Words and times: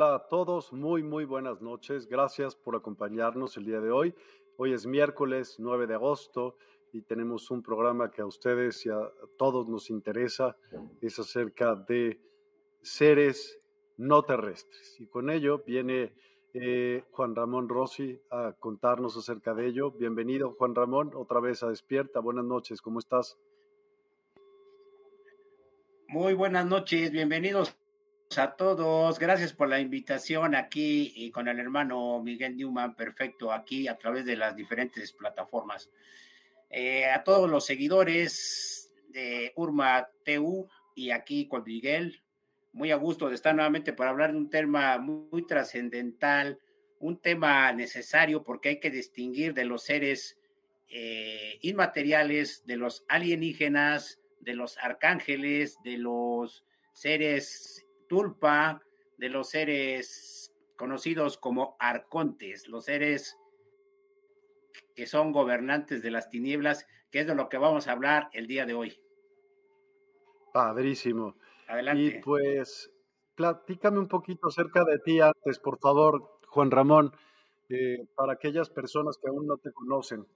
Hola, 0.00 0.14
a 0.14 0.28
todos, 0.28 0.72
muy, 0.72 1.02
muy 1.02 1.24
buenas 1.24 1.60
noches. 1.60 2.06
Gracias 2.06 2.54
por 2.54 2.76
acompañarnos 2.76 3.56
el 3.56 3.64
día 3.64 3.80
de 3.80 3.90
hoy. 3.90 4.14
Hoy 4.56 4.72
es 4.72 4.86
miércoles 4.86 5.56
9 5.58 5.88
de 5.88 5.94
agosto 5.94 6.56
y 6.92 7.02
tenemos 7.02 7.50
un 7.50 7.64
programa 7.64 8.08
que 8.08 8.22
a 8.22 8.26
ustedes 8.26 8.86
y 8.86 8.90
a 8.90 9.10
todos 9.36 9.68
nos 9.68 9.90
interesa. 9.90 10.56
Es 11.00 11.18
acerca 11.18 11.74
de 11.74 12.20
seres 12.80 13.58
no 13.96 14.22
terrestres. 14.22 15.00
Y 15.00 15.08
con 15.08 15.30
ello 15.30 15.64
viene 15.66 16.14
eh, 16.54 17.02
Juan 17.10 17.34
Ramón 17.34 17.68
Rossi 17.68 18.20
a 18.30 18.52
contarnos 18.52 19.16
acerca 19.16 19.52
de 19.52 19.66
ello. 19.66 19.90
Bienvenido, 19.90 20.54
Juan 20.56 20.76
Ramón, 20.76 21.10
otra 21.16 21.40
vez 21.40 21.64
a 21.64 21.70
Despierta. 21.70 22.20
Buenas 22.20 22.44
noches, 22.44 22.80
¿cómo 22.80 23.00
estás? 23.00 23.36
Muy 26.06 26.34
buenas 26.34 26.66
noches, 26.66 27.10
bienvenidos 27.10 27.76
a 28.36 28.56
todos. 28.56 29.18
Gracias 29.18 29.54
por 29.54 29.68
la 29.68 29.80
invitación 29.80 30.54
aquí 30.54 31.12
y 31.16 31.30
con 31.30 31.48
el 31.48 31.58
hermano 31.58 32.22
Miguel 32.22 32.56
Newman, 32.56 32.94
perfecto, 32.94 33.52
aquí 33.52 33.88
a 33.88 33.96
través 33.96 34.26
de 34.26 34.36
las 34.36 34.54
diferentes 34.54 35.12
plataformas. 35.12 35.90
Eh, 36.68 37.06
a 37.06 37.24
todos 37.24 37.48
los 37.48 37.64
seguidores 37.64 38.92
de 39.08 39.52
Urma 39.56 40.08
TU 40.24 40.68
y 40.94 41.10
aquí 41.10 41.48
con 41.48 41.64
Miguel, 41.64 42.20
muy 42.72 42.90
a 42.90 42.96
gusto 42.96 43.28
de 43.28 43.34
estar 43.34 43.54
nuevamente 43.54 43.94
para 43.94 44.10
hablar 44.10 44.32
de 44.32 44.38
un 44.38 44.50
tema 44.50 44.98
muy, 44.98 45.46
trascendental, 45.46 46.58
un 47.00 47.18
tema 47.18 47.72
necesario 47.72 48.44
porque 48.44 48.68
hay 48.68 48.80
que 48.80 48.90
distinguir 48.90 49.54
de 49.54 49.64
los 49.64 49.84
seres 49.84 50.38
eh, 50.90 51.58
inmateriales, 51.62 52.66
de 52.66 52.76
los 52.76 53.04
alienígenas, 53.08 54.20
de 54.40 54.54
los 54.54 54.76
arcángeles, 54.78 55.78
de 55.82 55.96
los 55.96 56.64
seres 56.92 57.87
tulpa 58.08 58.82
de 59.16 59.28
los 59.28 59.50
seres 59.50 60.52
conocidos 60.76 61.38
como 61.38 61.76
arcontes, 61.78 62.68
los 62.68 62.84
seres 62.84 63.36
que 64.94 65.06
son 65.06 65.32
gobernantes 65.32 66.02
de 66.02 66.10
las 66.10 66.28
tinieblas, 66.28 66.86
que 67.10 67.20
es 67.20 67.26
de 67.26 67.34
lo 67.34 67.48
que 67.48 67.58
vamos 67.58 67.88
a 67.88 67.92
hablar 67.92 68.28
el 68.32 68.46
día 68.46 68.66
de 68.66 68.74
hoy. 68.74 69.00
Padrísimo. 70.52 71.36
Adelante. 71.68 72.02
Y 72.02 72.22
pues, 72.22 72.90
platícame 73.34 73.98
un 73.98 74.08
poquito 74.08 74.48
acerca 74.48 74.84
de 74.84 74.98
ti 74.98 75.20
antes, 75.20 75.58
por 75.58 75.78
favor, 75.78 76.40
Juan 76.48 76.70
Ramón, 76.70 77.12
eh, 77.68 78.06
para 78.14 78.32
aquellas 78.32 78.70
personas 78.70 79.18
que 79.18 79.28
aún 79.28 79.46
no 79.46 79.58
te 79.58 79.72
conocen. 79.72 80.26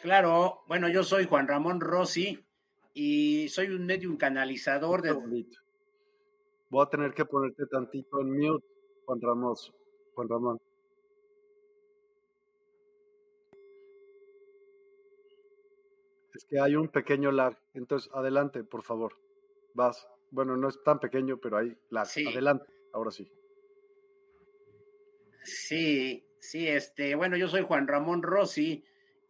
Claro, 0.00 0.64
bueno, 0.66 0.88
yo 0.88 1.02
soy 1.02 1.26
Juan 1.26 1.48
Ramón 1.48 1.80
Rossi, 1.80 2.43
y 2.94 3.48
soy 3.48 3.68
un 3.68 3.84
medium 3.84 4.16
canalizador 4.16 5.02
de... 5.02 5.12
Voy 6.70 6.82
a 6.84 6.88
tener 6.88 7.12
que 7.12 7.24
ponerte 7.24 7.66
tantito 7.66 8.20
en 8.20 8.30
mute, 8.32 8.66
Juan 9.04 9.20
Ramos, 9.20 9.72
Juan 10.14 10.28
Ramón. 10.28 10.60
Es 16.34 16.44
que 16.46 16.58
hay 16.58 16.74
un 16.74 16.88
pequeño 16.88 17.30
lag, 17.30 17.56
entonces 17.74 18.10
adelante, 18.12 18.64
por 18.64 18.82
favor. 18.82 19.16
Vas. 19.74 20.08
Bueno, 20.30 20.56
no 20.56 20.68
es 20.68 20.82
tan 20.82 20.98
pequeño, 20.98 21.38
pero 21.38 21.58
hay 21.58 21.76
lag. 21.90 22.08
Adelante, 22.28 22.66
ahora 22.92 23.12
sí. 23.12 23.30
Sí, 25.44 26.24
sí, 26.40 26.66
este, 26.66 27.14
bueno, 27.14 27.36
yo 27.36 27.48
soy 27.48 27.62
Juan 27.62 27.86
Ramón 27.86 28.22
Rossi, 28.22 28.84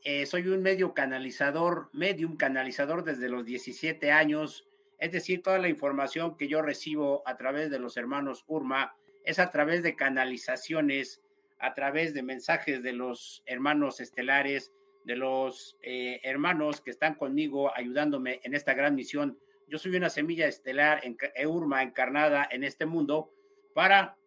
eh, 0.05 0.27
soy 0.27 0.49
un 0.49 0.63
medio 0.63 0.93
canalizador, 0.93 1.89
medium 1.95 2.37
canalizador 2.37 3.05
desde 3.05 3.31
los 3.31 3.47
17 3.47 4.13
años, 4.13 4.69
es 4.99 5.13
decir, 5.13 5.43
toda 5.43 5.59
la 5.59 5.69
información 5.69 6.37
que 6.37 6.47
yo 6.47 6.61
recibo 6.61 7.23
a 7.27 7.37
través 7.39 7.71
de 7.71 7.79
los 7.79 7.97
hermanos 7.97 8.45
Urma 8.47 8.95
es 9.25 9.39
a 9.39 9.51
través 9.51 9.83
de 9.83 9.97
canalizaciones, 9.97 11.23
a 11.59 11.73
través 11.73 12.13
de 12.13 12.23
mensajes 12.23 12.83
de 12.83 12.93
los 12.93 13.43
hermanos 13.47 13.99
estelares, 14.01 14.73
de 15.05 15.17
los 15.17 15.79
eh, 15.83 16.21
hermanos 16.23 16.83
que 16.83 16.91
están 16.91 17.15
conmigo 17.15 17.75
ayudándome 17.75 18.41
en 18.45 18.55
esta 18.55 18.75
gran 18.75 18.95
misión. 18.95 19.39
Yo 19.69 19.79
soy 19.79 19.97
una 19.97 20.11
semilla 20.11 20.47
estelar, 20.47 21.01
en, 21.03 21.17
Urma, 21.47 21.83
encarnada 21.83 22.47
en 22.51 22.63
este 22.63 22.85
mundo, 22.85 23.33
para 23.75 24.19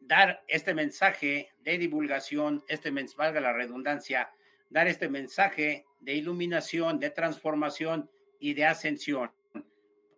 dar 0.00 0.42
este 0.46 0.74
mensaje 0.74 1.50
de 1.60 1.78
divulgación, 1.78 2.62
este 2.68 2.90
mensaje, 2.90 3.16
valga 3.18 3.40
la 3.40 3.52
redundancia, 3.54 4.30
dar 4.70 4.86
este 4.88 5.08
mensaje 5.08 5.86
de 6.00 6.14
iluminación, 6.14 6.98
de 6.98 7.10
transformación 7.10 8.10
y 8.38 8.54
de 8.54 8.66
ascensión. 8.66 9.30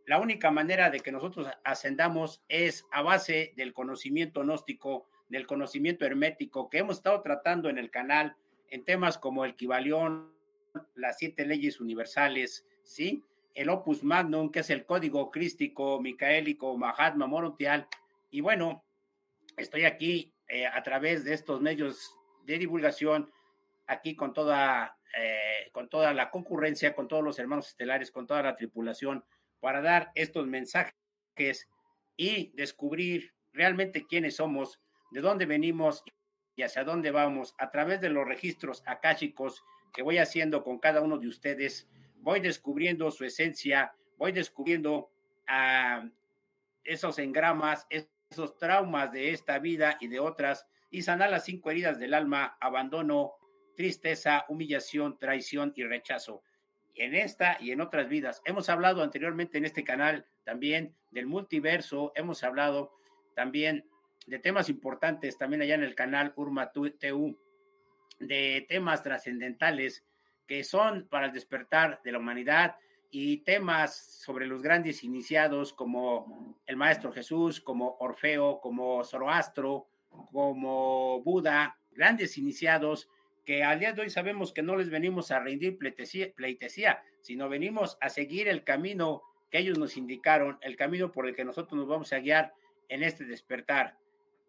La 0.06 0.18
única 0.18 0.50
manera 0.50 0.90
de 0.90 1.00
que 1.00 1.12
nosotros 1.12 1.48
ascendamos 1.64 2.42
es 2.48 2.84
a 2.90 3.02
base 3.02 3.52
del 3.56 3.72
conocimiento 3.72 4.42
gnóstico, 4.42 5.08
del 5.28 5.46
conocimiento 5.46 6.04
hermético 6.04 6.68
que 6.68 6.78
hemos 6.78 6.96
estado 6.96 7.22
tratando 7.22 7.68
en 7.68 7.78
el 7.78 7.90
canal 7.90 8.36
en 8.70 8.84
temas 8.84 9.18
como 9.18 9.44
el 9.44 9.54
Kibalión, 9.54 10.32
las 10.94 11.18
siete 11.18 11.44
leyes 11.46 11.80
universales, 11.80 12.66
¿sí? 12.82 13.24
El 13.54 13.68
Opus 13.68 14.04
Magnum, 14.04 14.50
que 14.50 14.60
es 14.60 14.70
el 14.70 14.84
código 14.84 15.30
crístico, 15.30 16.00
micaélico, 16.00 16.76
Mahatma 16.76 17.26
Morontial. 17.26 17.88
Y 18.30 18.40
bueno, 18.40 18.84
estoy 19.56 19.84
aquí 19.84 20.32
eh, 20.48 20.66
a 20.66 20.82
través 20.82 21.24
de 21.24 21.34
estos 21.34 21.60
medios 21.60 22.16
de 22.46 22.58
divulgación, 22.58 23.30
aquí 23.90 24.14
con 24.14 24.32
toda, 24.32 24.96
eh, 25.18 25.68
con 25.72 25.88
toda 25.88 26.14
la 26.14 26.30
concurrencia, 26.30 26.94
con 26.94 27.08
todos 27.08 27.24
los 27.24 27.38
hermanos 27.38 27.68
estelares, 27.68 28.12
con 28.12 28.26
toda 28.26 28.42
la 28.42 28.56
tripulación, 28.56 29.24
para 29.58 29.82
dar 29.82 30.12
estos 30.14 30.46
mensajes 30.46 30.94
y 32.16 32.52
descubrir 32.54 33.34
realmente 33.52 34.06
quiénes 34.06 34.36
somos, 34.36 34.80
de 35.10 35.20
dónde 35.20 35.44
venimos 35.44 36.04
y 36.54 36.62
hacia 36.62 36.84
dónde 36.84 37.10
vamos, 37.10 37.54
a 37.58 37.70
través 37.70 38.00
de 38.00 38.10
los 38.10 38.26
registros 38.26 38.82
akáshicos 38.86 39.64
que 39.92 40.02
voy 40.02 40.18
haciendo 40.18 40.62
con 40.62 40.78
cada 40.78 41.00
uno 41.00 41.18
de 41.18 41.26
ustedes, 41.26 41.88
voy 42.18 42.38
descubriendo 42.38 43.10
su 43.10 43.24
esencia, 43.24 43.92
voy 44.18 44.30
descubriendo 44.30 45.10
a 45.48 46.08
esos 46.84 47.18
engramas, 47.18 47.88
esos 47.90 48.56
traumas 48.56 49.10
de 49.10 49.32
esta 49.32 49.58
vida 49.58 49.96
y 50.00 50.06
de 50.06 50.20
otras, 50.20 50.66
y 50.90 51.02
sanar 51.02 51.30
las 51.30 51.44
cinco 51.44 51.70
heridas 51.72 51.98
del 51.98 52.14
alma, 52.14 52.56
abandono, 52.60 53.39
tristeza, 53.76 54.44
humillación, 54.48 55.18
traición 55.18 55.72
y 55.76 55.84
rechazo. 55.84 56.42
En 56.94 57.14
esta 57.14 57.56
y 57.60 57.70
en 57.70 57.80
otras 57.80 58.08
vidas. 58.08 58.42
Hemos 58.44 58.68
hablado 58.68 59.02
anteriormente 59.02 59.58
en 59.58 59.64
este 59.64 59.84
canal 59.84 60.26
también 60.44 60.94
del 61.10 61.26
multiverso, 61.26 62.12
hemos 62.14 62.42
hablado 62.44 62.92
también 63.34 63.88
de 64.26 64.38
temas 64.38 64.68
importantes, 64.68 65.38
también 65.38 65.62
allá 65.62 65.74
en 65.74 65.84
el 65.84 65.94
canal 65.94 66.32
Urma 66.36 66.72
TU, 66.72 67.38
de 68.18 68.66
temas 68.68 69.02
trascendentales 69.02 70.04
que 70.46 70.64
son 70.64 71.06
para 71.08 71.26
el 71.26 71.32
despertar 71.32 72.00
de 72.04 72.12
la 72.12 72.18
humanidad 72.18 72.76
y 73.10 73.38
temas 73.38 74.20
sobre 74.24 74.46
los 74.46 74.62
grandes 74.62 75.02
iniciados 75.04 75.72
como 75.72 76.56
el 76.66 76.76
Maestro 76.76 77.12
Jesús, 77.12 77.60
como 77.60 77.96
Orfeo, 77.98 78.60
como 78.60 79.02
Zoroastro, 79.04 79.88
como 80.32 81.22
Buda, 81.22 81.78
grandes 81.92 82.36
iniciados 82.38 83.08
que 83.44 83.64
al 83.64 83.80
día 83.80 83.92
de 83.92 84.02
hoy 84.02 84.10
sabemos 84.10 84.52
que 84.52 84.62
no 84.62 84.76
les 84.76 84.90
venimos 84.90 85.30
a 85.30 85.40
rendir 85.40 85.78
pleitesía, 85.78 87.02
sino 87.20 87.48
venimos 87.48 87.98
a 88.00 88.08
seguir 88.08 88.48
el 88.48 88.64
camino 88.64 89.22
que 89.50 89.58
ellos 89.58 89.78
nos 89.78 89.96
indicaron, 89.96 90.58
el 90.62 90.76
camino 90.76 91.10
por 91.10 91.26
el 91.26 91.34
que 91.34 91.44
nosotros 91.44 91.78
nos 91.78 91.88
vamos 91.88 92.12
a 92.12 92.20
guiar 92.20 92.54
en 92.88 93.02
este 93.02 93.24
despertar. 93.24 93.96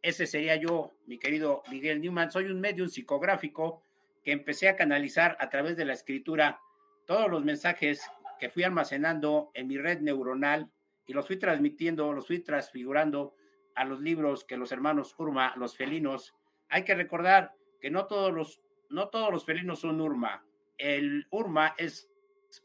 Ese 0.02 0.26
sería 0.26 0.56
yo, 0.56 0.94
mi 1.06 1.18
querido 1.18 1.64
Miguel 1.70 2.02
Newman. 2.02 2.32
Soy 2.32 2.46
un 2.46 2.60
medium 2.60 2.90
psicográfico 2.90 3.84
que 4.24 4.32
empecé 4.32 4.68
a 4.68 4.76
canalizar 4.76 5.38
a 5.40 5.50
través 5.50 5.78
de 5.78 5.86
la 5.86 5.94
escritura 5.94 6.60
todos 7.06 7.30
los 7.30 7.44
mensajes 7.44 8.10
que 8.40 8.50
fui 8.50 8.64
almacenando 8.64 9.52
en 9.54 9.68
mi 9.68 9.78
red 9.78 10.00
neuronal 10.02 10.72
y 11.06 11.14
los 11.14 11.28
fui 11.28 11.38
transmitiendo, 11.38 12.14
los 12.14 12.28
fui 12.28 12.40
transfigurando 12.40 13.36
a 13.76 13.86
los 13.86 14.00
libros 14.00 14.44
que 14.44 14.58
los 14.58 14.72
hermanos 14.72 15.16
Urma, 15.18 15.54
los 15.56 15.76
felinos. 15.76 16.34
Hay 16.70 16.84
que 16.84 16.96
recordar 16.96 17.54
que 17.80 17.92
no 17.92 18.06
todos 18.06 18.34
los, 18.34 18.62
no 18.92 19.10
todos 19.10 19.32
los 19.32 19.46
felinos 19.46 19.80
son 19.80 20.02
Urma. 20.02 20.44
El 20.78 21.28
Urma 21.32 21.74
es 21.78 22.10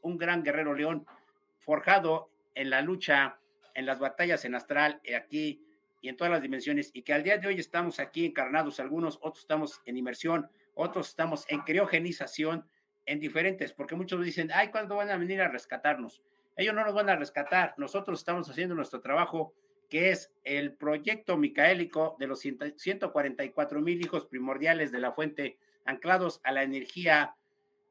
un 0.03 0.19
gran 0.19 0.43
guerrero 0.43 0.75
león 0.75 1.07
forjado 1.59 2.31
en 2.55 2.71
la 2.71 2.83
lucha, 2.83 3.39
en 3.75 3.87
las 3.87 3.99
batallas 3.99 4.45
en 4.45 4.55
astral, 4.55 5.01
aquí 5.17 5.63
y 6.01 6.09
en 6.09 6.17
todas 6.17 6.33
las 6.33 6.43
dimensiones, 6.43 6.91
y 6.93 7.03
que 7.03 7.13
al 7.13 7.23
día 7.23 7.39
de 7.39 7.49
hoy 7.49 7.59
estamos 7.59 8.01
aquí 8.01 8.27
encarnados, 8.27 8.81
algunos, 8.81 9.17
otros 9.17 9.41
estamos 9.41 9.81
en 9.87 9.97
inmersión, 9.97 10.49
otros 10.75 11.09
estamos 11.09 11.45
en 11.49 11.61
criogenización, 11.61 12.67
en 13.07 13.21
diferentes, 13.21 13.73
porque 13.73 13.95
muchos 13.95 14.25
dicen, 14.25 14.51
ay, 14.53 14.71
¿cuándo 14.71 14.97
van 14.97 15.11
a 15.11 15.17
venir 15.17 15.41
a 15.41 15.49
rescatarnos? 15.49 16.23
Ellos 16.57 16.75
no 16.75 16.85
nos 16.85 16.95
van 16.95 17.09
a 17.09 17.17
rescatar, 17.17 17.75
nosotros 17.77 18.19
estamos 18.19 18.49
haciendo 18.51 18.75
nuestro 18.75 19.01
trabajo, 19.01 19.55
que 19.89 20.11
es 20.11 20.33
el 20.45 20.75
proyecto 20.75 21.37
micaélico 21.37 22.17
de 22.19 22.27
los 22.27 22.41
144 22.41 23.81
mil 23.81 24.01
hijos 24.01 24.27
primordiales 24.27 24.91
de 24.91 24.99
la 24.99 25.13
fuente, 25.13 25.59
anclados 25.87 26.41
a 26.45 26.53
la 26.53 26.63
energía 26.63 27.35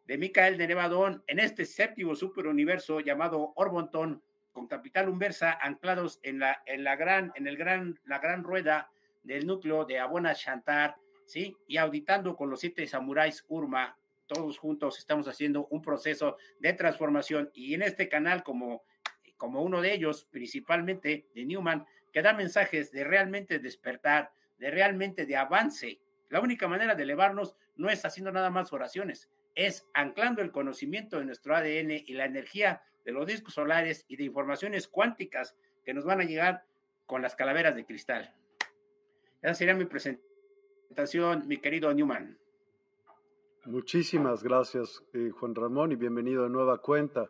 de 0.06 0.18
Micael 0.18 0.58
de 0.58 0.68
Nevadón 0.68 1.24
en 1.28 1.40
este 1.40 1.66
séptimo 1.66 2.16
superuniverso 2.16 3.00
llamado 3.00 3.54
Orbontón, 3.56 4.22
con 4.52 4.68
capital 4.68 5.10
inversa, 5.10 5.58
anclados 5.62 6.20
en 6.24 6.40
la, 6.40 6.62
en 6.66 6.84
la 6.84 6.96
gran, 6.96 7.32
en 7.36 7.48
el 7.48 7.58
gran, 7.58 8.00
la 8.06 8.20
gran 8.20 8.44
rueda 8.44 8.90
del 9.24 9.46
núcleo 9.48 9.86
de 9.86 10.00
Abona 10.00 10.34
Shantar, 10.34 10.96
¿sí? 11.26 11.58
Y 11.68 11.78
auditando 11.78 12.36
con 12.36 12.50
los 12.50 12.60
siete 12.60 12.88
samuráis 12.88 13.44
Urma, 13.48 13.98
todos 14.28 14.58
juntos 14.58 14.98
estamos 14.98 15.28
haciendo 15.28 15.68
un 15.68 15.82
proceso 15.82 16.38
de 16.60 16.74
transformación 16.74 17.50
y 17.54 17.74
en 17.74 17.82
este 17.82 18.08
canal 18.08 18.44
como, 18.44 18.84
como 19.38 19.62
uno 19.62 19.82
de 19.82 19.94
ellos, 19.94 20.26
principalmente 20.32 21.28
de 21.34 21.46
Newman, 21.46 21.86
que 22.14 22.22
da 22.22 22.34
mensajes 22.34 22.92
de 22.92 23.04
realmente 23.04 23.60
despertar, 23.60 24.32
de 24.58 24.72
realmente 24.72 25.26
de 25.26 25.36
avance. 25.36 26.00
La 26.30 26.40
única 26.40 26.68
manera 26.68 26.96
de 26.96 27.04
elevarnos 27.04 27.56
no 27.77 27.89
es 27.89 28.06
haciendo 28.06 28.31
nada 28.31 28.50
más 28.50 28.74
oraciones, 28.74 29.30
es 29.56 29.88
anclando 29.94 30.42
el 30.42 30.51
conocimiento 30.51 31.19
de 31.19 31.25
nuestro 31.25 31.56
ADN 31.56 31.92
y 32.06 32.13
la 32.13 32.25
energía 32.25 32.83
de 33.06 33.12
los 33.12 33.25
discos 33.27 33.54
solares 33.54 34.06
y 34.07 34.18
de 34.18 34.24
informaciones 34.24 34.88
cuánticas 34.88 35.56
que 35.83 35.94
nos 35.94 36.06
van 36.06 36.22
a 36.22 36.25
llegar 36.25 36.66
con 37.06 37.22
las 37.22 37.36
calaveras 37.36 37.75
de 37.75 37.86
cristal. 37.86 38.33
Esa 39.42 39.54
sería 39.54 39.75
mi 39.75 39.86
presentación, 39.86 41.48
mi 41.48 41.57
querido 41.57 41.94
Newman. 41.94 42.38
Muchísimas 43.66 44.44
gracias, 44.44 45.04
eh, 45.13 45.31
Juan 45.31 45.56
Ramón, 45.56 45.92
y 45.92 45.95
bienvenido 45.95 46.44
de 46.44 46.50
nueva 46.50 46.81
cuenta. 46.81 47.30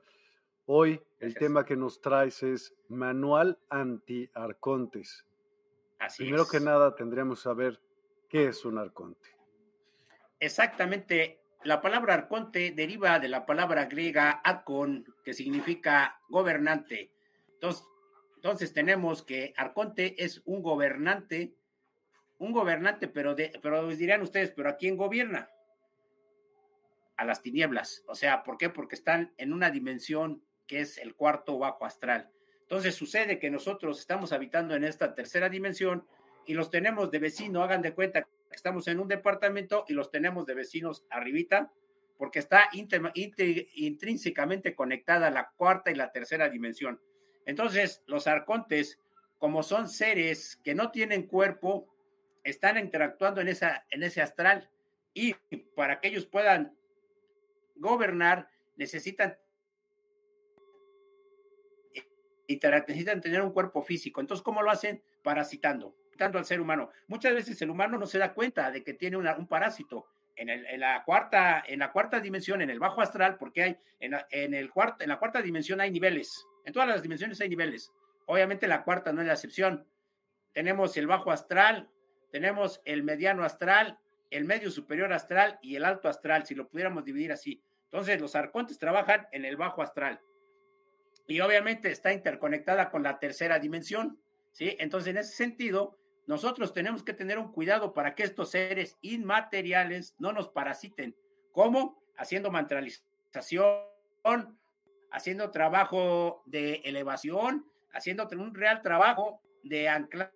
Hoy 0.66 1.02
el 1.20 1.36
tema 1.36 1.64
que 1.66 1.76
nos 1.76 2.02
traes 2.02 2.42
es 2.44 2.74
Manual 2.90 3.60
Anti-Arcontes. 3.70 5.26
Primero 6.18 6.46
que 6.48 6.60
nada, 6.60 6.96
tendríamos 6.96 7.40
que 7.40 7.44
saber 7.44 7.80
qué 8.30 8.48
es 8.48 8.66
un 8.66 8.78
arconte. 8.78 9.35
Exactamente. 10.40 11.42
La 11.64 11.82
palabra 11.82 12.14
arconte 12.14 12.72
deriva 12.72 13.20
de 13.20 13.28
la 13.28 13.46
palabra 13.46 13.86
griega 13.86 14.32
arcon, 14.32 15.06
que 15.24 15.34
significa 15.34 16.20
gobernante. 16.30 17.12
Entonces, 17.54 17.86
entonces 18.36 18.74
tenemos 18.74 19.24
que 19.24 19.54
arconte 19.58 20.24
es 20.24 20.42
un 20.46 20.62
gobernante, 20.62 21.56
un 22.38 22.52
gobernante, 22.52 23.08
pero, 23.08 23.34
de, 23.34 23.58
pero 23.64 23.88
dirían 23.88 24.22
ustedes, 24.22 24.52
¿pero 24.52 24.70
a 24.70 24.78
quién 24.78 24.96
gobierna? 24.96 25.50
a 27.18 27.26
las 27.26 27.42
tinieblas. 27.42 28.04
O 28.08 28.16
sea, 28.16 28.44
¿por 28.44 28.58
qué? 28.58 28.70
Porque 28.70 28.96
están 28.96 29.34
en 29.38 29.54
una 29.54 29.72
dimensión 29.72 30.44
que 30.68 30.82
es 30.82 30.98
el 30.98 31.16
cuarto 31.16 31.58
bajo 31.58 31.86
astral. 31.86 32.30
Entonces 32.62 32.96
sucede 32.96 33.40
que 33.40 33.52
nosotros 33.52 34.00
estamos 34.00 34.32
habitando 34.32 34.76
en 34.76 34.84
esta 34.84 35.14
tercera 35.14 35.50
dimensión 35.50 36.06
y 36.46 36.54
los 36.54 36.70
tenemos 36.70 37.12
de 37.12 37.20
vecino, 37.20 37.64
hagan 37.64 37.82
de 37.82 37.94
cuenta 37.94 38.28
estamos 38.56 38.88
en 38.88 39.00
un 39.00 39.08
departamento 39.08 39.86
y 39.88 39.94
los 39.94 40.12
tenemos 40.12 40.46
de 40.46 40.56
vecinos 40.56 41.06
arribita, 41.10 41.72
porque 42.18 42.40
está 42.40 42.70
intrínsecamente 42.74 44.76
conectada 44.76 45.30
la 45.30 45.52
cuarta 45.58 45.92
y 45.92 45.96
la 45.96 46.12
tercera 46.12 46.50
dimensión. 46.50 47.00
Entonces, 47.46 48.04
los 48.08 48.28
arcontes, 48.28 49.00
como 49.38 49.64
son 49.64 49.90
seres 49.90 50.60
que 50.64 50.76
no 50.76 50.92
tienen 50.92 51.28
cuerpo, 51.28 51.88
están 52.44 52.78
interactuando 52.78 53.42
en, 53.42 53.50
esa, 53.50 53.86
en 53.90 54.04
ese 54.04 54.22
astral 54.22 54.70
y 55.14 55.34
para 55.76 56.00
que 56.00 56.08
ellos 56.08 56.26
puedan 56.26 56.74
gobernar 57.76 58.50
necesitan 58.78 59.38
necesitan 62.48 63.22
tener 63.22 63.42
un 63.42 63.52
cuerpo 63.52 63.82
físico. 63.82 64.22
Entonces, 64.22 64.44
¿cómo 64.44 64.62
lo 64.62 64.70
hacen? 64.70 65.02
Parasitando, 65.24 65.96
parasitando 66.16 66.38
al 66.38 66.46
ser 66.46 66.62
humano. 66.62 66.90
Muchas 67.08 67.34
veces 67.34 67.62
el 67.62 67.70
humano 67.70 67.98
no 67.98 68.06
se 68.06 68.18
da 68.18 68.34
cuenta 68.34 68.72
de 68.72 68.84
que 68.84 68.94
tiene 68.94 69.18
un 69.18 69.48
parásito. 69.48 70.08
En, 70.38 70.80
la 70.82 71.04
cuarta, 71.06 71.64
en 71.66 71.80
la 71.80 71.94
cuarta 71.94 72.20
dimensión, 72.20 72.62
en 72.62 72.70
el 72.70 72.78
bajo 72.78 73.02
astral, 73.02 73.38
porque 73.38 73.64
hay 73.64 73.78
en, 74.02 74.18
en, 74.32 74.54
el 74.54 74.70
cuarto, 74.70 75.04
en 75.04 75.10
la 75.10 75.18
cuarta 75.18 75.42
dimensión 75.42 75.80
hay 75.80 75.92
niveles. 75.92 76.46
En 76.66 76.74
todas 76.74 76.90
las 76.90 77.02
dimensiones 77.02 77.40
hay 77.40 77.48
niveles. 77.48 77.94
Obviamente 78.26 78.68
la 78.68 78.84
cuarta 78.84 79.14
no 79.14 79.22
es 79.22 79.28
la 79.28 79.34
excepción. 79.34 79.86
Tenemos 80.52 80.98
el 80.98 81.08
bajo 81.08 81.32
astral, 81.32 81.90
tenemos 82.32 82.82
el 82.84 83.04
mediano 83.04 83.46
astral 83.46 83.98
el 84.32 84.46
medio 84.46 84.70
superior 84.70 85.14
astral 85.14 85.60
y 85.62 85.76
el 85.76 85.86
alto 85.86 86.10
astral, 86.10 86.46
si 86.46 86.56
lo 86.56 86.68
pudiéramos 86.68 87.06
dividir 87.06 87.32
así. 87.32 87.62
Entonces, 87.86 88.20
los 88.20 88.36
arcontes 88.36 88.78
trabajan 88.78 89.28
en 89.32 89.46
el 89.46 89.56
bajo 89.56 89.82
astral. 89.82 90.20
Y 91.28 91.40
obviamente 91.40 91.90
está 91.92 92.12
interconectada 92.12 92.90
con 92.90 93.04
la 93.04 93.20
tercera 93.20 93.60
dimensión, 93.60 94.20
¿sí? 94.52 94.76
Entonces, 94.80 95.12
en 95.12 95.18
ese 95.18 95.36
sentido, 95.36 95.98
nosotros 96.28 96.74
tenemos 96.74 97.04
que 97.04 97.14
tener 97.14 97.38
un 97.38 97.52
cuidado 97.52 97.94
para 97.94 98.16
que 98.16 98.24
estos 98.24 98.52
seres 98.52 98.98
inmateriales 99.02 100.16
no 100.18 100.34
nos 100.34 100.50
parasiten. 100.50 101.16
¿Cómo? 101.52 102.02
Haciendo 102.18 102.52
mantralización, 102.52 103.78
haciendo 105.12 105.52
trabajo 105.52 106.42
de 106.46 106.76
elevación, 106.86 107.66
haciendo 107.94 108.28
un 108.32 108.56
real 108.56 108.82
trabajo 108.82 109.42
de 109.64 109.88
anclar 109.88 110.32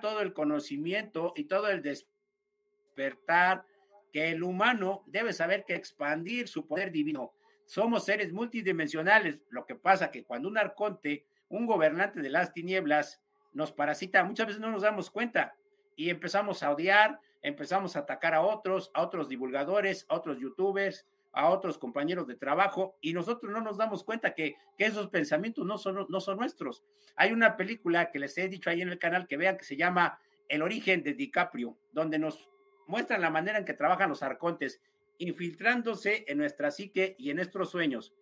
todo 0.00 0.20
el 0.20 0.32
conocimiento 0.32 1.32
y 1.36 1.44
todo 1.44 1.68
el 1.68 1.82
despertar 1.82 3.64
que 4.12 4.30
el 4.30 4.42
humano 4.42 5.04
debe 5.06 5.32
saber 5.32 5.64
que 5.64 5.74
expandir 5.74 6.48
su 6.48 6.66
poder 6.66 6.90
divino. 6.90 7.32
Somos 7.66 8.04
seres 8.04 8.32
multidimensionales. 8.32 9.38
Lo 9.50 9.64
que 9.64 9.76
pasa 9.76 10.10
que 10.10 10.24
cuando 10.24 10.48
un 10.48 10.58
arconte, 10.58 11.24
un 11.48 11.66
gobernante 11.66 12.20
de 12.20 12.30
las 12.30 12.52
tinieblas, 12.52 13.20
nos 13.52 13.72
parasita, 13.72 14.24
muchas 14.24 14.46
veces 14.46 14.60
no 14.60 14.70
nos 14.70 14.82
damos 14.82 15.10
cuenta. 15.10 15.54
y 15.96 16.08
empezamos 16.08 16.62
a 16.62 16.72
odiar, 16.72 17.20
empezamos 17.42 17.94
a 17.94 18.00
atacar 18.00 18.32
a 18.32 18.40
otros, 18.40 18.90
a 18.94 19.02
otros 19.02 19.28
divulgadores, 19.28 20.06
a 20.08 20.14
otros 20.14 20.38
youtubers, 20.38 21.06
a 21.32 21.48
otros 21.48 21.78
compañeros 21.78 22.26
de 22.26 22.36
trabajo 22.36 22.96
y 23.00 23.12
nosotros 23.12 23.52
no 23.52 23.60
nos 23.60 23.76
damos 23.76 24.02
cuenta 24.04 24.34
que, 24.34 24.56
que, 24.76 24.86
esos 24.86 25.08
pensamientos 25.08 25.64
no 25.66 25.78
son, 25.78 26.06
no 26.08 26.20
son 26.20 26.38
nuestros. 26.38 26.82
Hay 27.16 27.32
una 27.32 27.56
película 27.56 28.10
que 28.10 28.18
les 28.18 28.36
he 28.38 28.48
dicho 28.48 28.70
ahí 28.70 28.82
en 28.82 28.88
el 28.88 28.98
canal 28.98 29.26
que 29.26 29.36
vean 29.36 29.56
que 29.56 29.64
se 29.64 29.76
llama 29.76 30.18
El 30.48 30.62
origen 30.62 31.02
de 31.02 31.14
DiCaprio, 31.14 31.76
donde 31.92 32.18
nos 32.18 32.48
muestran 32.86 33.20
la 33.20 33.30
manera 33.30 33.58
en 33.58 33.64
que 33.64 33.74
trabajan 33.74 34.08
los 34.08 34.22
arcontes, 34.22 34.80
infiltrándose 35.18 36.24
en 36.26 36.38
nuestra 36.38 36.70
psique 36.70 37.14
y 37.18 37.30
en 37.30 37.36
nuestros 37.36 37.70
sueños. 37.70 38.14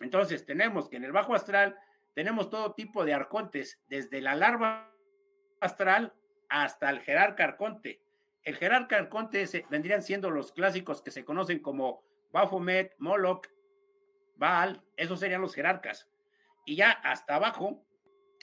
Entonces 0.00 0.44
tenemos 0.44 0.88
que 0.88 0.96
en 0.96 1.04
el 1.04 1.12
bajo 1.12 1.34
astral 1.34 1.76
tenemos 2.18 2.50
todo 2.50 2.74
tipo 2.74 3.04
de 3.04 3.14
arcontes, 3.14 3.80
desde 3.86 4.20
la 4.20 4.34
larva 4.34 4.92
astral 5.60 6.12
hasta 6.48 6.90
el 6.90 6.98
jerarca 6.98 7.44
arconte. 7.44 8.02
El 8.42 8.56
jerarca 8.56 8.96
arconte 8.96 9.44
vendrían 9.70 10.02
siendo 10.02 10.28
los 10.32 10.50
clásicos 10.50 11.00
que 11.00 11.12
se 11.12 11.24
conocen 11.24 11.60
como 11.60 12.02
Baphomet, 12.32 12.96
Moloch, 12.98 13.46
Baal, 14.34 14.82
esos 14.96 15.20
serían 15.20 15.42
los 15.42 15.54
jerarcas. 15.54 16.10
Y 16.66 16.74
ya 16.74 16.90
hasta 16.90 17.36
abajo 17.36 17.86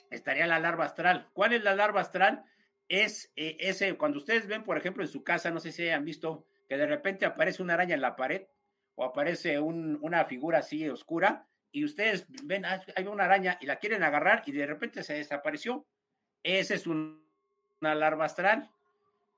estaría 0.08 0.46
la 0.46 0.58
larva 0.58 0.86
astral. 0.86 1.28
¿Cuál 1.34 1.52
es 1.52 1.62
la 1.62 1.74
larva 1.74 2.00
astral? 2.00 2.46
Es 2.88 3.30
eh, 3.36 3.58
ese, 3.60 3.98
cuando 3.98 4.16
ustedes 4.16 4.46
ven, 4.46 4.64
por 4.64 4.78
ejemplo, 4.78 5.02
en 5.02 5.10
su 5.10 5.22
casa, 5.22 5.50
no 5.50 5.60
sé 5.60 5.70
si 5.70 5.82
hayan 5.82 6.06
visto, 6.06 6.46
que 6.66 6.78
de 6.78 6.86
repente 6.86 7.26
aparece 7.26 7.62
una 7.62 7.74
araña 7.74 7.94
en 7.94 8.00
la 8.00 8.16
pared 8.16 8.46
o 8.94 9.04
aparece 9.04 9.60
una 9.60 10.24
figura 10.24 10.60
así 10.60 10.88
oscura 10.88 11.46
y 11.76 11.84
ustedes 11.84 12.24
ven, 12.44 12.64
ah, 12.64 12.82
hay 12.94 13.06
una 13.06 13.24
araña 13.24 13.58
y 13.60 13.66
la 13.66 13.76
quieren 13.76 14.02
agarrar 14.02 14.42
y 14.46 14.52
de 14.52 14.64
repente 14.64 15.02
se 15.02 15.12
desapareció. 15.12 15.86
Ese 16.42 16.74
es 16.74 16.86
una 16.86 17.20
larva 17.82 18.24
astral. 18.24 18.70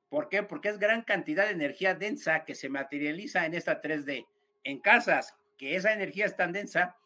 ¿Por 0.08 0.28
qué? 0.28 0.44
Porque 0.44 0.68
es 0.68 0.78
gran 0.78 1.02
cantidad 1.02 1.46
de 1.46 1.50
energía 1.50 1.96
densa 1.96 2.44
que 2.44 2.54
se 2.54 2.68
materializa 2.68 3.44
en 3.44 3.54
esta 3.54 3.82
3D 3.82 4.24
en 4.62 4.78
casas 4.78 5.34
que 5.56 5.74
esa 5.74 5.92
energía 5.92 6.26
es 6.26 6.36
tan 6.36 6.52
densa, 6.52 6.96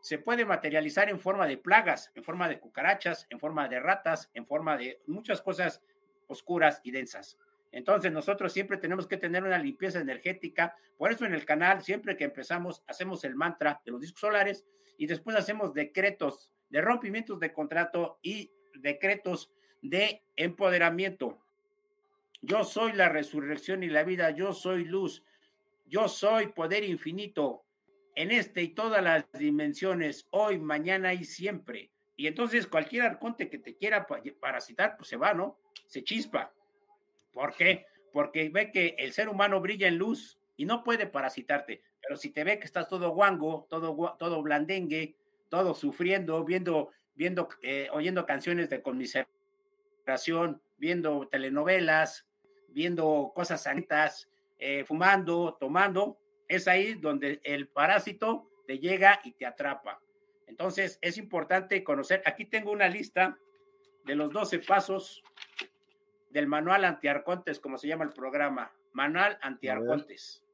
se 0.00 0.16
puede 0.16 0.46
materializar 0.46 1.10
en 1.10 1.20
forma 1.20 1.46
de 1.46 1.58
plagas, 1.58 2.10
en 2.14 2.24
forma 2.24 2.48
de 2.48 2.58
cucarachas, 2.58 3.26
en 3.28 3.38
forma 3.38 3.68
de 3.68 3.80
ratas, 3.80 4.30
en 4.32 4.46
forma 4.46 4.78
de 4.78 4.98
muchas 5.06 5.42
cosas 5.42 5.82
oscuras 6.26 6.80
y 6.84 6.90
densas. 6.90 7.36
Entonces 7.72 8.10
nosotros 8.12 8.52
siempre 8.52 8.78
tenemos 8.78 9.06
que 9.06 9.16
tener 9.16 9.44
una 9.44 9.58
limpieza 9.58 10.00
energética. 10.00 10.74
Por 10.96 11.12
eso 11.12 11.24
en 11.24 11.34
el 11.34 11.44
canal, 11.44 11.82
siempre 11.82 12.16
que 12.16 12.24
empezamos, 12.24 12.82
hacemos 12.86 13.24
el 13.24 13.36
mantra 13.36 13.80
de 13.84 13.92
los 13.92 14.00
discos 14.00 14.20
solares 14.20 14.64
y 14.98 15.06
después 15.06 15.36
hacemos 15.36 15.72
decretos 15.72 16.50
de 16.68 16.80
rompimientos 16.80 17.38
de 17.40 17.52
contrato 17.52 18.18
y 18.22 18.50
decretos 18.74 19.52
de 19.82 20.22
empoderamiento. 20.36 21.38
Yo 22.42 22.64
soy 22.64 22.92
la 22.92 23.08
resurrección 23.08 23.82
y 23.82 23.88
la 23.88 24.02
vida, 24.02 24.30
yo 24.30 24.52
soy 24.52 24.84
luz, 24.84 25.24
yo 25.86 26.08
soy 26.08 26.48
poder 26.48 26.84
infinito 26.84 27.64
en 28.14 28.30
este 28.30 28.62
y 28.62 28.68
todas 28.68 29.02
las 29.02 29.30
dimensiones, 29.32 30.26
hoy, 30.30 30.58
mañana 30.58 31.12
y 31.14 31.24
siempre. 31.24 31.90
Y 32.16 32.26
entonces 32.26 32.66
cualquier 32.66 33.02
arconte 33.02 33.48
que 33.48 33.58
te 33.58 33.76
quiera 33.76 34.06
parasitar, 34.40 34.96
pues 34.96 35.08
se 35.08 35.16
va, 35.16 35.34
¿no? 35.34 35.58
Se 35.86 36.02
chispa. 36.04 36.52
¿Por 37.32 37.54
qué? 37.54 37.86
Porque 38.12 38.48
ve 38.50 38.70
que 38.72 38.96
el 38.98 39.12
ser 39.12 39.28
humano 39.28 39.60
brilla 39.60 39.88
en 39.88 39.98
luz 39.98 40.38
y 40.56 40.64
no 40.64 40.82
puede 40.84 41.06
parasitarte. 41.06 41.82
Pero 42.00 42.16
si 42.16 42.30
te 42.30 42.44
ve 42.44 42.58
que 42.58 42.66
estás 42.66 42.88
todo 42.88 43.10
guango, 43.10 43.66
todo, 43.68 44.16
todo 44.18 44.42
blandengue, 44.42 45.16
todo 45.48 45.74
sufriendo, 45.74 46.44
viendo, 46.44 46.90
viendo, 47.14 47.48
eh, 47.62 47.88
oyendo 47.92 48.26
canciones 48.26 48.70
de 48.70 48.82
conmiseración, 48.82 50.60
viendo 50.78 51.28
telenovelas, 51.28 52.26
viendo 52.68 53.32
cosas 53.34 53.62
sanitas, 53.62 54.28
eh, 54.58 54.84
fumando, 54.84 55.56
tomando, 55.58 56.18
es 56.48 56.68
ahí 56.68 56.94
donde 56.94 57.40
el 57.44 57.68
parásito 57.68 58.50
te 58.66 58.78
llega 58.78 59.20
y 59.24 59.32
te 59.32 59.46
atrapa. 59.46 60.00
Entonces 60.46 60.98
es 61.00 61.16
importante 61.16 61.84
conocer, 61.84 62.22
aquí 62.26 62.44
tengo 62.44 62.72
una 62.72 62.88
lista 62.88 63.38
de 64.04 64.14
los 64.16 64.32
12 64.32 64.58
pasos 64.60 65.22
del 66.30 66.46
manual 66.46 66.84
antiarcontes, 66.84 67.60
como 67.60 67.78
se 67.78 67.88
llama 67.88 68.04
el 68.04 68.12
programa, 68.12 68.72
manual 68.92 69.38
antiarcontes. 69.42 70.44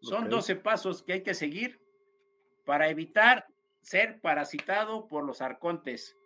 Son 0.00 0.28
12 0.28 0.56
pasos 0.56 1.02
que 1.02 1.14
hay 1.14 1.22
que 1.22 1.34
seguir 1.34 1.80
para 2.64 2.88
evitar 2.88 3.46
ser 3.82 4.20
parasitado 4.20 5.06
por 5.06 5.24
los 5.24 5.42
arcontes. 5.42 6.16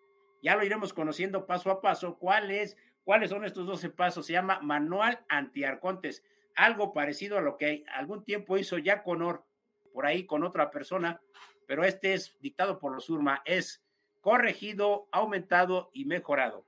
Ya 0.42 0.56
lo 0.56 0.64
iremos 0.64 0.92
conociendo 0.92 1.46
paso 1.46 1.70
a 1.70 1.80
paso. 1.80 2.18
¿Cuáles, 2.18 2.76
cuáles 3.04 3.30
son 3.30 3.44
estos 3.44 3.66
12 3.66 3.90
pasos? 3.90 4.26
Se 4.26 4.32
llama 4.32 4.60
manual 4.60 5.24
antiarcontes 5.28 6.22
algo 6.54 6.92
parecido 6.92 7.38
a 7.38 7.40
lo 7.40 7.56
que 7.56 7.84
algún 7.92 8.24
tiempo 8.24 8.58
hizo 8.58 8.78
ya 8.78 9.02
Conor 9.02 9.44
por 9.92 10.06
ahí 10.06 10.26
con 10.26 10.44
otra 10.44 10.70
persona, 10.70 11.20
pero 11.66 11.84
este 11.84 12.14
es 12.14 12.36
dictado 12.40 12.78
por 12.78 12.92
los 12.92 13.08
Urma, 13.10 13.42
es 13.44 13.82
corregido, 14.20 15.08
aumentado 15.12 15.90
y 15.92 16.04
mejorado. 16.04 16.66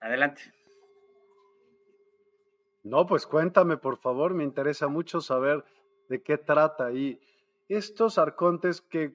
Adelante. 0.00 0.42
No, 2.82 3.06
pues 3.06 3.26
cuéntame, 3.26 3.76
por 3.76 3.98
favor, 3.98 4.34
me 4.34 4.44
interesa 4.44 4.88
mucho 4.88 5.20
saber 5.20 5.64
de 6.08 6.22
qué 6.22 6.38
trata. 6.38 6.92
Y 6.92 7.20
estos 7.68 8.18
arcontes 8.18 8.80
que 8.80 9.14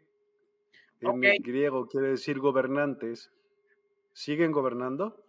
en 1.01 1.21
griego 1.41 1.87
quiere 1.87 2.09
decir 2.09 2.39
gobernantes, 2.39 3.31
¿siguen 4.13 4.51
gobernando? 4.51 5.23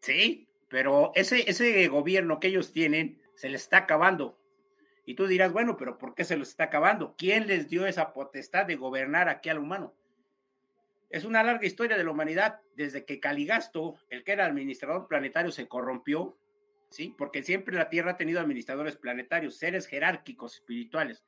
Sí, 0.00 0.48
pero 0.68 1.12
ese, 1.14 1.48
ese 1.48 1.88
gobierno 1.88 2.38
que 2.38 2.48
ellos 2.48 2.72
tienen 2.72 3.22
se 3.36 3.48
les 3.48 3.62
está 3.62 3.78
acabando. 3.78 4.38
Y 5.06 5.14
tú 5.14 5.26
dirás, 5.26 5.52
bueno, 5.52 5.76
pero 5.78 5.96
¿por 5.96 6.14
qué 6.14 6.24
se 6.24 6.36
les 6.36 6.48
está 6.50 6.64
acabando? 6.64 7.14
¿Quién 7.16 7.46
les 7.46 7.68
dio 7.68 7.86
esa 7.86 8.12
potestad 8.12 8.66
de 8.66 8.76
gobernar 8.76 9.28
aquí 9.28 9.48
al 9.48 9.58
humano? 9.58 9.94
Es 11.14 11.24
una 11.24 11.44
larga 11.44 11.64
historia 11.64 11.96
de 11.96 12.02
la 12.02 12.10
humanidad, 12.10 12.60
desde 12.74 13.04
que 13.04 13.20
Caligasto, 13.20 13.94
el 14.10 14.24
que 14.24 14.32
era 14.32 14.46
administrador 14.46 15.06
planetario, 15.06 15.52
se 15.52 15.68
corrompió, 15.68 16.36
¿sí? 16.90 17.14
Porque 17.16 17.44
siempre 17.44 17.76
la 17.76 17.88
Tierra 17.88 18.10
ha 18.10 18.16
tenido 18.16 18.40
administradores 18.40 18.96
planetarios, 18.96 19.56
seres 19.56 19.86
jerárquicos 19.86 20.56
espirituales. 20.56 21.22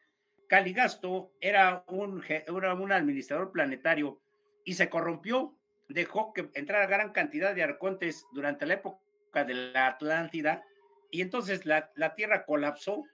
Caligasto 0.48 1.30
era 1.40 1.84
un, 1.86 2.20
un 2.48 2.92
administrador 2.92 3.52
planetario 3.52 4.20
y 4.64 4.74
se 4.74 4.90
corrompió 4.90 5.56
dejó 5.88 6.32
que 6.32 6.50
entrara 6.54 6.88
gran 6.88 7.12
cantidad 7.12 7.54
de 7.54 7.62
arcontes 7.62 8.26
durante 8.32 8.66
la 8.66 8.74
época 8.74 9.44
de 9.44 9.54
la 9.54 9.86
Atlántida 9.86 10.64
y 11.12 11.20
entonces 11.20 11.64
la, 11.64 11.92
la 11.94 12.16
tierra 12.16 12.44
colapsó, 12.44 13.04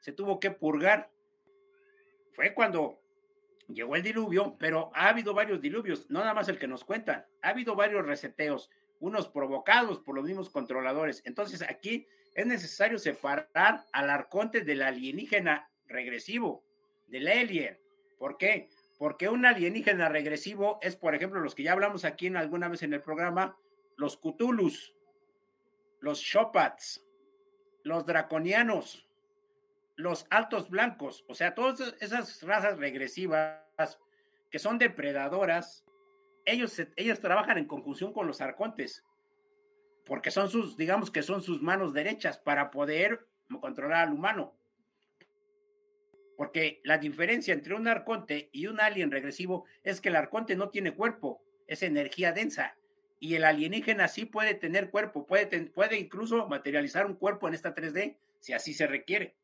se 0.00 0.12
tuvo 0.12 0.38
que 0.40 0.50
purgar. 0.50 1.08
Fue 2.34 2.52
cuando 2.52 3.00
llegó 3.68 3.96
el 3.96 4.02
diluvio, 4.02 4.56
pero 4.58 4.90
ha 4.94 5.08
habido 5.08 5.34
varios 5.34 5.60
diluvios, 5.60 6.08
no 6.10 6.20
nada 6.20 6.34
más 6.34 6.48
el 6.48 6.58
que 6.58 6.66
nos 6.66 6.84
cuentan, 6.84 7.24
ha 7.42 7.50
habido 7.50 7.76
varios 7.76 8.04
reseteos, 8.04 8.70
unos 9.00 9.28
provocados 9.28 10.00
por 10.00 10.16
los 10.16 10.24
mismos 10.24 10.50
controladores. 10.50 11.22
Entonces 11.24 11.62
aquí 11.62 12.06
es 12.34 12.46
necesario 12.46 12.98
separar 12.98 13.84
al 13.92 14.10
arconte 14.10 14.62
del 14.62 14.82
alienígena 14.82 15.70
regresivo, 15.86 16.64
del 17.06 17.28
alien. 17.28 17.78
¿Por 18.18 18.36
qué? 18.36 18.68
Porque 18.98 19.28
un 19.28 19.46
alienígena 19.46 20.08
regresivo 20.08 20.78
es, 20.82 20.96
por 20.96 21.14
ejemplo, 21.14 21.40
los 21.40 21.54
que 21.54 21.62
ya 21.62 21.72
hablamos 21.72 22.04
aquí 22.04 22.26
en 22.26 22.36
alguna 22.36 22.68
vez 22.68 22.82
en 22.82 22.92
el 22.92 23.02
programa, 23.02 23.56
los 23.96 24.16
Cthulhus, 24.16 24.94
los 26.00 26.20
Shopats, 26.20 27.04
los 27.84 28.04
Draconianos, 28.06 29.07
los 29.98 30.26
Altos 30.30 30.70
Blancos, 30.70 31.24
o 31.26 31.34
sea, 31.34 31.56
todas 31.56 31.96
esas 32.00 32.40
razas 32.44 32.78
regresivas 32.78 33.98
que 34.48 34.60
son 34.60 34.78
depredadoras, 34.78 35.84
ellos, 36.44 36.80
ellos 36.94 37.18
trabajan 37.18 37.58
en 37.58 37.66
conjunción 37.66 38.12
con 38.12 38.28
los 38.28 38.40
arcontes, 38.40 39.04
porque 40.06 40.30
son 40.30 40.48
sus, 40.50 40.76
digamos 40.76 41.10
que 41.10 41.22
son 41.22 41.42
sus 41.42 41.60
manos 41.60 41.92
derechas 41.92 42.38
para 42.38 42.70
poder 42.70 43.26
controlar 43.60 44.06
al 44.06 44.14
humano. 44.14 44.54
Porque 46.36 46.80
la 46.84 46.98
diferencia 46.98 47.52
entre 47.52 47.74
un 47.74 47.88
arconte 47.88 48.50
y 48.52 48.68
un 48.68 48.80
alien 48.80 49.10
regresivo 49.10 49.64
es 49.82 50.00
que 50.00 50.10
el 50.10 50.16
arconte 50.16 50.54
no 50.54 50.68
tiene 50.70 50.94
cuerpo, 50.94 51.42
es 51.66 51.82
energía 51.82 52.30
densa. 52.30 52.76
Y 53.18 53.34
el 53.34 53.44
alienígena 53.44 54.06
sí 54.06 54.26
puede 54.26 54.54
tener 54.54 54.90
cuerpo, 54.90 55.26
puede, 55.26 55.66
puede 55.66 55.98
incluso 55.98 56.46
materializar 56.46 57.04
un 57.04 57.16
cuerpo 57.16 57.48
en 57.48 57.54
esta 57.54 57.74
3D, 57.74 58.16
si 58.38 58.52
así 58.52 58.72
se 58.74 58.86
requiere. 58.86 59.34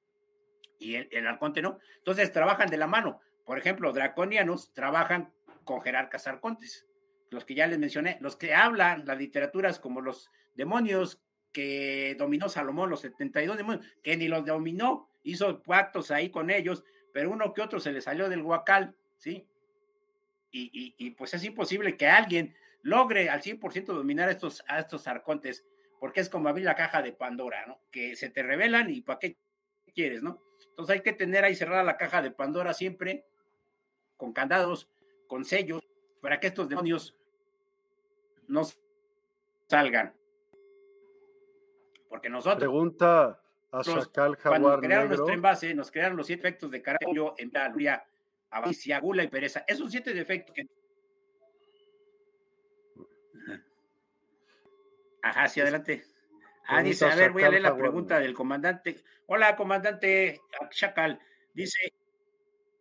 Y 0.84 0.96
el, 0.96 1.08
el 1.10 1.26
arconte 1.26 1.62
no. 1.62 1.78
Entonces 1.98 2.32
trabajan 2.32 2.68
de 2.68 2.76
la 2.76 2.86
mano. 2.86 3.20
Por 3.44 3.58
ejemplo, 3.58 3.92
draconianos 3.92 4.72
trabajan 4.72 5.32
con 5.64 5.80
jerarcas 5.80 6.26
arcontes. 6.26 6.86
Los 7.30 7.44
que 7.44 7.54
ya 7.54 7.66
les 7.66 7.78
mencioné, 7.78 8.18
los 8.20 8.36
que 8.36 8.54
hablan 8.54 9.04
las 9.06 9.18
literaturas 9.18 9.80
como 9.80 10.00
los 10.00 10.30
demonios 10.54 11.20
que 11.52 12.16
dominó 12.18 12.48
Salomón, 12.48 12.90
los 12.90 13.00
72 13.00 13.56
demonios, 13.56 13.86
que 14.02 14.16
ni 14.16 14.28
los 14.28 14.44
dominó, 14.44 15.08
hizo 15.22 15.62
pactos 15.62 16.10
ahí 16.10 16.28
con 16.28 16.50
ellos, 16.50 16.84
pero 17.12 17.30
uno 17.30 17.54
que 17.54 17.62
otro 17.62 17.80
se 17.80 17.92
le 17.92 18.00
salió 18.00 18.28
del 18.28 18.42
guacal, 18.42 18.94
¿sí? 19.16 19.46
Y, 20.50 20.94
y, 20.96 21.10
pues 21.12 21.34
es 21.34 21.42
imposible 21.42 21.96
que 21.96 22.06
alguien 22.06 22.54
logre 22.82 23.28
al 23.28 23.42
100% 23.42 23.86
dominar 23.86 24.28
a 24.28 24.32
estos, 24.32 24.62
a 24.68 24.78
estos 24.78 25.08
arcontes, 25.08 25.64
porque 25.98 26.20
es 26.20 26.28
como 26.28 26.48
abrir 26.48 26.64
la 26.64 26.76
caja 26.76 27.02
de 27.02 27.12
Pandora, 27.12 27.66
¿no? 27.66 27.80
Que 27.90 28.14
se 28.14 28.30
te 28.30 28.44
revelan 28.44 28.88
y 28.88 29.00
¿para 29.00 29.18
qué 29.18 29.36
quieres, 29.92 30.22
no? 30.22 30.40
Entonces 30.74 30.96
hay 30.96 31.02
que 31.02 31.12
tener 31.12 31.44
ahí 31.44 31.54
cerrada 31.54 31.84
la 31.84 31.96
caja 31.96 32.20
de 32.20 32.32
Pandora 32.32 32.74
siempre, 32.74 33.24
con 34.16 34.32
candados, 34.32 34.90
con 35.28 35.44
sellos, 35.44 35.80
para 36.20 36.40
que 36.40 36.48
estos 36.48 36.68
demonios 36.68 37.16
no 38.48 38.62
salgan. 39.68 40.12
Porque 42.08 42.28
nosotros. 42.28 42.58
Pregunta 42.58 43.40
a 43.70 43.82
Chacal 43.84 44.34
Jaguar 44.34 44.60
Cuando 44.60 44.80
crearon 44.80 45.08
Negro. 45.10 45.16
nuestro 45.18 45.32
envase, 45.32 45.74
nos 45.74 45.92
crearon 45.92 46.16
los 46.16 46.26
siete 46.26 46.40
efectos 46.40 46.72
de 46.72 46.82
carácter, 46.82 47.08
en 47.38 47.52
luria, 47.70 48.04
avaricia, 48.50 48.98
gula 48.98 49.22
y 49.22 49.28
pereza. 49.28 49.64
Esos 49.68 49.92
siete 49.92 50.12
defectos 50.12 50.56
que. 50.56 50.66
Ajá, 55.22 55.46
sí, 55.46 55.60
adelante. 55.60 56.04
Ah, 56.66 56.82
dice, 56.82 57.04
a 57.04 57.14
ver, 57.14 57.32
voy 57.32 57.42
a 57.42 57.50
leer 57.50 57.62
la 57.62 57.76
pregunta 57.76 58.18
del 58.18 58.34
comandante. 58.34 59.02
Hola, 59.26 59.54
comandante 59.54 60.40
Chacal. 60.70 61.20
Dice, 61.52 61.92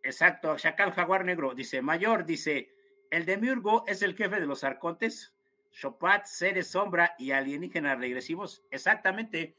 exacto, 0.02 0.56
Chacal 0.56 0.92
Jaguar 0.92 1.24
Negro. 1.24 1.54
Dice, 1.54 1.82
mayor, 1.82 2.24
dice, 2.24 2.74
el 3.10 3.26
demiurgo 3.26 3.84
es 3.86 4.02
el 4.02 4.16
jefe 4.16 4.40
de 4.40 4.46
los 4.46 4.64
arcontes, 4.64 5.34
Chopat, 5.70 6.24
seres 6.26 6.68
sombra 6.68 7.14
y 7.18 7.32
alienígenas 7.32 7.98
regresivos. 7.98 8.64
Exactamente. 8.70 9.54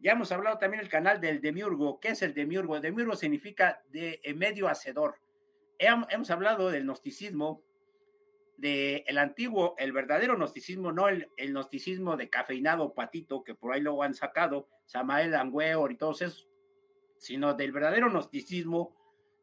Ya 0.00 0.12
hemos 0.12 0.32
hablado 0.32 0.58
también 0.58 0.82
el 0.82 0.88
canal 0.88 1.20
del 1.20 1.40
demiurgo. 1.40 2.00
¿Qué 2.00 2.08
es 2.08 2.22
el 2.22 2.34
demiurgo? 2.34 2.76
El 2.76 2.82
demiurgo 2.82 3.16
significa 3.16 3.82
de 3.90 4.20
medio 4.36 4.68
hacedor. 4.68 5.20
Hemos 5.78 6.30
hablado 6.30 6.70
del 6.70 6.84
gnosticismo, 6.84 7.62
del 8.60 9.02
el 9.06 9.18
antiguo, 9.18 9.74
el 9.78 9.92
verdadero 9.92 10.36
gnosticismo, 10.36 10.92
no 10.92 11.08
el, 11.08 11.30
el, 11.36 11.52
gnosticismo 11.52 12.16
de 12.16 12.28
cafeinado 12.28 12.92
patito 12.92 13.42
que 13.42 13.54
por 13.54 13.72
ahí 13.72 13.80
lo 13.80 14.02
han 14.02 14.14
sacado, 14.14 14.68
Samael 14.84 15.34
Angüeor 15.34 15.90
y 15.92 15.96
todos 15.96 16.20
esos, 16.20 16.48
sino 17.16 17.54
del 17.54 17.72
verdadero 17.72 18.10
gnosticismo 18.10 18.94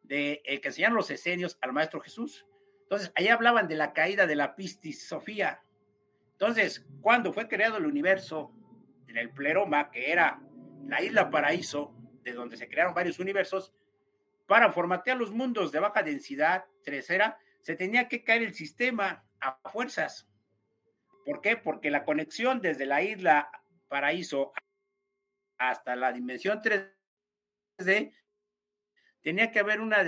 de 0.03 0.41
el 0.45 0.61
que 0.61 0.69
enseñan 0.69 0.93
los 0.93 1.09
esenios 1.09 1.57
al 1.61 1.73
Maestro 1.73 1.99
Jesús. 1.99 2.45
Entonces, 2.83 3.11
ahí 3.15 3.27
hablaban 3.27 3.67
de 3.67 3.75
la 3.75 3.91
caída 3.91 4.27
de 4.27 4.35
la 4.35 4.55
Pistis 4.55 5.07
Sofía. 5.07 5.61
Entonces, 6.33 6.85
cuando 7.01 7.33
fue 7.33 7.47
creado 7.47 7.77
el 7.77 7.85
universo, 7.85 8.53
en 9.07 9.17
el 9.17 9.31
pleroma, 9.31 9.89
que 9.89 10.11
era 10.11 10.39
la 10.85 11.01
isla 11.01 11.29
paraíso, 11.29 11.93
de 12.23 12.33
donde 12.33 12.55
se 12.55 12.69
crearon 12.69 12.93
varios 12.93 13.19
universos, 13.19 13.73
para 14.45 14.71
formatear 14.71 15.17
los 15.17 15.31
mundos 15.31 15.71
de 15.71 15.79
baja 15.79 16.03
densidad, 16.03 16.65
tercera, 16.83 17.37
se 17.67 17.75
tenía 17.75 18.07
que 18.07 18.23
caer 18.23 18.43
el 18.43 18.53
sistema 18.53 19.25
a 19.41 19.59
fuerzas. 19.69 20.25
¿Por 21.25 21.41
qué? 21.41 21.57
Porque 21.57 21.91
la 21.91 22.05
conexión 22.05 22.61
desde 22.61 22.85
la 22.85 23.01
isla 23.01 23.51
paraíso 23.89 24.53
hasta 25.57 25.97
la 25.97 26.13
dimensión 26.13 26.61
3D 26.61 28.13
tenía 29.21 29.51
que 29.51 29.59
haber 29.59 29.81
una 29.81 30.05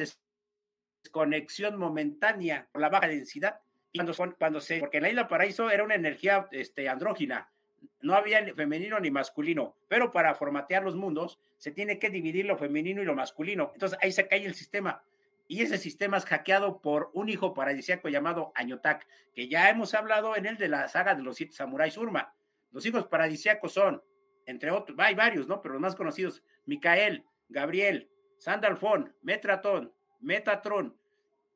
desconexión 1.04 1.78
momentánea 1.78 2.70
por 2.72 2.80
la 2.80 2.88
baja 2.88 3.10
densidad. 3.10 3.60
Y 3.92 4.00
cuando, 4.38 4.62
se, 4.62 4.80
porque 4.80 5.02
la 5.02 5.10
isla 5.10 5.28
paraíso 5.28 5.70
era 5.70 5.84
una 5.84 5.96
energía 5.96 6.48
este, 6.52 6.88
andrógina, 6.88 7.52
no 8.00 8.16
había 8.16 8.40
ni 8.40 8.54
femenino 8.54 9.02
ni 9.02 9.12
masculino, 9.12 9.76
pero 9.90 10.14
para 10.14 10.34
formatear 10.34 10.84
los 10.84 10.96
mundos 10.96 11.42
se 11.58 11.72
tiene 11.72 12.00
que 12.00 12.10
dividir 12.10 12.46
lo 12.46 12.58
femenino 12.58 13.02
y 13.02 13.06
lo 13.06 13.16
masculino. 13.16 13.72
Entonces 13.74 14.00
ahí 14.02 14.14
se 14.14 14.30
cae 14.30 14.46
el 14.46 14.56
sistema. 14.56 15.04
Y 15.52 15.64
ese 15.64 15.80
sistema 15.80 16.18
es 16.18 16.26
hackeado 16.26 16.80
por 16.80 17.10
un 17.16 17.28
hijo 17.28 17.56
paradisíaco 17.56 18.08
llamado 18.08 18.52
Añotak, 18.54 19.08
que 19.34 19.48
ya 19.48 19.68
hemos 19.72 19.96
hablado 19.96 20.36
en 20.36 20.46
el 20.46 20.58
de 20.58 20.70
la 20.70 20.88
saga 20.88 21.16
de 21.16 21.24
los 21.24 21.38
siete 21.38 21.54
samuráis 21.54 21.98
Urma. 21.98 22.36
Los 22.70 22.86
hijos 22.86 23.08
paradisíacos 23.08 23.74
son, 23.74 24.04
entre 24.46 24.70
otros, 24.70 24.96
hay 25.00 25.16
varios, 25.16 25.48
¿no? 25.48 25.60
Pero 25.60 25.74
los 25.74 25.82
más 25.82 25.96
conocidos, 25.96 26.44
Micael, 26.68 27.26
Gabriel, 27.48 28.12
Sandalfón, 28.38 29.16
Metratón, 29.24 29.92
Metatron, 30.20 30.96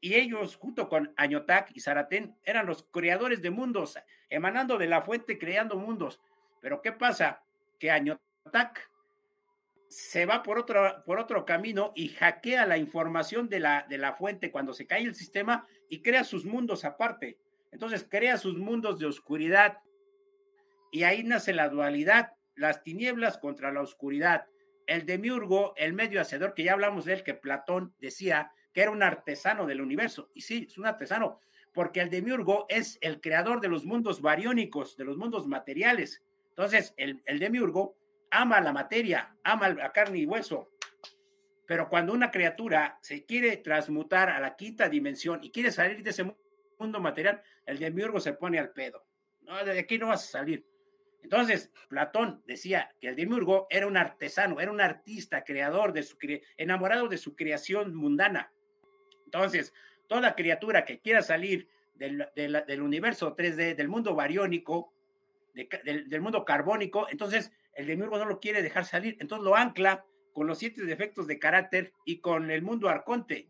y 0.02 0.16
ellos, 0.16 0.56
junto 0.56 0.90
con 0.90 1.14
Añotak 1.16 1.70
y 1.76 1.80
Zaratén, 1.80 2.36
eran 2.44 2.66
los 2.66 2.84
creadores 2.92 3.44
de 3.44 3.52
mundos, 3.52 4.00
emanando 4.28 4.80
de 4.80 4.88
la 4.88 5.04
fuente, 5.04 5.38
creando 5.38 5.78
mundos. 5.78 6.20
Pero 6.62 6.82
¿qué 6.82 6.94
pasa? 6.94 7.44
Que 7.80 7.92
Añotak 7.92 8.90
se 9.94 10.26
va 10.26 10.42
por 10.42 10.58
otro, 10.58 11.04
por 11.06 11.20
otro 11.20 11.46
camino 11.46 11.92
y 11.96 12.10
hackea 12.10 12.66
la 12.66 12.78
información 12.78 13.48
de 13.48 13.60
la, 13.60 13.86
de 13.88 14.00
la 14.00 14.14
fuente 14.14 14.52
cuando 14.52 14.74
se 14.74 14.88
cae 14.88 15.04
el 15.04 15.14
sistema 15.14 15.68
y 15.88 16.02
crea 16.02 16.24
sus 16.24 16.46
mundos 16.46 16.84
aparte. 16.84 17.38
Entonces 17.72 18.06
crea 18.10 18.38
sus 18.38 18.58
mundos 18.58 19.00
de 19.00 19.06
oscuridad 19.06 19.78
y 20.92 21.04
ahí 21.04 21.24
nace 21.24 21.54
la 21.54 21.70
dualidad, 21.70 22.34
las 22.56 22.84
tinieblas 22.84 23.38
contra 23.38 23.72
la 23.72 23.82
oscuridad. 23.82 24.46
El 24.88 25.06
demiurgo, 25.06 25.74
el 25.78 25.94
medio 25.94 26.20
hacedor, 26.22 26.54
que 26.56 26.64
ya 26.64 26.74
hablamos 26.74 27.06
de 27.06 27.14
él, 27.14 27.24
que 27.24 27.34
Platón 27.36 27.94
decía 28.00 28.52
que 28.74 28.82
era 28.82 28.92
un 28.92 29.04
artesano 29.04 29.68
del 29.68 29.82
universo. 29.82 30.30
Y 30.34 30.42
sí, 30.42 30.66
es 30.68 30.78
un 30.78 30.88
artesano, 30.88 31.40
porque 31.74 32.00
el 32.02 32.10
demiurgo 32.10 32.66
es 32.70 32.98
el 33.02 33.22
creador 33.22 33.62
de 33.62 33.70
los 33.70 33.86
mundos 33.86 34.22
bariónicos, 34.22 34.98
de 34.98 35.06
los 35.06 35.18
mundos 35.18 35.48
materiales. 35.48 36.22
Entonces, 36.50 36.94
el, 36.98 37.22
el 37.26 37.40
demiurgo 37.40 37.96
ama 38.34 38.60
la 38.60 38.74
materia, 38.74 39.36
ama 39.44 39.70
la 39.70 39.92
carne 39.92 40.18
y 40.20 40.26
hueso. 40.26 40.72
Pero 41.66 41.88
cuando 41.88 42.14
una 42.14 42.32
criatura 42.32 42.98
se 43.02 43.26
quiere 43.26 43.58
transmutar 43.58 44.30
a 44.30 44.40
la 44.40 44.56
quinta 44.56 44.90
dimensión 44.90 45.40
y 45.44 45.52
quiere 45.52 45.72
salir 45.72 46.04
de 46.04 46.10
ese 46.10 46.36
mundo 46.78 47.00
material, 47.00 47.42
el 47.66 47.80
demiurgo 47.80 48.20
se 48.20 48.34
pone 48.34 48.60
al 48.60 48.72
pedo. 48.72 49.06
No, 49.42 49.64
de 49.64 49.80
aquí 49.80 49.98
no 49.98 50.08
vas 50.08 50.24
a 50.24 50.40
salir. 50.40 50.66
Entonces, 51.22 51.72
Platón 51.88 52.42
decía 52.46 52.94
que 53.00 53.10
el 53.10 53.16
demiurgo 53.16 53.68
era 53.70 53.88
un 53.88 53.96
artesano, 53.96 54.60
era 54.60 54.72
un 54.72 54.82
artista, 54.82 55.44
creador 55.44 55.94
de 55.94 56.04
su 56.04 56.18
enamorado 56.58 57.08
de 57.08 57.18
su 57.18 57.36
creación 57.36 57.96
mundana. 57.96 58.52
Entonces, 59.26 59.74
toda 60.08 60.36
criatura 60.36 60.84
que 60.84 61.00
quiera 61.00 61.22
salir 61.22 61.70
del, 61.94 62.82
universo 62.82 63.36
3D, 63.36 63.76
del 63.76 63.88
mundo 63.88 64.16
bariónico, 64.16 64.92
de, 65.54 65.70
del, 65.86 66.10
del, 66.10 66.22
mundo 66.22 66.44
carbónico, 66.44 67.08
entonces 67.10 67.52
el 67.76 67.88
demiurgo 67.88 68.18
no 68.18 68.26
lo 68.26 68.40
quiere 68.40 68.62
dejar 68.62 68.86
salir, 68.86 69.18
entonces 69.20 69.44
lo 69.44 69.56
ancla 69.56 70.06
con 70.34 70.48
los 70.48 70.58
siete 70.58 70.84
defectos 70.84 71.28
de 71.28 71.40
carácter 71.40 71.94
y 72.06 72.20
con 72.20 72.50
el 72.52 72.62
mundo 72.62 72.90
arconte. 72.90 73.48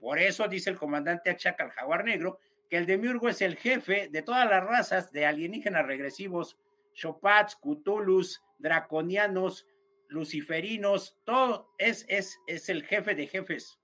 Por 0.00 0.18
eso 0.18 0.48
dice 0.48 0.70
el 0.70 0.78
comandante 0.78 1.30
Achaka, 1.30 1.64
el 1.64 1.70
jaguar 1.70 2.04
negro, 2.04 2.38
que 2.68 2.76
el 2.76 2.86
demiurgo 2.86 3.28
es 3.28 3.42
el 3.42 3.56
jefe 3.56 4.08
de 4.08 4.22
todas 4.22 4.48
las 4.48 4.64
razas 4.64 5.12
de 5.12 5.26
alienígenas 5.26 5.86
regresivos, 5.86 6.56
Chopats, 6.94 7.56
Cthulhus, 7.56 8.42
draconianos, 8.58 9.66
luciferinos, 10.08 11.16
todo 11.24 11.72
es, 11.78 12.04
es, 12.08 12.38
es 12.46 12.68
el 12.68 12.84
jefe 12.84 13.14
de 13.14 13.26
jefes, 13.26 13.80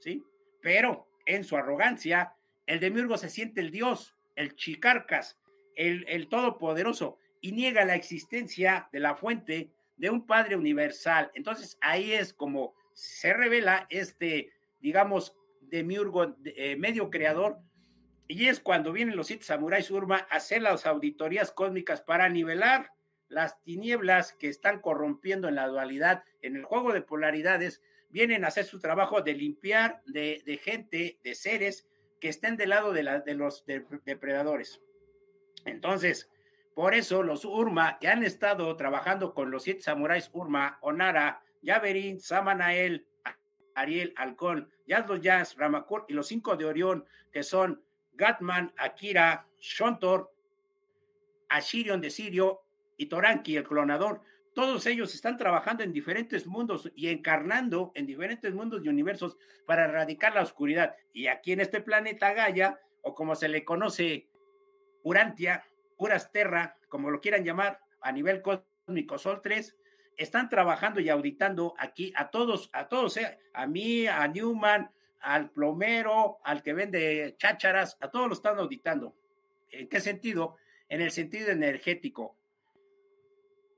¿sí? 0.00 0.24
Pero 0.60 1.08
en 1.26 1.44
su 1.44 1.56
arrogancia, 1.56 2.34
el 2.66 2.80
demiurgo 2.80 3.16
se 3.16 3.30
siente 3.30 3.60
el 3.60 3.70
dios, 3.70 4.14
el 4.36 4.54
chicarcas, 4.54 5.38
el, 5.74 6.04
el 6.08 6.28
todopoderoso, 6.28 7.18
y 7.40 7.52
niega 7.52 7.84
la 7.84 7.94
existencia 7.94 8.88
de 8.92 9.00
la 9.00 9.14
fuente 9.14 9.70
de 9.96 10.10
un 10.10 10.26
Padre 10.26 10.56
universal. 10.56 11.30
Entonces 11.34 11.78
ahí 11.80 12.12
es 12.12 12.32
como 12.32 12.74
se 12.92 13.32
revela 13.32 13.86
este, 13.90 14.50
digamos, 14.80 15.36
demiurgo 15.60 16.36
eh, 16.44 16.76
medio 16.76 17.10
creador, 17.10 17.58
y 18.28 18.48
es 18.48 18.60
cuando 18.60 18.92
vienen 18.92 19.16
los 19.16 19.28
siete 19.28 19.44
samuráis 19.44 19.90
Urma 19.90 20.26
a 20.30 20.36
hacer 20.36 20.62
las 20.62 20.86
auditorías 20.86 21.52
cósmicas 21.52 22.00
para 22.00 22.28
nivelar 22.28 22.90
las 23.28 23.62
tinieblas 23.62 24.32
que 24.32 24.48
están 24.48 24.80
corrompiendo 24.80 25.48
en 25.48 25.56
la 25.56 25.68
dualidad, 25.68 26.24
en 26.42 26.56
el 26.56 26.64
juego 26.64 26.92
de 26.92 27.02
polaridades, 27.02 27.82
vienen 28.10 28.44
a 28.44 28.48
hacer 28.48 28.64
su 28.64 28.80
trabajo 28.80 29.20
de 29.22 29.34
limpiar 29.34 30.02
de, 30.06 30.42
de 30.46 30.58
gente, 30.58 31.18
de 31.22 31.34
seres 31.34 31.86
que 32.20 32.28
estén 32.28 32.56
del 32.56 32.70
lado 32.70 32.92
de, 32.92 33.02
la, 33.02 33.20
de 33.20 33.34
los 33.34 33.66
de, 33.66 33.84
depredadores. 34.04 34.80
Entonces, 35.64 36.30
por 36.76 36.94
eso 36.94 37.22
los 37.22 37.46
Urma 37.46 37.98
que 37.98 38.06
han 38.06 38.22
estado 38.22 38.76
trabajando 38.76 39.32
con 39.32 39.50
los 39.50 39.62
siete 39.62 39.80
samuráis 39.80 40.28
Urma, 40.34 40.76
Onara, 40.82 41.42
Yaverin, 41.62 42.20
Samanael, 42.20 43.06
Ariel, 43.74 44.12
Halcón, 44.14 44.70
Yazlo 44.86 45.16
Jazz, 45.16 45.56
Ramakur 45.56 46.04
y 46.06 46.12
los 46.12 46.26
cinco 46.26 46.54
de 46.54 46.66
Orión, 46.66 47.06
que 47.32 47.42
son 47.42 47.82
Gatman, 48.12 48.74
Akira, 48.76 49.46
Shontor, 49.58 50.30
Ashirion 51.48 52.02
de 52.02 52.10
Sirio 52.10 52.60
y 52.98 53.06
Toranki, 53.06 53.56
el 53.56 53.64
clonador. 53.64 54.20
Todos 54.52 54.84
ellos 54.84 55.14
están 55.14 55.38
trabajando 55.38 55.82
en 55.82 55.94
diferentes 55.94 56.46
mundos 56.46 56.92
y 56.94 57.08
encarnando 57.08 57.90
en 57.94 58.04
diferentes 58.04 58.52
mundos 58.52 58.82
y 58.84 58.90
universos 58.90 59.38
para 59.64 59.86
erradicar 59.86 60.34
la 60.34 60.42
oscuridad. 60.42 60.94
Y 61.14 61.28
aquí 61.28 61.52
en 61.52 61.60
este 61.60 61.80
planeta 61.80 62.34
Gaia, 62.34 62.78
o 63.00 63.14
como 63.14 63.34
se 63.34 63.48
le 63.48 63.64
conoce, 63.64 64.28
Urantia, 65.02 65.64
Urasterra, 65.96 66.76
como 66.88 67.10
lo 67.10 67.20
quieran 67.20 67.44
llamar, 67.44 67.80
a 68.00 68.12
nivel 68.12 68.42
cósmico 68.42 69.18
Sol 69.18 69.40
3, 69.42 69.76
están 70.16 70.48
trabajando 70.48 71.00
y 71.00 71.08
auditando 71.08 71.74
aquí 71.78 72.12
a 72.16 72.30
todos, 72.30 72.70
a 72.72 72.88
todos, 72.88 73.16
eh, 73.16 73.38
a 73.52 73.66
mí, 73.66 74.06
a 74.06 74.26
Newman, 74.28 74.90
al 75.20 75.50
plomero, 75.50 76.38
al 76.44 76.62
que 76.62 76.72
vende 76.72 77.34
chácharas, 77.38 77.96
a 78.00 78.10
todos 78.10 78.28
lo 78.28 78.34
están 78.34 78.58
auditando. 78.58 79.14
¿En 79.70 79.88
qué 79.88 80.00
sentido? 80.00 80.56
En 80.88 81.00
el 81.00 81.10
sentido 81.10 81.50
energético. 81.50 82.36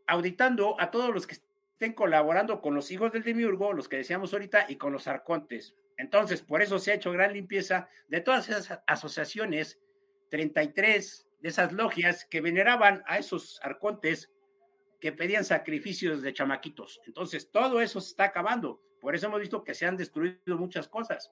Auditando 0.06 0.76
a 0.80 0.90
todos 0.90 1.12
los 1.12 1.26
que 1.26 1.34
estén 1.34 1.94
colaborando 1.94 2.60
con 2.60 2.74
los 2.74 2.90
hijos 2.90 3.12
del 3.12 3.22
demiurgo, 3.22 3.72
los 3.72 3.88
que 3.88 3.96
decíamos 3.96 4.32
ahorita, 4.32 4.66
y 4.68 4.76
con 4.76 4.92
los 4.92 5.08
arcontes. 5.08 5.74
Entonces, 5.96 6.42
por 6.42 6.62
eso 6.62 6.78
se 6.78 6.92
ha 6.92 6.94
hecho 6.94 7.12
gran 7.12 7.32
limpieza 7.32 7.88
de 8.08 8.20
todas 8.20 8.48
esas 8.48 8.80
asociaciones, 8.86 9.80
33 10.30 11.27
de 11.40 11.48
esas 11.48 11.72
logias 11.72 12.24
que 12.24 12.40
veneraban 12.40 13.02
a 13.06 13.18
esos 13.18 13.60
arcontes 13.62 14.30
que 15.00 15.12
pedían 15.12 15.44
sacrificios 15.44 16.22
de 16.22 16.32
chamaquitos. 16.32 17.00
Entonces, 17.06 17.50
todo 17.50 17.80
eso 17.80 18.00
se 18.00 18.10
está 18.10 18.24
acabando. 18.24 18.80
Por 19.00 19.14
eso 19.14 19.26
hemos 19.26 19.40
visto 19.40 19.62
que 19.62 19.74
se 19.74 19.86
han 19.86 19.96
destruido 19.96 20.58
muchas 20.58 20.88
cosas. 20.88 21.30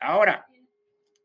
Ahora, 0.00 0.46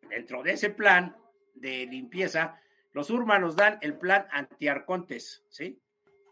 dentro 0.09 0.43
de 0.43 0.53
ese 0.53 0.69
plan 0.69 1.15
de 1.55 1.85
limpieza, 1.85 2.59
los 2.91 3.09
urbanos 3.09 3.55
dan 3.55 3.77
el 3.81 3.97
plan 3.97 4.27
antiarcontes, 4.31 5.45
¿sí? 5.49 5.79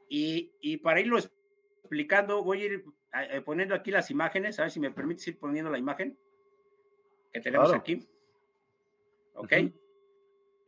Y, 0.09 0.51
y 0.59 0.77
para 0.77 0.99
irlo 0.99 1.17
explicando, 1.17 2.43
voy 2.43 2.61
a 2.61 2.65
ir 2.65 2.85
eh, 3.13 3.41
poniendo 3.41 3.75
aquí 3.75 3.91
las 3.91 4.11
imágenes, 4.11 4.59
a 4.59 4.63
ver 4.63 4.71
si 4.71 4.79
me 4.79 4.91
permites 4.91 5.27
ir 5.27 5.39
poniendo 5.39 5.71
la 5.71 5.77
imagen 5.77 6.17
que 7.31 7.39
tenemos 7.39 7.73
aquí. 7.73 8.07
¿Ok? 9.35 9.53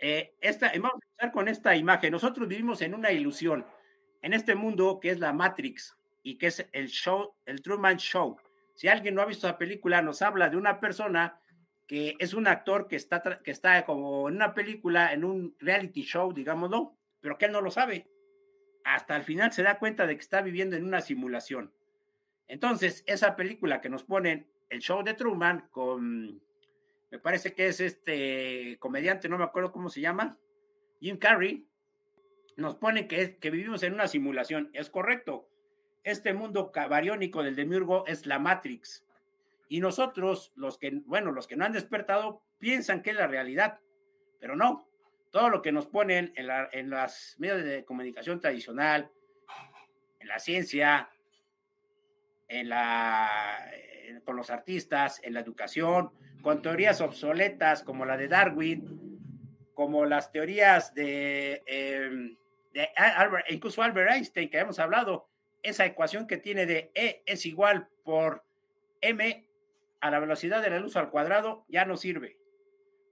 Eh, 0.03 0.33
esta, 0.41 0.71
vamos 0.79 0.93
a 0.93 1.05
empezar 1.05 1.31
con 1.31 1.47
esta 1.47 1.75
imagen. 1.75 2.11
Nosotros 2.11 2.47
vivimos 2.47 2.81
en 2.81 2.95
una 2.95 3.11
ilusión, 3.11 3.65
en 4.23 4.33
este 4.33 4.55
mundo 4.55 4.99
que 4.99 5.11
es 5.11 5.19
la 5.19 5.31
Matrix 5.31 5.95
y 6.23 6.39
que 6.39 6.47
es 6.47 6.67
el 6.71 6.87
show, 6.87 7.35
el 7.45 7.61
Truman 7.61 7.97
Show. 7.97 8.35
Si 8.73 8.87
alguien 8.87 9.13
no 9.13 9.21
ha 9.21 9.25
visto 9.25 9.45
la 9.45 9.59
película, 9.59 10.01
nos 10.01 10.23
habla 10.23 10.49
de 10.49 10.57
una 10.57 10.79
persona 10.79 11.39
que 11.87 12.15
es 12.17 12.33
un 12.33 12.47
actor 12.47 12.87
que 12.87 12.95
está, 12.95 13.21
que 13.43 13.51
está 13.51 13.85
como 13.85 14.27
en 14.27 14.35
una 14.35 14.55
película, 14.55 15.13
en 15.13 15.23
un 15.23 15.55
reality 15.59 16.01
show, 16.01 16.33
digámoslo, 16.33 16.97
pero 17.19 17.37
que 17.37 17.45
él 17.45 17.51
no 17.51 17.61
lo 17.61 17.69
sabe. 17.69 18.09
Hasta 18.83 19.15
el 19.15 19.23
final 19.23 19.51
se 19.51 19.61
da 19.61 19.77
cuenta 19.77 20.07
de 20.07 20.15
que 20.15 20.21
está 20.21 20.41
viviendo 20.41 20.75
en 20.75 20.83
una 20.83 21.01
simulación. 21.01 21.71
Entonces, 22.47 23.03
esa 23.05 23.35
película 23.35 23.81
que 23.81 23.89
nos 23.89 24.03
ponen, 24.03 24.47
el 24.69 24.79
show 24.79 25.03
de 25.03 25.13
Truman, 25.13 25.67
con 25.69 26.41
me 27.11 27.19
parece 27.19 27.53
que 27.53 27.67
es 27.67 27.81
este 27.81 28.77
comediante, 28.79 29.27
no 29.27 29.37
me 29.37 29.43
acuerdo 29.43 29.73
cómo 29.73 29.89
se 29.89 29.99
llama, 29.99 30.37
Jim 31.01 31.17
Carrey, 31.17 31.67
nos 32.55 32.75
pone 32.75 33.07
que, 33.07 33.37
que 33.37 33.51
vivimos 33.51 33.83
en 33.83 33.93
una 33.93 34.07
simulación. 34.07 34.69
Es 34.73 34.89
correcto. 34.89 35.49
Este 36.03 36.33
mundo 36.33 36.71
cabariónico 36.71 37.43
del 37.43 37.55
demiurgo 37.55 38.05
es 38.07 38.25
la 38.25 38.39
Matrix. 38.39 39.05
Y 39.67 39.81
nosotros, 39.81 40.53
los 40.55 40.77
que, 40.77 41.01
bueno, 41.05 41.31
los 41.31 41.47
que 41.47 41.55
no 41.55 41.65
han 41.65 41.73
despertado, 41.73 42.41
piensan 42.59 43.01
que 43.01 43.11
es 43.11 43.15
la 43.17 43.27
realidad, 43.27 43.79
pero 44.39 44.55
no. 44.55 44.87
Todo 45.31 45.49
lo 45.49 45.61
que 45.61 45.71
nos 45.71 45.87
ponen 45.87 46.33
en, 46.35 46.47
la, 46.47 46.69
en 46.71 46.89
los 46.89 47.35
medios 47.39 47.63
de 47.63 47.83
comunicación 47.85 48.39
tradicional, 48.39 49.09
en 50.19 50.27
la 50.27 50.39
ciencia, 50.39 51.09
en 52.47 52.69
la, 52.69 53.71
con 54.25 54.35
los 54.35 54.49
artistas, 54.49 55.19
en 55.23 55.33
la 55.33 55.39
educación, 55.39 56.11
con 56.41 56.61
teorías 56.61 57.01
obsoletas 57.01 57.83
como 57.83 58.05
la 58.05 58.17
de 58.17 58.27
Darwin, 58.27 59.19
como 59.73 60.05
las 60.05 60.31
teorías 60.31 60.93
de, 60.93 61.63
em, 61.65 62.37
incluso 63.49 63.81
Albert 63.81 64.11
Einstein, 64.11 64.49
que 64.49 64.59
hemos 64.59 64.79
hablado, 64.79 65.27
esa 65.63 65.85
ecuación 65.85 66.27
que 66.27 66.37
tiene 66.37 66.65
de 66.65 66.91
E 66.95 67.21
es 67.25 67.45
igual 67.45 67.87
por 68.03 68.43
M 69.01 69.47
a 69.99 70.11
la 70.11 70.19
velocidad 70.19 70.61
de 70.61 70.69
la 70.69 70.79
luz 70.79 70.95
al 70.95 71.09
cuadrado, 71.09 71.65
ya 71.67 71.85
no 71.85 71.97
sirve. 71.97 72.37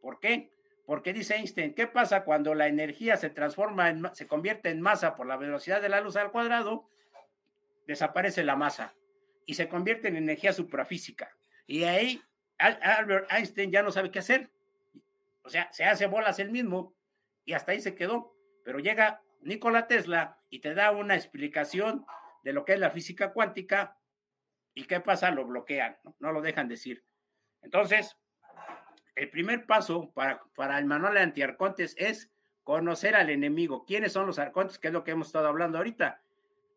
¿Por 0.01 0.19
qué? 0.19 0.51
Porque 0.85 1.13
dice 1.13 1.35
Einstein, 1.35 1.75
¿qué 1.75 1.85
pasa 1.85 2.23
cuando 2.23 2.55
la 2.55 2.67
energía 2.67 3.15
se 3.17 3.29
transforma, 3.29 3.89
en, 3.89 4.03
se 4.13 4.27
convierte 4.27 4.69
en 4.69 4.81
masa 4.81 5.15
por 5.15 5.27
la 5.27 5.37
velocidad 5.37 5.81
de 5.81 5.89
la 5.89 6.01
luz 6.01 6.15
al 6.15 6.31
cuadrado? 6.31 6.89
Desaparece 7.85 8.43
la 8.43 8.55
masa 8.55 8.95
y 9.45 9.53
se 9.53 9.67
convierte 9.67 10.07
en 10.07 10.15
energía 10.15 10.53
suprafísica. 10.53 11.35
Y 11.67 11.83
ahí 11.83 12.21
Albert 12.59 13.31
Einstein 13.31 13.71
ya 13.71 13.81
no 13.81 13.91
sabe 13.91 14.11
qué 14.11 14.19
hacer. 14.19 14.51
O 15.43 15.49
sea, 15.49 15.71
se 15.71 15.85
hace 15.85 16.05
bolas 16.07 16.39
él 16.39 16.51
mismo 16.51 16.93
y 17.45 17.53
hasta 17.53 17.71
ahí 17.71 17.79
se 17.79 17.95
quedó. 17.95 18.35
Pero 18.63 18.79
llega 18.79 19.21
Nikola 19.41 19.87
Tesla 19.87 20.37
y 20.49 20.59
te 20.59 20.73
da 20.73 20.91
una 20.91 21.15
explicación 21.15 22.05
de 22.43 22.53
lo 22.53 22.65
que 22.65 22.73
es 22.73 22.79
la 22.79 22.91
física 22.91 23.33
cuántica 23.33 23.97
y 24.73 24.83
qué 24.85 24.99
pasa, 24.99 25.31
lo 25.31 25.45
bloquean, 25.45 25.97
no, 26.19 26.31
lo 26.31 26.41
dejan 26.41 26.67
decir. 26.67 27.03
Entonces, 27.61 28.17
el 29.15 29.29
primer 29.29 29.65
paso 29.65 30.11
para, 30.13 30.41
para 30.55 30.77
el 30.77 30.85
manual 30.85 31.15
de 31.15 31.21
antiarcontes 31.21 31.95
es 31.97 32.31
conocer 32.63 33.15
al 33.15 33.29
enemigo. 33.29 33.85
¿Quiénes 33.85 34.13
son 34.13 34.27
los 34.27 34.39
arcontes? 34.39 34.77
Que 34.77 34.87
es 34.87 34.93
lo 34.93 35.03
que 35.03 35.11
hemos 35.11 35.27
estado 35.27 35.47
hablando 35.47 35.77
ahorita. 35.77 36.21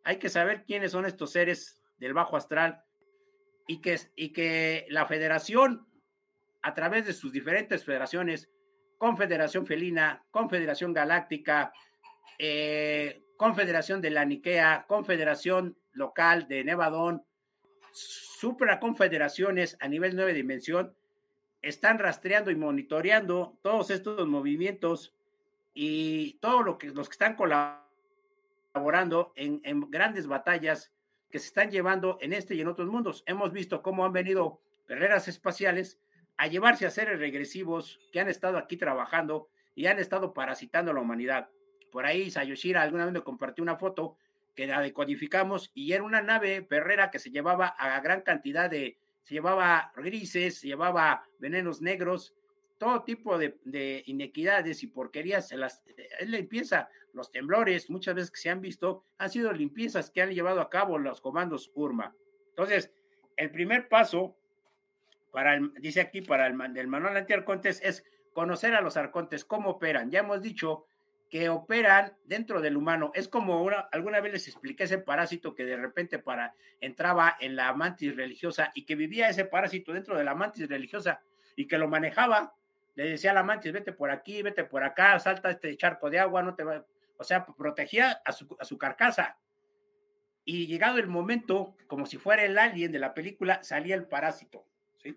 Hay 0.04 0.16
que 0.16 0.28
saber 0.28 0.64
quiénes 0.64 0.92
son 0.92 1.06
estos 1.06 1.32
seres 1.32 1.80
del 1.98 2.14
bajo 2.14 2.36
astral 2.36 2.82
y 4.16 4.32
que, 4.32 4.86
la 4.90 5.06
federación, 5.06 5.86
a 6.62 6.74
través 6.74 7.06
de 7.06 7.12
sus 7.12 7.32
diferentes 7.32 7.84
federaciones, 7.84 8.50
Confederación 8.98 9.66
Felina, 9.66 10.24
Confederación 10.30 10.92
Galáctica, 10.92 11.72
eh, 12.38 13.24
Confederación 13.36 14.00
de 14.00 14.10
la 14.10 14.24
Niquea, 14.24 14.84
Confederación 14.86 15.76
Local 15.92 16.46
de 16.48 16.64
Nevadón, 16.64 17.24
supraconfederaciones 17.92 19.76
a 19.80 19.88
nivel 19.88 20.16
nueve 20.16 20.34
dimensión, 20.34 20.94
están 21.60 21.98
rastreando 21.98 22.50
y 22.50 22.56
monitoreando 22.56 23.58
todos 23.62 23.90
estos 23.90 24.26
movimientos 24.26 25.14
y 25.74 26.34
todos 26.40 26.64
lo 26.64 26.78
que, 26.78 26.88
los 26.88 27.08
que 27.08 27.12
están 27.12 27.36
colaborando 27.36 29.32
en, 29.36 29.60
en 29.64 29.90
grandes 29.90 30.26
batallas 30.26 30.92
que 31.32 31.38
se 31.38 31.46
están 31.46 31.70
llevando 31.70 32.18
en 32.20 32.34
este 32.34 32.54
y 32.54 32.60
en 32.60 32.68
otros 32.68 32.88
mundos. 32.88 33.24
Hemos 33.26 33.52
visto 33.52 33.82
cómo 33.82 34.04
han 34.04 34.12
venido 34.12 34.60
guerreras 34.86 35.28
espaciales 35.28 35.98
a 36.36 36.46
llevarse 36.46 36.86
a 36.86 36.90
seres 36.90 37.18
regresivos 37.18 37.98
que 38.12 38.20
han 38.20 38.28
estado 38.28 38.58
aquí 38.58 38.76
trabajando 38.76 39.48
y 39.74 39.86
han 39.86 39.98
estado 39.98 40.34
parasitando 40.34 40.90
a 40.90 40.94
la 40.94 41.00
humanidad. 41.00 41.48
Por 41.90 42.04
ahí 42.04 42.30
Sayoshira 42.30 42.82
alguna 42.82 43.06
vez 43.06 43.14
me 43.14 43.22
compartió 43.22 43.62
una 43.62 43.76
foto 43.76 44.16
que 44.54 44.66
la 44.66 44.82
decodificamos 44.82 45.70
y 45.74 45.92
era 45.92 46.04
una 46.04 46.20
nave 46.20 46.60
perrera 46.62 47.10
que 47.10 47.18
se 47.18 47.30
llevaba 47.30 47.66
a 47.66 47.98
gran 48.00 48.20
cantidad 48.20 48.68
de, 48.68 48.98
se 49.22 49.34
llevaba 49.34 49.90
grises, 49.96 50.58
se 50.58 50.66
llevaba 50.66 51.24
venenos 51.38 51.80
negros, 51.80 52.34
todo 52.82 53.04
tipo 53.04 53.38
de, 53.38 54.02
inequidades 54.06 54.82
y 54.82 54.88
porquerías, 54.88 55.46
se 55.46 55.56
las, 55.56 55.84
es 56.18 56.28
limpieza, 56.28 56.88
los 57.12 57.30
temblores, 57.30 57.88
muchas 57.88 58.16
veces 58.16 58.32
que 58.32 58.40
se 58.40 58.50
han 58.50 58.60
visto, 58.60 59.04
han 59.18 59.30
sido 59.30 59.52
limpiezas 59.52 60.10
que 60.10 60.20
han 60.20 60.32
llevado 60.32 60.60
a 60.60 60.68
cabo 60.68 60.98
los 60.98 61.20
comandos 61.20 61.70
URMA. 61.76 62.12
Entonces, 62.48 62.92
el 63.36 63.52
primer 63.52 63.88
paso, 63.88 64.36
para 65.30 65.54
el, 65.54 65.72
dice 65.74 66.00
aquí, 66.00 66.22
para 66.22 66.48
el, 66.48 66.76
el 66.76 66.88
manual 66.88 67.16
antiarcontes, 67.16 67.80
es 67.84 68.04
conocer 68.32 68.74
a 68.74 68.80
los 68.80 68.96
arcontes, 68.96 69.44
cómo 69.44 69.70
operan. 69.70 70.10
Ya 70.10 70.18
hemos 70.18 70.42
dicho 70.42 70.86
que 71.30 71.50
operan 71.50 72.14
dentro 72.24 72.60
del 72.60 72.76
humano. 72.76 73.12
Es 73.14 73.28
como 73.28 73.62
una, 73.62 73.78
alguna 73.92 74.20
vez 74.20 74.32
les 74.32 74.48
expliqué 74.48 74.84
ese 74.84 74.98
parásito 74.98 75.54
que 75.54 75.64
de 75.64 75.76
repente 75.76 76.18
para, 76.18 76.56
entraba 76.80 77.36
en 77.38 77.54
la 77.54 77.72
mantis 77.74 78.16
religiosa 78.16 78.72
y 78.74 78.84
que 78.86 78.96
vivía 78.96 79.28
ese 79.28 79.44
parásito 79.44 79.92
dentro 79.92 80.18
de 80.18 80.24
la 80.24 80.34
mantis 80.34 80.68
religiosa 80.68 81.22
y 81.54 81.68
que 81.68 81.78
lo 81.78 81.86
manejaba 81.86 82.56
le 82.94 83.10
decía 83.10 83.30
a 83.30 83.34
la 83.34 83.42
mantis, 83.42 83.72
vete 83.72 83.92
por 83.92 84.10
aquí, 84.10 84.42
vete 84.42 84.64
por 84.64 84.84
acá, 84.84 85.18
salta 85.18 85.50
este 85.50 85.76
charco 85.76 86.10
de 86.10 86.18
agua, 86.18 86.42
no 86.42 86.54
te 86.54 86.64
va, 86.64 86.84
o 87.16 87.24
sea, 87.24 87.46
protegía 87.46 88.20
a 88.24 88.32
su, 88.32 88.56
a 88.58 88.64
su 88.64 88.78
carcasa. 88.78 89.38
Y 90.44 90.66
llegado 90.66 90.98
el 90.98 91.06
momento, 91.06 91.76
como 91.86 92.06
si 92.06 92.18
fuera 92.18 92.44
el 92.44 92.58
alien 92.58 92.92
de 92.92 92.98
la 92.98 93.14
película, 93.14 93.62
salía 93.62 93.94
el 93.94 94.06
parásito, 94.06 94.66
¿sí? 94.98 95.16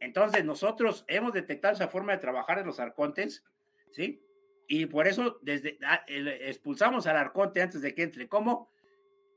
Entonces 0.00 0.44
nosotros 0.44 1.04
hemos 1.06 1.32
detectado 1.32 1.74
esa 1.74 1.88
forma 1.88 2.12
de 2.12 2.18
trabajar 2.18 2.58
en 2.58 2.66
los 2.66 2.80
arcontes, 2.80 3.44
¿sí? 3.92 4.20
Y 4.66 4.86
por 4.86 5.08
eso 5.08 5.38
desde 5.42 5.78
ah, 5.84 6.04
expulsamos 6.06 7.06
al 7.06 7.16
arconte 7.16 7.62
antes 7.62 7.82
de 7.82 7.94
que 7.94 8.02
entre. 8.02 8.28
¿Cómo? 8.28 8.70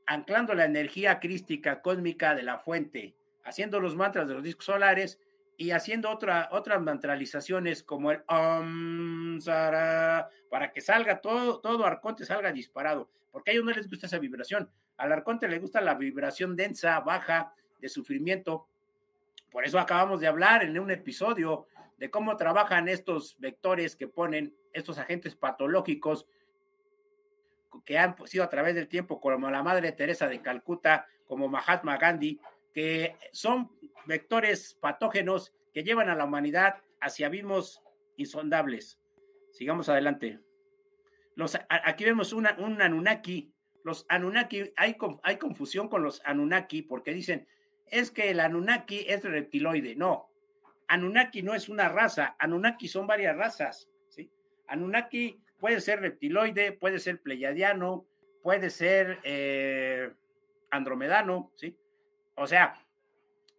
Anclando 0.06 0.54
la 0.54 0.64
energía 0.64 1.18
crística 1.18 1.82
cósmica 1.82 2.34
de 2.34 2.42
la 2.42 2.58
fuente, 2.58 3.16
haciendo 3.42 3.80
los 3.80 3.96
mantras 3.96 4.28
de 4.28 4.34
los 4.34 4.42
discos 4.42 4.66
solares 4.66 5.18
y 5.56 5.70
haciendo 5.70 6.10
otra, 6.10 6.48
otras 6.52 6.80
mantralizaciones 6.82 7.82
como 7.82 8.10
el 8.10 8.22
Om 8.26 9.38
para 10.50 10.72
que 10.72 10.80
salga 10.80 11.20
todo, 11.20 11.60
todo 11.60 11.84
arconte 11.84 12.24
salga 12.24 12.52
disparado, 12.52 13.08
porque 13.30 13.50
a 13.50 13.54
ellos 13.54 13.64
no 13.64 13.72
les 13.72 13.88
gusta 13.88 14.06
esa 14.06 14.18
vibración. 14.18 14.70
Al 14.96 15.12
arconte 15.12 15.48
le 15.48 15.58
gusta 15.58 15.80
la 15.80 15.94
vibración 15.94 16.56
densa, 16.56 17.00
baja, 17.00 17.52
de 17.80 17.88
sufrimiento. 17.88 18.66
Por 19.50 19.64
eso 19.64 19.78
acabamos 19.78 20.20
de 20.20 20.26
hablar 20.26 20.62
en 20.62 20.78
un 20.78 20.90
episodio 20.90 21.66
de 21.98 22.10
cómo 22.10 22.36
trabajan 22.36 22.88
estos 22.88 23.36
vectores 23.38 23.96
que 23.96 24.08
ponen 24.08 24.54
estos 24.72 24.98
agentes 24.98 25.36
patológicos 25.36 26.26
que 27.84 27.98
han 27.98 28.16
sido 28.26 28.44
a 28.44 28.48
través 28.48 28.74
del 28.74 28.88
tiempo, 28.88 29.20
como 29.20 29.50
la 29.50 29.62
Madre 29.62 29.92
Teresa 29.92 30.28
de 30.28 30.40
Calcuta, 30.40 31.06
como 31.26 31.48
Mahatma 31.48 31.96
Gandhi, 31.96 32.40
que 32.74 33.16
son 33.32 33.70
vectores 34.06 34.74
patógenos 34.74 35.54
que 35.72 35.84
llevan 35.84 36.10
a 36.10 36.14
la 36.14 36.24
humanidad 36.24 36.82
hacia 37.00 37.28
abismos 37.28 37.82
insondables. 38.16 39.00
Sigamos 39.52 39.88
adelante. 39.88 40.40
Los, 41.36 41.56
aquí 41.68 42.04
vemos 42.04 42.32
un 42.32 42.46
Anunnaki. 42.46 43.52
Los 43.84 44.06
Anunnaki, 44.08 44.72
hay, 44.76 44.96
hay 45.22 45.36
confusión 45.36 45.88
con 45.88 46.02
los 46.02 46.20
Anunnaki 46.24 46.82
porque 46.82 47.12
dicen, 47.12 47.46
es 47.86 48.10
que 48.10 48.30
el 48.30 48.40
Anunnaki 48.40 49.04
es 49.08 49.22
reptiloide. 49.22 49.94
No, 49.94 50.30
Anunnaki 50.88 51.42
no 51.42 51.54
es 51.54 51.68
una 51.68 51.88
raza, 51.88 52.36
Anunnaki 52.38 52.88
son 52.88 53.06
varias 53.06 53.36
razas. 53.36 53.88
¿sí? 54.08 54.30
Anunnaki 54.68 55.40
puede 55.58 55.80
ser 55.80 56.00
reptiloide, 56.00 56.72
puede 56.72 56.98
ser 56.98 57.20
pleiadiano, 57.20 58.06
puede 58.42 58.70
ser 58.70 59.20
eh, 59.24 60.10
andromedano, 60.70 61.52
¿sí? 61.56 61.76
O 62.36 62.46
sea, 62.46 62.74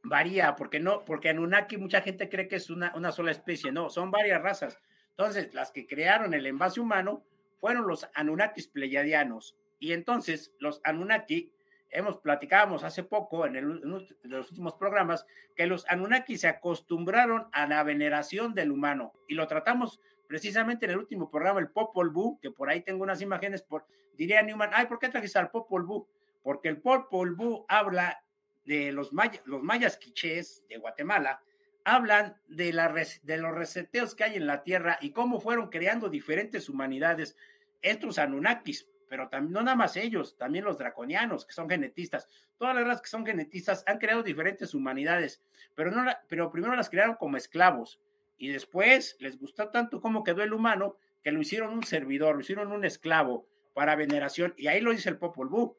varía, 0.04 0.56
porque 0.56 0.80
no, 0.80 1.04
porque 1.06 1.30
Anunnaki 1.30 1.78
mucha 1.78 2.02
gente 2.02 2.30
cree 2.30 2.48
que 2.48 2.58
es 2.58 2.70
una, 2.70 2.94
una 2.96 3.12
sola 3.12 3.32
especie, 3.32 3.72
no, 3.72 3.90
son 3.90 4.12
varias 4.12 4.42
razas. 4.42 4.80
Entonces, 5.12 5.54
las 5.54 5.72
que 5.72 5.88
crearon 5.88 6.34
el 6.34 6.46
envase 6.46 6.80
humano 6.80 7.24
fueron 7.60 7.88
los 7.88 8.08
Anunnakis 8.14 8.68
pleiadianos. 8.68 9.56
Y 9.80 9.94
entonces, 9.94 10.54
los 10.60 10.82
Anunnaki, 10.84 11.52
hemos 11.90 12.18
platicábamos 12.18 12.84
hace 12.84 13.04
poco 13.04 13.46
en, 13.46 13.56
el, 13.56 13.82
los 14.24 14.50
últimos 14.52 14.76
programas, 14.76 15.26
que 15.56 15.68
los 15.68 15.86
Anunnaki 15.90 16.38
se 16.38 16.48
acostumbraron 16.48 17.48
a 17.54 17.66
la 17.68 17.84
veneración 17.84 18.54
del 18.54 18.72
humano. 18.72 19.14
Y 19.28 19.36
lo 19.36 19.48
tratamos 19.48 20.02
precisamente 20.28 20.86
en 20.86 20.92
el 20.92 20.98
último 20.98 21.30
programa, 21.30 21.60
el 21.60 21.70
Popol 21.70 22.10
Vuh, 22.10 22.40
que 22.42 22.52
por 22.52 22.70
ahí 22.70 22.82
tengo 22.82 23.04
unas 23.04 23.22
imágenes, 23.22 23.62
por, 23.62 23.86
diría 24.18 24.42
Newman, 24.42 24.72
ay, 24.74 24.88
¿por 24.88 25.00
qué 25.00 25.10
trajiste 25.10 25.40
al 25.40 25.52
Popol 25.52 25.86
Vuh? 25.86 26.08
Porque 26.44 26.68
el 26.68 26.82
Popol 26.82 27.36
Vuh 27.36 27.66
habla 27.68 28.22
de 28.66 28.92
los, 28.92 29.12
los 29.46 29.64
mayas 29.64 29.98
quichés 29.98 30.64
de 30.68 30.78
Guatemala, 30.78 31.42
hablan 31.84 32.36
de, 32.48 32.74
la, 32.74 32.94
de 33.24 33.38
los 33.38 33.54
reseteos 33.54 34.16
que 34.16 34.24
hay 34.24 34.36
en 34.36 34.48
la 34.48 34.64
Tierra 34.64 34.98
y 35.02 35.12
cómo 35.12 35.40
fueron 35.40 35.70
creando 35.70 36.10
diferentes 36.10 36.68
humanidades, 36.68 37.38
estos 37.82 38.18
Anunnakis, 38.18 38.88
pero 39.08 39.30
también 39.30 39.54
no 39.54 39.62
nada 39.62 39.78
más 39.78 39.96
ellos, 39.96 40.36
también 40.38 40.66
los 40.66 40.80
draconianos, 40.80 41.46
que 41.46 41.54
son 41.54 41.70
genetistas. 41.70 42.28
Todas 42.58 42.76
las 42.76 42.86
razas 42.86 43.02
que 43.04 43.10
son 43.10 43.26
genetistas 43.26 43.84
han 43.86 44.00
creado 44.00 44.24
diferentes 44.24 44.74
humanidades, 44.74 45.44
pero, 45.76 45.92
no 45.92 46.12
pero 46.28 46.52
primero 46.52 46.76
las 46.76 46.90
crearon 46.90 47.16
como 47.16 47.38
esclavos 47.38 48.00
y 48.38 48.50
después 48.50 49.16
les 49.20 49.38
gustó 49.38 49.70
tanto 49.70 50.02
cómo 50.02 50.24
quedó 50.24 50.42
el 50.44 50.54
humano 50.54 50.98
que 51.24 51.32
lo 51.32 51.42
hicieron 51.42 51.72
un 51.72 51.84
servidor, 51.84 52.36
lo 52.36 52.42
hicieron 52.42 52.72
un 52.72 52.84
esclavo 52.84 53.48
para 53.74 53.96
veneración. 53.96 54.54
Y 54.58 54.68
ahí 54.68 54.82
lo 54.82 54.92
dice 54.92 55.10
el 55.10 55.18
Popol 55.18 55.50
Vuh, 55.50 55.76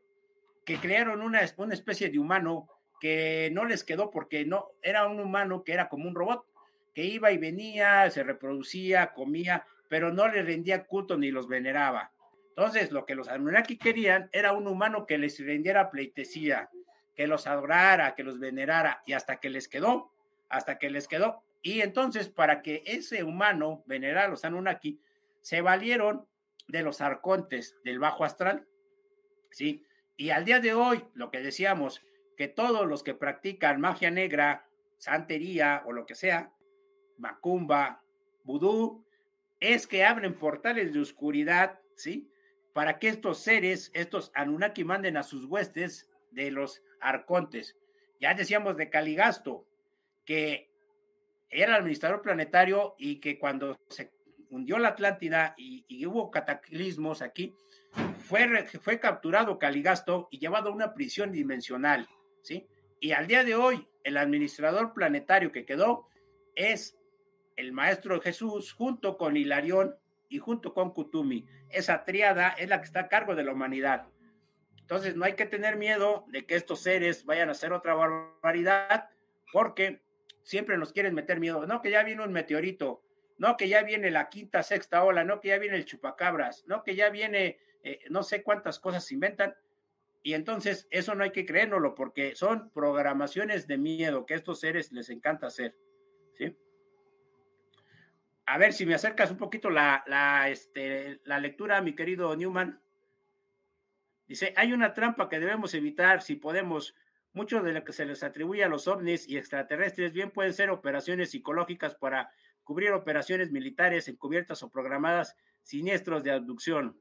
que 0.64 0.78
crearon 0.78 1.22
una, 1.22 1.40
una 1.56 1.74
especie 1.74 2.10
de 2.10 2.18
humano 2.18 2.68
no 3.52 3.64
les 3.64 3.84
quedó 3.84 4.10
porque 4.10 4.44
no 4.44 4.70
era 4.82 5.06
un 5.06 5.20
humano 5.20 5.64
que 5.64 5.72
era 5.72 5.88
como 5.88 6.08
un 6.08 6.14
robot, 6.14 6.44
que 6.94 7.04
iba 7.04 7.30
y 7.30 7.38
venía, 7.38 8.10
se 8.10 8.22
reproducía, 8.22 9.12
comía, 9.12 9.66
pero 9.88 10.12
no 10.12 10.28
le 10.28 10.42
rendía 10.42 10.84
culto 10.84 11.16
ni 11.16 11.30
los 11.30 11.48
veneraba. 11.48 12.10
Entonces, 12.56 12.90
lo 12.90 13.04
que 13.04 13.14
los 13.14 13.28
Anunnaki 13.28 13.76
querían 13.76 14.30
era 14.32 14.52
un 14.52 14.66
humano 14.66 15.06
que 15.06 15.18
les 15.18 15.38
rendiera 15.44 15.90
pleitesía, 15.90 16.70
que 17.14 17.26
los 17.26 17.46
adorara, 17.46 18.14
que 18.14 18.22
los 18.22 18.38
venerara, 18.38 19.02
y 19.04 19.12
hasta 19.12 19.36
que 19.36 19.50
les 19.50 19.68
quedó, 19.68 20.10
hasta 20.48 20.78
que 20.78 20.88
les 20.88 21.06
quedó. 21.06 21.42
Y 21.60 21.82
entonces, 21.82 22.28
para 22.28 22.62
que 22.62 22.82
ese 22.86 23.24
humano 23.24 23.82
venerara 23.86 24.24
a 24.24 24.28
los 24.28 24.44
Anunnaki, 24.44 24.98
se 25.42 25.60
valieron 25.60 26.26
de 26.66 26.82
los 26.82 27.00
arcontes 27.00 27.76
del 27.84 27.98
bajo 27.98 28.24
astral, 28.24 28.66
¿sí? 29.50 29.84
Y 30.16 30.30
al 30.30 30.44
día 30.44 30.60
de 30.60 30.72
hoy, 30.72 31.04
lo 31.14 31.30
que 31.30 31.40
decíamos, 31.40 32.02
que 32.36 32.48
todos 32.48 32.86
los 32.86 33.02
que 33.02 33.14
practican 33.14 33.80
magia 33.80 34.10
negra, 34.10 34.68
santería 34.98 35.82
o 35.86 35.92
lo 35.92 36.06
que 36.06 36.14
sea, 36.14 36.52
macumba, 37.18 38.02
vudú, 38.44 39.04
es 39.60 39.86
que 39.86 40.04
abren 40.04 40.34
portales 40.34 40.92
de 40.92 41.00
oscuridad, 41.00 41.80
¿sí? 41.94 42.30
Para 42.72 42.98
que 42.98 43.08
estos 43.08 43.38
seres, 43.38 43.90
estos 43.94 44.30
Anunnaki, 44.34 44.84
manden 44.84 45.16
a 45.16 45.22
sus 45.22 45.46
huestes 45.46 46.10
de 46.30 46.50
los 46.50 46.82
arcontes. 47.00 47.76
Ya 48.20 48.34
decíamos 48.34 48.76
de 48.76 48.90
Caligasto, 48.90 49.66
que 50.24 50.70
era 51.48 51.72
el 51.72 51.80
administrador 51.82 52.22
planetario 52.22 52.94
y 52.98 53.20
que 53.20 53.38
cuando 53.38 53.78
se 53.88 54.12
hundió 54.50 54.78
la 54.78 54.88
Atlántida 54.88 55.54
y, 55.56 56.04
hubo 56.06 56.30
cataclismos 56.30 57.22
aquí, 57.22 57.54
fue, 58.18 58.66
fue 58.66 59.00
capturado 59.00 59.58
Caligasto 59.58 60.28
y 60.30 60.38
llevado 60.38 60.68
a 60.68 60.74
una 60.74 60.92
prisión 60.94 61.32
dimensional. 61.32 62.06
¿Sí? 62.46 62.68
Y 63.00 63.12
al 63.12 63.26
día 63.26 63.42
de 63.42 63.56
hoy, 63.56 63.88
el 64.04 64.16
administrador 64.16 64.94
planetario 64.94 65.50
que 65.50 65.66
quedó 65.66 66.08
es 66.54 66.96
el 67.56 67.72
maestro 67.72 68.20
Jesús 68.20 68.72
junto 68.72 69.18
con 69.18 69.36
Hilarión 69.36 69.96
y 70.28 70.38
junto 70.38 70.72
con 70.72 70.92
Kutumi. 70.92 71.44
Esa 71.70 72.04
triada 72.04 72.50
es 72.50 72.68
la 72.68 72.78
que 72.78 72.86
está 72.86 73.00
a 73.00 73.08
cargo 73.08 73.34
de 73.34 73.42
la 73.42 73.52
humanidad. 73.52 74.06
Entonces 74.76 75.16
no 75.16 75.24
hay 75.24 75.34
que 75.34 75.46
tener 75.46 75.76
miedo 75.76 76.24
de 76.28 76.46
que 76.46 76.54
estos 76.54 76.80
seres 76.82 77.24
vayan 77.24 77.48
a 77.48 77.52
hacer 77.52 77.72
otra 77.72 77.94
barbaridad, 77.94 79.10
porque 79.52 80.00
siempre 80.42 80.78
nos 80.78 80.92
quieren 80.92 81.14
meter 81.14 81.40
miedo. 81.40 81.66
No, 81.66 81.82
que 81.82 81.90
ya 81.90 82.04
viene 82.04 82.22
un 82.22 82.32
meteorito, 82.32 83.02
no, 83.38 83.56
que 83.56 83.68
ya 83.68 83.82
viene 83.82 84.12
la 84.12 84.28
quinta, 84.28 84.62
sexta 84.62 85.02
ola, 85.02 85.24
no, 85.24 85.40
que 85.40 85.48
ya 85.48 85.58
viene 85.58 85.76
el 85.76 85.84
chupacabras, 85.84 86.64
no, 86.68 86.84
que 86.84 86.94
ya 86.94 87.10
viene, 87.10 87.58
eh, 87.82 87.98
no 88.08 88.22
sé 88.22 88.44
cuántas 88.44 88.78
cosas 88.78 89.04
se 89.04 89.14
inventan. 89.14 89.56
Y 90.22 90.34
entonces 90.34 90.88
eso 90.90 91.14
no 91.14 91.24
hay 91.24 91.30
que 91.30 91.46
creérnoslo 91.46 91.94
porque 91.94 92.34
son 92.34 92.70
programaciones 92.70 93.66
de 93.66 93.78
miedo 93.78 94.26
que 94.26 94.34
a 94.34 94.36
estos 94.36 94.60
seres 94.60 94.92
les 94.92 95.08
encanta 95.10 95.46
hacer. 95.46 95.76
¿sí? 96.34 96.56
A 98.46 98.58
ver 98.58 98.72
si 98.72 98.86
me 98.86 98.94
acercas 98.94 99.30
un 99.30 99.36
poquito 99.36 99.70
la, 99.70 100.04
la, 100.06 100.48
este, 100.48 101.20
la 101.24 101.38
lectura, 101.38 101.80
mi 101.80 101.94
querido 101.94 102.34
Newman. 102.34 102.80
Dice, 104.26 104.52
hay 104.56 104.72
una 104.72 104.94
trampa 104.94 105.28
que 105.28 105.38
debemos 105.40 105.74
evitar 105.74 106.22
si 106.22 106.36
podemos. 106.36 106.94
Mucho 107.32 107.62
de 107.62 107.74
lo 107.74 107.84
que 107.84 107.92
se 107.92 108.06
les 108.06 108.22
atribuye 108.22 108.64
a 108.64 108.68
los 108.68 108.88
ovnis 108.88 109.28
y 109.28 109.36
extraterrestres 109.36 110.14
bien 110.14 110.30
pueden 110.30 110.54
ser 110.54 110.70
operaciones 110.70 111.32
psicológicas 111.32 111.94
para 111.94 112.30
cubrir 112.64 112.92
operaciones 112.92 113.52
militares 113.52 114.08
encubiertas 114.08 114.62
o 114.62 114.70
programadas 114.70 115.36
siniestros 115.62 116.24
de 116.24 116.30
abducción. 116.30 116.98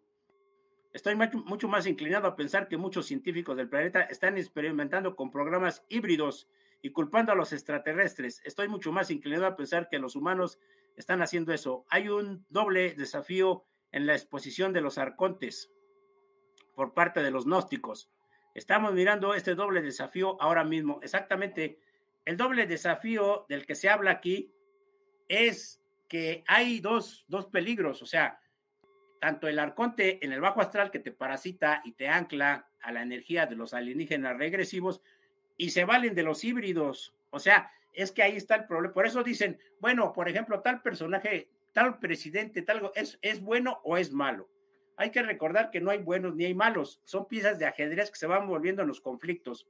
Estoy 0.96 1.14
mucho 1.16 1.68
más 1.68 1.88
inclinado 1.88 2.26
a 2.26 2.38
pensar 2.38 2.70
que 2.70 2.78
muchos 2.78 3.06
científicos 3.06 3.58
del 3.58 3.68
planeta 3.68 4.04
están 4.04 4.38
experimentando 4.38 5.18
con 5.18 5.30
programas 5.30 5.84
híbridos 5.90 6.48
y 6.82 6.92
culpando 6.92 7.34
a 7.34 7.36
los 7.36 7.52
extraterrestres. 7.52 8.42
Estoy 8.46 8.70
mucho 8.70 8.94
más 8.94 9.12
inclinado 9.12 9.46
a 9.46 9.58
pensar 9.58 9.90
que 9.90 10.00
los 10.00 10.16
humanos 10.16 10.58
están 10.96 11.22
haciendo 11.22 11.52
eso. 11.52 11.86
Hay 11.90 12.08
un 12.08 12.46
doble 12.48 12.94
desafío 12.94 13.66
en 13.92 14.06
la 14.06 14.14
exposición 14.14 14.72
de 14.72 14.80
los 14.80 14.98
arcontes 14.98 15.70
por 16.76 16.94
parte 16.94 17.22
de 17.22 17.32
los 17.32 17.44
gnósticos. 17.44 18.10
Estamos 18.54 18.94
mirando 18.94 19.34
este 19.34 19.54
doble 19.54 19.82
desafío 19.82 20.42
ahora 20.42 20.64
mismo. 20.64 21.02
Exactamente, 21.04 21.78
el 22.24 22.38
doble 22.38 22.68
desafío 22.68 23.46
del 23.50 23.66
que 23.66 23.76
se 23.76 23.90
habla 23.90 24.12
aquí 24.12 24.50
es 25.28 25.84
que 26.08 26.46
hay 26.48 26.80
dos, 26.80 27.26
dos 27.28 27.48
peligros, 27.48 28.02
o 28.02 28.06
sea, 28.06 28.40
tanto 29.20 29.48
el 29.48 29.60
arconte 29.60 30.24
en 30.24 30.32
el 30.32 30.42
bajo 30.42 30.62
astral 30.62 30.92
que 30.92 31.00
te 31.00 31.12
parasita 31.12 31.82
y 31.84 31.94
te 31.94 32.08
ancla 32.08 32.68
a 32.82 32.92
la 32.92 33.02
energía 33.02 33.46
de 33.46 33.56
los 33.56 33.74
alienígenas 33.74 34.38
regresivos 34.38 35.02
y 35.58 35.72
se 35.72 35.86
valen 35.86 36.16
de 36.16 36.24
los 36.24 36.44
híbridos. 36.44 37.16
O 37.30 37.40
sea, 37.40 37.72
es 37.94 38.12
que 38.12 38.24
ahí 38.24 38.36
está 38.36 38.56
el 38.56 38.66
problema. 38.66 38.94
Por 38.94 39.06
eso 39.06 39.24
dicen, 39.24 39.58
bueno, 39.80 40.14
por 40.14 40.30
ejemplo, 40.30 40.62
tal 40.62 40.82
personaje, 40.82 41.50
tal 41.74 42.00
presidente, 42.00 42.62
tal, 42.62 42.92
¿es, 42.96 43.18
es 43.22 43.42
bueno 43.42 43.80
o 43.84 43.98
es 43.98 44.12
malo? 44.12 44.50
Hay 44.98 45.12
que 45.12 45.24
recordar 45.24 45.72
que 45.72 45.82
no 45.82 45.92
hay 45.92 46.00
buenos 46.00 46.36
ni 46.36 46.46
hay 46.46 46.54
malos, 46.54 47.02
son 47.04 47.28
piezas 47.28 47.60
de 47.60 47.66
ajedrez 47.66 48.10
que 48.10 48.18
se 48.18 48.28
van 48.28 48.48
volviendo 48.48 48.82
en 48.82 48.88
los 48.88 49.02
conflictos. 49.02 49.68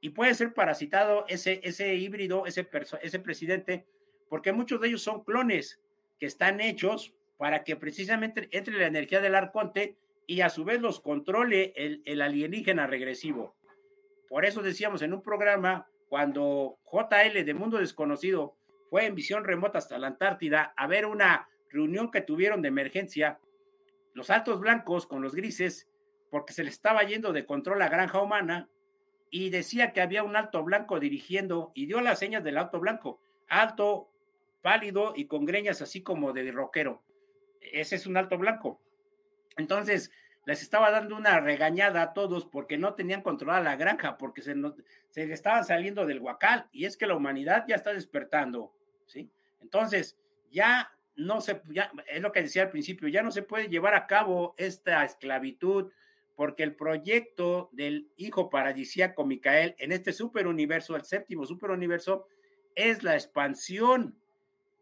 Y 0.00 0.10
puede 0.10 0.34
ser 0.34 0.54
parasitado 0.54 1.24
ese, 1.28 1.60
ese 1.64 1.94
híbrido, 1.94 2.46
ese, 2.46 2.68
ese 3.02 3.18
presidente, 3.18 3.86
porque 4.28 4.52
muchos 4.52 4.80
de 4.80 4.88
ellos 4.88 5.02
son 5.02 5.24
clones 5.24 5.80
que 6.18 6.26
están 6.26 6.60
hechos 6.60 7.14
para 7.36 7.64
que 7.64 7.76
precisamente 7.76 8.48
entre 8.52 8.78
la 8.78 8.86
energía 8.86 9.20
del 9.20 9.34
arconte 9.34 9.96
y 10.26 10.40
a 10.40 10.48
su 10.48 10.64
vez 10.64 10.80
los 10.80 11.00
controle 11.00 11.72
el, 11.76 12.22
alienígena 12.22 12.86
regresivo. 12.86 13.54
Por 14.28 14.44
eso 14.44 14.62
decíamos 14.62 15.02
en 15.02 15.12
un 15.12 15.22
programa, 15.22 15.86
cuando 16.08 16.78
JL 16.90 17.44
de 17.44 17.54
Mundo 17.54 17.78
Desconocido 17.78 18.56
fue 18.88 19.06
en 19.06 19.14
visión 19.14 19.44
remota 19.44 19.78
hasta 19.78 19.98
la 19.98 20.08
Antártida 20.08 20.72
a 20.76 20.86
ver 20.86 21.06
una 21.06 21.48
reunión 21.68 22.10
que 22.10 22.20
tuvieron 22.20 22.62
de 22.62 22.68
emergencia, 22.68 23.38
los 24.14 24.30
altos 24.30 24.60
blancos 24.60 25.06
con 25.06 25.22
los 25.22 25.34
grises, 25.34 25.88
porque 26.30 26.52
se 26.52 26.62
le 26.62 26.70
estaba 26.70 27.02
yendo 27.02 27.32
de 27.32 27.46
control 27.46 27.80
la 27.80 27.88
granja 27.88 28.20
humana, 28.20 28.68
y 29.30 29.50
decía 29.50 29.92
que 29.92 30.00
había 30.00 30.22
un 30.22 30.36
alto 30.36 30.62
blanco 30.62 31.00
dirigiendo 31.00 31.72
y 31.74 31.86
dio 31.86 32.00
las 32.00 32.20
señas 32.20 32.44
del 32.44 32.56
alto 32.56 32.78
blanco, 32.78 33.20
alto, 33.48 34.08
pálido 34.62 35.12
y 35.16 35.26
con 35.26 35.44
greñas 35.44 35.82
así 35.82 36.02
como 36.02 36.32
de 36.32 36.52
rockero 36.52 37.02
ese 37.72 37.96
es 37.96 38.06
un 38.06 38.16
alto 38.16 38.38
blanco. 38.38 38.80
Entonces, 39.56 40.10
les 40.46 40.62
estaba 40.62 40.90
dando 40.90 41.16
una 41.16 41.40
regañada 41.40 42.02
a 42.02 42.12
todos 42.12 42.44
porque 42.44 42.76
no 42.76 42.94
tenían 42.94 43.22
controlada 43.22 43.62
la 43.62 43.76
granja, 43.76 44.18
porque 44.18 44.42
se, 44.42 44.54
se 45.10 45.32
estaban 45.32 45.64
saliendo 45.64 46.06
del 46.06 46.20
huacal, 46.20 46.68
y 46.72 46.84
es 46.84 46.96
que 46.96 47.06
la 47.06 47.16
humanidad 47.16 47.64
ya 47.66 47.76
está 47.76 47.92
despertando, 47.92 48.72
¿sí? 49.06 49.30
Entonces, 49.60 50.18
ya 50.50 50.90
no 51.16 51.40
se, 51.40 51.62
es 52.08 52.20
lo 52.20 52.32
que 52.32 52.42
decía 52.42 52.62
al 52.62 52.70
principio, 52.70 53.08
ya 53.08 53.22
no 53.22 53.30
se 53.30 53.42
puede 53.42 53.68
llevar 53.68 53.94
a 53.94 54.06
cabo 54.06 54.54
esta 54.58 55.04
esclavitud 55.04 55.90
porque 56.36 56.64
el 56.64 56.74
proyecto 56.74 57.70
del 57.72 58.08
hijo 58.16 58.50
paradisíaco 58.50 59.24
Micael 59.24 59.76
en 59.78 59.92
este 59.92 60.12
superuniverso, 60.12 60.96
el 60.96 61.04
séptimo 61.04 61.46
superuniverso, 61.46 62.26
es 62.74 63.04
la 63.04 63.14
expansión 63.14 64.18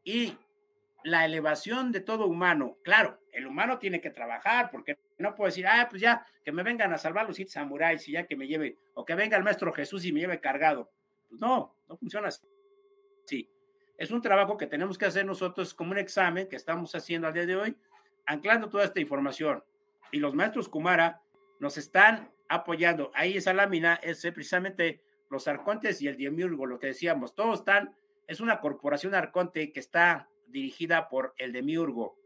y 0.03 0.35
la 1.05 1.25
elevación 1.25 1.93
de 1.93 2.01
todo 2.01 2.27
humano. 2.27 2.79
Claro, 2.83 3.19
el 3.33 3.47
humano 3.47 3.79
tiene 3.79 4.01
que 4.01 4.11
trabajar 4.11 4.71
porque 4.71 4.99
no 5.19 5.35
puede 5.35 5.51
decir, 5.51 5.67
ah, 5.67 5.87
pues 5.89 6.03
ya, 6.03 6.27
que 6.45 6.53
me 6.53 6.63
vengan 6.63 6.93
a 6.93 6.99
salvar 6.99 7.27
los 7.27 7.39
samuráis 7.49 8.09
y 8.09 8.13
ya 8.13 8.27
que 8.27 8.37
me 8.37 8.47
lleve, 8.47 8.79
o 8.95 9.05
que 9.05 9.15
venga 9.15 9.37
el 9.37 9.45
maestro 9.45 9.73
Jesús 9.73 10.05
y 10.05 10.13
me 10.13 10.21
lleve 10.21 10.41
cargado. 10.41 10.91
Pues 11.29 11.41
no, 11.41 11.75
no 11.89 11.97
funciona 11.97 12.29
así. 12.29 12.43
Sí, 13.25 13.49
es 13.99 14.11
un 14.11 14.21
trabajo 14.21 14.57
que 14.57 14.67
tenemos 14.67 14.99
que 14.99 15.07
hacer 15.07 15.25
nosotros 15.25 15.75
como 15.75 15.93
un 15.93 15.99
examen 15.99 16.49
que 16.49 16.57
estamos 16.57 16.95
haciendo 16.95 17.29
al 17.29 17.35
día 17.35 17.47
de 17.47 17.57
hoy, 17.57 17.77
anclando 18.27 18.69
toda 18.69 18.85
esta 18.85 19.01
información. 19.01 19.63
Y 20.11 20.19
los 20.19 20.35
maestros 20.35 20.69
Kumara 20.69 21.23
nos 21.61 21.79
están 21.79 22.31
apoyando. 22.49 23.11
Ahí 23.15 23.37
esa 23.37 23.55
lámina 23.55 23.95
es 24.03 24.21
precisamente 24.21 25.01
los 25.31 25.49
arcontes 25.49 26.03
y 26.03 26.09
el 26.09 26.19
demiurgo, 26.19 26.67
lo 26.67 26.79
que 26.79 26.89
decíamos, 26.89 27.35
todos 27.35 27.61
están, 27.61 27.95
es 28.27 28.41
una 28.41 28.61
corporación 28.61 29.15
arconte 29.15 29.73
que 29.73 29.81
está 29.81 30.29
dirigida 30.53 31.09
por 31.09 31.35
el 31.39 31.53
demiurgo, 31.53 32.17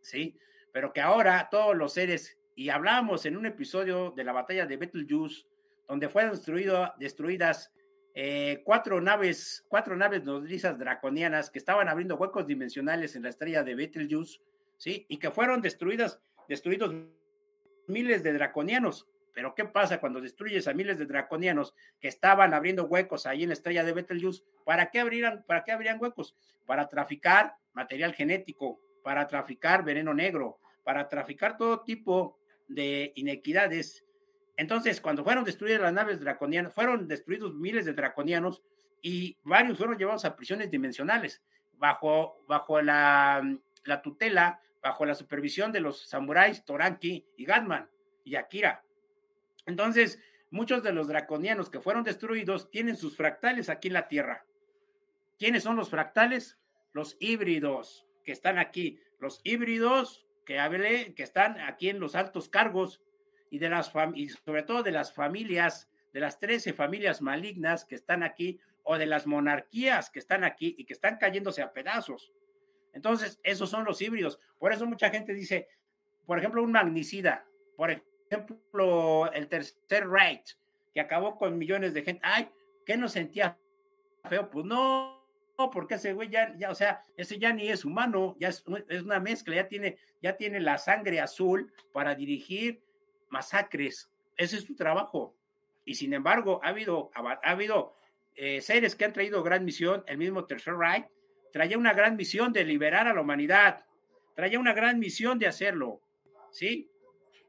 ¿sí? 0.00 0.36
Pero 0.72 0.92
que 0.92 1.00
ahora 1.00 1.48
todos 1.50 1.76
los 1.76 1.92
seres, 1.92 2.38
y 2.56 2.70
hablamos 2.70 3.26
en 3.26 3.36
un 3.36 3.46
episodio 3.46 4.10
de 4.10 4.24
la 4.24 4.32
batalla 4.32 4.66
de 4.66 4.76
Betelgeuse, 4.76 5.46
donde 5.88 6.08
fueron 6.08 6.32
destruido, 6.32 6.92
destruidas 6.98 7.72
eh, 8.14 8.62
cuatro 8.64 9.00
naves, 9.00 9.64
cuatro 9.68 9.96
naves 9.96 10.24
nodrizas 10.24 10.78
draconianas 10.78 11.50
que 11.50 11.58
estaban 11.58 11.88
abriendo 11.88 12.16
huecos 12.16 12.46
dimensionales 12.46 13.16
en 13.16 13.22
la 13.22 13.30
estrella 13.30 13.62
de 13.62 13.74
Betelgeuse, 13.74 14.40
¿sí? 14.76 15.06
Y 15.08 15.18
que 15.18 15.30
fueron 15.30 15.62
destruidas, 15.62 16.20
destruidos 16.48 16.94
miles 17.86 18.22
de 18.22 18.32
draconianos. 18.32 19.08
Pero 19.32 19.54
¿qué 19.54 19.64
pasa 19.64 20.00
cuando 20.00 20.20
destruyes 20.20 20.68
a 20.68 20.74
miles 20.74 20.98
de 20.98 21.06
draconianos 21.06 21.74
que 22.00 22.08
estaban 22.08 22.54
abriendo 22.54 22.84
huecos 22.84 23.26
ahí 23.26 23.42
en 23.42 23.48
la 23.48 23.54
estrella 23.54 23.84
de 23.84 23.92
Betelgeuse? 23.92 24.44
¿Para 24.64 24.90
qué 24.90 25.00
abrirían, 25.00 25.44
para 25.46 25.64
qué 25.64 25.72
abrirían 25.72 25.98
huecos? 26.00 26.36
Para 26.66 26.88
traficar 26.88 27.56
material 27.72 28.14
genético, 28.14 28.80
para 29.02 29.26
traficar 29.26 29.84
veneno 29.84 30.14
negro, 30.14 30.58
para 30.84 31.08
traficar 31.08 31.56
todo 31.56 31.80
tipo 31.80 32.38
de 32.68 33.12
inequidades 33.16 34.04
entonces, 34.56 35.00
cuando 35.00 35.24
fueron 35.24 35.44
destruidas 35.44 35.80
las 35.80 35.92
naves 35.92 36.20
draconianas, 36.20 36.74
fueron 36.74 37.08
destruidos 37.08 37.54
miles 37.54 37.84
de 37.84 37.94
draconianos 37.94 38.62
y 39.00 39.36
varios 39.42 39.78
fueron 39.78 39.96
llevados 39.98 40.24
a 40.24 40.36
prisiones 40.36 40.70
dimensionales 40.70 41.42
bajo, 41.78 42.44
bajo 42.46 42.80
la, 42.80 43.42
la 43.84 44.02
tutela, 44.02 44.60
bajo 44.82 45.06
la 45.06 45.14
supervisión 45.14 45.72
de 45.72 45.80
los 45.80 46.06
samuráis 46.08 46.64
Toranki 46.64 47.26
y 47.36 47.44
Gatman 47.44 47.88
y 48.24 48.36
Akira. 48.36 48.84
Entonces, 49.66 50.20
muchos 50.50 50.82
de 50.82 50.92
los 50.92 51.08
draconianos 51.08 51.70
que 51.70 51.80
fueron 51.80 52.04
destruidos 52.04 52.70
tienen 52.70 52.96
sus 52.96 53.16
fractales 53.16 53.68
aquí 53.68 53.88
en 53.88 53.94
la 53.94 54.08
Tierra. 54.08 54.44
¿Quiénes 55.38 55.62
son 55.62 55.76
los 55.76 55.90
fractales? 55.90 56.58
Los 56.92 57.16
híbridos 57.20 58.06
que 58.24 58.32
están 58.32 58.58
aquí. 58.58 59.00
Los 59.18 59.40
híbridos 59.44 60.26
que 60.44 60.58
hablé, 60.58 61.14
que 61.14 61.22
están 61.22 61.58
aquí 61.60 61.88
en 61.88 62.00
los 62.00 62.14
altos 62.14 62.48
cargos 62.48 63.00
y, 63.50 63.58
de 63.58 63.68
las 63.68 63.92
y 64.14 64.28
sobre 64.28 64.62
todo 64.62 64.82
de 64.82 64.92
las 64.92 65.12
familias, 65.12 65.88
de 66.12 66.20
las 66.20 66.38
13 66.38 66.72
familias 66.72 67.22
malignas 67.22 67.84
que 67.84 67.94
están 67.94 68.22
aquí 68.22 68.60
o 68.82 68.98
de 68.98 69.06
las 69.06 69.26
monarquías 69.26 70.10
que 70.10 70.18
están 70.18 70.44
aquí 70.44 70.74
y 70.76 70.84
que 70.84 70.92
están 70.92 71.18
cayéndose 71.18 71.62
a 71.62 71.72
pedazos. 71.72 72.32
Entonces, 72.92 73.40
esos 73.42 73.70
son 73.70 73.84
los 73.84 74.02
híbridos. 74.02 74.38
Por 74.58 74.72
eso 74.72 74.86
mucha 74.86 75.10
gente 75.10 75.32
dice, 75.32 75.68
por 76.26 76.38
ejemplo, 76.38 76.62
un 76.62 76.72
magnicida, 76.72 77.46
por 77.76 77.90
ejemplo, 78.32 79.32
el 79.32 79.48
tercer 79.48 80.08
Reich, 80.08 80.56
que 80.94 81.00
acabó 81.00 81.36
con 81.36 81.58
millones 81.58 81.94
de 81.94 82.02
gente. 82.02 82.20
Ay, 82.24 82.48
¿qué 82.86 82.96
no 82.96 83.08
sentía 83.08 83.58
feo? 84.28 84.50
Pues 84.50 84.64
no, 84.64 85.22
porque 85.72 85.94
ese 85.94 86.12
güey 86.12 86.28
ya, 86.28 86.54
ya, 86.56 86.70
o 86.70 86.74
sea, 86.74 87.04
ese 87.16 87.38
ya 87.38 87.52
ni 87.52 87.68
es 87.68 87.84
humano, 87.84 88.36
ya 88.38 88.48
es, 88.48 88.64
es 88.88 89.02
una 89.02 89.20
mezcla, 89.20 89.54
ya 89.54 89.68
tiene, 89.68 89.98
ya 90.22 90.36
tiene 90.36 90.60
la 90.60 90.78
sangre 90.78 91.20
azul 91.20 91.72
para 91.92 92.14
dirigir 92.14 92.82
masacres. 93.28 94.10
Ese 94.36 94.56
es 94.56 94.64
su 94.64 94.74
trabajo. 94.74 95.34
Y 95.84 95.94
sin 95.94 96.14
embargo, 96.14 96.60
ha 96.62 96.68
habido, 96.68 97.10
ha 97.14 97.50
habido 97.50 97.96
eh, 98.34 98.60
seres 98.60 98.94
que 98.94 99.04
han 99.04 99.12
traído 99.12 99.42
gran 99.42 99.64
misión. 99.64 100.04
El 100.06 100.18
mismo 100.18 100.44
Tercer 100.44 100.74
Reich 100.74 101.06
traía 101.52 101.76
una 101.76 101.92
gran 101.92 102.16
misión 102.16 102.52
de 102.52 102.64
liberar 102.64 103.08
a 103.08 103.14
la 103.14 103.20
humanidad. 103.20 103.84
Traía 104.34 104.58
una 104.58 104.72
gran 104.72 104.98
misión 104.98 105.38
de 105.38 105.46
hacerlo. 105.46 106.00
¿Sí? 106.50 106.91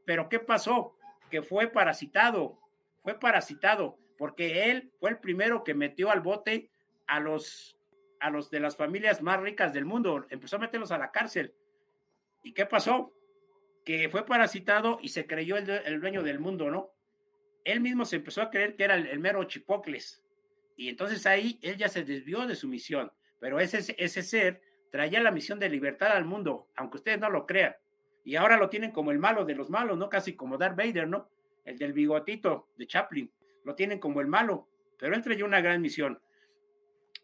Pero 0.06 0.30
¿qué 0.30 0.40
pasó? 0.40 0.96
Que 1.30 1.42
fue 1.42 1.68
parasitado. 1.68 2.60
Fue 3.02 3.20
parasitado 3.20 3.98
porque 4.18 4.72
él 4.72 4.92
fue 5.00 5.10
el 5.10 5.18
primero 5.20 5.64
que 5.64 5.74
metió 5.74 6.10
al 6.10 6.22
bote 6.22 6.70
a 7.08 7.20
los, 7.20 7.78
a 8.20 8.30
los 8.30 8.50
de 8.50 8.60
las 8.60 8.78
familias 8.78 9.22
más 9.22 9.40
ricas 9.42 9.74
del 9.74 9.86
mundo. 9.86 10.26
Empezó 10.30 10.56
a 10.56 10.60
meterlos 10.60 10.92
a 10.92 10.98
la 10.98 11.12
cárcel. 11.12 11.54
¿Y 12.44 12.54
qué 12.54 12.66
pasó? 12.66 13.14
que 13.84 14.10
fue 14.10 14.26
parasitado 14.26 15.00
y 15.02 15.10
se 15.10 15.28
creyó 15.28 15.58
el, 15.58 16.00
dueño 16.00 16.24
del 16.24 16.40
mundo, 16.40 16.72
¿no? 16.72 16.92
Él 17.66 17.82
mismo 17.82 18.06
se 18.06 18.18
empezó 18.18 18.42
a 18.42 18.50
creer 18.50 18.76
que 18.76 18.84
era 18.84 18.96
el, 18.96 19.20
mero 19.20 19.44
Chipocles. 19.46 20.22
Y 20.76 20.90
entonces 20.90 21.26
ahí 21.26 21.60
él 21.62 21.78
ya 21.78 21.90
se 21.90 22.04
desvió 22.04 22.46
de 22.48 22.56
su 22.56 22.68
misión. 22.68 23.12
Pero 23.40 23.60
ese, 23.60 23.96
ese 23.98 24.22
ser 24.22 24.62
traía 24.92 25.22
la 25.22 25.32
misión 25.32 25.60
de 25.60 25.70
libertad 25.70 26.12
al 26.12 26.26
mundo, 26.26 26.70
aunque 26.76 26.98
ustedes 26.98 27.20
no 27.20 27.30
lo 27.30 27.46
crean. 27.46 27.76
Y 28.24 28.36
ahora 28.36 28.58
lo 28.58 28.70
tienen 28.70 28.92
como 28.92 29.12
el 29.12 29.20
malo 29.20 29.46
de 29.46 29.56
los 29.56 29.70
malos, 29.70 29.98
¿no? 29.98 30.10
Casi 30.10 30.36
como 30.36 30.58
Darth 30.58 30.78
Vader, 30.78 31.08
¿no? 31.08 31.30
El 31.66 31.78
del 31.78 31.94
bigotito 31.94 32.68
de 32.78 32.88
Chaplin. 32.88 33.32
Lo 33.64 33.76
tienen 33.76 34.00
como 34.00 34.22
el 34.22 34.28
malo. 34.28 34.68
Pero 34.98 35.16
él 35.16 35.22
traía 35.22 35.46
una 35.46 35.62
gran 35.62 35.82
misión. 35.82 36.20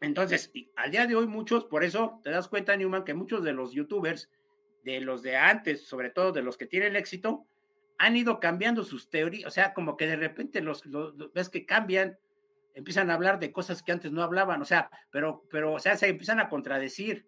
Entonces, 0.01 0.51
al 0.75 0.91
día 0.91 1.07
de 1.07 1.15
hoy 1.15 1.27
muchos, 1.27 1.65
por 1.65 1.83
eso 1.83 2.19
te 2.23 2.29
das 2.29 2.47
cuenta, 2.47 2.75
Newman, 2.75 3.03
que 3.03 3.13
muchos 3.13 3.43
de 3.43 3.53
los 3.53 3.73
youtubers 3.73 4.29
de 4.83 5.01
los 5.01 5.21
de 5.23 5.35
antes, 5.35 5.85
sobre 5.85 6.09
todo 6.09 6.31
de 6.31 6.41
los 6.41 6.57
que 6.57 6.65
tienen 6.65 6.95
éxito, 6.95 7.45
han 7.97 8.15
ido 8.15 8.39
cambiando 8.39 8.83
sus 8.83 9.09
teorías, 9.09 9.45
o 9.45 9.51
sea, 9.51 9.73
como 9.73 9.97
que 9.97 10.07
de 10.07 10.15
repente 10.15 10.61
los, 10.61 10.83
ves 11.33 11.49
que 11.49 11.65
cambian, 11.65 12.17
empiezan 12.73 13.09
a 13.09 13.13
hablar 13.13 13.39
de 13.39 13.51
cosas 13.51 13.83
que 13.83 13.91
antes 13.91 14.11
no 14.11 14.23
hablaban, 14.23 14.61
o 14.61 14.65
sea, 14.65 14.89
pero, 15.11 15.43
pero, 15.51 15.73
o 15.73 15.79
sea, 15.79 15.97
se 15.97 16.07
empiezan 16.07 16.39
a 16.39 16.47
contradecir, 16.47 17.25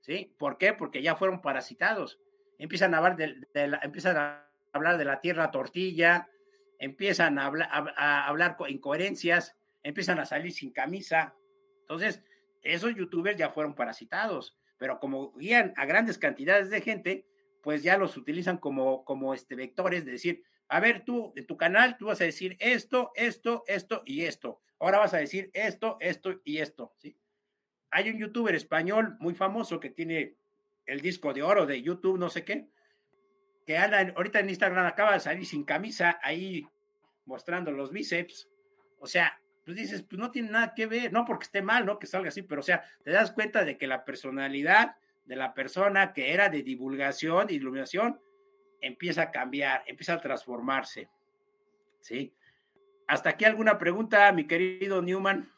¿sí? 0.00 0.32
¿Por 0.38 0.58
qué? 0.58 0.74
Porque 0.74 1.02
ya 1.02 1.16
fueron 1.16 1.42
parasitados, 1.42 2.20
empiezan 2.58 2.94
a 2.94 2.98
hablar 2.98 3.16
de, 3.16 5.04
la, 5.04 5.20
tierra 5.20 5.50
tortilla, 5.50 6.28
empiezan 6.78 7.38
a, 7.38 7.46
hablar, 7.46 7.68
a 7.72 8.26
hablar 8.26 8.56
incoherencias, 8.68 9.56
empiezan 9.82 10.18
a 10.18 10.26
salir 10.26 10.52
sin 10.52 10.72
camisa, 10.72 11.34
entonces, 11.82 12.22
esos 12.62 12.94
youtubers 12.94 13.36
ya 13.36 13.50
fueron 13.50 13.74
parasitados 13.74 14.56
pero 14.78 15.00
como 15.00 15.32
guían 15.32 15.72
a 15.76 15.86
grandes 15.86 16.18
cantidades 16.18 16.70
de 16.70 16.80
gente, 16.80 17.26
pues 17.62 17.82
ya 17.82 17.96
los 17.96 18.16
utilizan 18.16 18.58
como, 18.58 19.04
como 19.04 19.34
este, 19.34 19.54
vectores 19.54 20.04
de 20.04 20.12
decir, 20.12 20.42
a 20.68 20.80
ver, 20.80 21.04
tú, 21.04 21.32
en 21.36 21.46
tu 21.46 21.56
canal, 21.56 21.96
tú 21.96 22.06
vas 22.06 22.20
a 22.20 22.24
decir 22.24 22.56
esto, 22.60 23.10
esto, 23.14 23.64
esto 23.66 24.02
y 24.04 24.24
esto. 24.24 24.60
Ahora 24.78 24.98
vas 24.98 25.14
a 25.14 25.18
decir 25.18 25.50
esto, 25.54 25.96
esto 26.00 26.40
y 26.44 26.58
esto, 26.58 26.92
¿sí? 26.98 27.16
Hay 27.90 28.10
un 28.10 28.18
youtuber 28.18 28.54
español 28.54 29.16
muy 29.20 29.34
famoso 29.34 29.78
que 29.78 29.90
tiene 29.90 30.36
el 30.86 31.00
disco 31.00 31.32
de 31.32 31.42
oro 31.42 31.66
de 31.66 31.82
YouTube, 31.82 32.18
no 32.18 32.28
sé 32.28 32.44
qué, 32.44 32.68
que 33.66 33.78
anda 33.78 34.12
ahorita 34.16 34.40
en 34.40 34.50
Instagram 34.50 34.86
acaba 34.86 35.14
de 35.14 35.20
salir 35.20 35.46
sin 35.46 35.64
camisa 35.64 36.18
ahí 36.22 36.66
mostrando 37.24 37.70
los 37.70 37.90
bíceps. 37.90 38.48
O 38.98 39.06
sea, 39.06 39.40
pues 39.64 39.76
dices, 39.76 40.02
pues 40.02 40.18
no 40.18 40.30
tiene 40.30 40.50
nada 40.50 40.74
que 40.74 40.86
ver, 40.86 41.12
no 41.12 41.24
porque 41.24 41.44
esté 41.44 41.62
mal, 41.62 41.86
¿no? 41.86 41.98
Que 41.98 42.06
salga 42.06 42.28
así, 42.28 42.42
pero 42.42 42.60
o 42.60 42.64
sea, 42.64 42.84
te 43.02 43.10
das 43.10 43.32
cuenta 43.32 43.64
de 43.64 43.78
que 43.78 43.86
la 43.86 44.04
personalidad 44.04 44.96
de 45.24 45.36
la 45.36 45.54
persona 45.54 46.12
que 46.12 46.32
era 46.32 46.50
de 46.50 46.62
divulgación, 46.62 47.48
iluminación, 47.50 48.20
empieza 48.80 49.22
a 49.22 49.30
cambiar, 49.30 49.82
empieza 49.86 50.14
a 50.14 50.20
transformarse. 50.20 51.08
¿Sí? 52.00 52.34
¿Hasta 53.06 53.30
aquí 53.30 53.46
alguna 53.46 53.78
pregunta, 53.78 54.30
mi 54.32 54.46
querido 54.46 55.00
Newman? 55.00 55.50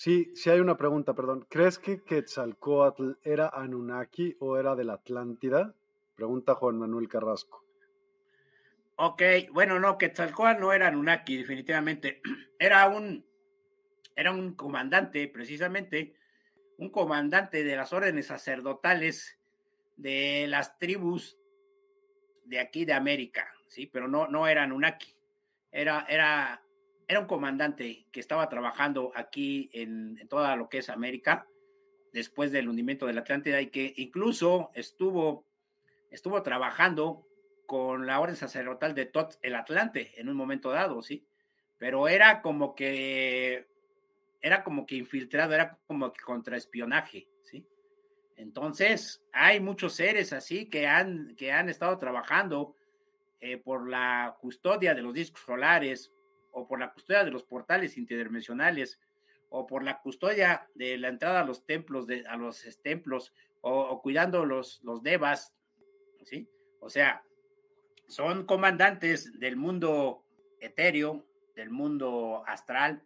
Sí, 0.00 0.32
sí 0.34 0.48
hay 0.48 0.60
una 0.60 0.78
pregunta, 0.78 1.12
perdón. 1.12 1.46
¿Crees 1.50 1.78
que 1.78 2.02
Quetzalcoatl 2.02 3.18
era 3.22 3.50
Anunnaki 3.50 4.34
o 4.40 4.56
era 4.56 4.74
de 4.74 4.84
la 4.84 4.94
Atlántida? 4.94 5.74
Pregunta 6.16 6.54
Juan 6.54 6.78
Manuel 6.78 7.06
Carrasco. 7.06 7.62
Ok, 8.96 9.22
bueno, 9.52 9.78
no, 9.78 9.98
Quetzalcóatl 9.98 10.58
no 10.58 10.72
era 10.72 10.86
Anunnaki, 10.86 11.36
definitivamente. 11.36 12.22
Era 12.58 12.88
un, 12.88 13.26
era 14.16 14.32
un 14.32 14.54
comandante, 14.54 15.28
precisamente, 15.28 16.14
un 16.78 16.88
comandante 16.88 17.62
de 17.62 17.76
las 17.76 17.92
órdenes 17.92 18.28
sacerdotales 18.28 19.38
de 19.98 20.46
las 20.48 20.78
tribus 20.78 21.38
de 22.46 22.58
aquí 22.58 22.86
de 22.86 22.94
América, 22.94 23.52
sí, 23.68 23.86
pero 23.86 24.08
no, 24.08 24.28
no 24.28 24.48
era 24.48 24.62
Anunnaki. 24.62 25.14
Era, 25.70 26.06
era, 26.08 26.62
era 27.10 27.18
un 27.18 27.26
comandante 27.26 28.06
que 28.12 28.20
estaba 28.20 28.48
trabajando 28.48 29.10
aquí 29.16 29.68
en, 29.72 30.28
toda 30.28 30.54
lo 30.54 30.68
que 30.68 30.78
es 30.78 30.88
América 30.88 31.44
después 32.12 32.52
del 32.52 32.68
hundimiento 32.68 33.04
de 33.04 33.14
la 33.14 33.22
Atlántida 33.22 33.60
y 33.60 33.66
que 33.66 33.92
incluso 33.96 34.70
estuvo, 34.74 35.44
estuvo 36.12 36.40
trabajando 36.44 37.26
con 37.66 38.06
la 38.06 38.20
orden 38.20 38.36
sacerdotal 38.36 38.94
de 38.94 39.06
Tot 39.06 39.36
el 39.42 39.56
Atlante 39.56 40.20
en 40.20 40.28
un 40.28 40.36
momento 40.36 40.70
dado, 40.70 41.02
¿sí? 41.02 41.26
Pero 41.78 42.06
era 42.06 42.42
como 42.42 42.76
que, 42.76 43.66
era 44.40 44.62
como 44.62 44.86
que 44.86 44.94
infiltrado, 44.94 45.52
era 45.52 45.80
como 45.88 46.12
que 46.12 46.22
contraespionaje, 46.22 47.28
¿sí? 47.42 47.66
Entonces, 48.36 49.20
hay 49.32 49.58
muchos 49.58 49.94
seres 49.94 50.32
así 50.32 50.70
que 50.70 50.86
han, 50.86 51.34
que 51.34 51.50
han 51.50 51.68
estado 51.68 51.98
trabajando 51.98 52.76
eh, 53.40 53.56
por 53.56 53.88
la 53.90 54.36
custodia 54.40 54.94
de 54.94 55.02
los 55.02 55.12
discos 55.12 55.40
solares 55.40 56.12
o 56.52 56.66
por 56.66 56.80
la 56.80 56.92
custodia 56.92 57.24
de 57.24 57.30
los 57.30 57.44
portales 57.44 57.96
interdimensionales 57.96 59.00
o 59.50 59.66
por 59.66 59.82
la 59.82 60.00
custodia 60.00 60.68
de 60.74 60.96
la 60.96 61.08
entrada 61.08 61.40
a 61.40 61.44
los 61.44 61.66
templos, 61.66 62.06
de, 62.06 62.24
a 62.26 62.36
los 62.36 62.64
templos, 62.82 63.34
o, 63.60 64.00
cuidando 64.00 64.46
los, 64.46 64.80
los 64.84 65.02
devas, 65.02 65.52
¿sí? 66.24 66.48
O 66.78 66.88
sea, 66.88 67.22
son 68.06 68.46
comandantes 68.46 69.38
del 69.38 69.56
mundo 69.56 70.24
etéreo, 70.60 71.26
del 71.56 71.70
mundo 71.70 72.44
astral, 72.46 73.02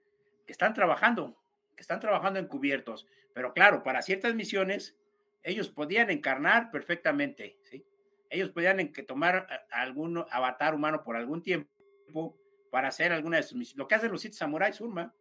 que 0.46 0.52
están 0.52 0.74
trabajando, 0.74 1.36
que 1.74 1.80
están 1.80 2.00
trabajando 2.00 2.38
encubiertos. 2.38 3.06
Pero 3.32 3.52
claro, 3.52 3.82
para 3.82 4.02
ciertas 4.02 4.34
misiones, 4.34 4.96
ellos 5.42 5.70
podían 5.70 6.10
encarnar 6.10 6.70
perfectamente, 6.70 7.58
¿sí? 7.62 7.84
Ellos 8.30 8.50
podían 8.50 8.92
tomar 9.06 9.66
algún 9.70 10.24
avatar 10.30 10.74
humano 10.74 11.04
por 11.04 11.16
algún 11.16 11.42
tiempo 11.42 12.36
para 12.74 12.88
hacer 12.88 13.12
alguna 13.12 13.36
de 13.36 13.44
sus 13.44 13.54
misiones. 13.56 13.78
Lo 13.78 13.86
que 13.86 13.94
hacen 13.94 14.10
los 14.10 14.20
siete 14.20 14.36
samuráis 14.36 14.74
Surma, 14.74 15.14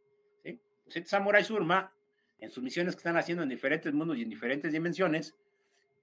los 0.44 1.08
Samurai 1.08 1.44
Surma, 1.44 1.94
en 2.40 2.50
sus 2.50 2.64
misiones 2.64 2.96
que 2.96 3.02
están 3.02 3.16
haciendo 3.16 3.44
en 3.44 3.50
diferentes 3.50 3.94
mundos 3.94 4.18
y 4.18 4.24
en 4.24 4.30
diferentes 4.30 4.74
dimensiones, 4.74 5.36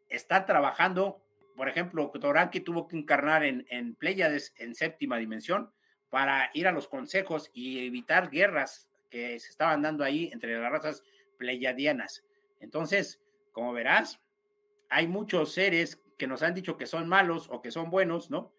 están 0.08 0.46
trabajando, 0.46 1.20
por 1.56 1.68
ejemplo, 1.68 2.08
Toranki 2.08 2.60
tuvo 2.60 2.86
que 2.86 2.96
encarnar 2.96 3.42
en, 3.42 3.66
en 3.68 3.96
Pleiades 3.96 4.54
en 4.58 4.76
séptima 4.76 5.16
dimensión 5.16 5.72
para 6.08 6.52
ir 6.54 6.68
a 6.68 6.72
los 6.72 6.86
consejos 6.86 7.50
y 7.52 7.84
evitar 7.84 8.30
guerras 8.30 8.88
que 9.10 9.36
se 9.40 9.48
estaban 9.48 9.82
dando 9.82 10.04
ahí 10.04 10.30
entre 10.32 10.56
las 10.56 10.70
razas 10.70 11.02
pleiadianas. 11.36 12.24
Entonces, 12.60 13.20
como 13.50 13.72
verás, 13.72 14.20
hay 14.88 15.08
muchos 15.08 15.52
seres 15.52 16.00
que 16.16 16.28
nos 16.28 16.44
han 16.44 16.54
dicho 16.54 16.76
que 16.76 16.86
son 16.86 17.08
malos 17.08 17.48
o 17.50 17.60
que 17.60 17.72
son 17.72 17.90
buenos, 17.90 18.30
¿no? 18.30 18.52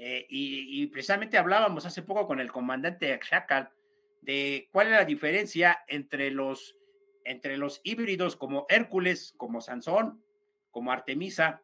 Eh, 0.00 0.26
y, 0.30 0.86
precisamente 0.86 1.38
hablábamos 1.38 1.84
hace 1.84 2.02
poco 2.02 2.28
con 2.28 2.38
el 2.38 2.52
comandante 2.52 3.12
Akshakal 3.12 3.70
de 4.22 4.68
cuál 4.70 4.86
es 4.86 4.92
la 4.92 5.04
diferencia 5.04 5.80
entre 5.88 6.30
los, 6.30 6.76
entre 7.24 7.56
los 7.56 7.80
híbridos 7.82 8.36
como 8.36 8.64
Hércules, 8.68 9.34
como 9.36 9.60
Sansón, 9.60 10.22
como 10.70 10.92
Artemisa, 10.92 11.62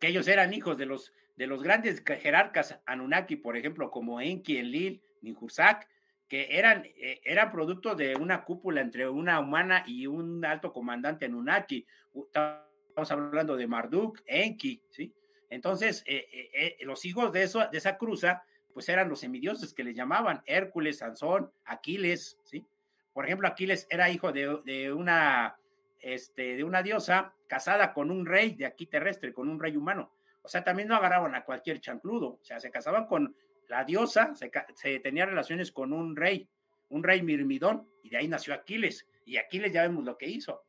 que 0.00 0.08
ellos 0.08 0.28
eran 0.28 0.54
hijos 0.54 0.78
de 0.78 0.86
los, 0.86 1.12
de 1.36 1.46
los 1.46 1.62
grandes 1.62 2.02
jerarcas 2.02 2.80
Anunnaki, 2.86 3.36
por 3.36 3.58
ejemplo, 3.58 3.90
como 3.90 4.18
Enki, 4.22 4.56
Enlil, 4.56 5.02
Ninhursag, 5.20 5.86
que 6.28 6.58
eran, 6.58 6.86
eh, 6.86 7.20
eran 7.22 7.52
producto 7.52 7.94
de 7.94 8.16
una 8.16 8.44
cúpula 8.44 8.80
entre 8.80 9.06
una 9.10 9.38
humana 9.40 9.84
y 9.86 10.06
un 10.06 10.42
alto 10.46 10.72
comandante 10.72 11.26
Anunnaki. 11.26 11.86
Estamos 12.14 13.10
hablando 13.10 13.58
de 13.58 13.66
Marduk, 13.66 14.22
Enki, 14.24 14.80
¿sí? 14.88 15.12
Entonces, 15.52 16.02
eh, 16.06 16.26
eh, 16.54 16.76
los 16.80 17.04
hijos 17.04 17.30
de, 17.30 17.42
eso, 17.42 17.68
de 17.70 17.76
esa 17.76 17.98
cruza 17.98 18.42
pues 18.72 18.88
eran 18.88 19.10
los 19.10 19.20
semidioses 19.20 19.74
que 19.74 19.84
le 19.84 19.92
llamaban 19.92 20.42
Hércules, 20.46 20.98
Sansón, 20.98 21.52
Aquiles, 21.66 22.38
¿sí? 22.42 22.64
Por 23.12 23.26
ejemplo, 23.26 23.46
Aquiles 23.46 23.86
era 23.90 24.08
hijo 24.08 24.32
de, 24.32 24.90
una, 24.90 25.54
este, 26.00 26.56
de 26.56 26.64
una 26.64 26.82
diosa 26.82 27.34
casada 27.48 27.92
con 27.92 28.10
un 28.10 28.24
rey 28.24 28.54
de 28.54 28.64
aquí 28.64 28.86
terrestre, 28.86 29.34
con 29.34 29.50
un 29.50 29.60
rey 29.60 29.76
humano. 29.76 30.10
O 30.40 30.48
sea, 30.48 30.64
también 30.64 30.88
no 30.88 30.96
agarraban 30.96 31.34
a 31.34 31.44
cualquier 31.44 31.80
chancludo, 31.80 32.38
o 32.40 32.44
sea, 32.44 32.58
se 32.58 32.70
casaban 32.70 33.06
con 33.06 33.36
la 33.68 33.84
diosa, 33.84 34.34
se, 34.34 34.50
se 34.74 35.00
tenía 35.00 35.26
relaciones 35.26 35.70
con 35.70 35.92
un 35.92 36.16
rey, 36.16 36.48
un 36.88 37.02
rey 37.02 37.20
mirmidón, 37.20 37.86
y 38.02 38.08
de 38.08 38.16
ahí 38.16 38.26
nació 38.26 38.54
Aquiles, 38.54 39.06
y 39.26 39.36
Aquiles 39.36 39.70
ya 39.70 39.82
vemos 39.82 40.02
lo 40.04 40.16
que 40.16 40.30
hizo. 40.30 40.62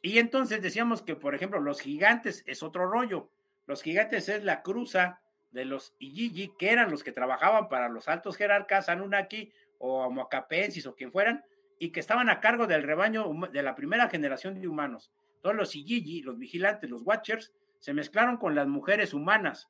Y 0.00 0.18
entonces 0.18 0.62
decíamos 0.62 1.02
que, 1.02 1.16
por 1.16 1.34
ejemplo, 1.34 1.60
los 1.60 1.82
gigantes 1.82 2.42
es 2.46 2.62
otro 2.62 2.86
rollo. 2.86 3.28
Los 3.66 3.82
gigantes 3.82 4.28
es 4.28 4.44
la 4.44 4.62
cruza 4.62 5.20
de 5.50 5.64
los 5.64 5.94
Iyiji, 5.98 6.52
que 6.58 6.70
eran 6.70 6.90
los 6.90 7.02
que 7.02 7.12
trabajaban 7.12 7.68
para 7.68 7.88
los 7.88 8.08
altos 8.08 8.36
jerarcas, 8.36 8.88
Anunnaki 8.88 9.52
o 9.78 10.02
Amocapensis 10.02 10.86
o 10.86 10.94
quien 10.94 11.12
fueran, 11.12 11.44
y 11.78 11.90
que 11.90 12.00
estaban 12.00 12.30
a 12.30 12.40
cargo 12.40 12.66
del 12.66 12.82
rebaño 12.82 13.30
de 13.52 13.62
la 13.62 13.74
primera 13.74 14.08
generación 14.08 14.60
de 14.60 14.68
humanos. 14.68 15.10
Todos 15.42 15.56
los 15.56 15.74
Iyiji, 15.74 16.22
los 16.22 16.38
vigilantes, 16.38 16.88
los 16.88 17.02
Watchers, 17.02 17.52
se 17.80 17.92
mezclaron 17.92 18.36
con 18.38 18.54
las 18.54 18.66
mujeres 18.66 19.12
humanas, 19.12 19.68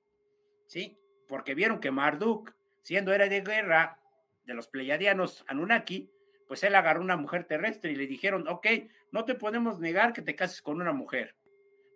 ¿sí? 0.66 0.96
Porque 1.28 1.54
vieron 1.54 1.80
que 1.80 1.90
Marduk, 1.90 2.54
siendo 2.82 3.12
era 3.12 3.28
de 3.28 3.40
guerra 3.40 3.98
de 4.44 4.54
los 4.54 4.68
pleiadianos 4.68 5.44
Anunnaki, 5.48 6.08
pues 6.46 6.62
él 6.62 6.76
agarró 6.76 7.00
una 7.00 7.16
mujer 7.16 7.44
terrestre 7.44 7.90
y 7.90 7.96
le 7.96 8.06
dijeron, 8.06 8.46
ok, 8.46 8.66
no 9.10 9.24
te 9.24 9.34
podemos 9.34 9.80
negar 9.80 10.12
que 10.12 10.22
te 10.22 10.36
cases 10.36 10.62
con 10.62 10.80
una 10.80 10.92
mujer, 10.92 11.34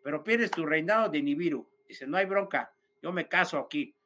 pero 0.03 0.25
pierdes 0.25 0.51
tu 0.51 0.67
reinado 0.67 1.09
de 1.09 1.23
Nibiru. 1.23 1.70
Dice, 1.91 2.07
no 2.07 2.17
hay 2.17 2.25
bronca, 2.25 2.73
yo 3.03 3.11
me 3.11 3.27
caso 3.27 3.59
aquí. 3.59 3.97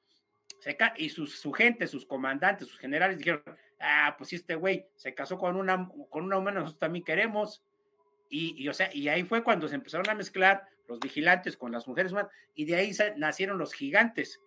y 0.96 1.10
sus, 1.10 1.38
su 1.38 1.52
gente, 1.52 1.86
sus 1.86 2.06
comandantes, 2.06 2.66
sus 2.66 2.78
generales 2.78 3.18
dijeron, 3.18 3.42
ah, 3.78 4.14
pues 4.16 4.32
este 4.32 4.54
güey 4.54 4.86
se 4.96 5.12
casó 5.12 5.36
con 5.36 5.56
una, 5.56 5.86
con 6.08 6.24
una 6.24 6.38
humana, 6.38 6.60
nosotros 6.60 6.80
también 6.80 7.04
queremos. 7.04 7.62
Y, 8.30 8.66
o 8.68 8.72
sea, 8.72 8.88
y 8.92 9.08
ahí 9.08 9.22
fue 9.22 9.44
cuando 9.44 9.68
se 9.68 9.74
empezaron 9.74 10.08
a 10.08 10.14
mezclar 10.14 10.66
los 10.88 10.98
vigilantes 10.98 11.58
con 11.58 11.72
las 11.72 11.86
mujeres 11.86 12.12
humanas, 12.12 12.32
y 12.54 12.64
de 12.64 12.76
ahí 12.76 12.92
nacieron 13.16 13.58
los 13.58 13.74
gigantes, 13.74 14.40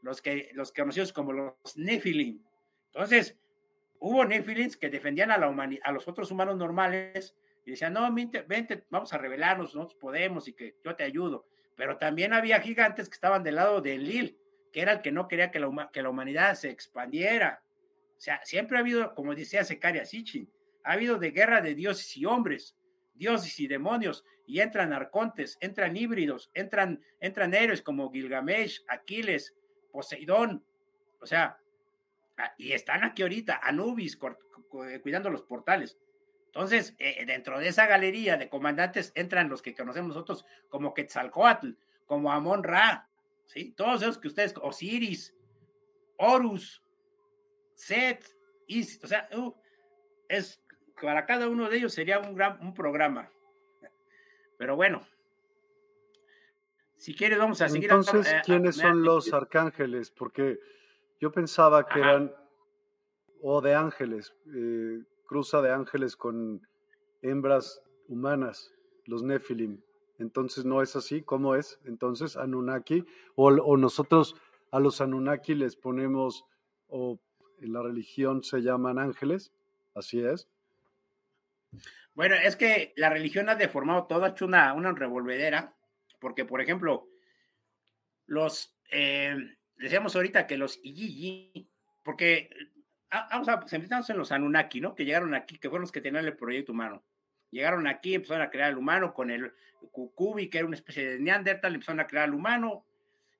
los 0.00 0.22
que 0.22 0.50
los 0.54 0.72
conocidos 0.72 1.12
como 1.12 1.34
los 1.34 1.76
Nephilim. 1.76 2.42
Entonces, 2.86 3.36
hubo 4.00 4.24
Nephilims 4.24 4.78
que 4.78 4.88
defendían 4.88 5.30
a, 5.30 5.36
la 5.36 5.54
a 5.84 5.92
los 5.92 6.08
otros 6.08 6.30
humanos 6.30 6.56
normales 6.56 7.36
y 7.66 7.72
decían, 7.72 7.92
no, 7.92 8.10
vente, 8.14 8.42
vente, 8.42 8.86
vamos 8.88 9.12
a 9.12 9.18
rebelarnos, 9.18 9.74
nosotros 9.74 10.00
podemos 10.00 10.48
y 10.48 10.54
que 10.54 10.76
yo 10.82 10.96
te 10.96 11.04
ayudo 11.04 11.46
pero 11.78 11.96
también 11.96 12.32
había 12.32 12.60
gigantes 12.60 13.08
que 13.08 13.14
estaban 13.14 13.44
del 13.44 13.54
lado 13.54 13.80
de 13.80 13.96
Lil, 13.96 14.36
que 14.72 14.82
era 14.82 14.94
el 14.94 15.00
que 15.00 15.12
no 15.12 15.28
quería 15.28 15.52
que 15.52 15.60
la, 15.60 15.68
humanidad 16.08 16.56
se 16.56 16.70
expandiera. 16.70 17.62
O 18.16 18.20
sea, 18.20 18.40
siempre 18.44 18.76
ha 18.76 18.80
habido, 18.80 19.14
como 19.14 19.32
decía 19.32 19.62
Secaria 19.62 20.04
Sitchin, 20.04 20.50
ha 20.82 20.94
habido 20.94 21.18
de 21.18 21.30
guerra 21.30 21.60
de 21.60 21.76
dioses 21.76 22.16
y 22.16 22.24
hombres, 22.24 22.76
dioses 23.14 23.60
y 23.60 23.68
demonios, 23.68 24.24
y 24.44 24.58
entran 24.60 24.92
arcontes, 24.92 25.56
entran 25.60 25.96
híbridos, 25.96 26.50
entran, 26.52 27.00
entran 27.20 27.54
héroes 27.54 27.80
como 27.80 28.10
Gilgamesh, 28.10 28.82
Aquiles, 28.88 29.54
Poseidón, 29.92 30.64
o 31.20 31.26
sea, 31.26 31.58
y 32.56 32.72
están 32.72 33.04
aquí 33.04 33.22
ahorita, 33.22 33.60
Anubis, 33.62 34.18
cuidando 35.02 35.30
los 35.30 35.42
portales. 35.42 35.96
Entonces, 36.48 36.94
eh, 36.98 37.24
dentro 37.26 37.58
de 37.58 37.68
esa 37.68 37.86
galería 37.86 38.36
de 38.36 38.48
comandantes 38.48 39.12
entran 39.14 39.48
los 39.48 39.62
que 39.62 39.74
conocemos 39.74 40.08
nosotros 40.08 40.44
como 40.68 40.94
Quetzalcoatl, 40.94 41.70
como 42.06 42.32
Amon 42.32 42.64
Ra, 42.64 43.08
¿sí? 43.46 43.72
Todos 43.72 44.02
esos 44.02 44.18
que 44.18 44.28
ustedes, 44.28 44.54
Osiris, 44.60 45.34
Horus, 46.16 46.82
Set, 47.74 48.24
Isis, 48.66 49.04
o 49.04 49.06
sea, 49.06 49.28
uh, 49.36 49.54
es, 50.28 50.62
para 51.00 51.26
cada 51.26 51.48
uno 51.48 51.68
de 51.68 51.76
ellos 51.76 51.92
sería 51.92 52.18
un 52.18 52.34
gran 52.34 52.58
un 52.60 52.74
programa. 52.74 53.30
Pero 54.56 54.74
bueno, 54.74 55.06
si 56.96 57.14
quieres 57.14 57.38
vamos 57.38 57.60
a 57.60 57.68
seguir. 57.68 57.84
Entonces, 57.84 58.26
eh, 58.32 58.42
¿quiénes 58.44 58.76
son 58.76 59.02
los 59.02 59.32
arcángeles? 59.32 60.10
Porque 60.10 60.58
yo 61.20 61.30
pensaba 61.30 61.86
que 61.86 62.00
eran, 62.00 62.34
o 63.40 63.60
de 63.60 63.74
ángeles, 63.74 64.34
eh, 64.54 65.02
cruza 65.28 65.60
de 65.60 65.70
ángeles 65.70 66.16
con 66.16 66.66
hembras 67.22 67.82
humanas, 68.08 68.72
los 69.04 69.22
Nephilim. 69.22 69.80
Entonces 70.18 70.64
no 70.64 70.82
es 70.82 70.96
así, 70.96 71.22
¿cómo 71.22 71.54
es? 71.54 71.78
Entonces 71.84 72.36
Anunnaki, 72.36 73.04
o, 73.36 73.76
nosotros 73.76 74.34
a 74.72 74.80
los 74.80 75.00
Anunnaki 75.00 75.54
les 75.54 75.76
ponemos, 75.76 76.46
o 76.88 77.20
en 77.60 77.72
la 77.72 77.82
religión 77.82 78.42
se 78.42 78.62
llaman 78.62 78.98
ángeles, 78.98 79.52
así 79.94 80.24
es. 80.24 80.48
Bueno, 82.14 82.34
es 82.34 82.56
que 82.56 82.94
la 82.96 83.10
religión 83.10 83.48
ha 83.48 83.54
deformado 83.54 84.06
todo, 84.06 84.24
ha 84.24 84.30
hecho 84.30 84.46
una, 84.46 84.74
revolvedera, 84.92 85.76
porque 86.18 86.46
por 86.46 86.62
ejemplo, 86.62 87.06
los, 88.26 88.74
eh, 88.90 89.36
decíamos 89.76 90.16
ahorita 90.16 90.46
que 90.46 90.56
los 90.56 90.80
Iyiji, 90.82 91.68
porque 92.02 92.50
vamos 93.10 93.48
a 93.48 93.66
centrarnos 93.66 94.10
en 94.10 94.18
los 94.18 94.32
Anunnaki, 94.32 94.80
¿no? 94.80 94.94
Que 94.94 95.04
llegaron 95.04 95.34
aquí, 95.34 95.58
que 95.58 95.68
fueron 95.68 95.82
los 95.82 95.92
que 95.92 96.00
tenían 96.00 96.24
el 96.24 96.36
proyecto 96.36 96.72
humano. 96.72 97.02
Llegaron 97.50 97.86
aquí, 97.86 98.14
empezaron 98.14 98.42
a 98.42 98.50
crear 98.50 98.70
el 98.70 98.78
humano 98.78 99.14
con 99.14 99.30
el 99.30 99.52
Kukubi, 99.90 100.50
que 100.50 100.58
era 100.58 100.66
una 100.66 100.76
especie 100.76 101.08
de 101.08 101.18
Neandertal, 101.18 101.74
empezaron 101.74 102.00
a 102.00 102.06
crear 102.06 102.28
el 102.28 102.34
humano, 102.34 102.84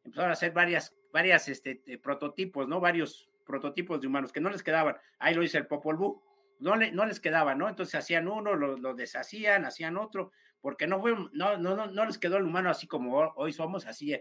empezaron 0.05 0.31
a 0.31 0.33
hacer 0.33 0.53
varias, 0.53 0.97
varias 1.13 1.49
este, 1.49 1.77
prototipos, 2.03 2.69
¿no? 2.69 2.81
Varios, 2.81 3.29
prototipos 3.49 4.01
de 4.01 4.07
humanos 4.07 4.31
que 4.31 4.41
no 4.41 4.51
les 4.51 4.63
quedaban. 4.63 4.97
Ahí 5.19 5.35
lo 5.35 5.41
dice 5.41 5.59
el 5.59 5.67
Popol 5.67 5.97
Vuh. 5.97 6.23
No, 6.61 6.77
le, 6.77 6.93
no 6.93 7.07
les 7.07 7.19
quedaba, 7.19 7.55
¿no? 7.55 7.69
Entonces 7.69 7.95
hacían 7.95 8.29
uno, 8.29 8.55
lo, 8.55 8.95
deshacían, 8.95 9.65
hacían 9.65 9.97
otro, 9.97 10.33
porque 10.61 10.87
no, 10.87 11.01
fue, 11.01 11.15
no, 11.33 11.57
no, 11.57 11.77
no, 11.77 11.87
no 11.87 12.05
les 12.05 12.19
quedó 12.19 12.37
el 12.37 12.45
humano 12.45 12.69
así 12.69 12.87
como 12.87 13.17
hoy 13.37 13.53
somos, 13.53 13.87
así 13.87 14.15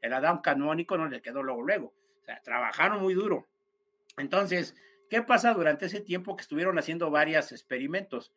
el 0.00 0.12
Adán 0.12 0.38
canónico 0.38 0.98
no 0.98 1.08
les 1.08 1.22
quedó 1.22 1.42
luego, 1.42 1.62
luego. 1.62 1.94
O 2.20 2.24
sea, 2.24 2.40
trabajaron 2.42 3.00
muy 3.00 3.14
duro. 3.14 3.46
Entonces, 4.20 4.74
¿qué 5.08 5.22
pasa 5.22 5.54
durante 5.54 5.86
ese 5.86 6.00
tiempo 6.00 6.36
que 6.36 6.42
estuvieron 6.42 6.78
haciendo 6.78 7.10
varios 7.10 7.52
experimentos? 7.52 8.32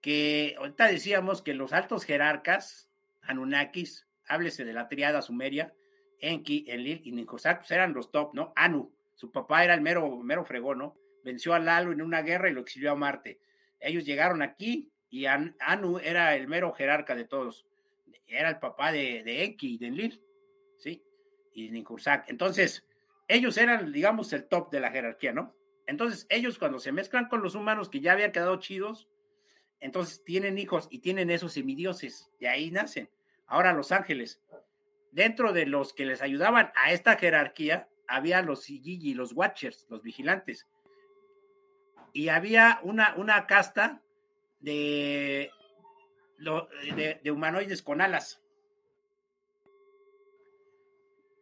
Que 0.00 0.54
ahorita 0.58 0.86
decíamos 0.88 1.42
que 1.42 1.54
los 1.54 1.72
altos 1.72 2.04
jerarcas, 2.04 2.90
Anunnakis, 3.22 4.06
háblese 4.26 4.64
de 4.64 4.72
la 4.72 4.88
triada 4.88 5.22
sumeria, 5.22 5.74
Enki, 6.20 6.64
Enlil 6.68 7.00
y 7.04 7.12
Ninhursag, 7.12 7.58
pues 7.58 7.70
eran 7.70 7.92
los 7.92 8.10
top, 8.10 8.34
¿no? 8.34 8.52
Anu, 8.56 8.92
su 9.14 9.30
papá 9.30 9.64
era 9.64 9.74
el 9.74 9.80
mero, 9.80 10.16
mero 10.18 10.44
fregón, 10.44 10.78
¿no? 10.78 10.96
Venció 11.24 11.54
a 11.54 11.58
Lalo 11.58 11.92
en 11.92 12.02
una 12.02 12.22
guerra 12.22 12.48
y 12.48 12.52
lo 12.52 12.60
exilió 12.60 12.92
a 12.92 12.96
Marte. 12.96 13.40
Ellos 13.80 14.04
llegaron 14.04 14.42
aquí 14.42 14.90
y 15.10 15.26
Anu 15.26 15.98
era 16.02 16.34
el 16.34 16.48
mero 16.48 16.72
jerarca 16.72 17.14
de 17.14 17.24
todos. 17.24 17.66
Era 18.26 18.48
el 18.48 18.58
papá 18.58 18.92
de, 18.92 19.44
Enki 19.44 19.74
y 19.74 19.78
de 19.78 19.86
Enlil, 19.88 20.22
¿sí? 20.78 21.02
Y 21.52 21.70
Ninhursag. 21.70 22.24
Entonces, 22.28 22.84
ellos 23.32 23.56
eran, 23.56 23.92
digamos, 23.92 24.32
el 24.32 24.44
top 24.44 24.70
de 24.70 24.80
la 24.80 24.90
jerarquía, 24.90 25.32
¿no? 25.32 25.54
Entonces, 25.86 26.26
ellos 26.28 26.58
cuando 26.58 26.78
se 26.78 26.92
mezclan 26.92 27.28
con 27.28 27.42
los 27.42 27.54
humanos 27.54 27.88
que 27.88 28.00
ya 28.00 28.12
habían 28.12 28.32
quedado 28.32 28.56
chidos, 28.56 29.08
entonces 29.80 30.22
tienen 30.24 30.58
hijos 30.58 30.86
y 30.90 30.98
tienen 30.98 31.30
esos 31.30 31.54
semidioses, 31.54 32.30
de 32.38 32.48
ahí 32.48 32.70
nacen. 32.70 33.08
Ahora 33.46 33.72
los 33.72 33.90
ángeles, 33.90 34.40
dentro 35.12 35.52
de 35.52 35.66
los 35.66 35.94
que 35.94 36.04
les 36.04 36.20
ayudaban 36.20 36.72
a 36.76 36.92
esta 36.92 37.16
jerarquía, 37.16 37.88
había 38.06 38.42
los 38.42 38.64
Sigigi, 38.64 39.14
los 39.14 39.32
Watchers, 39.32 39.86
los 39.88 40.02
vigilantes. 40.02 40.68
Y 42.12 42.28
había 42.28 42.80
una, 42.82 43.14
una 43.16 43.46
casta 43.46 44.02
de, 44.60 45.50
de, 46.38 47.20
de 47.24 47.30
humanoides 47.30 47.82
con 47.82 48.02
alas, 48.02 48.41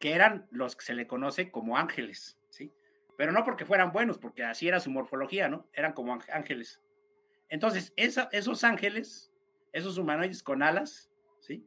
que 0.01 0.15
eran 0.15 0.49
los 0.51 0.75
que 0.75 0.85
se 0.85 0.95
le 0.95 1.07
conoce 1.07 1.51
como 1.51 1.77
ángeles, 1.77 2.39
¿sí? 2.49 2.73
Pero 3.17 3.33
no 3.33 3.45
porque 3.45 3.67
fueran 3.67 3.93
buenos, 3.93 4.19
porque 4.19 4.43
así 4.43 4.67
era 4.67 4.81
su 4.81 4.91
morfología, 4.91 5.49
¿no? 5.49 5.69
Eran 5.75 5.93
como 5.93 6.19
ángeles. 6.33 6.81
Entonces, 7.51 7.93
esos 7.97 8.65
ángeles, 8.65 9.31
esos 9.73 9.99
humanoides 9.99 10.43
con 10.43 10.63
alas, 10.63 11.13
¿sí? 11.41 11.67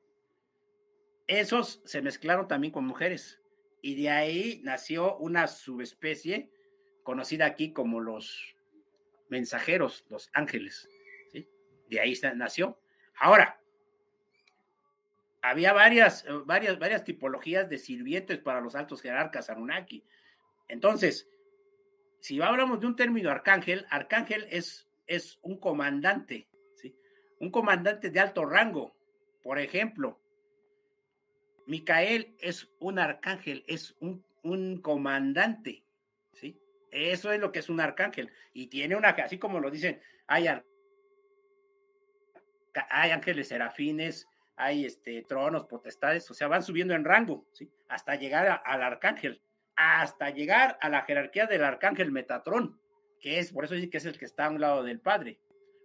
Esos 1.27 1.81
se 1.85 2.01
mezclaron 2.01 2.47
también 2.47 2.73
con 2.73 2.85
mujeres. 2.85 3.39
Y 3.81 4.01
de 4.01 4.09
ahí 4.09 4.61
nació 4.63 5.17
una 5.17 5.47
subespecie 5.47 6.49
conocida 7.03 7.45
aquí 7.45 7.71
como 7.71 7.99
los 7.99 8.55
mensajeros, 9.29 10.05
los 10.09 10.29
ángeles. 10.33 10.89
¿sí? 11.31 11.47
De 11.89 11.99
ahí 11.99 12.17
nació. 12.35 12.79
Ahora, 13.19 13.61
había 15.43 15.73
varias, 15.73 16.25
varias, 16.45 16.79
varias 16.79 17.03
tipologías 17.03 17.69
de 17.69 17.77
sirvientes 17.77 18.39
para 18.39 18.61
los 18.61 18.75
altos 18.75 19.01
jerarcas 19.01 19.49
Anunnaki. 19.49 20.03
Entonces, 20.69 21.29
si 22.21 22.41
hablamos 22.41 22.79
de 22.79 22.87
un 22.87 22.95
término 22.95 23.29
arcángel, 23.29 23.85
arcángel 23.89 24.47
es, 24.49 24.87
es 25.05 25.37
un 25.41 25.57
comandante, 25.59 26.47
¿sí? 26.75 26.95
un 27.39 27.51
comandante 27.51 28.09
de 28.09 28.19
alto 28.21 28.45
rango. 28.45 28.95
Por 29.43 29.59
ejemplo, 29.59 30.17
Micael 31.67 32.37
es 32.39 32.69
un 32.79 32.97
arcángel, 32.97 33.65
es 33.67 33.97
un, 33.99 34.25
un 34.43 34.81
comandante, 34.81 35.83
¿sí? 36.31 36.57
Eso 36.89 37.33
es 37.33 37.41
lo 37.41 37.51
que 37.51 37.59
es 37.59 37.69
un 37.69 37.81
arcángel. 37.81 38.31
Y 38.53 38.67
tiene 38.67 38.95
una, 38.95 39.09
así 39.09 39.37
como 39.37 39.59
lo 39.59 39.69
dicen, 39.69 40.01
hay, 40.27 40.47
hay 42.89 43.11
ángeles 43.11 43.49
serafines, 43.49 44.25
hay 44.55 44.85
este, 44.85 45.23
tronos, 45.23 45.65
potestades, 45.65 46.29
o 46.29 46.33
sea, 46.33 46.47
van 46.47 46.63
subiendo 46.63 46.93
en 46.93 47.05
rango, 47.05 47.45
¿sí? 47.51 47.69
Hasta 47.87 48.15
llegar 48.15 48.61
al 48.65 48.81
arcángel, 48.81 49.41
hasta 49.75 50.29
llegar 50.29 50.77
a 50.81 50.89
la 50.89 51.01
jerarquía 51.01 51.47
del 51.47 51.63
arcángel 51.63 52.11
Metatrón, 52.11 52.79
que 53.19 53.39
es, 53.39 53.51
por 53.51 53.65
eso 53.65 53.73
dicen 53.73 53.89
que 53.89 53.97
es 53.97 54.05
el 54.05 54.17
que 54.17 54.25
está 54.25 54.45
a 54.45 54.49
un 54.49 54.61
lado 54.61 54.83
del 54.83 54.99
Padre, 54.99 55.39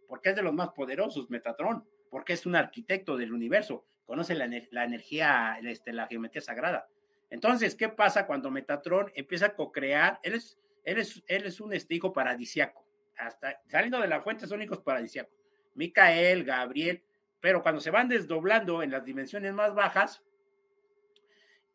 porque 0.07 0.31
es 0.31 0.37
de 0.37 0.43
los 0.43 0.55
más 0.55 0.71
poderosos, 0.71 1.31
Metatrón, 1.31 1.85
porque 2.11 2.33
es 2.33 2.47
un 2.47 2.57
arquitecto 2.57 3.17
del 3.17 3.33
universo, 3.33 3.85
conoce 4.07 4.35
la, 4.35 4.47
energía, 4.85 5.59
este, 5.63 5.93
la 5.93 6.07
geometría 6.07 6.41
sagrada. 6.41 6.89
Entonces, 7.31 7.75
¿qué 7.75 7.89
pasa 7.91 8.27
cuando 8.27 8.51
Metatron 8.51 9.13
empieza 9.15 9.47
a 9.47 9.55
co-crear? 9.55 10.19
Él 10.23 10.35
es, 10.35 10.59
él, 10.85 10.99
es, 10.99 11.23
él 11.27 11.45
es 11.45 11.61
un 11.61 11.75
este, 11.75 11.95
hijo 11.95 12.13
paradisiaco. 12.13 12.87
Hasta 13.19 13.61
saliendo 13.67 14.01
de 14.01 14.09
la 14.09 14.23
fuente 14.23 14.47
son 14.47 14.63
hijos 14.63 14.81
paradisiacos. 14.81 15.35
Micael, 15.75 16.45
Gabriel, 16.45 17.03
pero 17.41 17.63
cuando 17.63 17.81
se 17.81 17.91
van 17.91 18.09
desdoblando 18.09 18.83
en 18.83 18.91
las 18.91 19.05
dimensiones 19.05 19.53
más 19.53 19.75
bajas, 19.75 20.23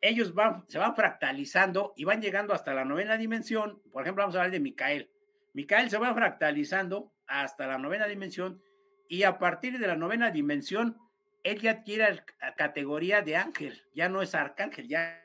ellos 0.00 0.34
se 0.68 0.78
van 0.78 0.94
fractalizando 0.94 1.94
y 1.96 2.04
van 2.04 2.20
llegando 2.20 2.52
hasta 2.52 2.74
la 2.74 2.84
novena 2.84 3.16
dimensión. 3.16 3.80
Por 3.90 4.02
ejemplo, 4.02 4.22
vamos 4.22 4.36
a 4.36 4.40
hablar 4.40 4.52
de 4.52 4.60
Micael. 4.60 5.10
Micael 5.54 5.88
se 5.88 5.98
va 5.98 6.12
fractalizando 6.12 7.12
hasta 7.26 7.66
la 7.66 7.78
novena 7.78 8.06
dimensión 8.06 8.62
y 9.08 9.22
a 9.22 9.38
partir 9.38 9.78
de 9.78 9.86
la 9.86 9.96
novena 9.96 10.30
dimensión 10.30 10.98
él 11.42 11.60
ya 11.60 11.72
adquiere 11.72 12.22
la 12.40 12.54
categoría 12.54 13.22
de 13.22 13.36
ángel, 13.36 13.82
ya 13.94 14.08
no 14.08 14.22
es 14.22 14.34
arcángel, 14.34 14.88
ya 14.88 15.22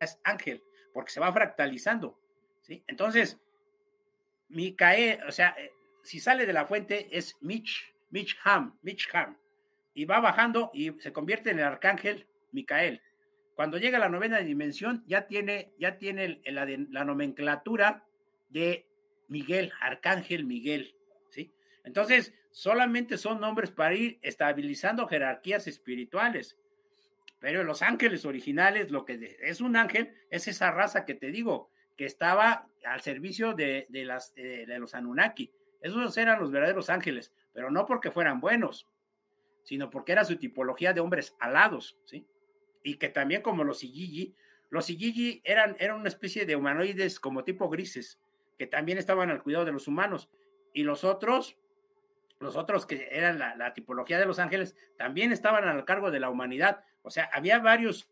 es 0.00 0.20
ángel, 0.24 0.62
porque 0.92 1.12
se 1.12 1.20
va 1.20 1.32
fractalizando. 1.32 2.20
Entonces, 2.86 3.40
Micael, 4.48 5.22
o 5.26 5.32
sea, 5.32 5.54
eh, 5.58 5.72
si 6.02 6.20
sale 6.20 6.44
de 6.44 6.52
la 6.52 6.66
fuente 6.66 7.08
es 7.16 7.36
Mitch, 7.40 7.94
Mitch 8.10 8.36
Ham, 8.44 8.78
Mitch 8.82 9.08
Ham, 9.14 9.38
y 9.98 10.04
va 10.04 10.20
bajando 10.20 10.70
y 10.72 10.92
se 11.00 11.12
convierte 11.12 11.50
en 11.50 11.58
el 11.58 11.64
arcángel 11.64 12.28
Micael. 12.52 13.02
Cuando 13.56 13.78
llega 13.78 13.96
a 13.96 14.00
la 14.00 14.08
novena 14.08 14.38
dimensión, 14.38 15.02
ya 15.08 15.26
tiene, 15.26 15.72
ya 15.76 15.98
tiene 15.98 16.40
la, 16.44 16.64
la 16.90 17.04
nomenclatura 17.04 18.04
de 18.48 18.86
Miguel, 19.26 19.72
arcángel 19.80 20.44
Miguel, 20.44 20.94
¿sí? 21.30 21.52
Entonces, 21.82 22.32
solamente 22.52 23.18
son 23.18 23.40
nombres 23.40 23.72
para 23.72 23.96
ir 23.96 24.20
estabilizando 24.22 25.08
jerarquías 25.08 25.66
espirituales. 25.66 26.56
Pero 27.40 27.64
los 27.64 27.82
ángeles 27.82 28.24
originales, 28.24 28.92
lo 28.92 29.04
que 29.04 29.36
es 29.40 29.60
un 29.60 29.74
ángel, 29.74 30.14
es 30.30 30.46
esa 30.46 30.70
raza 30.70 31.04
que 31.04 31.14
te 31.14 31.32
digo, 31.32 31.72
que 31.96 32.04
estaba 32.04 32.68
al 32.84 33.00
servicio 33.00 33.52
de, 33.52 33.88
las, 33.90 34.32
de, 34.36 34.78
los 34.78 34.94
Anunnaki. 34.94 35.50
Esos 35.82 36.16
eran 36.18 36.38
los 36.38 36.52
verdaderos 36.52 36.88
ángeles, 36.88 37.32
pero 37.52 37.72
no 37.72 37.84
porque 37.84 38.12
fueran 38.12 38.38
buenos, 38.38 38.86
sino 39.68 39.90
porque 39.90 40.12
era 40.12 40.24
su 40.24 40.38
tipología 40.38 40.94
de 40.94 41.00
hombres 41.00 41.36
alados, 41.40 41.98
¿sí? 42.06 42.26
Y 42.82 42.94
que 42.94 43.10
también 43.10 43.42
como 43.42 43.64
los 43.64 43.84
Igigi, 43.84 44.34
los 44.70 44.88
Igigi 44.88 45.42
eran, 45.44 45.76
eran 45.78 46.00
una 46.00 46.08
especie 46.08 46.46
de 46.46 46.56
humanoides 46.56 47.20
como 47.20 47.44
tipo 47.44 47.68
grises, 47.68 48.18
que 48.58 48.66
también 48.66 48.96
estaban 48.96 49.28
al 49.28 49.42
cuidado 49.42 49.66
de 49.66 49.72
los 49.72 49.86
humanos, 49.86 50.30
y 50.72 50.84
los 50.84 51.04
otros 51.04 51.58
los 52.40 52.56
otros 52.56 52.86
que 52.86 53.08
eran 53.10 53.38
la, 53.38 53.74
tipología 53.74 54.18
de 54.18 54.24
los 54.24 54.38
ángeles, 54.38 54.74
también 54.96 55.32
estaban 55.32 55.64
al 55.68 55.84
cargo 55.84 56.10
de 56.10 56.20
la 56.20 56.30
humanidad. 56.30 56.82
O 57.02 57.10
sea, 57.10 57.28
había 57.34 57.58
varios, 57.58 58.08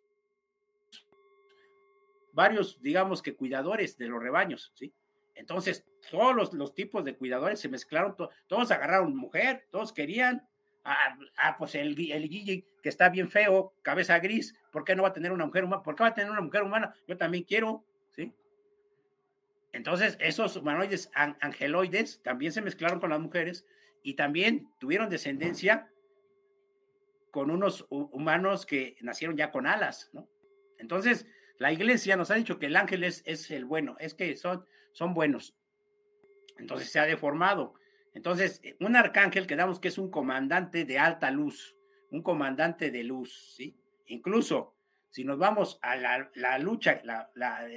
varios, 2.32 2.82
digamos 2.82 3.22
que 3.22 3.34
cuidadores 3.34 3.96
de 3.96 4.08
los 4.08 4.22
rebaños, 4.22 4.72
¿sí? 4.74 4.92
Entonces, 5.34 5.86
todos 6.10 6.52
los, 6.52 6.74
tipos 6.74 7.02
de 7.04 7.16
cuidadores 7.16 7.60
se 7.60 7.70
mezclaron, 7.70 8.14
todos 8.46 8.70
agarraron 8.70 9.16
mujer, 9.16 9.68
todos 9.70 9.92
querían. 9.92 10.46
Ah, 10.88 11.18
ah 11.38 11.56
pues 11.58 11.74
el, 11.74 11.98
el 12.12 12.28
Guille, 12.28 12.64
que 12.80 12.88
está 12.88 13.08
bien 13.08 13.28
feo, 13.28 13.74
cabeza 13.82 14.20
gris, 14.20 14.54
¿por 14.70 14.84
qué 14.84 14.94
no 14.94 15.02
va 15.02 15.08
a 15.08 15.12
tener 15.12 15.32
una 15.32 15.44
mujer 15.44 15.64
humana? 15.64 15.82
¿Por 15.82 15.96
qué 15.96 16.04
va 16.04 16.10
a 16.10 16.14
tener 16.14 16.30
una 16.30 16.40
mujer 16.40 16.62
humana? 16.62 16.94
Yo 17.08 17.16
también 17.16 17.42
quiero, 17.42 17.84
¿sí? 18.12 18.32
Entonces, 19.72 20.16
esos 20.20 20.56
humanoides 20.56 21.10
angeloides 21.14 22.22
también 22.22 22.52
se 22.52 22.62
mezclaron 22.62 23.00
con 23.00 23.10
las 23.10 23.18
mujeres 23.18 23.66
y 24.04 24.14
también 24.14 24.70
tuvieron 24.78 25.10
descendencia 25.10 25.90
con 27.32 27.50
unos 27.50 27.84
humanos 27.90 28.64
que 28.64 28.96
nacieron 29.00 29.36
ya 29.36 29.50
con 29.50 29.66
alas, 29.66 30.08
¿no? 30.12 30.28
Entonces, 30.78 31.26
la 31.58 31.72
iglesia 31.72 32.16
nos 32.16 32.30
ha 32.30 32.36
dicho 32.36 32.60
que 32.60 32.66
el 32.66 32.76
ángel 32.76 33.02
es, 33.02 33.24
es 33.26 33.50
el 33.50 33.64
bueno, 33.64 33.96
es 33.98 34.14
que 34.14 34.36
son, 34.36 34.64
son 34.92 35.14
buenos. 35.14 35.56
Entonces 36.58 36.90
se 36.90 37.00
ha 37.00 37.06
deformado. 37.06 37.74
Entonces, 38.16 38.62
un 38.80 38.96
arcángel 38.96 39.46
quedamos 39.46 39.78
que 39.78 39.88
es 39.88 39.98
un 39.98 40.10
comandante 40.10 40.86
de 40.86 40.98
alta 40.98 41.30
luz, 41.30 41.76
un 42.10 42.22
comandante 42.22 42.90
de 42.90 43.04
luz, 43.04 43.54
¿sí? 43.54 43.76
Incluso, 44.06 44.74
si 45.10 45.22
nos 45.22 45.38
vamos 45.38 45.78
a 45.82 45.96
la, 45.96 46.58
lucha, 46.58 47.02
la, 47.04 47.28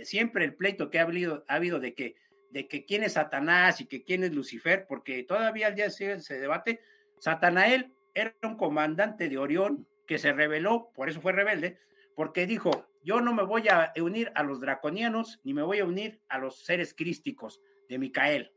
siempre 0.04 0.46
el 0.46 0.56
pleito 0.56 0.90
que 0.90 1.00
ha 1.00 1.02
habido, 1.02 1.44
ha 1.50 1.56
habido 1.56 1.82
de 1.82 1.94
que 1.94 2.16
de 2.52 2.68
que 2.70 2.86
quién 2.86 3.04
es 3.04 3.14
Satanás 3.14 3.82
y 3.82 3.86
que 3.86 4.04
quién 4.04 4.24
es 4.24 4.34
Lucifer, 4.34 4.86
porque 4.88 5.24
todavía 5.24 5.68
al 5.68 5.76
día 5.76 5.90
se, 5.90 6.20
se 6.22 6.40
debate. 6.40 6.80
Satanael 7.20 7.94
era 8.14 8.34
un 8.42 8.56
comandante 8.56 9.28
de 9.28 9.38
Orión 9.38 9.88
que 10.08 10.18
se 10.18 10.32
rebeló, 10.32 10.90
por 10.96 11.10
eso 11.10 11.22
fue 11.22 11.34
rebelde, 11.34 11.78
porque 12.16 12.48
dijo, 12.48 12.88
yo 13.04 13.20
no 13.20 13.34
me 13.34 13.44
voy 13.44 13.68
a 13.68 13.92
unir 14.02 14.32
a 14.36 14.44
los 14.44 14.62
draconianos 14.62 15.42
ni 15.44 15.54
me 15.54 15.64
voy 15.64 15.80
a 15.80 15.86
unir 15.86 16.22
a 16.30 16.40
los 16.40 16.64
seres 16.64 16.94
crísticos 16.94 17.62
de 17.90 18.00
Micael. 18.00 18.52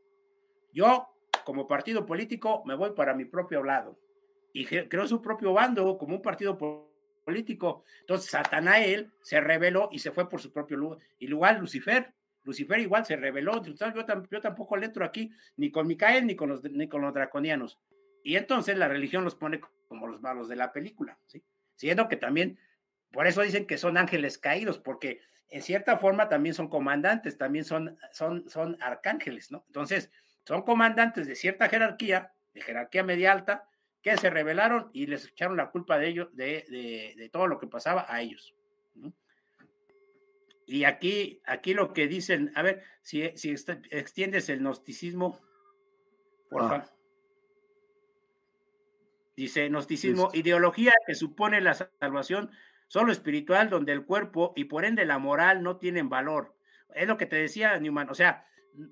Yo, 0.72 1.08
como 1.44 1.66
partido 1.66 2.06
político, 2.06 2.62
me 2.64 2.74
voy 2.74 2.90
para 2.90 3.14
mi 3.14 3.24
propio 3.24 3.62
lado 3.62 3.98
y 4.52 4.66
creo 4.66 5.06
su 5.06 5.22
propio 5.22 5.52
bando 5.52 5.96
como 5.98 6.16
un 6.16 6.22
partido 6.22 6.58
político. 7.24 7.84
Entonces, 8.00 8.30
Satanael 8.30 9.10
se 9.22 9.40
rebeló 9.40 9.88
y 9.92 9.98
se 9.98 10.10
fue 10.12 10.28
por 10.28 10.40
su 10.40 10.52
propio 10.52 10.76
lugar. 10.76 10.98
Y 11.18 11.26
lugar 11.26 11.58
Lucifer, 11.58 12.12
Lucifer 12.44 12.78
igual 12.78 13.06
se 13.06 13.16
rebeló. 13.16 13.62
Yo, 13.62 13.72
yo 14.30 14.40
tampoco 14.40 14.76
le 14.76 14.86
entro 14.86 15.04
aquí 15.04 15.30
ni 15.56 15.70
con 15.70 15.86
Micael 15.86 16.26
ni 16.26 16.36
con, 16.36 16.50
los, 16.50 16.62
ni 16.64 16.88
con 16.88 17.00
los 17.00 17.14
draconianos. 17.14 17.78
Y 18.22 18.36
entonces 18.36 18.76
la 18.76 18.88
religión 18.88 19.24
los 19.24 19.34
pone 19.34 19.60
como 19.88 20.06
los 20.06 20.20
malos 20.20 20.48
de 20.48 20.56
la 20.56 20.72
película, 20.72 21.18
¿sí? 21.26 21.42
Siendo 21.74 22.08
que 22.08 22.16
también 22.16 22.58
por 23.10 23.26
eso 23.26 23.42
dicen 23.42 23.66
que 23.66 23.78
son 23.78 23.96
ángeles 23.96 24.38
caídos, 24.38 24.78
porque 24.78 25.20
en 25.48 25.62
cierta 25.62 25.98
forma 25.98 26.28
también 26.28 26.54
son 26.54 26.68
comandantes, 26.68 27.36
también 27.36 27.64
son, 27.64 27.98
son, 28.12 28.48
son 28.48 28.78
arcángeles, 28.80 29.50
¿no? 29.50 29.64
Entonces, 29.66 30.10
son 30.44 30.62
comandantes 30.62 31.26
de 31.26 31.34
cierta 31.34 31.68
jerarquía, 31.68 32.32
de 32.54 32.60
jerarquía 32.62 33.04
media 33.04 33.32
alta, 33.32 33.68
que 34.02 34.16
se 34.16 34.30
rebelaron 34.30 34.90
y 34.92 35.06
les 35.06 35.26
echaron 35.26 35.56
la 35.56 35.70
culpa 35.70 35.98
de 35.98 36.08
ellos, 36.08 36.28
de, 36.34 37.14
de, 37.16 37.28
todo 37.28 37.46
lo 37.46 37.58
que 37.58 37.68
pasaba 37.68 38.04
a 38.08 38.20
ellos. 38.20 38.54
Y 40.66 40.84
aquí, 40.84 41.40
aquí 41.46 41.74
lo 41.74 41.92
que 41.92 42.08
dicen, 42.08 42.52
a 42.54 42.62
ver, 42.62 42.82
si, 43.02 43.30
si 43.36 43.54
extiendes 43.90 44.48
el 44.48 44.60
gnosticismo, 44.60 45.40
por 46.50 46.62
favor. 46.62 46.84
Ah. 46.86 46.92
Dice, 49.36 49.68
gnosticismo, 49.68 50.30
ideología 50.34 50.92
que 51.06 51.14
supone 51.14 51.60
la 51.60 51.74
salvación 51.74 52.50
solo 52.86 53.12
espiritual, 53.12 53.70
donde 53.70 53.92
el 53.92 54.04
cuerpo 54.04 54.52
y 54.54 54.64
por 54.64 54.84
ende 54.84 55.06
la 55.06 55.18
moral 55.18 55.62
no 55.62 55.78
tienen 55.78 56.10
valor. 56.10 56.54
Es 56.94 57.08
lo 57.08 57.16
que 57.16 57.26
te 57.26 57.36
decía 57.36 57.78
Newman, 57.78 58.10
o 58.10 58.14
sea, 58.14 58.46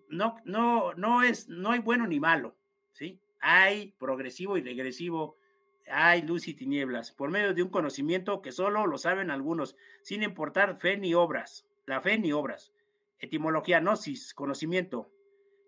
no, 0.08 0.36
no, 0.44 0.94
no 0.94 1.22
es, 1.22 1.48
no 1.48 1.70
hay 1.70 1.80
bueno 1.80 2.06
ni 2.06 2.20
malo, 2.20 2.56
¿sí? 2.92 3.20
Hay 3.40 3.94
progresivo 3.98 4.56
y 4.56 4.62
regresivo, 4.62 5.36
hay 5.90 6.22
luz 6.22 6.48
y 6.48 6.54
tinieblas, 6.54 7.12
por 7.12 7.30
medio 7.30 7.54
de 7.54 7.62
un 7.62 7.70
conocimiento 7.70 8.42
que 8.42 8.52
solo 8.52 8.86
lo 8.86 8.98
saben 8.98 9.30
algunos, 9.30 9.76
sin 10.02 10.22
importar 10.22 10.78
fe 10.78 10.96
ni 10.96 11.14
obras, 11.14 11.66
la 11.86 12.00
fe 12.00 12.18
ni 12.18 12.32
obras. 12.32 12.72
Etimología, 13.18 13.80
gnosis, 13.80 14.34
conocimiento. 14.34 15.10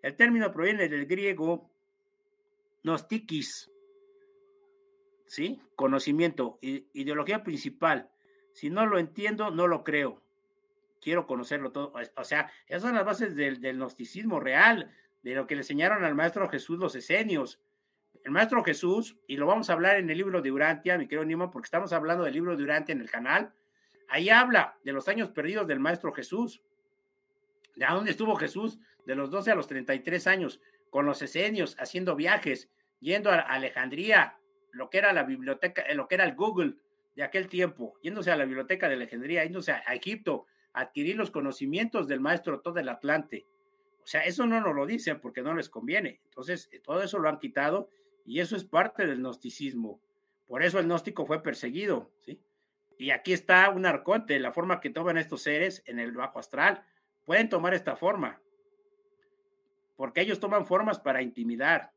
El 0.02 0.16
término 0.16 0.52
proviene 0.52 0.88
del 0.88 1.06
griego 1.06 1.70
gnostikis, 2.82 3.70
¿sí? 5.26 5.60
Conocimiento, 5.76 6.58
ideología 6.60 7.42
principal, 7.42 8.10
si 8.52 8.70
no 8.70 8.86
lo 8.86 8.98
entiendo, 8.98 9.50
no 9.50 9.66
lo 9.66 9.84
creo. 9.84 10.21
Quiero 11.02 11.26
conocerlo 11.26 11.72
todo. 11.72 11.92
O 12.16 12.24
sea, 12.24 12.50
esas 12.66 12.82
son 12.82 12.94
las 12.94 13.04
bases 13.04 13.34
del, 13.34 13.58
gnosticismo 13.58 14.38
real, 14.38 14.90
de 15.22 15.34
lo 15.34 15.46
que 15.46 15.56
le 15.56 15.62
enseñaron 15.62 16.04
al 16.04 16.14
maestro 16.14 16.48
Jesús 16.48 16.78
los 16.78 16.94
esenios. 16.94 17.60
El 18.24 18.30
maestro 18.30 18.62
Jesús, 18.62 19.18
y 19.26 19.36
lo 19.36 19.46
vamos 19.46 19.68
a 19.68 19.72
hablar 19.72 19.96
en 19.96 20.08
el 20.08 20.16
libro 20.16 20.40
de 20.40 20.52
Urantia, 20.52 20.96
mi 20.96 21.08
querido 21.08 21.24
Nimo, 21.24 21.50
porque 21.50 21.66
estamos 21.66 21.92
hablando 21.92 22.22
del 22.22 22.34
libro 22.34 22.56
de 22.56 22.62
Urantia 22.62 22.92
en 22.92 23.00
el 23.00 23.10
canal. 23.10 23.52
Ahí 24.08 24.30
habla 24.30 24.78
de 24.84 24.92
los 24.92 25.08
años 25.08 25.30
perdidos 25.30 25.66
del 25.66 25.80
maestro 25.80 26.12
Jesús. 26.12 26.62
¿De 27.74 27.86
dónde 27.86 28.12
estuvo 28.12 28.36
Jesús? 28.36 28.78
De 29.04 29.16
los 29.16 29.30
12 29.30 29.50
a 29.50 29.54
los 29.56 29.66
33 29.66 30.26
años, 30.28 30.60
con 30.90 31.04
los 31.04 31.20
esenios, 31.20 31.76
haciendo 31.80 32.14
viajes, 32.14 32.70
yendo 33.00 33.30
a 33.30 33.40
Alejandría, 33.40 34.38
lo 34.70 34.88
que 34.88 34.98
era 34.98 35.12
la 35.12 35.24
biblioteca, 35.24 35.82
lo 35.94 36.06
que 36.06 36.14
era 36.14 36.24
el 36.24 36.36
Google, 36.36 36.76
de 37.16 37.22
aquel 37.22 37.48
tiempo, 37.48 37.98
yéndose 38.02 38.30
a 38.30 38.36
la 38.36 38.44
biblioteca 38.44 38.88
de 38.88 38.94
Alejandría, 38.94 39.44
yéndose 39.44 39.72
a, 39.72 39.94
Egipto, 39.94 40.46
adquirir 40.72 41.16
los 41.16 41.30
conocimientos 41.30 42.08
del 42.08 42.20
maestro 42.20 42.60
todo 42.60 42.78
el 42.78 42.88
Atlante. 42.88 43.46
O 44.02 44.06
sea, 44.06 44.24
eso 44.24 44.46
no 44.46 44.60
nos 44.60 44.74
lo 44.74 44.86
dicen 44.86 45.20
porque 45.20 45.42
no 45.42 45.54
les 45.54 45.68
conviene. 45.68 46.20
Entonces, 46.24 46.68
eh, 46.72 46.80
todo 46.80 47.02
eso 47.02 47.18
lo 47.18 47.28
han 47.28 47.38
quitado 47.38 47.88
y 48.24 48.40
eso 48.40 48.56
es 48.56 48.64
parte 48.64 49.06
del 49.06 49.18
gnosticismo. 49.18 50.00
Por 50.46 50.62
eso 50.62 50.78
el 50.78 50.86
gnóstico 50.86 51.24
fue 51.24 51.42
perseguido, 51.42 52.10
¿sí? 52.20 52.40
Y 52.98 53.10
aquí 53.10 53.32
está 53.32 53.70
un 53.70 53.86
arconte, 53.86 54.38
la 54.38 54.52
forma 54.52 54.80
que 54.80 54.90
toman 54.90 55.18
estos 55.18 55.42
seres 55.42 55.82
en 55.86 55.98
el 55.98 56.12
bajo 56.12 56.38
astral. 56.38 56.84
Pueden 57.24 57.48
tomar 57.48 57.74
esta 57.74 57.96
forma, 57.96 58.40
porque 59.96 60.20
ellos 60.20 60.40
toman 60.40 60.66
formas 60.66 61.00
para 61.00 61.22
intimidar, 61.22 61.92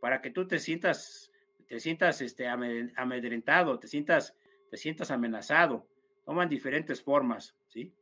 para 0.00 0.20
que 0.20 0.30
tú 0.30 0.46
te 0.46 0.58
sientas, 0.58 1.30
te 1.68 1.78
sientas 1.78 2.20
este, 2.20 2.48
amedrentado, 2.48 3.78
te 3.78 3.86
sientas 3.86 4.34
te 4.74 4.78
sientas 4.78 5.12
amenazado. 5.12 5.86
Toman 6.24 6.48
diferentes 6.48 7.00
formas, 7.00 7.54
¿sí? 7.68 7.94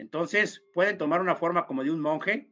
Entonces, 0.00 0.64
pueden 0.72 0.96
tomar 0.96 1.20
una 1.20 1.36
forma 1.36 1.66
como 1.66 1.84
de 1.84 1.90
un 1.90 2.00
monje, 2.00 2.48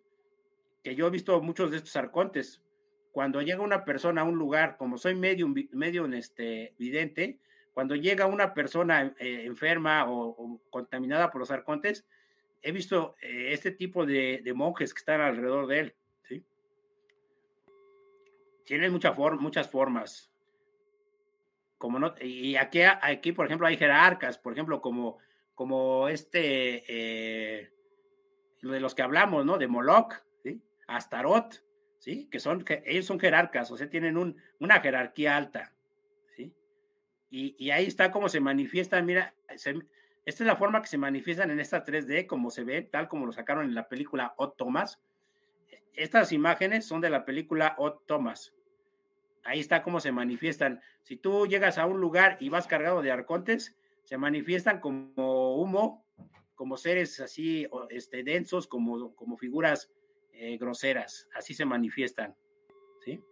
que 0.83 0.95
yo 0.95 1.07
he 1.07 1.11
visto 1.11 1.41
muchos 1.41 1.71
de 1.71 1.79
estos 1.79 1.97
arcontes. 1.97 2.63
Cuando 3.11 3.41
llega 3.41 3.63
una 3.63 3.87
persona 3.87 4.21
a 4.21 4.25
un 4.25 4.37
lugar, 4.37 4.77
como 4.77 4.99
soy 4.99 5.15
medio, 5.15 5.49
medio 5.73 6.07
este, 6.13 6.75
vidente, 6.79 7.39
cuando 7.73 7.97
llega 7.97 8.27
una 8.27 8.53
persona 8.53 9.15
eh, 9.19 9.45
enferma 9.47 10.11
o, 10.11 10.61
contaminada 10.69 11.31
por 11.31 11.41
los 11.41 11.51
arcontes, 11.51 12.07
he 12.61 12.71
visto 12.71 13.17
eh, 13.23 13.49
este 13.53 13.71
tipo 13.71 14.05
de, 14.05 14.43
monjes 14.55 14.93
que 14.93 14.99
están 14.99 15.23
alrededor 15.23 15.67
de 15.69 15.79
él, 15.81 15.95
¿sí? 16.25 16.45
Tienen 18.67 18.93
mucha 18.93 19.13
muchas 19.13 19.71
formas 19.71 20.31
como 21.79 22.01
no, 22.01 22.13
y 22.21 22.57
aquí, 22.57 22.81
aquí, 22.83 23.31
por 23.31 23.47
ejemplo, 23.47 23.67
hay 23.67 23.77
jerarcas, 23.77 24.37
por 24.37 24.53
ejemplo, 24.53 24.81
como, 24.81 25.19
como 25.59 26.07
este, 26.07 26.85
eh, 26.87 27.73
de 28.63 28.79
los 28.79 28.95
que 28.95 29.03
hablamos, 29.03 29.45
¿no? 29.45 29.59
De 29.59 29.67
Moloch, 29.67 30.15
¿sí? 30.45 30.63
Astarot, 30.87 31.65
¿sí? 31.99 32.29
Que 32.31 32.39
son, 32.39 32.63
que 32.63 32.85
ellos 32.87 33.07
son 33.07 33.19
jerarcas, 33.19 33.69
o 33.73 33.77
sea, 33.77 33.91
tienen 33.91 34.17
un, 34.17 34.41
una 34.61 34.81
jerarquía 34.81 35.37
alta, 35.37 35.75
¿sí? 36.37 36.55
Y, 37.29 37.57
y, 37.59 37.73
ahí 37.73 37.87
está 37.87 38.13
cómo 38.13 38.29
se 38.29 38.39
manifiestan, 38.39 39.05
mira, 39.05 39.35
esta 39.49 39.73
es 40.25 40.41
la 40.43 40.55
forma 40.55 40.81
que 40.81 40.87
se 40.87 40.97
manifiestan 40.97 41.51
en 41.51 41.59
esta 41.59 41.85
3D, 41.85 42.29
como 42.29 42.53
se 42.53 42.63
ve, 42.63 42.83
tal 42.83 43.09
como 43.09 43.27
lo 43.27 43.33
sacaron 43.33 43.65
en 43.65 43.75
la 43.75 43.89
película 43.89 44.35
Ott 44.37 44.57
Thomas. 44.57 45.01
Estas 45.93 46.31
imágenes 46.31 46.87
son 46.87 47.01
de 47.01 47.11
la 47.11 47.25
película 47.25 47.75
Ott 47.79 48.07
Thomas, 48.07 48.55
ahí 49.43 49.59
está 49.59 49.83
cómo 49.83 49.99
se 49.99 50.13
manifiestan. 50.13 50.81
Si 51.03 51.17
tú 51.17 51.49
llegas 51.49 51.79
a 51.79 51.87
un 51.87 52.01
lugar 52.01 52.37
y 52.39 52.49
vas 52.49 52.69
cargado 52.69 53.03
de 53.03 53.11
arcontes, 53.11 53.77
se 54.09 54.17
manifiestan 54.17 54.81
como 54.81 55.57
humo, 55.57 56.07
como 56.55 56.79
seres 56.79 57.21
así 57.21 57.69
este, 57.91 58.23
densos, 58.25 58.67
como, 58.67 59.15
como 59.15 59.37
figuras 59.37 59.91
eh, 60.33 60.57
groseras, 60.57 61.29
así 61.35 61.53
se 61.53 61.67
manifiestan. 61.67 62.35
¿sí? 63.05 63.23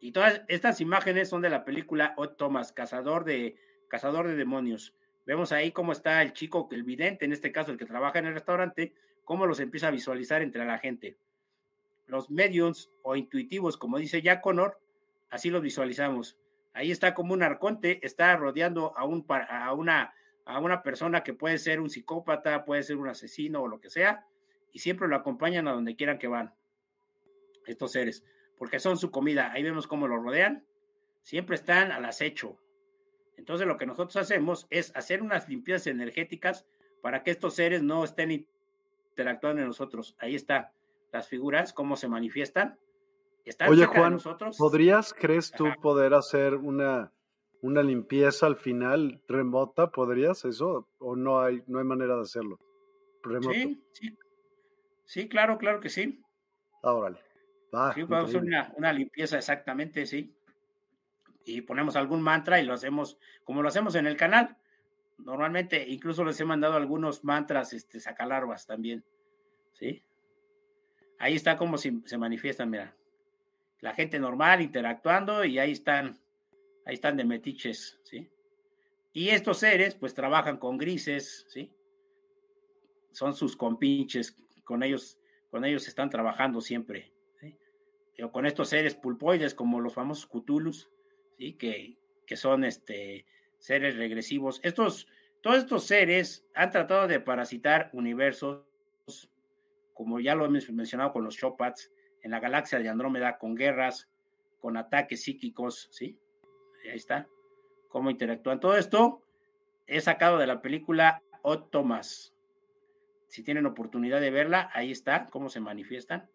Y 0.00 0.12
todas 0.12 0.40
estas 0.48 0.80
imágenes 0.80 1.28
son 1.28 1.42
de 1.42 1.50
la 1.50 1.66
película 1.66 2.14
Ott 2.16 2.38
Thomas, 2.38 2.72
cazador 2.72 3.24
de, 3.26 3.56
cazador 3.88 4.26
de 4.26 4.36
demonios. 4.36 4.94
Vemos 5.26 5.52
ahí 5.52 5.70
cómo 5.70 5.92
está 5.92 6.22
el 6.22 6.32
chico, 6.32 6.66
el 6.70 6.82
vidente, 6.82 7.26
en 7.26 7.34
este 7.34 7.52
caso 7.52 7.70
el 7.70 7.76
que 7.76 7.84
trabaja 7.84 8.18
en 8.18 8.24
el 8.24 8.32
restaurante, 8.32 8.94
cómo 9.22 9.44
los 9.44 9.60
empieza 9.60 9.88
a 9.88 9.90
visualizar 9.90 10.40
entre 10.40 10.64
la 10.64 10.78
gente. 10.78 11.18
Los 12.06 12.30
mediums 12.30 12.90
o 13.02 13.16
intuitivos, 13.16 13.76
como 13.76 13.98
dice 13.98 14.22
Jack 14.22 14.40
Connor, 14.40 14.80
Así 15.30 15.50
lo 15.50 15.60
visualizamos. 15.60 16.38
Ahí 16.76 16.90
está 16.90 17.14
como 17.14 17.32
un 17.32 17.42
arconte, 17.42 18.04
está 18.04 18.36
rodeando 18.36 18.92
a, 18.98 19.06
un, 19.06 19.24
a, 19.30 19.72
una, 19.72 20.14
a 20.44 20.60
una 20.60 20.82
persona 20.82 21.24
que 21.24 21.32
puede 21.32 21.56
ser 21.56 21.80
un 21.80 21.88
psicópata, 21.88 22.66
puede 22.66 22.82
ser 22.82 22.98
un 22.98 23.08
asesino 23.08 23.62
o 23.62 23.66
lo 23.66 23.80
que 23.80 23.88
sea, 23.88 24.26
y 24.72 24.80
siempre 24.80 25.08
lo 25.08 25.16
acompañan 25.16 25.68
a 25.68 25.72
donde 25.72 25.96
quieran 25.96 26.18
que 26.18 26.28
van 26.28 26.52
estos 27.64 27.92
seres, 27.92 28.26
porque 28.58 28.78
son 28.78 28.98
su 28.98 29.10
comida. 29.10 29.52
Ahí 29.52 29.62
vemos 29.62 29.86
cómo 29.86 30.06
lo 30.06 30.18
rodean, 30.18 30.66
siempre 31.22 31.56
están 31.56 31.92
al 31.92 32.04
acecho. 32.04 32.60
Entonces 33.38 33.66
lo 33.66 33.78
que 33.78 33.86
nosotros 33.86 34.16
hacemos 34.16 34.66
es 34.68 34.94
hacer 34.94 35.22
unas 35.22 35.48
limpiezas 35.48 35.86
energéticas 35.86 36.66
para 37.00 37.22
que 37.22 37.30
estos 37.30 37.54
seres 37.54 37.82
no 37.82 38.04
estén 38.04 38.46
interactuando 39.12 39.62
en 39.62 39.68
nosotros. 39.68 40.14
Ahí 40.18 40.34
está 40.34 40.74
las 41.10 41.26
figuras, 41.26 41.72
cómo 41.72 41.96
se 41.96 42.06
manifiestan. 42.06 42.78
Oye, 43.68 43.86
Juan, 43.86 44.18
¿podrías, 44.58 45.14
crees 45.14 45.52
tú, 45.52 45.66
poder 45.80 46.14
hacer 46.14 46.54
una, 46.54 47.12
una 47.62 47.82
limpieza 47.82 48.46
al 48.46 48.56
final 48.56 49.22
remota? 49.28 49.90
¿Podrías 49.90 50.44
eso? 50.44 50.88
¿O 50.98 51.14
no 51.14 51.40
hay, 51.40 51.62
no 51.68 51.78
hay 51.78 51.84
manera 51.84 52.16
de 52.16 52.22
hacerlo? 52.22 52.58
Remoto. 53.22 53.52
Sí, 53.52 53.84
sí. 53.92 54.18
Sí, 55.04 55.28
claro, 55.28 55.58
claro 55.58 55.80
que 55.80 55.88
sí. 55.88 56.20
Ah, 56.82 57.92
sí, 57.94 58.04
podemos 58.04 58.30
hacer 58.30 58.42
una, 58.42 58.72
una 58.76 58.92
limpieza 58.92 59.38
exactamente, 59.38 60.06
sí. 60.06 60.34
Y 61.44 61.60
ponemos 61.60 61.94
algún 61.94 62.22
mantra 62.22 62.60
y 62.60 62.64
lo 62.64 62.72
hacemos 62.72 63.18
como 63.44 63.62
lo 63.62 63.68
hacemos 63.68 63.94
en 63.94 64.06
el 64.08 64.16
canal. 64.16 64.56
Normalmente, 65.18 65.88
incluso 65.88 66.24
les 66.24 66.40
he 66.40 66.44
mandado 66.44 66.74
algunos 66.74 67.22
mantras, 67.22 67.72
este, 67.72 68.00
sacalarvas 68.00 68.66
también. 68.66 69.04
¿Sí? 69.72 70.02
Ahí 71.18 71.36
está 71.36 71.56
como 71.56 71.78
si 71.78 72.02
se 72.04 72.18
manifiestan, 72.18 72.70
mira 72.70 72.95
la 73.86 73.94
gente 73.94 74.18
normal 74.18 74.62
interactuando 74.62 75.44
y 75.44 75.60
ahí 75.60 75.70
están, 75.70 76.18
ahí 76.84 76.94
están 76.94 77.16
de 77.16 77.24
metiches, 77.24 78.00
¿sí? 78.02 78.28
Y 79.12 79.28
estos 79.28 79.58
seres 79.58 79.94
pues 79.94 80.12
trabajan 80.12 80.56
con 80.56 80.76
grises, 80.76 81.46
¿sí? 81.48 81.72
son 83.12 83.32
sus 83.32 83.56
compinches, 83.56 84.36
con 84.64 84.82
ellos, 84.82 85.20
con 85.52 85.64
ellos 85.64 85.86
están 85.86 86.10
trabajando 86.10 86.60
siempre. 86.60 87.12
O 88.20 88.32
con 88.32 88.44
estos 88.44 88.70
seres 88.70 88.96
pulpoides 88.96 89.54
como 89.54 89.80
los 89.80 89.94
famosos 89.94 90.26
Cthulhus, 90.26 90.90
¿sí? 91.38 91.52
que, 91.52 91.96
que 92.26 92.36
son 92.36 92.64
este, 92.64 93.24
seres 93.58 93.96
regresivos. 93.96 94.58
Estos, 94.64 95.06
todos 95.42 95.58
estos 95.58 95.84
seres 95.84 96.44
han 96.54 96.72
tratado 96.72 97.06
de 97.06 97.20
parasitar 97.20 97.90
universos, 97.92 98.64
como 99.94 100.18
ya 100.18 100.34
lo 100.34 100.44
hemos 100.44 100.68
mencionado 100.70 101.12
con 101.12 101.22
los 101.22 101.36
Shopats, 101.36 101.92
en 102.26 102.32
la 102.32 102.40
galaxia 102.40 102.80
de 102.80 102.88
Andrómeda, 102.88 103.38
con 103.38 103.54
guerras, 103.54 104.08
con 104.58 104.76
ataques 104.76 105.22
psíquicos, 105.22 105.86
¿sí? 105.92 106.18
Ahí 106.82 106.96
está. 106.96 107.28
Cómo 107.88 108.10
interactúan. 108.10 108.58
Todo 108.58 108.76
esto 108.76 109.22
es 109.86 110.04
sacado 110.04 110.36
de 110.36 110.48
la 110.48 110.60
película 110.60 111.22
Odd 111.42 111.68
Thomas. 111.70 112.34
Si 113.28 113.44
tienen 113.44 113.64
oportunidad 113.64 114.20
de 114.20 114.32
verla, 114.32 114.70
ahí 114.74 114.90
está, 114.90 115.26
cómo 115.26 115.48
se 115.48 115.60
manifiestan. 115.60 116.28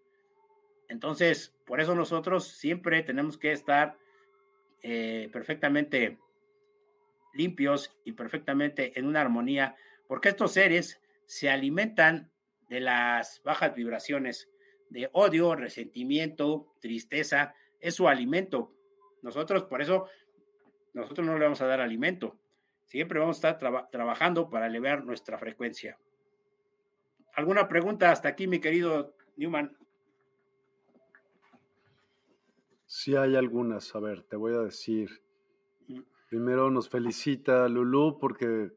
Entonces, 0.88 1.54
por 1.66 1.82
eso 1.82 1.94
nosotros 1.94 2.48
siempre 2.48 3.04
tenemos 3.04 3.38
que 3.38 3.52
estar 3.52 3.98
eh, 4.84 5.30
perfectamente 5.34 6.20
limpios 7.34 7.94
y 8.06 8.14
perfectamente 8.14 8.98
en 8.98 9.08
una 9.08 9.20
armonía, 9.20 9.76
porque 10.08 10.30
estos 10.30 10.54
seres 10.54 11.02
se 11.26 11.50
alimentan 11.50 12.32
de 12.70 12.80
las 12.80 13.42
bajas 13.44 13.76
vibraciones 13.76 14.51
de 14.92 15.10
odio, 15.14 15.56
resentimiento, 15.56 16.68
tristeza, 16.80 17.56
es 17.80 17.96
su 17.96 18.08
alimento. 18.08 18.74
Nosotros, 19.22 19.64
por 19.64 19.82
eso, 19.82 20.08
nosotros 20.94 21.26
no 21.26 21.38
le 21.38 21.46
vamos 21.46 21.62
a 21.62 21.66
dar 21.66 21.80
alimento. 21.80 22.38
Siempre 22.86 23.20
vamos 23.20 23.44
a 23.44 23.52
estar 23.52 23.90
trabajando 23.90 24.50
para 24.50 24.68
elevar 24.68 25.06
nuestra 25.06 25.38
frecuencia. 25.38 25.98
¿Alguna 27.34 27.70
pregunta 27.70 28.12
hasta 28.12 28.28
aquí, 28.28 28.48
mi 28.48 28.60
querido 28.60 29.16
Newman? 29.38 29.78
Sí 32.86 33.16
hay 33.16 33.38
algunas. 33.38 33.96
A 33.96 34.00
ver, 34.02 34.24
te 34.24 34.36
voy 34.36 34.54
a 34.54 34.60
decir. 34.60 35.10
Primero 36.30 36.70
nos 36.70 36.90
felicita 36.90 37.70
Lulú 37.70 38.18
porque 38.20 38.72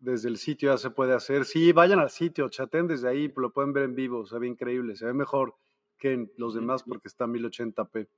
desde 0.00 0.28
el 0.28 0.38
sitio 0.38 0.72
ya 0.72 0.78
se 0.78 0.90
puede 0.90 1.14
hacer. 1.14 1.44
Sí, 1.44 1.72
vayan 1.72 2.00
al 2.00 2.10
sitio, 2.10 2.48
chaten 2.48 2.88
desde 2.88 3.08
ahí, 3.08 3.32
lo 3.36 3.52
pueden 3.52 3.72
ver 3.72 3.84
en 3.84 3.94
vivo, 3.94 4.26
se 4.26 4.38
ve 4.38 4.48
increíble, 4.48 4.96
se 4.96 5.06
ve 5.06 5.12
mejor 5.12 5.54
que 5.98 6.12
en 6.12 6.32
los 6.36 6.54
demás 6.54 6.82
porque 6.82 7.08
está 7.08 7.24
en 7.24 7.34
1080p. 7.34 8.08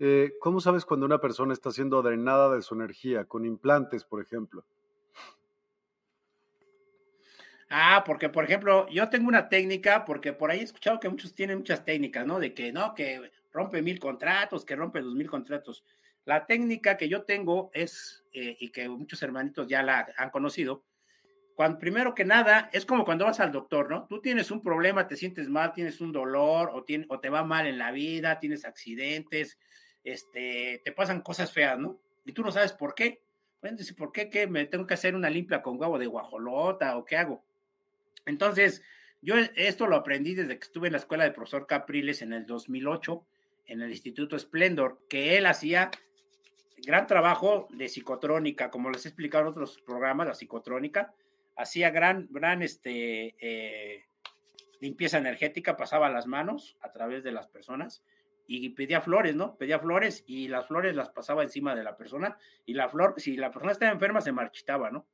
Eh, 0.00 0.32
¿Cómo 0.40 0.60
sabes 0.60 0.84
cuando 0.84 1.06
una 1.06 1.20
persona 1.20 1.52
está 1.52 1.70
siendo 1.70 2.00
drenada 2.02 2.54
de 2.54 2.62
su 2.62 2.74
energía, 2.74 3.24
con 3.26 3.44
implantes, 3.44 4.04
por 4.04 4.22
ejemplo? 4.22 4.64
Ah, 7.68 8.02
porque 8.06 8.30
por 8.30 8.44
ejemplo, 8.44 8.88
yo 8.88 9.10
tengo 9.10 9.28
una 9.28 9.48
técnica, 9.48 10.04
porque 10.06 10.32
por 10.32 10.50
ahí 10.50 10.60
he 10.60 10.62
escuchado 10.62 11.00
que 11.00 11.08
muchos 11.08 11.34
tienen 11.34 11.58
muchas 11.58 11.84
técnicas, 11.84 12.26
¿no? 12.26 12.38
De 12.38 12.54
que 12.54 12.72
no, 12.72 12.94
que 12.94 13.30
rompe 13.52 13.82
mil 13.82 13.98
contratos, 13.98 14.64
que 14.64 14.76
rompe 14.76 15.02
dos 15.02 15.14
mil 15.14 15.28
contratos. 15.28 15.84
La 16.28 16.44
técnica 16.44 16.98
que 16.98 17.08
yo 17.08 17.22
tengo 17.22 17.70
es, 17.72 18.22
eh, 18.34 18.54
y 18.60 18.68
que 18.68 18.86
muchos 18.86 19.22
hermanitos 19.22 19.66
ya 19.66 19.82
la 19.82 20.12
han 20.14 20.28
conocido, 20.28 20.84
cuando, 21.54 21.78
primero 21.78 22.14
que 22.14 22.26
nada, 22.26 22.68
es 22.74 22.84
como 22.84 23.06
cuando 23.06 23.24
vas 23.24 23.40
al 23.40 23.50
doctor, 23.50 23.88
¿no? 23.88 24.06
Tú 24.08 24.20
tienes 24.20 24.50
un 24.50 24.62
problema, 24.62 25.08
te 25.08 25.16
sientes 25.16 25.48
mal, 25.48 25.72
tienes 25.72 26.02
un 26.02 26.12
dolor, 26.12 26.70
o, 26.74 26.84
tiene, 26.84 27.06
o 27.08 27.18
te 27.18 27.30
va 27.30 27.44
mal 27.44 27.66
en 27.66 27.78
la 27.78 27.92
vida, 27.92 28.40
tienes 28.40 28.66
accidentes, 28.66 29.58
este, 30.04 30.82
te 30.84 30.92
pasan 30.92 31.22
cosas 31.22 31.50
feas, 31.50 31.78
¿no? 31.78 31.98
Y 32.26 32.32
tú 32.32 32.42
no 32.42 32.52
sabes 32.52 32.74
por 32.74 32.94
qué. 32.94 33.22
Bueno, 33.62 33.78
¿por 33.96 34.12
qué? 34.12 34.28
¿Qué? 34.28 34.46
¿Me 34.46 34.66
tengo 34.66 34.86
que 34.86 34.92
hacer 34.92 35.14
una 35.14 35.30
limpia 35.30 35.62
con 35.62 35.80
huevo 35.80 35.98
de 35.98 36.08
guajolota 36.08 36.98
o 36.98 37.06
qué 37.06 37.16
hago? 37.16 37.42
Entonces, 38.26 38.82
yo 39.22 39.34
esto 39.56 39.86
lo 39.86 39.96
aprendí 39.96 40.34
desde 40.34 40.58
que 40.58 40.66
estuve 40.66 40.88
en 40.88 40.92
la 40.92 40.98
escuela 40.98 41.24
de 41.24 41.30
profesor 41.30 41.66
Capriles 41.66 42.20
en 42.20 42.34
el 42.34 42.44
2008, 42.44 43.26
en 43.64 43.80
el 43.80 43.90
Instituto 43.92 44.38
Splendor, 44.38 45.06
que 45.08 45.38
él 45.38 45.46
hacía 45.46 45.90
gran 46.84 47.06
trabajo 47.06 47.68
de 47.70 47.88
psicotrónica, 47.88 48.70
como 48.70 48.90
les 48.90 49.04
he 49.04 49.08
explicado 49.08 49.44
en 49.44 49.50
otros 49.50 49.80
programas, 49.80 50.26
la 50.26 50.34
psicotrónica, 50.34 51.14
hacía 51.56 51.90
gran, 51.90 52.28
gran 52.30 52.62
este, 52.62 53.34
eh, 53.40 54.06
limpieza 54.80 55.18
energética, 55.18 55.76
pasaba 55.76 56.08
las 56.08 56.26
manos 56.26 56.76
a 56.80 56.92
través 56.92 57.24
de 57.24 57.32
las 57.32 57.48
personas 57.48 58.02
y 58.46 58.70
pedía 58.70 59.02
flores, 59.02 59.34
¿no? 59.34 59.56
Pedía 59.56 59.78
flores 59.78 60.24
y 60.26 60.48
las 60.48 60.66
flores 60.66 60.96
las 60.96 61.10
pasaba 61.10 61.42
encima 61.42 61.74
de 61.74 61.84
la 61.84 61.96
persona 61.96 62.38
y 62.64 62.72
la 62.72 62.88
flor, 62.88 63.14
si 63.18 63.36
la 63.36 63.50
persona 63.50 63.72
estaba 63.72 63.92
enferma, 63.92 64.22
se 64.22 64.32
marchitaba, 64.32 64.90
¿no? 64.90 65.06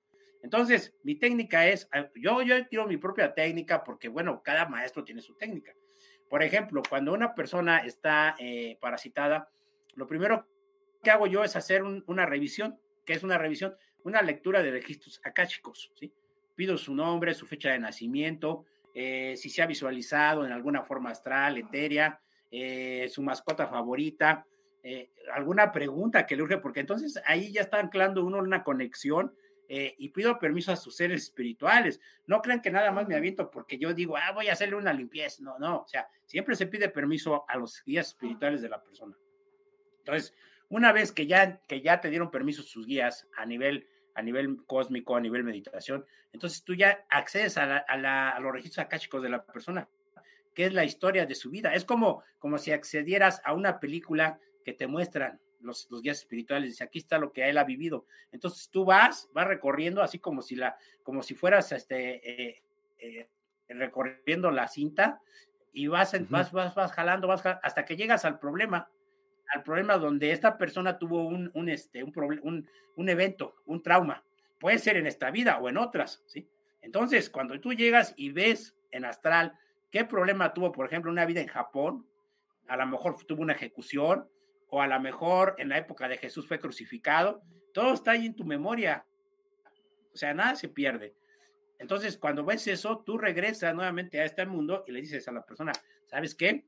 Entonces, 0.42 0.94
mi 1.02 1.16
técnica 1.16 1.66
es, 1.66 1.88
yo, 2.14 2.42
yo 2.42 2.66
tiro 2.68 2.86
mi 2.86 2.98
propia 2.98 3.34
técnica 3.34 3.82
porque, 3.82 4.08
bueno, 4.08 4.42
cada 4.44 4.68
maestro 4.68 5.02
tiene 5.02 5.22
su 5.22 5.34
técnica. 5.34 5.72
Por 6.28 6.42
ejemplo, 6.42 6.82
cuando 6.88 7.12
una 7.12 7.34
persona 7.34 7.78
está 7.78 8.36
eh, 8.38 8.76
parasitada, 8.80 9.48
lo 9.94 10.06
primero 10.06 10.46
que 11.04 11.12
hago 11.12 11.28
yo 11.28 11.44
es 11.44 11.54
hacer 11.54 11.84
una 11.84 12.26
revisión. 12.26 12.76
¿Qué 13.04 13.12
es 13.12 13.22
una 13.22 13.38
revisión? 13.38 13.76
Una 14.02 14.22
lectura 14.22 14.62
de 14.62 14.72
registros 14.72 15.20
akáshicos, 15.22 15.92
¿sí? 15.94 16.12
Pido 16.56 16.76
su 16.76 16.94
nombre, 16.94 17.34
su 17.34 17.46
fecha 17.46 17.70
de 17.70 17.78
nacimiento, 17.78 18.64
eh, 18.94 19.34
si 19.36 19.48
se 19.50 19.62
ha 19.62 19.66
visualizado 19.66 20.44
en 20.44 20.52
alguna 20.52 20.82
forma 20.82 21.10
astral, 21.10 21.58
etérea, 21.58 22.20
eh, 22.50 23.06
su 23.08 23.22
mascota 23.22 23.68
favorita, 23.68 24.46
alguna 25.32 25.72
pregunta 25.72 26.26
que 26.26 26.36
le 26.36 26.42
urge, 26.42 26.58
porque 26.58 26.80
entonces 26.80 27.18
ahí 27.24 27.50
ya 27.50 27.62
está 27.62 27.80
anclando 27.80 28.22
uno 28.22 28.36
una 28.36 28.62
conexión 28.62 29.34
y 29.66 30.10
pido 30.10 30.38
permiso 30.38 30.72
a 30.72 30.76
sus 30.76 30.94
seres 30.94 31.22
espirituales. 31.22 32.00
No 32.26 32.42
crean 32.42 32.60
que 32.60 32.70
nada 32.70 32.92
más 32.92 33.08
me 33.08 33.16
aviento 33.16 33.50
porque 33.50 33.78
yo 33.78 33.94
digo, 33.94 34.18
ah, 34.18 34.32
voy 34.32 34.48
a 34.48 34.52
hacerle 34.52 34.76
una 34.76 34.92
limpieza. 34.92 35.42
No, 35.42 35.58
no, 35.58 35.78
o 35.78 35.88
sea, 35.88 36.06
siempre 36.26 36.54
se 36.54 36.66
pide 36.66 36.90
permiso 36.90 37.46
a 37.48 37.56
los 37.56 37.82
guías 37.82 38.08
espirituales 38.08 38.60
de 38.60 38.68
la 38.68 38.82
persona. 38.82 39.16
Entonces, 40.04 40.34
una 40.74 40.90
vez 40.90 41.12
que 41.12 41.28
ya, 41.28 41.60
que 41.68 41.82
ya 41.82 42.00
te 42.00 42.10
dieron 42.10 42.32
permiso 42.32 42.64
sus 42.64 42.84
guías 42.84 43.28
a 43.36 43.46
nivel, 43.46 43.86
a 44.16 44.22
nivel 44.22 44.64
cósmico, 44.66 45.14
a 45.14 45.20
nivel 45.20 45.44
meditación, 45.44 46.04
entonces 46.32 46.64
tú 46.64 46.74
ya 46.74 47.04
accedes 47.10 47.56
a, 47.58 47.76
a, 47.76 48.40
los 48.40 48.52
registros 48.52 48.84
akáshicos 48.84 49.22
de 49.22 49.28
la 49.28 49.44
persona, 49.44 49.88
que 50.52 50.66
es 50.66 50.72
la 50.72 50.84
historia 50.84 51.26
de 51.26 51.36
su 51.36 51.50
vida. 51.50 51.74
Es 51.74 51.84
como, 51.84 52.24
como 52.40 52.58
si 52.58 52.72
accedieras 52.72 53.40
a 53.44 53.52
una 53.52 53.78
película 53.78 54.40
que 54.64 54.72
te 54.72 54.88
muestran 54.88 55.38
los, 55.60 55.86
los, 55.92 56.02
guías 56.02 56.18
espirituales, 56.18 56.70
dice, 56.70 56.82
aquí 56.82 56.98
está 56.98 57.18
lo 57.18 57.32
que 57.32 57.48
él 57.48 57.56
ha 57.56 57.64
vivido. 57.64 58.06
Entonces 58.32 58.68
tú 58.68 58.84
vas, 58.84 59.30
vas 59.32 59.46
recorriendo 59.46 60.02
así 60.02 60.18
como 60.18 60.42
si 60.42 60.56
la, 60.56 60.76
como 61.04 61.22
si 61.22 61.36
fueras 61.36 61.70
este 61.70 62.48
eh, 62.48 62.62
eh, 62.98 63.28
recorriendo 63.68 64.50
la 64.50 64.66
cinta 64.66 65.20
y 65.72 65.86
vas, 65.86 66.16
vas, 66.28 66.50
vas, 66.50 66.74
vas 66.74 66.90
jalando, 66.90 67.28
vas 67.28 67.46
hasta 67.46 67.84
que 67.84 67.96
llegas 67.96 68.24
al 68.24 68.40
problema 68.40 68.88
al 69.54 69.62
problema 69.62 69.98
donde 69.98 70.32
esta 70.32 70.58
persona 70.58 70.98
tuvo 70.98 71.26
un, 71.28 71.48
un, 71.54 71.68
este, 71.68 72.02
un, 72.02 72.68
un, 72.96 73.08
evento, 73.08 73.54
un 73.66 73.82
trauma. 73.82 74.24
Puede 74.58 74.78
ser 74.78 74.96
en 74.96 75.06
esta 75.06 75.30
vida 75.30 75.58
o 75.58 75.68
en 75.68 75.76
otras, 75.76 76.22
¿sí? 76.26 76.48
Entonces, 76.82 77.30
cuando 77.30 77.58
tú 77.60 77.72
llegas 77.72 78.14
y 78.16 78.30
ves 78.32 78.74
en 78.90 79.04
astral 79.04 79.56
qué 79.92 80.04
problema 80.04 80.52
tuvo, 80.52 80.72
por 80.72 80.86
ejemplo, 80.86 81.10
una 81.10 81.24
vida 81.24 81.40
en 81.40 81.46
Japón, 81.46 82.04
a 82.66 82.76
lo 82.76 82.86
mejor 82.86 83.16
tuvo 83.24 83.42
una 83.42 83.52
ejecución, 83.52 84.28
o 84.70 84.82
a 84.82 84.88
lo 84.88 84.98
mejor 84.98 85.54
en 85.58 85.68
la 85.68 85.78
época 85.78 86.08
de 86.08 86.18
Jesús 86.18 86.48
fue 86.48 86.58
crucificado, 86.58 87.40
todo 87.72 87.94
está 87.94 88.10
ahí 88.12 88.26
en 88.26 88.34
tu 88.34 88.44
memoria. 88.44 89.06
O 90.12 90.16
sea, 90.16 90.34
nada 90.34 90.56
se 90.56 90.68
pierde. 90.68 91.14
Entonces, 91.78 92.18
cuando 92.18 92.44
ves 92.44 92.66
eso, 92.66 93.04
tú 93.06 93.18
regresas 93.18 93.72
nuevamente 93.72 94.20
a 94.20 94.24
este 94.24 94.44
mundo 94.46 94.84
y 94.88 94.92
le 94.92 95.00
dices 95.00 95.28
a 95.28 95.32
la 95.32 95.46
persona, 95.46 95.72
¿sabes 96.06 96.34
qué? 96.34 96.64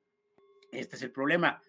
Este 0.70 0.94
es 0.94 1.02
el 1.02 1.10
problema 1.10 1.62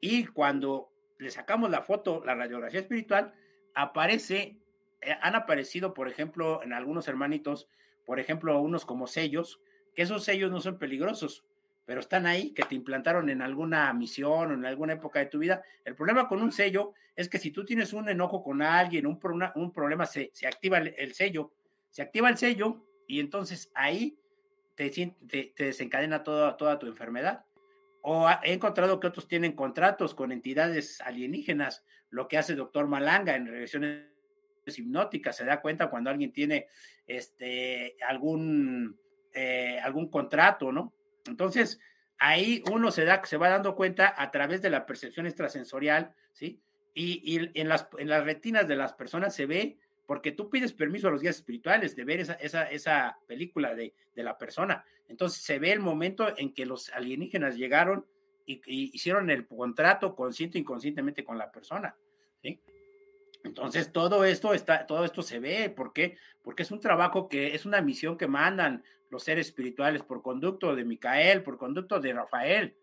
y 0.00 0.24
cuando 0.26 0.90
le 1.18 1.30
sacamos 1.30 1.70
la 1.70 1.82
foto, 1.82 2.22
la 2.24 2.34
radiografía 2.34 2.80
espiritual, 2.80 3.34
aparece, 3.74 4.56
eh, 5.02 5.16
han 5.20 5.34
aparecido, 5.34 5.94
por 5.94 6.08
ejemplo, 6.08 6.62
en 6.62 6.72
algunos 6.72 7.08
hermanitos, 7.08 7.68
por 8.06 8.18
ejemplo, 8.18 8.60
unos 8.60 8.86
como 8.86 9.06
sellos, 9.06 9.60
que 9.94 10.02
esos 10.02 10.24
sellos 10.24 10.50
no 10.50 10.60
son 10.60 10.78
peligrosos, 10.78 11.44
pero 11.84 12.00
están 12.00 12.26
ahí, 12.26 12.52
que 12.52 12.62
te 12.62 12.74
implantaron 12.74 13.28
en 13.28 13.42
alguna 13.42 13.92
misión 13.92 14.50
o 14.50 14.54
en 14.54 14.64
alguna 14.64 14.94
época 14.94 15.18
de 15.18 15.26
tu 15.26 15.38
vida. 15.38 15.62
El 15.84 15.94
problema 15.94 16.28
con 16.28 16.40
un 16.40 16.52
sello 16.52 16.94
es 17.16 17.28
que 17.28 17.38
si 17.38 17.50
tú 17.50 17.64
tienes 17.64 17.92
un 17.92 18.08
enojo 18.08 18.42
con 18.42 18.62
alguien, 18.62 19.06
un, 19.06 19.18
un 19.56 19.72
problema, 19.72 20.06
se, 20.06 20.30
activa 20.46 20.78
el, 20.78 21.12
sello, 21.14 21.52
se 21.90 22.02
activa 22.02 22.28
el 22.28 22.38
sello 22.38 22.86
y 23.06 23.20
entonces 23.20 23.70
ahí 23.74 24.16
te, 24.76 24.88
te, 24.90 25.52
te 25.54 25.64
desencadena 25.64 26.22
toda, 26.22 26.56
toda 26.56 26.78
tu 26.78 26.86
enfermedad. 26.86 27.44
O 28.02 28.28
he 28.42 28.52
encontrado 28.52 28.98
que 28.98 29.06
otros 29.06 29.28
tienen 29.28 29.52
contratos 29.52 30.14
con 30.14 30.32
entidades 30.32 31.00
alienígenas, 31.02 31.84
lo 32.08 32.28
que 32.28 32.38
hace 32.38 32.52
el 32.52 32.58
doctor 32.58 32.86
Malanga 32.88 33.36
en 33.36 33.46
regresiones 33.46 34.06
hipnóticas, 34.66 35.36
se 35.36 35.44
da 35.44 35.60
cuenta 35.60 35.90
cuando 35.90 36.10
alguien 36.10 36.32
tiene 36.32 36.66
este, 37.06 37.96
algún, 38.06 38.98
eh, 39.34 39.78
algún 39.82 40.08
contrato, 40.08 40.72
¿no? 40.72 40.94
Entonces, 41.26 41.80
ahí 42.18 42.62
uno 42.70 42.90
se, 42.90 43.04
da, 43.04 43.24
se 43.24 43.36
va 43.36 43.48
dando 43.48 43.74
cuenta 43.74 44.14
a 44.16 44.30
través 44.30 44.62
de 44.62 44.70
la 44.70 44.86
percepción 44.86 45.26
extrasensorial, 45.26 46.14
¿sí? 46.32 46.60
Y, 46.94 47.22
y 47.24 47.50
en, 47.60 47.68
las, 47.68 47.88
en 47.98 48.08
las 48.08 48.24
retinas 48.24 48.66
de 48.66 48.76
las 48.76 48.92
personas 48.92 49.34
se 49.34 49.46
ve 49.46 49.78
porque 50.10 50.32
tú 50.32 50.50
pides 50.50 50.72
permiso 50.72 51.06
a 51.06 51.12
los 51.12 51.22
guías 51.22 51.36
espirituales 51.36 51.94
de 51.94 52.02
ver 52.02 52.18
esa, 52.18 52.32
esa, 52.32 52.64
esa 52.64 53.16
película 53.28 53.76
de, 53.76 53.94
de, 54.12 54.22
la 54.24 54.36
persona. 54.36 54.84
Entonces 55.06 55.40
se 55.40 55.60
ve 55.60 55.70
el 55.70 55.78
momento 55.78 56.36
en 56.36 56.52
que 56.52 56.66
los 56.66 56.92
alienígenas 56.92 57.54
llegaron 57.56 58.04
y, 58.44 58.60
hicieron 58.66 59.30
el 59.30 59.46
contrato 59.46 60.16
consciente 60.16 60.58
e 60.58 60.62
inconscientemente 60.62 61.22
con 61.22 61.38
la 61.38 61.52
persona. 61.52 61.94
¿sí? 62.42 62.60
Entonces 63.44 63.92
todo 63.92 64.24
esto 64.24 64.52
está, 64.52 64.84
todo 64.84 65.04
esto 65.04 65.22
se 65.22 65.38
ve, 65.38 65.70
¿por 65.70 65.92
qué? 65.92 66.16
Porque 66.42 66.64
es 66.64 66.72
un 66.72 66.80
trabajo 66.80 67.28
que 67.28 67.54
es 67.54 67.64
una 67.64 67.80
misión 67.80 68.18
que 68.18 68.26
mandan 68.26 68.82
los 69.10 69.22
seres 69.22 69.46
espirituales 69.46 70.02
por 70.02 70.22
conducto 70.22 70.74
de 70.74 70.84
Micael, 70.84 71.44
por 71.44 71.56
conducto 71.56 72.00
de 72.00 72.14
Rafael, 72.14 72.74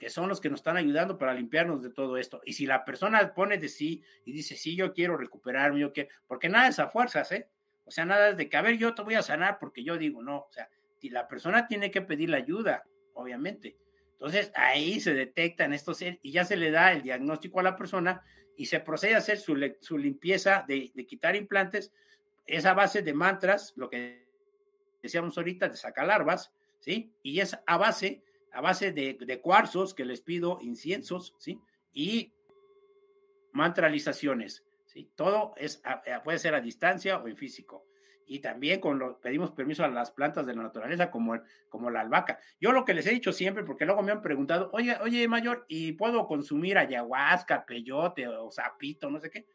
que 0.00 0.08
son 0.08 0.30
los 0.30 0.40
que 0.40 0.48
nos 0.48 0.60
están 0.60 0.78
ayudando 0.78 1.18
para 1.18 1.34
limpiarnos 1.34 1.82
de 1.82 1.90
todo 1.90 2.16
esto. 2.16 2.40
Y 2.46 2.54
si 2.54 2.64
la 2.64 2.86
persona 2.86 3.34
pone 3.34 3.58
de 3.58 3.68
sí 3.68 4.02
y 4.24 4.32
dice, 4.32 4.56
sí, 4.56 4.74
yo 4.74 4.94
quiero 4.94 5.18
recuperarme, 5.18 5.78
yo 5.78 5.92
quiero, 5.92 6.08
porque 6.26 6.48
nada 6.48 6.68
es 6.68 6.78
a 6.78 6.88
fuerzas, 6.88 7.30
¿eh? 7.32 7.48
O 7.84 7.90
sea, 7.90 8.06
nada 8.06 8.30
es 8.30 8.38
de 8.38 8.48
que, 8.48 8.56
a 8.56 8.62
ver, 8.62 8.78
yo 8.78 8.94
te 8.94 9.02
voy 9.02 9.14
a 9.14 9.22
sanar 9.22 9.58
porque 9.58 9.84
yo 9.84 9.98
digo, 9.98 10.22
no, 10.22 10.38
o 10.38 10.52
sea, 10.52 10.70
la 11.02 11.28
persona 11.28 11.68
tiene 11.68 11.90
que 11.90 12.00
pedir 12.00 12.30
la 12.30 12.38
ayuda, 12.38 12.82
obviamente. 13.12 13.76
Entonces 14.12 14.50
ahí 14.54 15.00
se 15.00 15.12
detectan 15.12 15.74
estos 15.74 16.00
y 16.02 16.32
ya 16.32 16.44
se 16.44 16.56
le 16.56 16.70
da 16.70 16.92
el 16.92 17.02
diagnóstico 17.02 17.60
a 17.60 17.62
la 17.62 17.76
persona 17.76 18.22
y 18.56 18.66
se 18.66 18.80
procede 18.80 19.14
a 19.14 19.18
hacer 19.18 19.38
su, 19.38 19.54
su 19.80 19.98
limpieza 19.98 20.64
de, 20.66 20.90
de, 20.94 21.06
quitar 21.06 21.36
implantes, 21.36 21.92
esa 22.46 22.72
base 22.72 23.02
de 23.02 23.12
mantras, 23.12 23.74
lo 23.76 23.90
que 23.90 24.26
decíamos 25.02 25.36
ahorita, 25.36 25.68
de 25.68 25.76
sacar 25.76 26.06
larvas, 26.06 26.52
¿sí? 26.78 27.12
Y 27.22 27.40
es 27.40 27.58
a 27.66 27.76
base, 27.76 28.22
a 28.52 28.60
base 28.60 28.92
de, 28.92 29.40
cuarzos 29.40 29.94
que 29.94 30.04
les 30.04 30.20
pido, 30.20 30.58
inciensos, 30.60 31.34
¿sí? 31.38 31.60
Y 31.92 32.32
mantralizaciones, 33.52 34.64
¿sí? 34.86 35.10
Todo 35.14 35.54
es, 35.56 35.82
puede 36.24 36.38
ser 36.38 36.54
a 36.54 36.60
distancia 36.60 37.18
o 37.18 37.28
en 37.28 37.36
físico 37.36 37.86
y 38.30 38.38
también 38.38 38.80
con 38.80 38.96
lo, 39.00 39.18
pedimos 39.20 39.50
permiso 39.50 39.82
a 39.82 39.88
las 39.88 40.12
plantas 40.12 40.46
de 40.46 40.54
la 40.54 40.62
naturaleza 40.62 41.10
como, 41.10 41.40
como 41.68 41.90
la 41.90 42.02
albahaca. 42.02 42.38
Yo 42.60 42.70
lo 42.70 42.84
que 42.84 42.94
les 42.94 43.04
he 43.08 43.10
dicho 43.10 43.32
siempre, 43.32 43.64
porque 43.64 43.84
luego 43.84 44.02
me 44.02 44.12
han 44.12 44.22
preguntado, 44.22 44.70
oye, 44.72 44.96
oye, 45.02 45.26
mayor, 45.26 45.66
¿y 45.66 45.94
puedo 45.94 46.28
consumir 46.28 46.78
ayahuasca, 46.78 47.66
peyote 47.66 48.28
o 48.28 48.48
sapito, 48.52 49.10
no 49.10 49.18
sé 49.18 49.30
qué? 49.30 49.46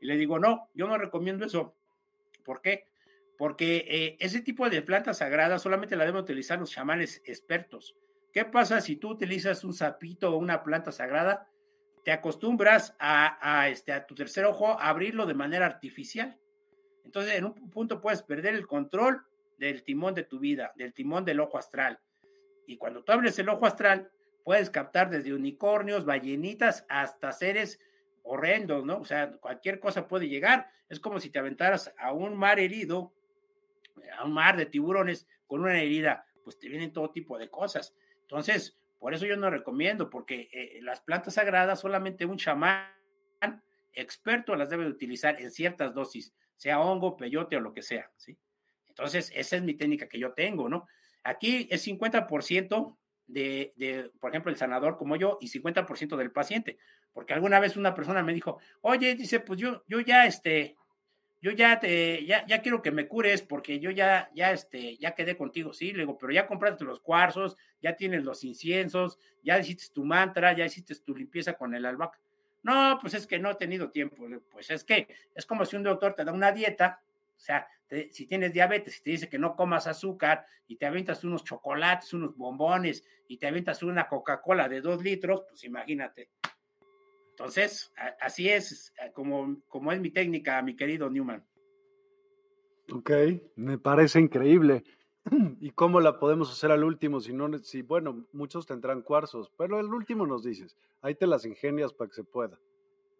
Y 0.00 0.06
le 0.06 0.16
digo, 0.16 0.40
no, 0.40 0.68
yo 0.74 0.88
no 0.88 0.98
recomiendo 0.98 1.46
eso. 1.46 1.76
¿Por 2.44 2.60
qué? 2.60 2.88
Porque 3.38 3.86
eh, 3.88 4.16
ese 4.18 4.40
tipo 4.40 4.68
de 4.68 4.82
plantas 4.82 5.18
sagradas 5.18 5.62
solamente 5.62 5.94
la 5.94 6.04
deben 6.04 6.20
utilizar 6.20 6.58
los 6.58 6.72
chamanes 6.72 7.22
expertos. 7.26 7.94
¿Qué 8.34 8.44
pasa 8.44 8.82
si 8.82 8.96
tú 8.96 9.12
utilizas 9.12 9.64
un 9.64 9.72
sapito 9.72 10.34
o 10.34 10.36
una 10.36 10.62
planta 10.62 10.92
sagrada? 10.92 11.48
Te 12.04 12.12
acostumbras 12.12 12.94
a, 12.98 13.68
este, 13.70 13.92
a 13.92 14.06
tu 14.06 14.14
tercer 14.14 14.44
ojo 14.44 14.78
a 14.78 14.90
abrirlo 14.90 15.24
de 15.24 15.32
manera 15.32 15.64
artificial 15.64 16.38
entonces, 17.04 17.34
en 17.34 17.44
un 17.44 17.54
punto 17.70 18.00
puedes 18.00 18.22
perder 18.22 18.54
el 18.54 18.66
control 18.66 19.24
del 19.58 19.84
timón 19.84 20.14
de 20.14 20.24
tu 20.24 20.38
vida, 20.38 20.72
del 20.74 20.92
timón 20.94 21.24
del 21.24 21.40
ojo 21.40 21.58
astral. 21.58 22.00
Y 22.66 22.76
cuando 22.76 23.04
tú 23.04 23.12
abres 23.12 23.38
el 23.38 23.48
ojo 23.48 23.66
astral, 23.66 24.10
puedes 24.42 24.70
captar 24.70 25.10
desde 25.10 25.34
unicornios, 25.34 26.04
ballenitas, 26.04 26.84
hasta 26.88 27.32
seres 27.32 27.78
horrendos, 28.22 28.84
¿no? 28.84 28.98
O 28.98 29.04
sea, 29.04 29.32
cualquier 29.32 29.78
cosa 29.78 30.08
puede 30.08 30.28
llegar. 30.28 30.70
Es 30.88 30.98
como 30.98 31.20
si 31.20 31.30
te 31.30 31.38
aventaras 31.38 31.94
a 31.98 32.12
un 32.12 32.36
mar 32.36 32.58
herido, 32.58 33.12
a 34.18 34.24
un 34.24 34.32
mar 34.32 34.56
de 34.56 34.66
tiburones 34.66 35.26
con 35.46 35.60
una 35.60 35.80
herida, 35.80 36.26
pues 36.42 36.58
te 36.58 36.68
vienen 36.68 36.92
todo 36.92 37.10
tipo 37.10 37.38
de 37.38 37.50
cosas. 37.50 37.94
Entonces, 38.24 38.76
por 38.98 39.14
eso 39.14 39.26
yo 39.26 39.36
no 39.36 39.50
recomiendo, 39.50 40.08
porque 40.08 40.48
eh, 40.52 40.80
las 40.82 41.00
plantas 41.02 41.34
sagradas 41.34 41.80
solamente 41.80 42.24
un 42.24 42.38
chamán 42.38 42.88
experto 43.92 44.56
las 44.56 44.70
debe 44.70 44.86
utilizar 44.86 45.40
en 45.40 45.50
ciertas 45.50 45.94
dosis 45.94 46.34
sea 46.56 46.80
hongo, 46.80 47.16
peyote 47.16 47.56
o 47.56 47.60
lo 47.60 47.72
que 47.72 47.82
sea, 47.82 48.10
¿sí? 48.16 48.36
Entonces, 48.88 49.32
esa 49.34 49.56
es 49.56 49.62
mi 49.62 49.74
técnica 49.74 50.08
que 50.08 50.18
yo 50.18 50.32
tengo, 50.32 50.68
¿no? 50.68 50.86
Aquí 51.22 51.66
es 51.70 51.86
50% 51.86 52.96
de, 53.26 53.72
de, 53.76 54.10
por 54.20 54.30
ejemplo, 54.30 54.50
el 54.50 54.56
sanador 54.56 54.96
como 54.96 55.16
yo 55.16 55.38
y 55.40 55.48
50% 55.48 56.16
del 56.16 56.32
paciente, 56.32 56.78
porque 57.12 57.34
alguna 57.34 57.60
vez 57.60 57.76
una 57.76 57.94
persona 57.94 58.22
me 58.22 58.32
dijo, 58.32 58.58
oye, 58.82 59.14
dice, 59.14 59.40
pues 59.40 59.58
yo, 59.58 59.82
yo 59.88 60.00
ya, 60.00 60.26
este, 60.26 60.76
yo 61.44 61.50
ya 61.50 61.78
te, 61.78 62.24
ya, 62.24 62.46
ya 62.46 62.62
quiero 62.62 62.80
que 62.80 62.90
me 62.90 63.06
cures 63.06 63.42
porque 63.42 63.78
yo 63.78 63.90
ya, 63.90 64.30
ya, 64.34 64.50
este, 64.50 64.96
ya 64.96 65.14
quedé 65.14 65.36
contigo, 65.36 65.74
sí, 65.74 65.92
le 65.92 65.98
digo, 65.98 66.16
pero 66.16 66.32
ya 66.32 66.46
compraste 66.46 66.84
los 66.84 67.00
cuarzos, 67.00 67.58
ya 67.82 67.96
tienes 67.96 68.24
los 68.24 68.44
inciensos, 68.44 69.18
ya 69.42 69.58
hiciste 69.58 69.92
tu 69.92 70.06
mantra, 70.06 70.54
ya 70.54 70.64
hiciste 70.64 70.94
tu 70.94 71.14
limpieza 71.14 71.52
con 71.52 71.74
el 71.74 71.84
albahaca. 71.84 72.18
No, 72.62 72.96
pues 72.98 73.12
es 73.12 73.26
que 73.26 73.38
no 73.38 73.50
he 73.50 73.56
tenido 73.56 73.90
tiempo. 73.90 74.26
Pues 74.50 74.70
es 74.70 74.84
que 74.84 75.06
es 75.34 75.44
como 75.44 75.66
si 75.66 75.76
un 75.76 75.82
doctor 75.82 76.14
te 76.14 76.24
da 76.24 76.32
una 76.32 76.50
dieta, 76.50 77.02
o 77.36 77.38
sea, 77.38 77.68
si 78.10 78.26
tienes 78.26 78.54
diabetes 78.54 78.98
y 79.00 79.02
te 79.02 79.10
dice 79.10 79.28
que 79.28 79.38
no 79.38 79.54
comas 79.54 79.86
azúcar 79.86 80.46
y 80.66 80.76
te 80.76 80.86
avientas 80.86 81.24
unos 81.24 81.44
chocolates, 81.44 82.14
unos 82.14 82.34
bombones 82.38 83.04
y 83.28 83.36
te 83.36 83.48
avientas 83.48 83.82
una 83.82 84.08
Coca-Cola 84.08 84.66
de 84.66 84.80
dos 84.80 85.02
litros, 85.02 85.42
pues 85.46 85.62
imagínate. 85.64 86.30
Entonces, 87.34 87.92
así 88.20 88.48
es 88.48 88.94
como, 89.12 89.60
como 89.66 89.90
es 89.90 90.00
mi 90.00 90.10
técnica, 90.10 90.62
mi 90.62 90.76
querido 90.76 91.10
Newman. 91.10 91.44
Ok, 92.92 93.10
me 93.56 93.76
parece 93.76 94.20
increíble. 94.20 94.84
¿Y 95.60 95.70
cómo 95.70 96.00
la 96.00 96.20
podemos 96.20 96.52
hacer 96.52 96.70
al 96.70 96.84
último? 96.84 97.18
Si 97.18 97.32
no, 97.32 97.58
si, 97.58 97.82
bueno, 97.82 98.24
muchos 98.32 98.66
tendrán 98.66 99.02
cuarzos, 99.02 99.50
pero 99.58 99.80
el 99.80 99.86
último 99.86 100.26
nos 100.28 100.44
dices, 100.44 100.76
ahí 101.02 101.16
te 101.16 101.26
las 101.26 101.44
ingenias 101.44 101.92
para 101.92 102.08
que 102.08 102.14
se 102.14 102.24
pueda. 102.24 102.56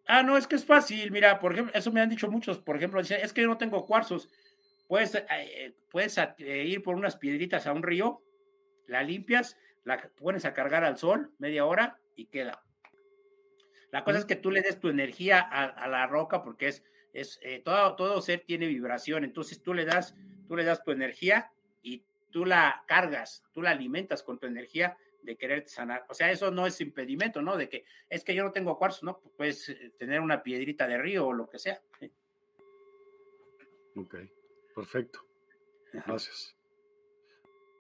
Ah, 0.07 0.23
no, 0.23 0.37
es 0.37 0.47
que 0.47 0.55
es 0.55 0.65
fácil, 0.65 1.11
mira, 1.11 1.41
por 1.41 1.55
ejemplo, 1.55 1.75
eso 1.75 1.91
me 1.91 2.01
han 2.01 2.11
dicho 2.11 2.31
muchos, 2.31 2.61
por 2.61 2.77
ejemplo, 2.77 3.01
es 3.01 3.33
que 3.33 3.41
yo 3.43 3.49
no 3.49 3.59
tengo 3.59 3.85
cuarzos, 3.85 4.29
puedes, 4.87 5.15
eh, 5.15 5.75
puedes 5.91 6.17
eh, 6.19 6.65
ir 6.67 6.83
por 6.85 6.95
unas 6.95 7.17
piedritas 7.17 7.67
a 7.67 7.73
un 7.73 7.83
río, 7.83 8.23
la 8.87 9.03
limpias, 9.03 9.57
la 9.83 9.99
pones 10.15 10.45
a 10.45 10.55
cargar 10.55 10.85
al 10.85 10.99
sol 10.99 11.33
media 11.39 11.65
hora 11.65 11.99
y 12.15 12.27
queda. 12.27 12.63
La 13.95 14.03
cosa 14.03 14.19
es 14.19 14.25
que 14.25 14.35
tú 14.35 14.51
le 14.51 14.61
des 14.61 14.81
tu 14.81 14.89
energía 14.89 15.39
a, 15.39 15.87
la 15.87 16.09
roca 16.09 16.43
porque 16.43 16.67
es, 16.67 16.83
es 17.13 17.39
eh, 17.43 17.63
todo, 17.65 17.95
todo 17.95 18.21
ser 18.21 18.41
tiene 18.41 18.67
vibración, 18.67 19.23
entonces 19.23 19.63
tú 19.63 19.73
le 19.73 19.85
das, 19.85 20.17
tú 20.49 20.57
le 20.57 20.65
das 20.65 20.83
tu 20.83 20.91
energía 20.91 21.53
y 21.81 22.03
tú 22.33 22.45
la 22.45 22.83
cargas, 22.89 23.45
tú 23.53 23.63
la 23.63 23.71
alimentas 23.71 24.25
con 24.25 24.41
tu 24.41 24.49
energía 24.49 24.99
de 25.23 25.37
querer 25.37 25.69
sanar. 25.69 26.05
O 26.09 26.15
sea, 26.15 26.33
eso 26.33 26.51
no 26.51 26.67
es 26.67 26.81
impedimento, 26.81 27.41
¿no? 27.41 27.57
De 27.57 27.69
que 27.69 27.85
es 28.11 28.25
que 28.25 28.35
yo 28.35 28.43
no 28.43 28.51
tengo 28.51 28.77
cuarzo, 28.79 29.07
¿no? 29.07 29.21
Pues 29.21 29.33
puedes 29.37 29.69
eh, 29.69 29.93
tener 29.97 30.19
una 30.19 30.43
piedrita 30.43 30.89
de 30.89 30.99
río 30.99 31.29
o 31.29 31.33
lo 31.33 31.49
que 31.49 31.61
sea. 31.61 31.81
Ok, 33.95 34.17
perfecto. 34.75 35.21
Gracias. 35.93 36.57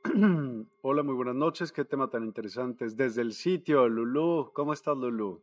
Hola, 0.82 1.02
muy 1.02 1.14
buenas 1.16 1.34
noches. 1.34 1.72
Qué 1.72 1.84
tema 1.84 2.08
tan 2.08 2.22
interesante. 2.22 2.86
Desde 2.88 3.20
el 3.20 3.32
sitio, 3.32 3.88
Lulú. 3.88 4.52
¿Cómo 4.54 4.72
estás, 4.72 4.96
Lulú? 4.96 5.42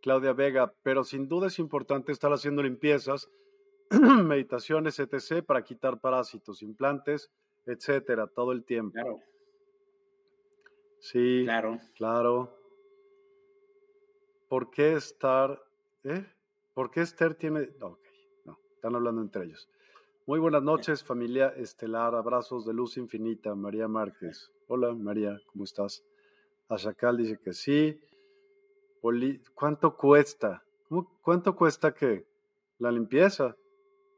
Claudia 0.00 0.32
Vega, 0.32 0.72
pero 0.82 1.04
sin 1.04 1.28
duda 1.28 1.48
es 1.48 1.58
importante 1.58 2.12
estar 2.12 2.32
haciendo 2.32 2.62
limpiezas 2.62 3.30
meditaciones, 4.24 4.98
etc., 4.98 5.44
para 5.44 5.62
quitar 5.62 6.00
parásitos, 6.00 6.62
implantes, 6.62 7.30
etcétera, 7.66 8.26
todo 8.26 8.52
el 8.52 8.64
tiempo. 8.64 8.92
Claro. 8.92 9.20
Sí, 10.98 11.42
claro. 11.44 11.78
Claro. 11.94 12.56
¿Por 14.48 14.70
qué 14.70 14.94
estar, 14.94 15.62
eh? 16.04 16.24
¿Por 16.74 16.90
qué 16.90 17.02
Esther 17.02 17.34
tiene, 17.34 17.70
ok, 17.80 17.98
no, 18.44 18.58
están 18.74 18.94
hablando 18.94 19.22
entre 19.22 19.44
ellos. 19.44 19.68
Muy 20.26 20.38
buenas 20.38 20.62
noches, 20.62 21.02
familia 21.02 21.48
estelar, 21.56 22.14
abrazos 22.14 22.64
de 22.64 22.72
luz 22.72 22.96
infinita, 22.96 23.54
María 23.54 23.88
Márquez. 23.88 24.52
Hola, 24.68 24.94
María, 24.94 25.40
¿cómo 25.46 25.64
estás? 25.64 26.04
Ashakal 26.68 27.16
dice 27.16 27.38
que 27.38 27.52
sí. 27.52 28.00
¿Cuánto 29.54 29.96
cuesta? 29.96 30.62
¿Cuánto 31.22 31.56
cuesta 31.56 31.94
qué? 31.94 32.26
La 32.78 32.90
limpieza. 32.90 33.56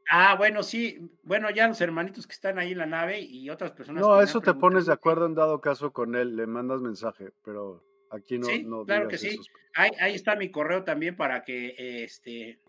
Ah, 0.09 0.35
bueno, 0.37 0.63
sí. 0.63 0.99
Bueno, 1.23 1.49
ya 1.49 1.67
los 1.67 1.79
hermanitos 1.81 2.27
que 2.27 2.33
están 2.33 2.59
ahí 2.59 2.73
en 2.73 2.79
la 2.79 2.85
nave 2.85 3.21
y 3.21 3.49
otras 3.49 3.71
personas. 3.71 4.01
No, 4.01 4.21
eso 4.21 4.41
te 4.41 4.53
pones 4.53 4.85
de 4.85 4.93
acuerdo 4.93 5.25
en 5.25 5.35
dado 5.35 5.61
caso 5.61 5.93
con 5.93 6.15
él, 6.15 6.35
le 6.35 6.45
mandas 6.45 6.81
mensaje, 6.81 7.31
pero 7.43 7.83
aquí 8.09 8.37
no. 8.37 8.45
Sí, 8.45 8.65
claro 8.85 9.07
que 9.07 9.17
sí. 9.17 9.39
Ahí, 9.75 9.91
ahí, 9.99 10.15
está 10.15 10.35
mi 10.35 10.51
correo 10.51 10.83
también 10.83 11.15
para 11.15 11.43
que 11.43 12.03
este 12.03 12.59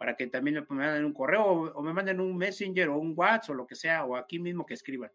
para 0.00 0.16
que 0.16 0.26
también 0.28 0.64
me 0.66 0.76
manden 0.76 1.04
un 1.04 1.12
correo 1.12 1.44
o, 1.44 1.82
me 1.82 1.92
manden 1.92 2.20
un 2.20 2.34
messenger 2.34 2.88
o 2.88 2.96
un 2.96 3.12
WhatsApp 3.14 3.50
o 3.50 3.54
lo 3.54 3.66
que 3.66 3.74
sea, 3.74 4.06
o 4.06 4.16
aquí 4.16 4.38
mismo 4.38 4.64
que 4.64 4.72
escriban. 4.72 5.10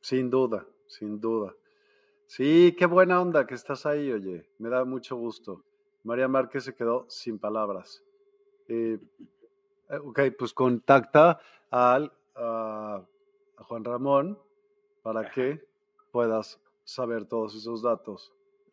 Sin 0.00 0.30
duda, 0.30 0.66
sin 0.86 1.20
duda. 1.20 1.54
Sí, 2.26 2.74
qué 2.76 2.86
buena 2.86 3.20
onda 3.20 3.46
que 3.46 3.54
estás 3.54 3.86
ahí, 3.86 4.10
oye. 4.12 4.48
Me 4.58 4.68
da 4.68 4.84
mucho 4.84 5.16
gusto. 5.16 5.64
María 6.02 6.28
Márquez 6.28 6.64
se 6.64 6.74
quedó 6.74 7.06
sin 7.08 7.38
palabras. 7.38 8.02
Eh, 8.68 8.98
eh, 9.90 9.96
ok, 9.96 10.20
pues 10.38 10.52
contacta 10.52 11.40
al, 11.70 12.12
a, 12.34 13.02
Juan 13.58 13.84
Ramón 13.84 14.38
para 15.02 15.30
que 15.30 15.64
puedas 16.10 16.60
saber 16.84 17.26
todos 17.26 17.54
esos 17.54 17.82
datos, 17.82 18.32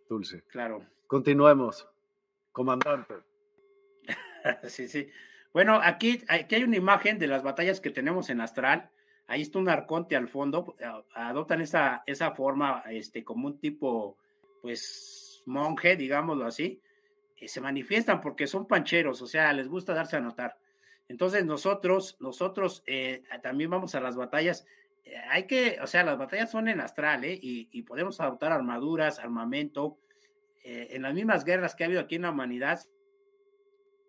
Dulce. 0.09 0.43
Claro. 0.47 0.85
Continuemos, 1.07 1.87
comandante. 2.51 3.15
sí, 4.63 4.87
sí. 4.87 5.09
Bueno, 5.53 5.79
aquí, 5.81 6.23
aquí 6.27 6.55
hay 6.55 6.63
una 6.63 6.77
imagen 6.77 7.19
de 7.19 7.27
las 7.27 7.43
batallas 7.43 7.79
que 7.79 7.91
tenemos 7.91 8.29
en 8.29 8.41
Astral. 8.41 8.89
Ahí 9.27 9.41
está 9.41 9.59
un 9.59 9.69
arconte 9.69 10.15
al 10.15 10.27
fondo. 10.27 10.75
Adoptan 11.13 11.61
esa, 11.61 12.03
esa 12.05 12.31
forma 12.31 12.83
este, 12.89 13.23
como 13.23 13.47
un 13.47 13.59
tipo, 13.59 14.17
pues, 14.61 15.41
monje, 15.45 15.95
digámoslo 15.95 16.45
así. 16.45 16.81
Se 17.45 17.61
manifiestan 17.61 18.21
porque 18.21 18.47
son 18.47 18.67
pancheros, 18.67 19.21
o 19.21 19.27
sea, 19.27 19.51
les 19.51 19.67
gusta 19.67 19.93
darse 19.93 20.15
a 20.15 20.21
notar. 20.21 20.57
Entonces 21.09 21.45
nosotros, 21.45 22.17
nosotros 22.19 22.83
eh, 22.85 23.23
también 23.41 23.69
vamos 23.69 23.95
a 23.95 23.99
las 23.99 24.15
batallas. 24.15 24.65
Eh, 25.03 25.15
hay 25.29 25.45
que, 25.45 25.77
o 25.81 25.87
sea, 25.87 26.03
las 26.03 26.17
batallas 26.17 26.51
son 26.51 26.69
en 26.69 26.79
astral, 26.79 27.25
¿eh? 27.25 27.37
Y, 27.41 27.81
podemos 27.83 28.21
adoptar 28.21 28.51
armaduras, 28.51 29.19
armamento. 29.19 29.97
Eh, 30.63 30.87
en 30.91 31.01
las 31.01 31.13
mismas 31.13 31.43
guerras 31.43 31.75
que 31.75 31.83
ha 31.83 31.87
habido 31.87 32.01
aquí 32.01 32.15
en 32.15 32.21
la 32.21 32.31
humanidad, 32.31 32.79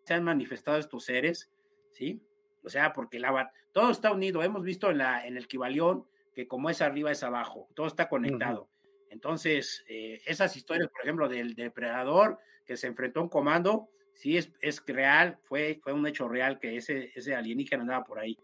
se 0.04 0.14
han 0.14 0.22
manifestado 0.22 0.78
estos 0.78 1.04
seres, 1.04 1.50
¿sí? 1.92 2.22
O 2.64 2.68
sea, 2.68 2.92
porque 2.92 3.18
la, 3.18 3.52
todo 3.72 3.90
está 3.90 4.12
unido. 4.12 4.42
Hemos 4.42 4.62
visto 4.62 4.90
en, 4.90 4.98
la, 4.98 5.26
en 5.26 5.36
el 5.36 5.46
Kibalión 5.46 6.04
que 6.34 6.48
como 6.48 6.68
es 6.68 6.82
arriba 6.82 7.12
es 7.12 7.22
abajo, 7.22 7.68
todo 7.74 7.86
está 7.86 8.08
conectado. 8.08 8.68
Entonces, 9.08 9.84
esas 9.86 10.56
historias, 10.56 10.88
por 10.88 11.02
ejemplo, 11.02 11.28
del 11.28 11.54
depredador 11.54 12.38
que 12.66 12.76
se 12.76 12.88
enfrentó 12.88 13.20
a 13.20 13.22
un 13.22 13.28
comando, 13.28 13.88
sí 14.12 14.36
es, 14.36 14.50
es 14.60 14.82
real, 14.86 15.38
fue, 15.44 15.78
fue 15.82 15.92
un 15.92 16.06
hecho 16.06 16.28
real 16.28 16.58
que 16.58 16.76
ese, 16.76 17.12
ese 17.14 17.34
alienígena 17.34 17.82
andaba 17.82 18.04
por 18.04 18.18
ahí. 18.18 18.36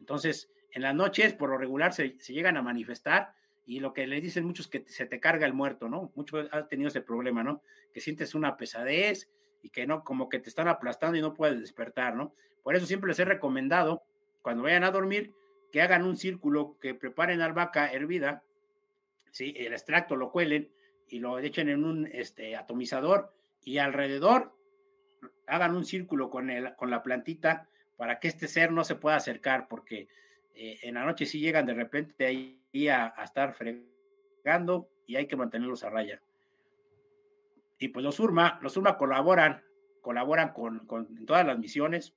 Entonces, 0.00 0.50
en 0.70 0.82
las 0.82 0.94
noches, 0.94 1.34
por 1.34 1.50
lo 1.50 1.58
regular, 1.58 1.92
se, 1.92 2.18
se 2.18 2.32
llegan 2.32 2.56
a 2.56 2.62
manifestar 2.62 3.34
y 3.66 3.80
lo 3.80 3.92
que 3.92 4.06
le 4.06 4.20
dicen 4.20 4.44
muchos 4.44 4.66
es 4.66 4.70
que 4.70 4.84
se 4.90 5.06
te 5.06 5.20
carga 5.20 5.46
el 5.46 5.54
muerto, 5.54 5.88
¿no? 5.88 6.12
Muchos 6.14 6.48
han 6.52 6.68
tenido 6.68 6.88
ese 6.88 7.00
problema, 7.00 7.42
¿no? 7.42 7.62
Que 7.92 8.00
sientes 8.00 8.34
una 8.34 8.56
pesadez 8.56 9.28
y 9.64 9.70
que 9.70 9.86
no, 9.86 10.04
como 10.04 10.28
que 10.28 10.38
te 10.38 10.50
están 10.50 10.68
aplastando 10.68 11.16
y 11.16 11.22
no 11.22 11.32
puedes 11.32 11.58
despertar, 11.58 12.14
¿no? 12.14 12.34
Por 12.62 12.76
eso 12.76 12.84
siempre 12.84 13.08
les 13.08 13.18
he 13.18 13.24
recomendado, 13.24 14.02
cuando 14.42 14.62
vayan 14.62 14.84
a 14.84 14.90
dormir, 14.90 15.32
que 15.72 15.80
hagan 15.80 16.04
un 16.04 16.18
círculo, 16.18 16.76
que 16.80 16.94
preparen 16.94 17.40
albahaca 17.40 17.90
hervida, 17.90 18.42
¿sí? 19.30 19.54
El 19.56 19.72
extracto 19.72 20.16
lo 20.16 20.30
cuelen 20.30 20.70
y 21.08 21.18
lo 21.18 21.38
echen 21.38 21.70
en 21.70 21.82
un 21.82 22.06
este, 22.12 22.56
atomizador 22.56 23.32
y 23.64 23.78
alrededor 23.78 24.54
hagan 25.46 25.74
un 25.74 25.86
círculo 25.86 26.28
con, 26.28 26.50
el, 26.50 26.74
con 26.76 26.90
la 26.90 27.02
plantita 27.02 27.66
para 27.96 28.20
que 28.20 28.28
este 28.28 28.48
ser 28.48 28.70
no 28.70 28.84
se 28.84 28.96
pueda 28.96 29.16
acercar, 29.16 29.66
porque 29.66 30.08
eh, 30.54 30.78
en 30.82 30.94
la 30.94 31.06
noche 31.06 31.24
sí 31.24 31.40
llegan 31.40 31.64
de 31.64 31.74
repente 31.74 32.26
ahí 32.26 32.88
a, 32.88 33.14
estar 33.24 33.54
fregando 33.54 34.90
y 35.06 35.16
hay 35.16 35.26
que 35.26 35.36
mantenerlos 35.36 35.84
a 35.84 35.90
raya. 35.90 36.20
Y 37.78 37.88
pues 37.88 38.04
los 38.04 38.20
URMA, 38.20 38.58
los 38.62 38.76
URMA 38.76 38.96
colaboran, 38.96 39.62
colaboran 40.00 40.52
con, 40.52 40.86
con 40.86 41.26
todas 41.26 41.46
las 41.46 41.58
misiones. 41.58 42.14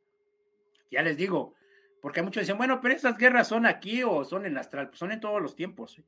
Ya 0.92 1.02
les 1.02 1.18
digo, 1.18 1.54
porque 2.02 2.22
muchos 2.22 2.42
dicen, 2.42 2.58
bueno, 2.58 2.80
pero 2.82 2.94
esas 2.94 3.18
guerras 3.18 3.48
son 3.48 3.66
aquí 3.66 4.04
o 4.04 4.24
son 4.24 4.46
en 4.46 4.58
astral, 4.58 4.90
pues 4.90 5.00
son 5.00 5.12
en 5.12 5.20
todos 5.20 5.42
los 5.42 5.56
tiempos. 5.56 6.02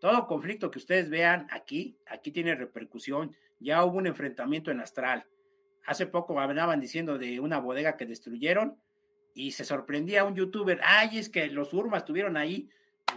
Todo 0.00 0.26
conflicto 0.26 0.70
que 0.70 0.78
ustedes 0.78 1.08
vean 1.08 1.46
aquí, 1.50 1.96
aquí 2.06 2.30
tiene 2.30 2.54
repercusión. 2.54 3.34
Ya 3.60 3.82
hubo 3.84 3.96
un 3.96 4.06
enfrentamiento 4.06 4.70
en 4.70 4.80
astral 4.80 5.26
Hace 5.86 6.06
poco 6.06 6.38
hablaban 6.40 6.80
diciendo 6.80 7.16
de 7.16 7.38
una 7.38 7.60
bodega 7.60 7.96
que 7.96 8.06
destruyeron 8.06 8.76
y 9.34 9.52
se 9.52 9.64
sorprendía 9.64 10.24
un 10.24 10.34
youtuber, 10.34 10.80
ay, 10.82 11.18
es 11.18 11.28
que 11.28 11.46
los 11.46 11.72
Urma 11.72 11.98
estuvieron 11.98 12.36
ahí, 12.36 12.68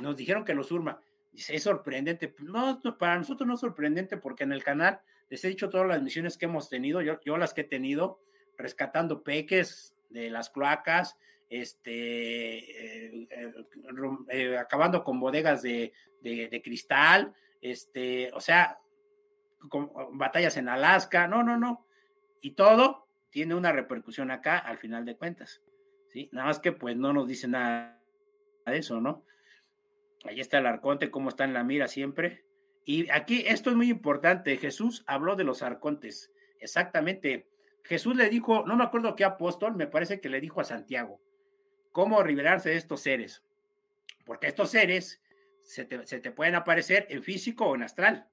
nos 0.02 0.16
dijeron 0.16 0.46
que 0.46 0.54
los 0.54 0.72
Urma. 0.72 1.02
Dice, 1.32 1.56
es 1.56 1.64
sorprendente. 1.64 2.36
No, 2.40 2.80
para 3.00 3.18
nosotros 3.18 3.48
no 3.48 3.56
es 3.56 3.60
sorprendente 3.60 4.18
porque 4.18 4.44
en 4.44 4.52
el 4.52 4.64
canal 4.64 5.02
les 5.30 5.44
he 5.44 5.50
dicho 5.50 5.70
todas 5.70 5.88
las 5.88 6.02
misiones 6.02 6.38
que 6.38 6.46
hemos 6.46 6.70
tenido, 6.70 7.02
yo, 7.02 7.20
yo 7.24 7.38
las 7.38 7.54
que 7.54 7.62
he 7.62 7.66
tenido, 7.66 8.20
rescatando 8.58 9.24
peques 9.24 9.96
de 10.10 10.30
las 10.30 10.50
cloacas, 10.50 11.18
este, 11.50 13.22
eh, 13.22 13.28
eh, 13.30 13.54
eh, 14.30 14.58
acabando 14.58 15.04
con 15.04 15.20
bodegas 15.20 15.62
de, 15.62 15.94
de, 16.22 16.62
cristal, 16.64 17.34
este, 17.62 18.32
o 18.34 18.40
sea, 18.40 18.80
con, 19.70 19.92
batallas 20.14 20.58
en 20.58 20.70
Alaska, 20.70 21.28
no, 21.28 21.44
no, 21.44 21.58
no, 21.58 21.86
y 22.42 22.52
todo 22.52 23.08
tiene 23.30 23.56
una 23.56 23.72
repercusión 23.72 24.32
acá 24.32 24.58
al 24.58 24.78
final 24.78 25.06
de 25.06 25.16
cuentas. 25.16 25.62
¿sí? 26.08 26.30
Nada 26.32 26.48
más 26.48 26.60
que 26.60 26.72
pues 26.72 26.96
no 26.96 27.14
nos 27.14 27.28
dice 27.28 27.48
nada 27.48 28.02
de 28.66 28.78
eso, 28.78 29.00
¿no? 29.00 29.24
Ahí 30.26 30.40
está 30.40 30.58
el 30.58 30.66
arconte, 30.66 31.12
cómo 31.12 31.30
está 31.30 31.46
en 31.46 31.54
la 31.54 31.64
mira 31.64 31.88
siempre. 31.88 32.44
Y 32.90 33.08
aquí 33.12 33.44
esto 33.46 33.70
es 33.70 33.76
muy 33.76 33.88
importante. 33.88 34.58
Jesús 34.58 35.04
habló 35.06 35.36
de 35.36 35.44
los 35.44 35.62
arcontes. 35.62 36.32
Exactamente. 36.60 37.48
Jesús 37.84 38.16
le 38.16 38.30
dijo, 38.30 38.66
no 38.66 38.76
me 38.76 38.84
acuerdo 38.84 39.16
qué 39.16 39.24
apóstol, 39.24 39.76
me 39.76 39.86
parece 39.86 40.20
que 40.20 40.28
le 40.28 40.42
dijo 40.42 40.60
a 40.60 40.64
Santiago, 40.64 41.22
cómo 41.92 42.24
liberarse 42.24 42.70
de 42.70 42.78
estos 42.78 43.02
seres. 43.02 43.44
Porque 44.26 44.48
estos 44.48 44.72
seres 44.72 45.22
se 45.62 45.86
te, 45.86 46.32
pueden 46.32 46.56
aparecer 46.56 47.06
en 47.12 47.22
físico 47.22 47.68
o 47.68 47.76
en 47.76 47.84
astral. 47.84 48.28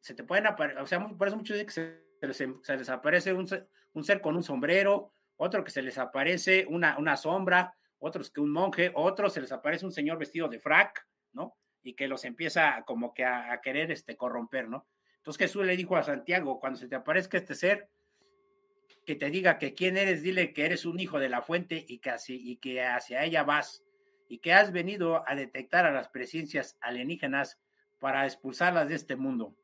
Se 0.00 0.12
te 0.12 0.22
pueden 0.22 0.46
aparecer, 0.46 0.82
o 0.82 0.86
sea, 0.86 1.08
por 1.08 1.26
eso 1.26 1.38
muchos 1.38 1.56
dicen 1.56 1.66
que 1.66 1.72
se 2.34 2.56
se 2.62 2.76
les, 2.76 2.90
aparece 2.90 3.32
un, 3.32 3.48
ser 4.04 4.20
con 4.20 4.36
un 4.36 4.42
sombrero, 4.42 5.14
otro 5.36 5.64
que 5.64 5.70
se 5.70 5.80
les 5.80 5.96
aparece 5.96 6.66
una, 6.68 6.98
una 6.98 7.16
sombra, 7.16 7.74
otros 8.00 8.30
que 8.30 8.42
un 8.42 8.52
monje, 8.52 8.92
otros 8.94 9.32
se 9.32 9.40
les 9.40 9.50
aparece 9.50 9.86
un 9.86 9.92
señor 9.92 10.18
vestido 10.18 10.46
de 10.46 10.60
frac, 10.60 11.06
¿no? 11.32 11.56
Y 11.88 11.94
que 11.94 12.06
los 12.06 12.26
empieza 12.26 12.84
como 12.86 13.14
que 13.14 13.24
a, 13.24 13.58
querer 13.62 13.90
este, 13.90 14.14
corromper, 14.14 14.68
¿no? 14.68 14.86
Entonces 15.16 15.38
Jesús 15.38 15.64
le 15.64 15.74
dijo 15.74 15.96
a 15.96 16.02
Santiago, 16.02 16.60
cuando 16.60 16.78
se 16.78 16.86
te 16.86 16.96
aparezca 16.96 17.38
este 17.38 17.54
ser, 17.54 17.88
que 19.06 19.14
te 19.14 19.30
diga 19.30 19.56
que 19.56 19.72
quién 19.72 19.96
eres, 19.96 20.22
dile 20.22 20.52
que 20.52 20.66
eres 20.66 20.84
un 20.84 21.00
hijo 21.00 21.18
de 21.18 21.30
la 21.30 21.40
fuente 21.40 21.82
y 21.88 21.98
que, 21.98 22.10
así, 22.10 22.38
y 22.44 22.56
que 22.56 22.82
hacia 22.82 23.24
ella 23.24 23.42
vas 23.42 23.82
y 24.28 24.40
que 24.40 24.52
has 24.52 24.70
venido 24.70 25.26
a 25.26 25.34
detectar 25.34 25.86
a 25.86 25.92
las 25.92 26.08
presencias 26.08 26.76
alienígenas 26.82 27.58
para 27.98 28.26
expulsarlas 28.26 28.90
de 28.90 28.96
este 28.96 29.16
mundo. 29.16 29.56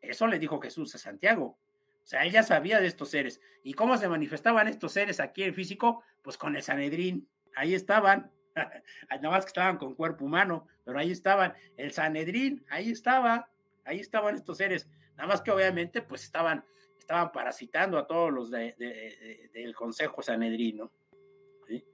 Eso 0.00 0.28
le 0.28 0.38
dijo 0.38 0.60
Jesús 0.60 0.94
a 0.94 0.98
Santiago. 0.98 1.58
O 2.04 2.06
sea, 2.06 2.24
él 2.24 2.30
ya 2.30 2.44
sabía 2.44 2.80
de 2.80 2.86
estos 2.86 3.10
seres. 3.10 3.40
¿Y 3.64 3.74
cómo 3.74 3.96
se 3.96 4.08
manifestaban 4.08 4.68
estos 4.68 4.92
seres 4.92 5.18
aquí 5.18 5.42
en 5.42 5.52
físico? 5.52 6.04
Pues 6.22 6.38
con 6.38 6.54
el 6.54 6.62
Sanedrín. 6.62 7.28
Ahí 7.56 7.74
estaban. 7.74 8.30
Nada 9.10 9.30
más 9.30 9.44
que 9.44 9.48
estaban 9.48 9.76
con 9.76 9.94
cuerpo 9.94 10.24
humano, 10.24 10.66
pero 10.84 10.98
ahí 10.98 11.10
estaban. 11.10 11.54
El 11.76 11.92
Sanedrín, 11.92 12.64
ahí 12.70 12.90
estaba. 12.90 13.48
Ahí 13.84 14.00
estaban 14.00 14.34
estos 14.34 14.58
seres. 14.58 14.88
Nada 15.16 15.28
más 15.28 15.42
que 15.42 15.50
obviamente, 15.50 16.02
pues 16.02 16.24
estaban, 16.24 16.64
estaban 16.98 17.32
parasitando 17.32 17.98
a 17.98 18.06
todos 18.06 18.32
los 18.32 18.50
del 18.50 19.74
Consejo 19.74 20.22
Sanedrín, 20.22 20.78
¿no? 20.78 20.92
¿Sí? 21.66 21.84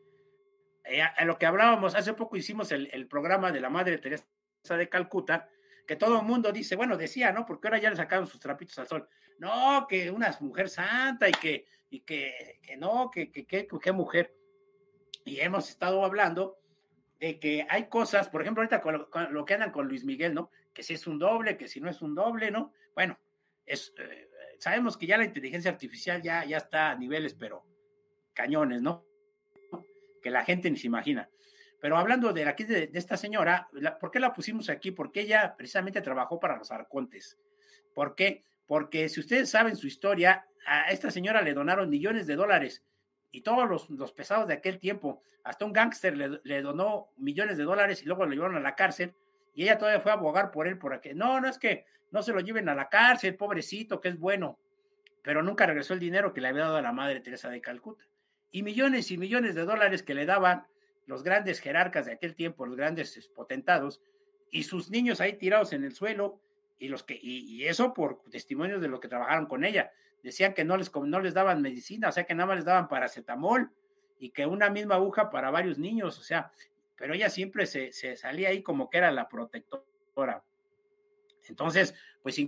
Eh, 0.84 1.02
a 1.02 1.24
lo 1.24 1.38
que 1.38 1.46
hablábamos, 1.46 1.94
hace 1.94 2.12
poco 2.14 2.36
hicimos 2.36 2.70
el, 2.72 3.06
programa 3.08 3.50
de 3.50 3.60
la 3.60 3.70
Madre 3.70 3.98
Teresa 3.98 4.26
de 4.68 4.88
Calcuta, 4.88 5.48
que 5.86 5.96
todo 5.96 6.20
el 6.20 6.26
mundo 6.26 6.52
dice, 6.52 6.76
bueno, 6.76 6.96
decía, 6.96 7.32
¿no? 7.32 7.46
Porque 7.46 7.68
ahora 7.68 7.78
ya 7.78 7.90
le 7.90 7.96
sacaron 7.96 8.26
sus 8.26 8.40
trapitos 8.40 8.78
al 8.78 8.88
sol 8.88 9.08
no, 9.38 9.86
que 9.88 10.10
una 10.10 10.36
mujer 10.40 10.68
santa 10.68 11.28
y 11.28 11.32
que, 11.32 11.66
y 11.90 12.00
que, 12.00 12.58
que 12.62 12.76
no, 12.76 13.10
que, 13.10 13.30
que, 13.30 13.46
que, 13.46 13.92
mujer. 13.92 14.34
Y 15.26 15.40
hemos 15.40 15.68
estado 15.68 16.02
hablando 16.02 16.58
de 17.20 17.38
que 17.38 17.66
hay 17.68 17.88
cosas, 17.88 18.30
por 18.30 18.40
ejemplo, 18.40 18.62
ahorita 18.62 18.80
con 18.80 19.06
lo, 19.30 19.44
que 19.44 19.54
andan 19.54 19.72
con 19.72 19.86
Luis 19.88 20.04
Miguel, 20.04 20.32
¿no? 20.32 20.50
Que 20.72 20.82
si 20.82 20.94
es 20.94 21.06
un 21.06 21.18
doble, 21.18 21.58
que 21.58 21.68
si 21.68 21.78
no 21.80 21.90
es 21.90 22.00
un 22.00 22.14
doble, 22.14 22.50
¿no? 22.50 22.72
Bueno, 22.94 23.18
es, 23.66 23.92
eh, 23.98 24.30
sabemos 24.58 24.96
que 24.96 25.06
ya 25.06 25.18
la 25.18 25.24
inteligencia 25.24 25.70
artificial 25.70 26.22
ya, 26.22 26.44
ya 26.46 26.56
está 26.56 26.92
a 26.92 26.94
niveles, 26.94 27.34
pero 27.34 27.66
cañones, 28.32 28.80
¿no? 28.80 29.04
Que 30.22 30.30
la 30.30 30.44
gente 30.44 30.70
ni 30.70 30.78
se 30.78 30.86
imagina. 30.86 31.28
Pero 31.80 31.98
hablando 31.98 32.32
de 32.32 32.46
aquí 32.46 32.64
de, 32.64 32.90
esta 32.94 33.18
señora, 33.18 33.68
¿por 34.00 34.10
qué 34.10 34.18
la 34.18 34.32
pusimos 34.32 34.70
aquí? 34.70 34.92
Porque 34.92 35.20
ella 35.20 35.54
precisamente 35.56 36.00
trabajó 36.00 36.40
para 36.40 36.56
los 36.56 36.70
arcontes. 36.70 37.36
¿Por 37.92 38.14
qué? 38.14 38.46
porque 38.66 39.08
si 39.08 39.20
ustedes 39.20 39.50
saben 39.50 39.76
su 39.76 39.86
historia, 39.86 40.46
a 40.66 40.90
esta 40.90 41.10
señora 41.10 41.42
le 41.42 41.54
donaron 41.54 41.88
millones 41.88 42.26
de 42.26 42.36
dólares 42.36 42.82
y 43.30 43.42
todos 43.42 43.88
los, 43.90 44.12
pesados 44.12 44.48
de 44.48 44.54
aquel 44.54 44.78
tiempo, 44.78 45.22
hasta 45.44 45.64
un 45.64 45.72
gángster 45.72 46.16
le, 46.42 46.62
donó 46.62 47.08
millones 47.16 47.58
de 47.58 47.64
dólares 47.64 48.02
y 48.02 48.06
luego 48.06 48.24
lo 48.24 48.32
llevaron 48.32 48.56
a 48.56 48.60
la 48.60 48.74
cárcel 48.74 49.14
y 49.54 49.62
ella 49.62 49.78
todavía 49.78 50.00
fue 50.00 50.12
a 50.12 50.14
abogar 50.14 50.50
por 50.50 50.66
él, 50.66 50.78
por 50.78 50.94
aquí. 50.94 51.10
No, 51.14 51.40
no 51.40 51.48
es 51.48 51.58
que 51.58 51.84
no 52.10 52.22
se 52.22 52.32
lo 52.32 52.40
lleven 52.40 52.68
a 52.68 52.74
la 52.74 52.88
cárcel, 52.88 53.36
pobrecito, 53.36 54.00
que 54.00 54.08
es 54.08 54.18
bueno, 54.18 54.58
pero 55.22 55.42
nunca 55.42 55.66
regresó 55.66 55.94
el 55.94 56.00
dinero 56.00 56.32
que 56.32 56.40
le 56.40 56.48
había 56.48 56.64
dado 56.64 56.76
a 56.76 56.82
la 56.82 56.92
madre 56.92 57.20
Teresa 57.20 57.48
de 57.48 57.60
Calcuta. 57.60 58.04
Y 58.50 58.62
millones 58.62 59.10
y 59.10 59.18
millones 59.18 59.54
de 59.54 59.64
dólares 59.64 60.02
que 60.02 60.14
le 60.14 60.26
daban 60.26 60.66
los 61.06 61.22
grandes 61.22 61.60
jerarcas 61.60 62.06
de 62.06 62.12
aquel 62.12 62.34
tiempo, 62.34 62.66
los 62.66 62.76
grandes 62.76 63.30
potentados, 63.34 64.02
y 64.50 64.64
sus 64.64 64.90
niños 64.90 65.20
ahí 65.20 65.34
tirados 65.34 65.72
en 65.72 65.84
el 65.84 65.92
suelo, 65.92 66.40
y 66.78 66.88
los 66.88 67.02
que 67.02 67.18
y, 67.20 67.64
eso 67.64 67.94
por 67.94 68.22
testimonios 68.30 68.80
de 68.80 68.88
los 68.88 69.00
que 69.00 69.08
trabajaron 69.08 69.46
con 69.46 69.64
ella 69.64 69.90
decían 70.26 70.54
que 70.54 70.64
no 70.64 70.76
les 70.76 70.92
no 70.92 71.20
les 71.20 71.34
daban 71.34 71.62
medicina 71.62 72.08
o 72.08 72.12
sea 72.12 72.24
que 72.24 72.34
nada 72.34 72.48
más 72.48 72.56
les 72.56 72.64
daban 72.64 72.88
paracetamol 72.88 73.70
y 74.18 74.30
que 74.30 74.44
una 74.44 74.70
misma 74.70 74.96
aguja 74.96 75.30
para 75.30 75.52
varios 75.52 75.78
niños 75.78 76.18
o 76.18 76.22
sea 76.22 76.50
pero 76.96 77.14
ella 77.14 77.30
siempre 77.30 77.66
se, 77.66 77.92
salía 78.16 78.48
ahí 78.48 78.60
como 78.60 78.90
que 78.90 78.98
era 78.98 79.12
la 79.12 79.28
protectora 79.28 80.42
entonces 81.48 81.94
pues 82.22 82.40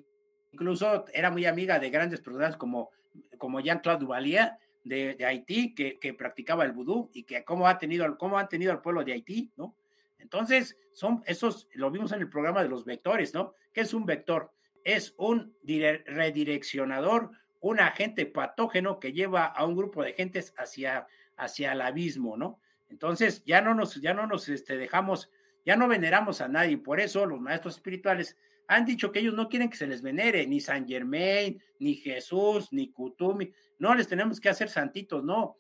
incluso 0.50 1.04
era 1.12 1.30
muy 1.30 1.46
amiga 1.46 1.78
de 1.78 1.90
grandes 1.90 2.20
personas 2.20 2.56
como 2.56 2.90
como 3.38 3.60
Jean-Claude 3.60 4.00
Duvalier 4.00 4.52
de, 4.82 5.16
Haití 5.24 5.72
que, 5.72 6.00
que, 6.00 6.14
practicaba 6.14 6.64
el 6.64 6.72
vudú 6.72 7.10
y 7.12 7.22
que 7.22 7.44
cómo 7.44 7.68
ha 7.68 7.78
tenido, 7.78 8.18
cómo 8.18 8.38
han 8.38 8.48
tenido 8.48 8.72
al 8.72 8.80
pueblo 8.80 9.04
de 9.04 9.12
Haití, 9.12 9.50
¿no? 9.56 9.74
Entonces, 10.18 10.76
son 10.92 11.22
esos, 11.26 11.68
lo 11.74 11.90
vimos 11.90 12.12
en 12.12 12.20
el 12.20 12.28
programa 12.28 12.62
de 12.62 12.68
los 12.68 12.84
vectores, 12.84 13.34
¿no? 13.34 13.54
¿Qué 13.72 13.82
es 13.82 13.94
un 13.94 14.06
vector? 14.06 14.50
Es 14.84 15.14
un 15.18 15.54
redireccionador, 15.62 17.30
un 17.60 17.80
agente 17.80 18.26
patógeno 18.26 19.00
que 19.00 19.12
lleva 19.12 19.46
a 19.46 19.64
un 19.64 19.76
grupo 19.76 20.02
de 20.02 20.12
gentes 20.12 20.54
hacia, 20.56 21.06
hacia 21.36 21.72
el 21.72 21.80
abismo, 21.80 22.36
¿no? 22.36 22.60
Entonces, 22.88 23.42
ya 23.44 23.60
no 23.60 23.74
nos, 23.74 24.00
ya 24.00 24.14
no 24.14 24.26
nos 24.26 24.48
este, 24.48 24.76
dejamos, 24.76 25.30
ya 25.64 25.76
no 25.76 25.88
veneramos 25.88 26.40
a 26.40 26.48
nadie. 26.48 26.78
Por 26.78 27.00
eso 27.00 27.26
los 27.26 27.40
maestros 27.40 27.76
espirituales 27.76 28.36
han 28.68 28.84
dicho 28.84 29.12
que 29.12 29.20
ellos 29.20 29.34
no 29.34 29.48
quieren 29.48 29.70
que 29.70 29.76
se 29.76 29.86
les 29.86 30.02
venere, 30.02 30.46
ni 30.46 30.60
San 30.60 30.86
Germain, 30.86 31.60
ni 31.78 31.94
Jesús, 31.94 32.72
ni 32.72 32.90
Kutumi. 32.90 33.52
No 33.78 33.94
les 33.94 34.08
tenemos 34.08 34.40
que 34.40 34.48
hacer 34.48 34.68
santitos, 34.68 35.24
no. 35.24 35.56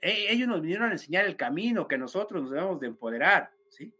E, 0.00 0.32
ellos 0.32 0.48
nos 0.48 0.60
vinieron 0.60 0.90
a 0.90 0.92
enseñar 0.92 1.24
el 1.24 1.36
camino 1.36 1.88
que 1.88 1.98
nosotros 1.98 2.42
nos 2.42 2.50
debemos 2.50 2.80
de 2.80 2.86
empoderar, 2.88 3.50
¿sí? 3.68 3.92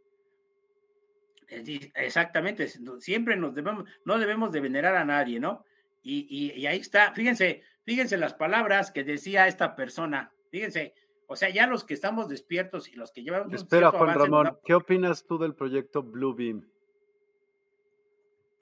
Exactamente, 1.48 2.68
siempre 2.98 3.34
nos 3.34 3.54
debemos, 3.54 3.88
no 4.04 4.18
debemos 4.18 4.52
de 4.52 4.60
venerar 4.60 4.94
a 4.96 5.04
nadie, 5.04 5.40
¿no? 5.40 5.64
Y, 6.02 6.52
y, 6.56 6.66
ahí 6.66 6.78
está, 6.78 7.12
fíjense, 7.12 7.62
fíjense 7.84 8.16
las 8.16 8.34
palabras 8.34 8.90
que 8.90 9.04
decía 9.04 9.46
esta 9.46 9.74
persona, 9.76 10.32
fíjense, 10.50 10.94
o 11.26 11.36
sea, 11.36 11.50
ya 11.50 11.66
los 11.66 11.84
que 11.84 11.94
estamos 11.94 12.28
despiertos 12.28 12.88
y 12.88 12.92
los 12.92 13.12
que 13.12 13.22
llevamos... 13.22 13.52
Espera, 13.52 13.90
Juan 13.90 14.14
Ramón, 14.14 14.58
¿qué 14.64 14.74
opinas 14.74 15.26
tú 15.26 15.38
del 15.38 15.54
proyecto 15.54 16.02
Blue 16.02 16.34
Beam? 16.34 16.66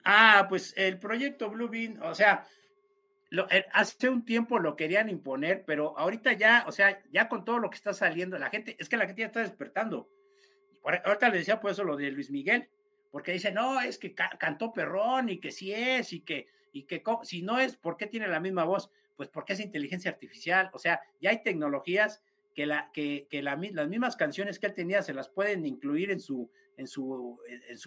Ah, 0.03 0.47
pues 0.49 0.73
el 0.77 0.99
proyecto 0.99 1.49
Blue 1.49 1.69
Beam, 1.69 1.99
o 2.01 2.13
sea, 2.13 2.45
lo, 3.29 3.49
eh, 3.49 3.65
hace 3.73 4.09
un 4.09 4.25
tiempo 4.25 4.59
lo 4.59 4.75
querían 4.75 5.09
imponer, 5.09 5.63
pero 5.65 5.97
ahorita 5.97 6.33
ya, 6.33 6.65
o 6.67 6.71
sea, 6.71 7.01
ya 7.11 7.27
con 7.27 7.45
todo 7.45 7.59
lo 7.59 7.69
que 7.69 7.75
está 7.75 7.93
saliendo, 7.93 8.37
la 8.37 8.49
gente, 8.49 8.75
es 8.79 8.89
que 8.89 8.97
la 8.97 9.05
gente 9.05 9.21
ya 9.21 9.27
está 9.27 9.41
despertando. 9.41 10.09
Ahorita 10.83 11.29
le 11.29 11.39
decía 11.39 11.59
por 11.59 11.71
eso 11.71 11.83
lo 11.83 11.97
de 11.97 12.11
Luis 12.11 12.31
Miguel, 12.31 12.69
porque 13.11 13.33
dice, 13.33 13.51
no, 13.51 13.81
es 13.81 13.97
que 13.97 14.13
cantó 14.13 14.71
perrón 14.71 15.27
y 15.29 15.39
que 15.39 15.51
sí 15.51 15.73
es 15.73 16.13
y 16.13 16.21
que, 16.21 16.47
y 16.77 16.83
que 16.83 17.01
si 17.23 17.41
no 17.41 17.57
es, 17.57 17.75
¿por 17.75 17.97
qué 17.97 18.05
tiene 18.05 18.27
la 18.27 18.39
misma 18.39 18.63
voz? 18.63 18.91
Pues 19.15 19.29
porque 19.29 19.53
es 19.53 19.59
inteligencia 19.59 20.11
artificial, 20.11 20.69
o 20.73 20.79
sea, 20.79 21.01
ya 21.19 21.31
hay 21.31 21.41
tecnologías 21.41 22.21
que, 22.53 22.67
la, 22.67 22.91
que, 22.93 23.25
que 23.31 23.41
las 23.41 23.57
mismas 23.57 24.15
canciones 24.15 24.59
que 24.59 24.67
él 24.67 24.75
tenía 24.75 25.01
se 25.01 25.15
las 25.15 25.27
pueden 25.27 25.65
incluir 25.65 26.11
en 26.11 26.19
su, 26.19 26.51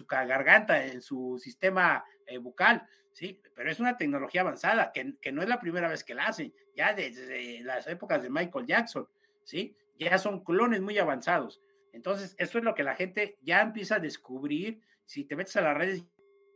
garganta, 0.09 0.85
en 0.85 1.01
su 1.01 1.39
sistema 1.41 2.03
eh, 2.25 2.37
bucal, 2.37 2.85
¿sí? 3.13 3.39
Pero 3.55 3.71
es 3.71 3.79
una 3.79 3.95
tecnología 3.95 4.41
avanzada, 4.41 4.91
que, 4.91 5.13
que, 5.21 5.31
no 5.31 5.41
es 5.41 5.47
la 5.47 5.61
primera 5.61 5.87
vez 5.87 6.03
que 6.03 6.13
la 6.13 6.25
hacen, 6.25 6.53
ya 6.75 6.93
desde 6.93 7.61
las 7.63 7.87
épocas 7.87 8.21
de 8.21 8.29
Michael 8.29 8.65
Jackson, 8.65 9.07
¿sí? 9.45 9.73
Ya 9.97 10.17
son 10.17 10.43
clones 10.43 10.81
muy 10.81 10.97
avanzados. 10.97 11.61
Entonces, 11.93 12.35
eso 12.37 12.57
es 12.57 12.63
lo 12.65 12.75
que 12.75 12.83
la 12.83 12.95
gente 12.95 13.37
ya 13.41 13.61
empieza 13.61 13.95
a 13.95 13.99
descubrir, 13.99 14.81
si 15.05 15.23
te 15.23 15.37
metes 15.37 15.55
a 15.55 15.61
las 15.61 15.77
redes, 15.77 16.03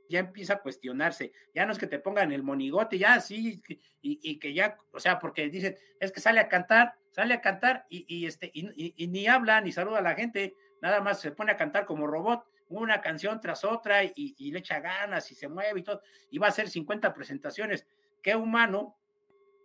ya 0.09 0.19
empieza 0.19 0.53
a 0.53 0.61
cuestionarse, 0.61 1.31
ya 1.53 1.65
no 1.65 1.71
es 1.71 1.79
que 1.79 1.87
te 1.87 1.99
pongan 1.99 2.31
el 2.31 2.43
monigote, 2.43 2.97
ya 2.97 3.19
sí, 3.19 3.61
y, 4.01 4.19
y 4.21 4.39
que 4.39 4.53
ya, 4.53 4.77
o 4.91 4.99
sea, 4.99 5.19
porque 5.19 5.49
dicen, 5.49 5.75
es 5.99 6.11
que 6.11 6.19
sale 6.19 6.39
a 6.39 6.47
cantar, 6.47 6.95
sale 7.15 7.33
a 7.33 7.41
cantar 7.41 7.85
y, 7.89 8.05
y 8.13 8.25
este, 8.25 8.51
y, 8.53 9.07
ni 9.07 9.27
habla 9.27 9.61
ni 9.61 9.71
saluda 9.71 9.99
a 9.99 10.01
la 10.01 10.15
gente, 10.15 10.53
nada 10.81 10.99
más 10.99 11.21
se 11.21 11.31
pone 11.31 11.53
a 11.53 11.57
cantar 11.57 11.85
como 11.85 12.07
robot, 12.07 12.45
una 12.67 12.99
canción 12.99 13.39
tras 13.39 13.63
otra 13.63 14.03
y, 14.03 14.51
le 14.51 14.59
echa 14.59 14.81
ganas 14.81 15.31
y 15.31 15.35
se 15.35 15.47
mueve 15.47 15.79
y 15.79 15.83
todo, 15.83 16.01
y 16.29 16.39
va 16.39 16.47
a 16.47 16.49
hacer 16.49 16.69
50 16.69 17.13
presentaciones. 17.13 17.87
¿Qué 18.21 18.35
humano 18.35 18.97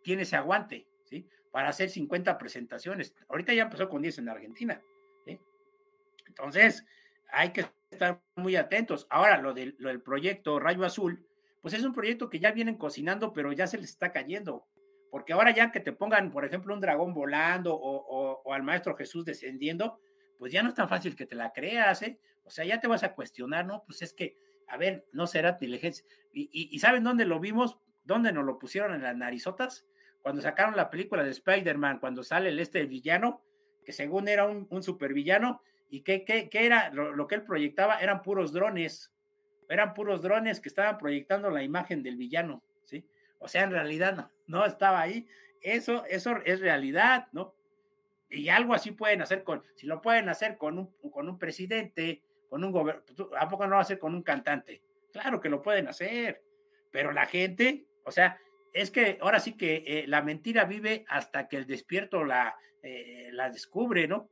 tiene 0.02 0.22
ese 0.22 0.36
aguante, 0.36 0.86
¿sí? 1.04 1.26
Para 1.50 1.70
hacer 1.70 1.90
50 1.90 2.38
presentaciones. 2.38 3.14
Ahorita 3.28 3.52
ya 3.52 3.64
empezó 3.64 3.88
con 3.88 4.02
10 4.02 4.18
en 4.18 4.28
Argentina, 4.28 4.80
¿sí? 5.24 5.40
Entonces, 6.26 6.84
hay 7.32 7.50
que 7.50 7.66
estar 7.90 8.22
muy 8.36 8.56
atentos. 8.56 9.06
Ahora, 9.10 9.38
lo 9.38 9.54
del, 9.54 9.76
proyecto 10.04 10.58
Rayo 10.58 10.84
Azul, 10.84 11.26
pues 11.60 11.74
es 11.74 11.84
un 11.84 11.92
proyecto 11.92 12.30
que 12.30 12.40
ya 12.40 12.52
vienen 12.52 12.76
cocinando, 12.76 13.32
pero 13.32 13.52
ya 13.52 13.66
se 13.66 13.78
les 13.78 13.90
está 13.90 14.12
cayendo. 14.12 14.66
Porque 15.10 15.32
ahora 15.32 15.50
ya 15.50 15.72
que 15.72 15.80
te 15.80 15.92
pongan, 15.92 16.30
por 16.30 16.44
ejemplo, 16.44 16.72
un 16.72 16.80
dragón 16.80 17.14
volando 17.14 17.74
o, 17.74 18.42
o 18.44 18.52
al 18.54 18.62
maestro 18.62 18.96
Jesús 18.96 19.24
descendiendo, 19.24 19.98
pues 20.38 20.52
ya 20.52 20.62
no 20.62 20.70
es 20.70 20.74
tan 20.74 20.88
fácil 20.88 21.14
que 21.14 21.26
te 21.26 21.34
la 21.34 21.52
creas, 21.52 22.00
¿eh? 22.02 22.18
O 22.44 22.50
sea, 22.50 22.64
ya 22.64 22.80
te 22.80 22.88
vas 22.88 23.02
a 23.02 23.14
cuestionar, 23.14 23.66
¿no? 23.66 23.84
Pues 23.84 24.00
es 24.00 24.14
que, 24.14 24.38
a 24.68 24.78
ver, 24.78 25.04
no 25.12 25.26
será 25.26 25.50
inteligencia. 25.50 26.04
¿Y, 26.32 26.78
saben 26.78 27.04
dónde 27.04 27.26
lo 27.26 27.40
vimos? 27.40 27.78
¿Dónde 28.04 28.32
nos 28.32 28.44
lo 28.44 28.58
pusieron 28.58 28.94
en 28.94 29.02
las 29.02 29.14
narizotas? 29.14 29.86
Cuando 30.22 30.40
sacaron 30.40 30.76
la 30.76 30.90
película 30.90 31.22
de 31.22 31.30
Spider-Man, 31.30 31.98
cuando 32.00 32.22
sale 32.22 32.48
el 32.48 32.58
este 32.58 32.86
villano, 32.86 33.42
que 33.84 33.92
según 33.92 34.28
era 34.28 34.46
un, 34.46 34.66
un 34.70 34.82
supervillano, 34.82 35.62
y 35.90 36.02
que, 36.02 36.24
que, 36.24 36.48
era 36.52 36.90
lo, 36.90 37.26
que 37.26 37.34
él 37.34 37.42
proyectaba, 37.42 37.98
eran 37.98 38.22
puros 38.22 38.52
drones, 38.52 39.12
eran 39.68 39.92
puros 39.94 40.22
drones 40.22 40.60
que 40.60 40.68
estaban 40.68 40.98
proyectando 40.98 41.50
la 41.50 41.62
imagen 41.62 42.02
del 42.02 42.16
villano, 42.16 42.62
¿sí? 42.84 43.04
O 43.38 43.48
sea, 43.48 43.64
en 43.64 43.72
realidad 43.72 44.14
no, 44.14 44.30
no 44.46 44.66
estaba 44.66 45.00
ahí. 45.00 45.26
Eso, 45.60 46.04
eso 46.06 46.36
es 46.44 46.60
realidad, 46.60 47.28
¿no? 47.32 47.54
y 48.30 48.48
algo 48.48 48.74
así 48.74 48.92
pueden 48.92 49.22
hacer 49.22 49.42
con, 49.42 49.62
si 49.74 49.86
lo 49.86 50.00
pueden 50.00 50.28
hacer 50.28 50.56
con 50.56 50.78
un, 50.78 50.86
con 51.10 51.28
un 51.28 51.38
presidente, 51.38 52.22
con 52.48 52.64
un 52.64 52.70
gobierno, 52.70 53.02
¿a 53.36 53.48
poco 53.48 53.64
no 53.64 53.70
lo 53.70 53.76
a 53.76 53.80
hacer 53.80 53.98
con 53.98 54.14
un 54.14 54.22
cantante? 54.22 54.82
Claro 55.12 55.40
que 55.40 55.48
lo 55.48 55.62
pueden 55.62 55.88
hacer, 55.88 56.42
pero 56.90 57.12
la 57.12 57.26
gente, 57.26 57.86
o 58.04 58.12
sea, 58.12 58.38
es 58.72 58.90
que 58.90 59.18
ahora 59.20 59.40
sí 59.40 59.56
que 59.56 59.82
eh, 59.84 60.04
la 60.06 60.22
mentira 60.22 60.64
vive 60.64 61.04
hasta 61.08 61.48
que 61.48 61.56
el 61.56 61.66
despierto 61.66 62.24
la, 62.24 62.54
eh, 62.82 63.30
la 63.32 63.50
descubre, 63.50 64.06
¿no? 64.06 64.28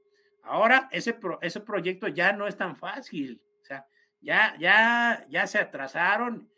Ahora 0.48 0.88
ese, 0.90 1.18
ese 1.42 1.60
proyecto 1.60 2.08
ya 2.08 2.32
no 2.32 2.46
es 2.46 2.56
tan 2.56 2.76
fácil, 2.76 3.40
o 3.62 3.64
sea, 3.64 3.86
ya, 4.20 4.56
ya, 4.58 5.26
ya 5.28 5.46
se 5.46 5.58
atrasaron 5.58 6.50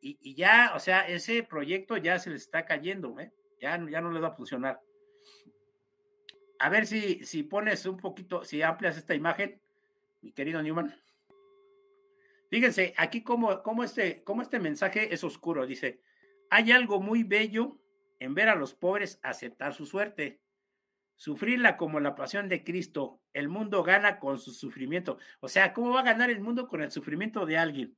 y, 0.00 0.18
y 0.20 0.34
ya, 0.34 0.72
o 0.74 0.78
sea, 0.78 1.08
ese 1.08 1.42
proyecto 1.42 1.96
ya 1.96 2.18
se 2.18 2.30
les 2.30 2.42
está 2.42 2.64
cayendo, 2.64 3.18
¿eh? 3.18 3.32
Ya, 3.60 3.78
ya 3.90 4.00
no 4.00 4.10
les 4.10 4.22
va 4.22 4.28
a 4.28 4.36
funcionar 4.36 4.80
a 6.58 6.68
ver 6.68 6.86
si, 6.86 7.24
si 7.24 7.42
pones 7.42 7.86
un 7.86 7.96
poquito, 7.96 8.44
si 8.44 8.62
amplias 8.62 8.96
esta 8.96 9.14
imagen, 9.14 9.60
mi 10.20 10.32
querido 10.32 10.62
Newman. 10.62 10.94
Fíjense, 12.50 12.94
aquí 12.96 13.22
como, 13.22 13.62
como, 13.62 13.84
este, 13.84 14.24
como 14.24 14.42
este 14.42 14.58
mensaje 14.58 15.12
es 15.12 15.22
oscuro, 15.22 15.66
dice, 15.66 16.00
hay 16.50 16.72
algo 16.72 17.00
muy 17.00 17.22
bello 17.22 17.78
en 18.18 18.34
ver 18.34 18.48
a 18.48 18.56
los 18.56 18.74
pobres 18.74 19.20
aceptar 19.22 19.74
su 19.74 19.86
suerte, 19.86 20.40
sufrirla 21.18 21.76
como 21.76 22.00
la 22.00 22.14
pasión 22.14 22.48
de 22.48 22.64
Cristo. 22.64 23.20
El 23.34 23.48
mundo 23.48 23.82
gana 23.82 24.18
con 24.20 24.38
su 24.38 24.52
sufrimiento. 24.52 25.18
O 25.40 25.48
sea, 25.48 25.74
¿cómo 25.74 25.90
va 25.90 26.00
a 26.00 26.04
ganar 26.04 26.30
el 26.30 26.40
mundo 26.40 26.68
con 26.68 26.80
el 26.80 26.92
sufrimiento 26.92 27.44
de 27.44 27.58
alguien? 27.58 27.96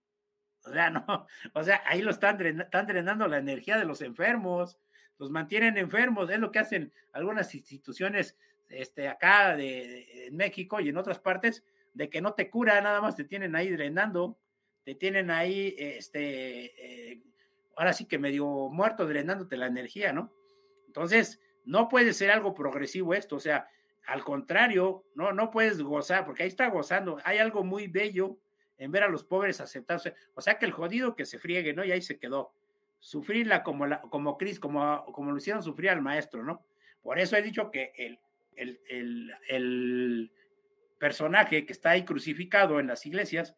O 0.64 0.72
sea, 0.72 0.90
no, 0.90 1.26
o 1.54 1.62
sea, 1.62 1.82
ahí 1.86 2.02
lo 2.02 2.10
están, 2.10 2.40
están 2.44 2.86
drenando 2.86 3.28
la 3.28 3.38
energía 3.38 3.78
de 3.78 3.84
los 3.84 4.00
enfermos, 4.00 4.78
los 5.18 5.30
mantienen 5.30 5.76
enfermos, 5.76 6.30
es 6.30 6.38
lo 6.38 6.50
que 6.50 6.60
hacen 6.60 6.92
algunas 7.12 7.54
instituciones 7.54 8.38
este, 8.70 9.06
acá 9.06 9.54
de, 9.54 10.26
en 10.28 10.36
México 10.36 10.80
y 10.80 10.88
en 10.88 10.96
otras 10.96 11.18
partes, 11.18 11.62
de 11.92 12.08
que 12.08 12.22
no 12.22 12.32
te 12.32 12.48
cura, 12.48 12.80
nada 12.80 13.02
más 13.02 13.16
te 13.16 13.24
tienen 13.24 13.54
ahí 13.54 13.70
drenando, 13.70 14.38
te 14.84 14.94
tienen 14.94 15.30
ahí, 15.30 15.74
este, 15.76 17.12
eh, 17.12 17.22
ahora 17.76 17.92
sí 17.92 18.06
que 18.06 18.18
medio 18.18 18.46
muerto 18.70 19.06
drenándote 19.06 19.58
la 19.58 19.66
energía, 19.66 20.12
¿no? 20.14 20.32
Entonces, 20.86 21.38
no 21.64 21.88
puede 21.88 22.12
ser 22.12 22.30
algo 22.30 22.54
progresivo 22.54 23.14
esto, 23.14 23.36
o 23.36 23.40
sea, 23.40 23.68
al 24.06 24.24
contrario, 24.24 25.04
no, 25.14 25.32
no 25.32 25.50
puedes 25.50 25.80
gozar, 25.80 26.24
porque 26.24 26.42
ahí 26.42 26.48
está 26.48 26.68
gozando, 26.68 27.18
hay 27.24 27.38
algo 27.38 27.62
muy 27.62 27.86
bello 27.86 28.38
en 28.78 28.90
ver 28.90 29.02
a 29.02 29.08
los 29.08 29.24
pobres 29.24 29.60
aceptarse, 29.60 30.14
o 30.34 30.40
sea 30.40 30.58
que 30.58 30.66
el 30.66 30.72
jodido 30.72 31.14
que 31.14 31.26
se 31.26 31.38
friegue, 31.38 31.74
¿no? 31.74 31.84
Y 31.84 31.92
ahí 31.92 32.02
se 32.02 32.18
quedó. 32.18 32.52
Sufrirla 32.98 33.62
como 33.62 33.86
la, 33.86 34.00
como 34.02 34.36
Cris, 34.36 34.58
como, 34.58 35.04
como 35.12 35.30
lo 35.30 35.36
hicieron 35.36 35.62
sufrir 35.62 35.90
al 35.90 36.02
maestro, 36.02 36.42
¿no? 36.42 36.64
Por 37.02 37.18
eso 37.18 37.36
he 37.36 37.42
dicho 37.42 37.70
que 37.70 37.92
el, 37.96 38.18
el, 39.48 40.32
personaje 40.98 41.64
que 41.64 41.72
está 41.72 41.90
ahí 41.90 42.04
crucificado 42.04 42.78
en 42.78 42.86
las 42.86 43.06
iglesias 43.06 43.56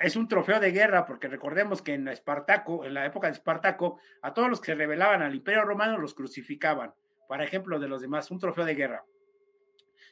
es 0.00 0.16
un 0.16 0.28
trofeo 0.28 0.58
de 0.60 0.72
guerra, 0.72 1.04
porque 1.04 1.28
recordemos 1.28 1.82
que 1.82 1.92
en 1.92 2.08
Espartaco, 2.08 2.86
en 2.86 2.94
la 2.94 3.04
época 3.04 3.26
de 3.26 3.34
Espartaco, 3.34 4.00
a 4.22 4.32
todos 4.32 4.48
los 4.48 4.60
que 4.60 4.66
se 4.66 4.74
rebelaban 4.74 5.20
al 5.20 5.34
imperio 5.34 5.62
romano 5.62 5.98
los 5.98 6.14
crucificaban, 6.14 6.94
para 7.28 7.44
ejemplo 7.44 7.78
de 7.78 7.86
los 7.86 8.00
demás, 8.00 8.30
un 8.30 8.38
trofeo 8.38 8.64
de 8.64 8.74
guerra. 8.74 9.04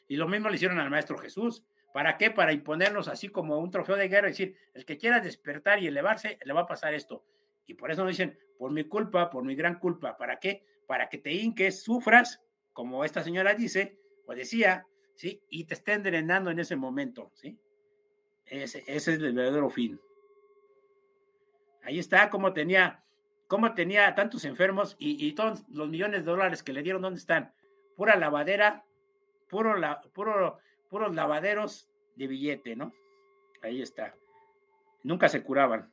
Y 0.06 0.16
lo 0.16 0.28
mismo 0.28 0.50
le 0.50 0.56
hicieron 0.56 0.78
al 0.78 0.90
Maestro 0.90 1.16
Jesús. 1.16 1.64
¿Para 1.92 2.18
qué? 2.18 2.30
Para 2.30 2.52
imponernos 2.52 3.08
así 3.08 3.28
como 3.28 3.58
un 3.58 3.70
trofeo 3.70 3.96
de 3.96 4.08
guerra, 4.08 4.28
es 4.28 4.36
decir, 4.36 4.56
el 4.74 4.84
que 4.84 4.98
quiera 4.98 5.20
despertar 5.20 5.82
y 5.82 5.86
elevarse, 5.86 6.38
le 6.44 6.52
va 6.52 6.60
a 6.60 6.66
pasar 6.66 6.92
esto. 6.92 7.24
Y 7.66 7.74
por 7.74 7.90
eso 7.90 8.02
nos 8.02 8.10
dicen, 8.10 8.38
por 8.58 8.70
mi 8.70 8.84
culpa, 8.84 9.30
por 9.30 9.42
mi 9.42 9.54
gran 9.54 9.78
culpa. 9.78 10.18
¿Para 10.18 10.38
qué? 10.38 10.64
Para 10.86 11.08
que 11.08 11.18
te 11.18 11.32
hinques, 11.32 11.82
sufras 11.82 12.42
como 12.74 13.04
esta 13.04 13.22
señora 13.22 13.54
dice, 13.54 13.98
o 14.26 14.34
decía, 14.34 14.86
¿sí? 15.14 15.42
Y 15.48 15.64
te 15.64 15.74
estén 15.74 16.02
drenando 16.02 16.50
en 16.50 16.58
ese 16.58 16.76
momento, 16.76 17.30
¿sí? 17.34 17.58
Ese, 18.50 18.84
es 18.86 19.08
el 19.08 19.34
verdadero 19.34 19.70
fin. 19.70 20.00
Ahí 21.82 21.98
está 21.98 22.30
como 22.30 22.52
tenía, 22.52 23.04
cómo 23.46 23.74
tenía 23.74 24.14
tantos 24.14 24.44
enfermos 24.44 24.96
y, 24.98 25.32
todos 25.32 25.64
los 25.68 25.88
millones 25.88 26.24
de 26.24 26.30
dólares 26.30 26.62
que 26.62 26.72
le 26.72 26.82
dieron, 26.82 27.02
¿dónde 27.02 27.18
están? 27.18 27.52
Pura 27.96 28.16
lavadera, 28.16 28.84
puro, 29.48 29.76
la, 29.76 30.00
puro, 30.00 30.58
puros 30.88 31.14
lavaderos 31.14 31.90
de 32.16 32.26
billete, 32.26 32.76
¿no? 32.76 32.92
Ahí 33.62 33.82
está. 33.82 34.14
Nunca 35.02 35.28
se 35.28 35.42
curaban. 35.42 35.92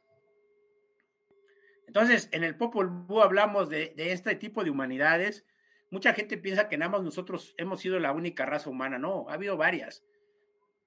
Entonces, 1.88 2.30
en 2.32 2.44
el 2.44 2.58
Popol 2.58 2.90
Vuh 2.90 3.22
hablamos 3.22 3.70
de, 3.70 3.94
de, 3.96 4.12
este 4.12 4.36
tipo 4.36 4.64
de 4.64 4.72
humanidades. 4.72 5.46
Mucha 5.92 6.14
gente 6.14 6.38
piensa 6.38 6.68
que 6.68 6.78
nosotros 6.78 7.54
hemos 7.58 7.80
sido 7.80 8.00
la 8.00 8.12
única 8.12 8.46
raza 8.46 8.70
humana. 8.70 8.98
No, 8.98 9.30
ha 9.30 9.34
habido 9.34 9.56
varias. 9.56 10.04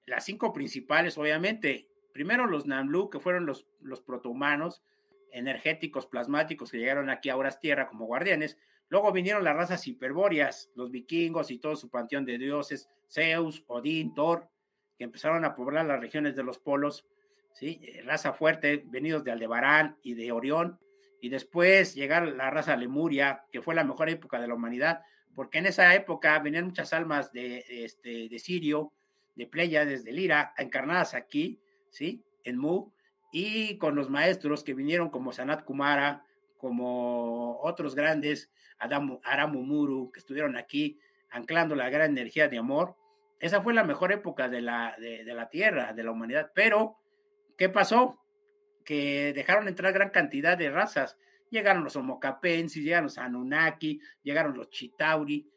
Las 0.09 0.25
cinco 0.25 0.51
principales, 0.51 1.17
obviamente. 1.17 1.87
Primero 2.11 2.47
los 2.47 2.65
Namlu, 2.65 3.09
que 3.09 3.19
fueron 3.19 3.45
los, 3.45 3.67
los 3.79 4.01
protohumanos 4.01 4.83
energéticos, 5.31 6.07
plasmáticos, 6.07 6.71
que 6.71 6.79
llegaron 6.79 7.11
aquí 7.11 7.29
a 7.29 7.37
Horas 7.37 7.59
Tierra 7.59 7.87
como 7.87 8.07
guardianes. 8.07 8.57
Luego 8.89 9.11
vinieron 9.11 9.43
las 9.43 9.55
razas 9.55 9.87
hiperbóreas, 9.87 10.71
los 10.73 10.89
vikingos 10.89 11.51
y 11.51 11.59
todo 11.59 11.75
su 11.75 11.89
panteón 11.91 12.25
de 12.25 12.39
dioses, 12.39 12.89
Zeus, 13.07 13.63
Odín, 13.67 14.15
Thor, 14.15 14.49
que 14.97 15.03
empezaron 15.03 15.45
a 15.45 15.55
poblar 15.55 15.85
las 15.85 15.99
regiones 15.99 16.35
de 16.35 16.43
los 16.43 16.57
polos, 16.57 17.05
¿sí? 17.53 17.79
Eh, 17.83 18.01
raza 18.01 18.33
fuerte, 18.33 18.83
venidos 18.87 19.23
de 19.23 19.31
Aldebarán 19.31 19.97
y 20.01 20.15
de 20.15 20.31
Orión, 20.31 20.79
y 21.21 21.29
después 21.29 21.93
llegar 21.93 22.27
la 22.27 22.49
raza 22.49 22.75
Lemuria, 22.75 23.45
que 23.51 23.61
fue 23.61 23.75
la 23.75 23.83
mejor 23.83 24.09
época 24.09 24.41
de 24.41 24.47
la 24.47 24.55
humanidad, 24.55 25.03
porque 25.35 25.59
en 25.59 25.67
esa 25.67 25.93
época 25.93 26.39
venían 26.39 26.65
muchas 26.65 26.91
almas 26.93 27.31
de, 27.31 27.63
este, 27.69 28.27
de 28.27 28.39
Sirio, 28.39 28.91
de 29.35 29.47
Pleiades, 29.47 30.03
de 30.03 30.11
Lira, 30.11 30.53
encarnadas 30.57 31.13
aquí, 31.13 31.59
¿sí? 31.89 32.23
En 32.43 32.57
Mu, 32.57 32.91
y 33.31 33.77
con 33.77 33.95
los 33.95 34.09
maestros 34.09 34.63
que 34.63 34.73
vinieron 34.73 35.09
como 35.09 35.31
Sanat 35.31 35.63
Kumara, 35.63 36.25
como 36.57 37.59
otros 37.61 37.95
grandes, 37.95 38.51
Adam, 38.79 39.19
Aramumuru, 39.23 40.11
que 40.11 40.19
estuvieron 40.19 40.57
aquí 40.57 40.99
anclando 41.29 41.75
la 41.75 41.89
gran 41.89 42.11
energía 42.11 42.47
de 42.47 42.57
amor. 42.57 42.95
Esa 43.39 43.61
fue 43.61 43.73
la 43.73 43.83
mejor 43.83 44.11
época 44.11 44.49
de 44.49 44.61
la, 44.61 44.95
de, 44.99 45.23
la 45.23 45.49
Tierra, 45.49 45.93
de 45.93 46.03
la 46.03 46.11
humanidad. 46.11 46.51
Pero, 46.53 46.97
¿qué 47.57 47.69
pasó? 47.69 48.19
Que 48.83 49.31
dejaron 49.33 49.67
entrar 49.67 49.93
gran 49.93 50.09
cantidad 50.09 50.57
de 50.57 50.69
razas. 50.69 51.17
Llegaron 51.49 51.83
los 51.83 51.95
homocapensis, 51.95 52.83
llegaron 52.83 53.05
los 53.05 53.17
Anunnaki, 53.17 54.01
llegaron 54.23 54.57
los 54.57 54.69
Chitauri. 54.69 55.47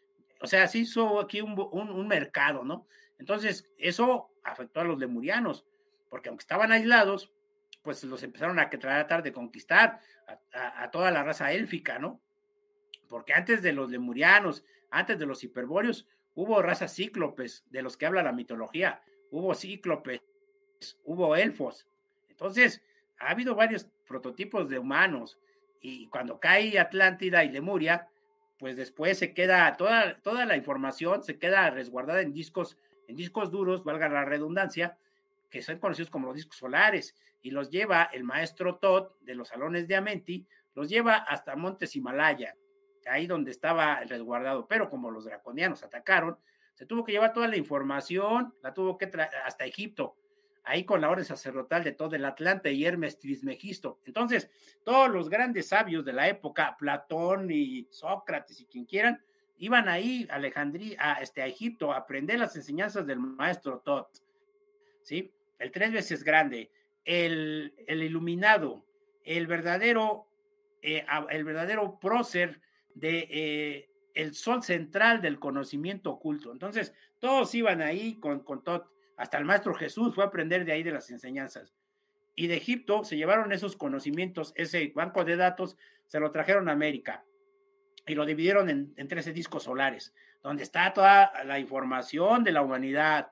O 0.40 0.46
sea, 0.46 0.68
se 0.68 0.78
hizo 0.78 1.20
aquí 1.20 1.40
un, 1.40 1.58
un 1.58 2.08
mercado, 2.08 2.64
¿no? 2.64 2.86
Entonces, 3.22 3.70
eso 3.78 4.32
afectó 4.42 4.80
a 4.80 4.84
los 4.84 4.98
lemurianos, 4.98 5.64
porque 6.10 6.28
aunque 6.28 6.42
estaban 6.42 6.72
aislados, 6.72 7.30
pues 7.82 8.02
los 8.02 8.20
empezaron 8.24 8.58
a 8.58 8.68
tratar 8.68 9.22
de 9.22 9.32
conquistar 9.32 10.00
a, 10.52 10.90
toda 10.90 11.12
la 11.12 11.22
raza 11.22 11.52
élfica, 11.52 12.00
¿no? 12.00 12.20
Porque 13.08 13.32
antes 13.32 13.62
de 13.62 13.72
los 13.72 13.92
lemurianos, 13.92 14.64
antes 14.90 15.20
de 15.20 15.26
los 15.26 15.44
hiperbóreos, 15.44 16.08
hubo 16.34 16.60
razas 16.62 16.96
cíclopes, 16.96 17.64
de 17.70 17.82
los 17.82 17.96
que 17.96 18.06
habla 18.06 18.24
la 18.24 18.32
mitología, 18.32 19.00
hubo 19.30 19.54
cíclopes, 19.54 20.20
hubo 21.04 21.36
elfos. 21.36 21.86
Entonces, 22.28 22.82
ha 23.20 23.30
habido 23.30 23.54
varios 23.54 23.86
prototipos 24.04 24.68
de 24.68 24.80
humanos, 24.80 25.38
y 25.80 26.08
cuando 26.08 26.40
cae 26.40 26.76
Atlántida 26.76 27.44
y 27.44 27.50
Lemuria, 27.50 28.08
pues 28.58 28.74
después 28.76 29.16
se 29.16 29.32
queda 29.32 29.76
toda, 29.76 30.18
toda 30.22 30.44
la 30.44 30.56
información, 30.56 31.22
se 31.22 31.38
queda 31.38 31.70
resguardada 31.70 32.20
en 32.20 32.32
discos, 32.32 32.76
en 33.08 33.16
discos 33.16 33.50
duros, 33.50 33.84
valga 33.84 34.08
la 34.08 34.24
redundancia, 34.24 34.96
que 35.50 35.62
son 35.62 35.78
conocidos 35.78 36.10
como 36.10 36.28
los 36.28 36.36
discos 36.36 36.56
solares, 36.56 37.14
y 37.42 37.50
los 37.50 37.70
lleva 37.70 38.04
el 38.04 38.24
maestro 38.24 38.76
Todd 38.76 39.12
de 39.20 39.34
los 39.34 39.48
salones 39.48 39.88
de 39.88 39.96
Amenti, 39.96 40.46
los 40.74 40.88
lleva 40.88 41.16
hasta 41.16 41.56
Montes 41.56 41.96
Himalaya, 41.96 42.56
ahí 43.06 43.26
donde 43.26 43.50
estaba 43.50 44.00
el 44.00 44.08
resguardado, 44.08 44.66
pero 44.66 44.88
como 44.88 45.10
los 45.10 45.24
draconianos 45.24 45.82
atacaron, 45.82 46.38
se 46.74 46.86
tuvo 46.86 47.04
que 47.04 47.12
llevar 47.12 47.32
toda 47.32 47.48
la 47.48 47.56
información, 47.56 48.54
la 48.62 48.72
tuvo 48.72 48.96
que 48.96 49.06
traer 49.06 49.30
hasta 49.44 49.66
Egipto, 49.66 50.16
ahí 50.64 50.84
con 50.84 51.00
la 51.00 51.10
orden 51.10 51.24
sacerdotal 51.24 51.84
de 51.84 51.92
todo 51.92 52.14
el 52.14 52.24
Atlante 52.24 52.72
y 52.72 52.84
Hermes 52.84 53.18
Trismegisto. 53.18 54.00
Entonces, 54.04 54.50
todos 54.84 55.10
los 55.10 55.28
grandes 55.28 55.68
sabios 55.68 56.04
de 56.04 56.12
la 56.12 56.28
época, 56.28 56.76
Platón 56.78 57.50
y 57.50 57.86
Sócrates 57.90 58.60
y 58.60 58.66
quien 58.66 58.84
quieran, 58.84 59.20
iban 59.62 59.88
ahí 59.88 60.26
a 60.28 60.34
Alejandría, 60.34 60.96
a, 60.98 61.22
este, 61.22 61.40
a 61.40 61.46
Egipto 61.46 61.92
a 61.92 61.98
aprender 61.98 62.36
las 62.36 62.56
enseñanzas 62.56 63.06
del 63.06 63.20
maestro 63.20 63.78
Todd, 63.78 64.06
¿sí? 65.02 65.32
El 65.60 65.70
tres 65.70 65.92
veces 65.92 66.24
grande, 66.24 66.72
el, 67.04 67.72
iluminado, 67.86 68.84
el 69.22 69.46
verdadero, 69.46 70.26
eh, 70.82 71.06
el 71.30 71.44
verdadero 71.44 72.00
prócer 72.00 72.60
de 72.96 73.28
eh, 73.30 73.90
el 74.14 74.34
sol 74.34 74.64
central 74.64 75.22
del 75.22 75.38
conocimiento 75.38 76.10
oculto. 76.10 76.50
Entonces, 76.50 76.92
todos 77.20 77.54
iban 77.54 77.82
ahí 77.82 78.18
con, 78.18 78.40
con 78.40 78.64
todo, 78.64 78.90
hasta 79.16 79.38
el 79.38 79.44
maestro 79.44 79.74
Jesús 79.74 80.12
fue 80.12 80.24
a 80.24 80.26
aprender 80.26 80.64
de 80.64 80.72
ahí 80.72 80.82
de 80.82 80.90
las 80.90 81.08
enseñanzas. 81.08 81.72
Y 82.34 82.48
de 82.48 82.56
Egipto 82.56 83.04
se 83.04 83.16
llevaron 83.16 83.52
esos 83.52 83.76
conocimientos, 83.76 84.54
ese 84.56 84.90
banco 84.92 85.24
de 85.24 85.36
datos, 85.36 85.76
se 86.08 86.18
lo 86.18 86.32
trajeron 86.32 86.68
a 86.68 86.72
América 86.72 87.24
y 88.06 88.14
lo 88.14 88.26
dividieron 88.26 88.68
en, 88.70 88.92
en 88.96 89.08
13 89.08 89.32
discos 89.32 89.64
solares, 89.64 90.14
donde 90.42 90.62
está 90.62 90.92
toda 90.92 91.32
la 91.44 91.58
información 91.58 92.44
de 92.44 92.52
la 92.52 92.62
humanidad 92.62 93.30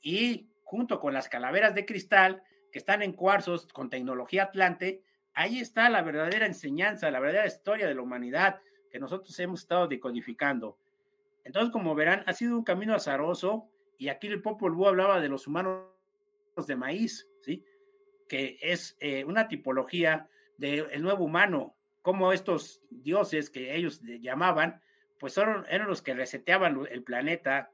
y 0.00 0.48
junto 0.64 1.00
con 1.00 1.12
las 1.14 1.28
calaveras 1.28 1.74
de 1.74 1.86
cristal 1.86 2.42
que 2.72 2.78
están 2.78 3.02
en 3.02 3.12
cuarzos 3.12 3.66
con 3.68 3.88
tecnología 3.88 4.44
Atlante, 4.44 5.02
ahí 5.34 5.60
está 5.60 5.88
la 5.88 6.02
verdadera 6.02 6.46
enseñanza, 6.46 7.10
la 7.10 7.20
verdadera 7.20 7.46
historia 7.46 7.86
de 7.86 7.94
la 7.94 8.02
humanidad 8.02 8.60
que 8.90 8.98
nosotros 8.98 9.38
hemos 9.38 9.60
estado 9.60 9.86
decodificando. 9.86 10.78
Entonces, 11.44 11.70
como 11.72 11.94
verán, 11.94 12.24
ha 12.26 12.32
sido 12.32 12.56
un 12.56 12.64
camino 12.64 12.94
azaroso 12.94 13.68
y 13.98 14.08
aquí 14.08 14.26
el 14.26 14.42
Popol 14.42 14.74
Vuh 14.74 14.88
hablaba 14.88 15.20
de 15.20 15.28
los 15.28 15.46
humanos 15.46 15.84
de 16.66 16.74
maíz, 16.74 17.28
¿sí? 17.42 17.64
Que 18.28 18.58
es 18.60 18.96
eh, 18.98 19.24
una 19.24 19.46
tipología 19.46 20.28
del 20.56 21.02
nuevo 21.02 21.24
humano, 21.24 21.75
como 22.06 22.32
estos 22.32 22.80
dioses 22.88 23.50
que 23.50 23.74
ellos 23.74 24.00
llamaban, 24.02 24.80
pues 25.18 25.36
eran, 25.36 25.66
eran 25.68 25.88
los 25.88 26.02
que 26.02 26.14
reseteaban 26.14 26.86
el 26.88 27.02
planeta, 27.02 27.72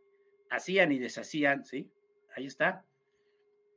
hacían 0.48 0.90
y 0.90 0.98
deshacían, 0.98 1.66
¿sí? 1.66 1.90
Ahí 2.34 2.46
está 2.46 2.86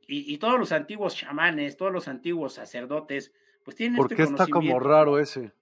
y, 0.08 0.38
todos 0.38 0.58
los 0.58 0.72
antiguos 0.72 1.16
chamanes, 1.16 1.76
todos 1.76 1.92
los 1.92 2.08
antiguos 2.08 2.54
sacerdotes, 2.54 3.32
pues 3.64 3.76
tienen 3.76 3.96
¿Por 3.96 4.06
este 4.06 4.16
qué 4.16 4.22
está 4.22 4.46
como 4.46 4.78
raro 4.78 5.18
ese? 5.18 5.52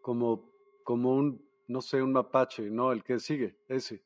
Como, 0.00 0.48
como 0.84 1.14
un, 1.16 1.44
no 1.66 1.80
sé, 1.80 2.00
un 2.00 2.12
mapache, 2.12 2.70
¿no? 2.70 2.92
El 2.92 3.02
que 3.02 3.18
sigue, 3.18 3.56
ese. 3.68 4.02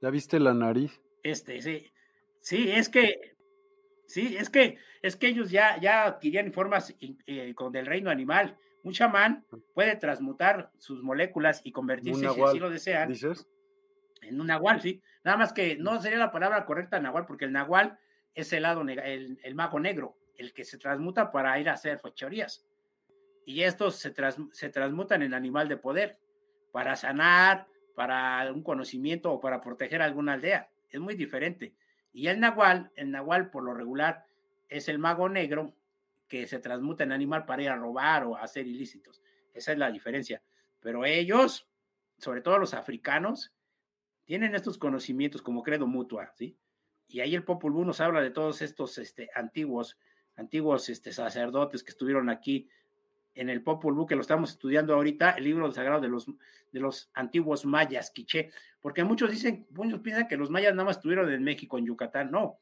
¿Ya 0.00 0.10
viste 0.10 0.38
la 0.38 0.54
nariz? 0.54 1.00
Este, 1.22 1.60
sí. 1.60 1.90
Sí, 2.40 2.70
es 2.70 2.88
que, 2.88 3.34
sí, 4.12 4.36
es 4.36 4.50
que, 4.50 4.78
es 5.02 5.16
que 5.16 5.28
ellos 5.28 5.50
ya, 5.50 5.80
ya 5.80 6.04
adquirían 6.04 6.52
formas 6.52 6.94
eh, 7.00 7.54
con 7.54 7.72
del 7.72 7.86
reino 7.86 8.10
animal. 8.10 8.56
Un 8.84 8.92
chamán 8.92 9.44
ah. 9.52 9.56
puede 9.74 9.96
transmutar 9.96 10.70
sus 10.78 11.02
moléculas 11.02 11.60
y 11.64 11.72
convertirse, 11.72 12.28
si 12.28 12.40
así 12.40 12.58
lo 12.58 12.70
desean, 12.70 13.08
¿Dices? 13.08 13.46
en 14.22 14.40
un 14.40 14.46
nahual, 14.46 14.80
sí. 14.80 15.02
Nada 15.24 15.36
más 15.36 15.52
que 15.52 15.76
no 15.76 16.00
sería 16.00 16.18
la 16.18 16.30
palabra 16.30 16.64
correcta 16.64 17.00
nahual, 17.00 17.26
porque 17.26 17.44
el 17.44 17.52
nahual 17.52 17.98
es 18.34 18.52
el, 18.52 18.62
lado 18.62 18.82
el, 18.82 19.38
el, 19.42 19.54
mago 19.54 19.78
negro, 19.80 20.16
el 20.36 20.52
que 20.52 20.64
se 20.64 20.78
transmuta 20.78 21.30
para 21.30 21.58
ir 21.60 21.68
a 21.68 21.74
hacer 21.74 21.98
fechorías. 21.98 22.66
Y 23.44 23.62
estos 23.62 23.96
se, 23.96 24.14
se 24.52 24.68
transmutan 24.70 25.22
en 25.22 25.34
animal 25.34 25.68
de 25.68 25.76
poder, 25.76 26.18
para 26.70 26.96
sanar, 26.96 27.66
para 27.94 28.50
un 28.52 28.62
conocimiento 28.62 29.32
o 29.32 29.40
para 29.40 29.60
proteger 29.60 30.02
a 30.02 30.06
alguna 30.06 30.34
aldea. 30.34 30.70
Es 30.88 31.00
muy 31.00 31.14
diferente. 31.14 31.74
Y 32.12 32.28
el 32.28 32.40
nahual, 32.40 32.92
el 32.96 33.10
nahual 33.10 33.50
por 33.50 33.64
lo 33.64 33.74
regular 33.74 34.26
es 34.68 34.88
el 34.88 34.98
mago 34.98 35.28
negro 35.28 35.74
que 36.28 36.46
se 36.46 36.58
transmuta 36.58 37.04
en 37.04 37.12
animal 37.12 37.44
para 37.44 37.62
ir 37.62 37.68
a 37.68 37.76
robar 37.76 38.24
o 38.24 38.36
a 38.36 38.42
hacer 38.42 38.66
ilícitos. 38.66 39.22
Esa 39.52 39.72
es 39.72 39.78
la 39.78 39.90
diferencia. 39.90 40.42
Pero 40.80 41.04
ellos, 41.04 41.68
sobre 42.18 42.40
todo 42.40 42.58
los 42.58 42.74
africanos, 42.74 43.52
tienen 44.24 44.54
estos 44.54 44.78
conocimientos 44.78 45.42
como 45.42 45.62
credo 45.62 45.86
mutua, 45.86 46.32
¿sí? 46.34 46.56
y 47.12 47.20
ahí 47.20 47.34
el 47.34 47.44
Popol 47.44 47.72
Vuh 47.72 47.84
nos 47.84 48.00
habla 48.00 48.22
de 48.22 48.30
todos 48.30 48.62
estos 48.62 48.96
este, 48.96 49.28
antiguos, 49.34 49.98
antiguos 50.36 50.88
este, 50.88 51.12
sacerdotes 51.12 51.82
que 51.82 51.90
estuvieron 51.90 52.30
aquí 52.30 52.70
en 53.34 53.50
el 53.50 53.62
Popol 53.62 53.94
Vuh, 53.94 54.06
que 54.06 54.14
lo 54.14 54.20
estamos 54.20 54.50
estudiando 54.50 54.94
ahorita, 54.94 55.32
el 55.32 55.44
libro 55.44 55.70
sagrado 55.72 56.00
de 56.00 56.08
los, 56.08 56.26
de 56.26 56.80
los 56.80 57.10
antiguos 57.14 57.64
mayas, 57.64 58.10
quiché, 58.10 58.50
porque 58.80 59.04
muchos 59.04 59.30
dicen, 59.30 59.66
muchos 59.70 60.00
piensan 60.00 60.28
que 60.28 60.36
los 60.36 60.50
mayas 60.50 60.74
nada 60.74 60.84
más 60.84 60.96
estuvieron 60.96 61.32
en 61.32 61.42
México, 61.42 61.78
en 61.78 61.86
Yucatán, 61.86 62.30
no, 62.30 62.58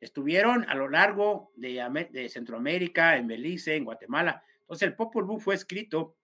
estuvieron 0.00 0.68
a 0.68 0.74
lo 0.74 0.88
largo 0.88 1.52
de, 1.56 2.28
Centroamérica, 2.28 3.16
en 3.16 3.26
Belice, 3.26 3.76
en 3.76 3.84
Guatemala. 3.84 4.42
Entonces 4.60 4.88
el 4.88 4.94
Popol 4.94 5.24
Vuh 5.24 5.40
fue 5.40 5.54
escrito 5.54 6.16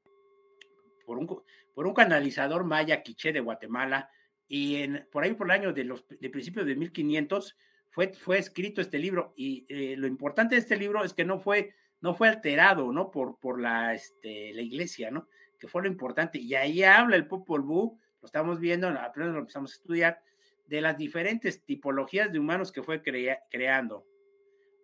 por 1.06 1.18
un, 1.18 1.26
por 1.74 1.86
un 1.86 1.94
canalizador 1.94 2.64
maya 2.64 3.02
quiché 3.02 3.32
de 3.32 3.40
Guatemala, 3.40 4.10
y 4.48 4.76
en, 4.76 5.06
por 5.10 5.24
ahí 5.24 5.34
por 5.34 5.46
el 5.46 5.52
año 5.52 5.72
de, 5.72 5.84
los, 5.84 6.04
de 6.08 6.30
principios 6.30 6.66
de 6.66 6.76
1500 6.76 7.56
fue, 7.90 8.12
fue 8.12 8.38
escrito 8.38 8.80
este 8.80 8.98
libro 8.98 9.32
y 9.36 9.64
eh, 9.68 9.96
lo 9.96 10.06
importante 10.06 10.56
de 10.56 10.60
este 10.60 10.76
libro 10.76 11.04
es 11.04 11.14
que 11.14 11.24
no 11.24 11.38
fue, 11.38 11.74
no 12.04 12.12
fue 12.12 12.28
alterado, 12.28 12.92
¿no? 12.92 13.10
Por, 13.10 13.38
por 13.38 13.58
la, 13.58 13.94
este, 13.94 14.52
la 14.52 14.60
iglesia, 14.60 15.10
¿no? 15.10 15.26
Que 15.58 15.68
fue 15.68 15.80
lo 15.80 15.88
importante. 15.88 16.38
Y 16.38 16.54
ahí 16.54 16.82
habla 16.82 17.16
el 17.16 17.26
Popol 17.26 17.62
Vuh, 17.62 17.98
lo 18.20 18.26
estamos 18.26 18.60
viendo, 18.60 18.88
apenas 18.88 19.32
lo 19.32 19.38
empezamos 19.38 19.72
a 19.72 19.76
estudiar, 19.76 20.20
de 20.66 20.82
las 20.82 20.98
diferentes 20.98 21.64
tipologías 21.64 22.30
de 22.30 22.38
humanos 22.38 22.72
que 22.72 22.82
fue 22.82 23.00
creando. 23.02 24.04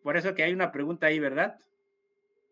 Por 0.02 0.16
eso 0.16 0.34
que 0.34 0.44
hay 0.44 0.54
una 0.54 0.72
pregunta 0.72 1.08
ahí, 1.08 1.18
¿verdad? 1.18 1.58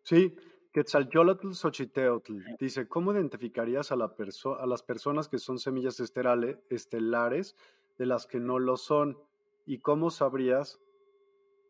Sí, 0.03 0.37
Quetzalcoatl 0.75 1.55
Xochiteotl 1.55 2.39
dice, 2.61 2.87
¿cómo 2.87 3.15
identificarías 3.15 3.91
a, 3.91 3.97
la 3.97 4.15
a 4.61 4.67
las 4.67 4.83
personas 4.83 5.29
que 5.29 5.39
son 5.39 5.59
semillas 5.59 5.99
estelares 5.99 7.57
de 7.97 8.05
las 8.05 8.27
que 8.27 8.39
no 8.39 8.59
lo 8.59 8.77
son? 8.77 9.17
¿Y 9.65 9.79
cómo 9.79 10.11
sabrías 10.11 10.79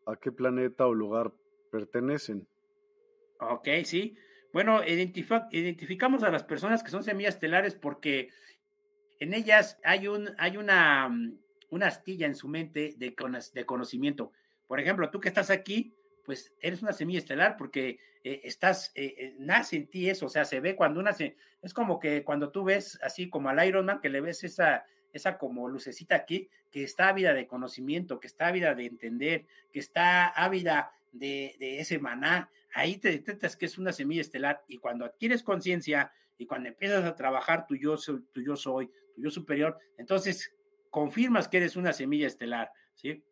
a 0.05 0.17
qué 0.17 0.33
planeta 0.33 0.85
o 0.85 0.93
lugar 0.93 1.31
pertenecen? 1.71 2.45
Ok, 3.39 3.67
sí. 3.83 4.15
Bueno, 4.51 4.81
identificamos 4.83 6.23
a 6.23 6.31
las 6.31 6.43
personas 6.43 6.83
que 6.83 6.91
son 6.91 7.03
semillas 7.03 7.35
estelares 7.35 7.75
porque 7.75 8.29
en 9.19 9.33
ellas 9.33 9.79
hay, 9.83 10.07
un, 10.07 10.29
hay 10.37 10.57
una, 10.57 11.07
mm, 11.07 11.37
una 11.69 11.87
astilla 11.87 12.25
en 12.25 12.35
su 12.35 12.47
mente 12.47 12.95
de, 12.97 13.15
de 13.53 13.65
conocimiento. 13.65 14.31
Por 14.67 14.79
ejemplo, 14.79 15.09
tú 15.09 15.19
que 15.19 15.29
estás 15.29 15.49
aquí, 15.49 15.93
pues 16.25 16.53
eres 16.61 16.81
una 16.81 16.93
semilla 16.93 17.19
estelar 17.19 17.57
porque 17.57 17.99
eh, 18.23 18.41
estás, 18.43 18.91
eh, 18.95 19.15
eh, 19.17 19.35
nace 19.39 19.77
en 19.77 19.87
ti 19.87 20.09
eso, 20.09 20.25
o 20.25 20.29
sea, 20.29 20.45
se 20.45 20.59
ve 20.59 20.75
cuando 20.75 21.01
nace, 21.01 21.37
es 21.61 21.73
como 21.73 21.99
que 21.99 22.23
cuando 22.23 22.51
tú 22.51 22.63
ves 22.63 22.99
así 23.01 23.29
como 23.29 23.49
al 23.49 23.65
Iron 23.65 23.85
Man, 23.85 24.01
que 24.01 24.09
le 24.09 24.21
ves 24.21 24.43
esa, 24.43 24.85
esa 25.13 25.37
como 25.37 25.69
lucecita 25.69 26.15
aquí, 26.15 26.49
que 26.71 26.83
está 26.83 27.09
ávida 27.09 27.33
de 27.33 27.47
conocimiento, 27.47 28.19
que 28.19 28.27
está 28.27 28.47
ávida 28.47 28.75
de 28.75 28.85
entender, 28.85 29.45
que 29.71 29.79
está 29.79 30.27
ávida 30.27 30.91
de, 31.11 31.55
ese 31.79 31.99
maná, 31.99 32.49
ahí 32.73 32.97
te 32.97 33.09
detectas 33.09 33.55
que 33.55 33.65
es 33.65 33.77
una 33.77 33.91
semilla 33.91 34.21
estelar 34.21 34.63
y 34.67 34.77
cuando 34.77 35.05
adquieres 35.05 35.43
conciencia 35.43 36.11
y 36.37 36.45
cuando 36.45 36.69
empiezas 36.69 37.03
a 37.05 37.15
trabajar 37.15 37.67
tu 37.67 37.75
yo, 37.75 37.95
yo 38.35 38.55
soy, 38.55 38.91
tu 39.13 39.21
yo 39.21 39.29
superior, 39.29 39.77
entonces 39.97 40.53
confirmas 40.89 41.47
que 41.47 41.57
eres 41.57 41.75
una 41.75 41.93
semilla 41.93 42.27
estelar, 42.27 42.71
¿sí? 42.95 43.23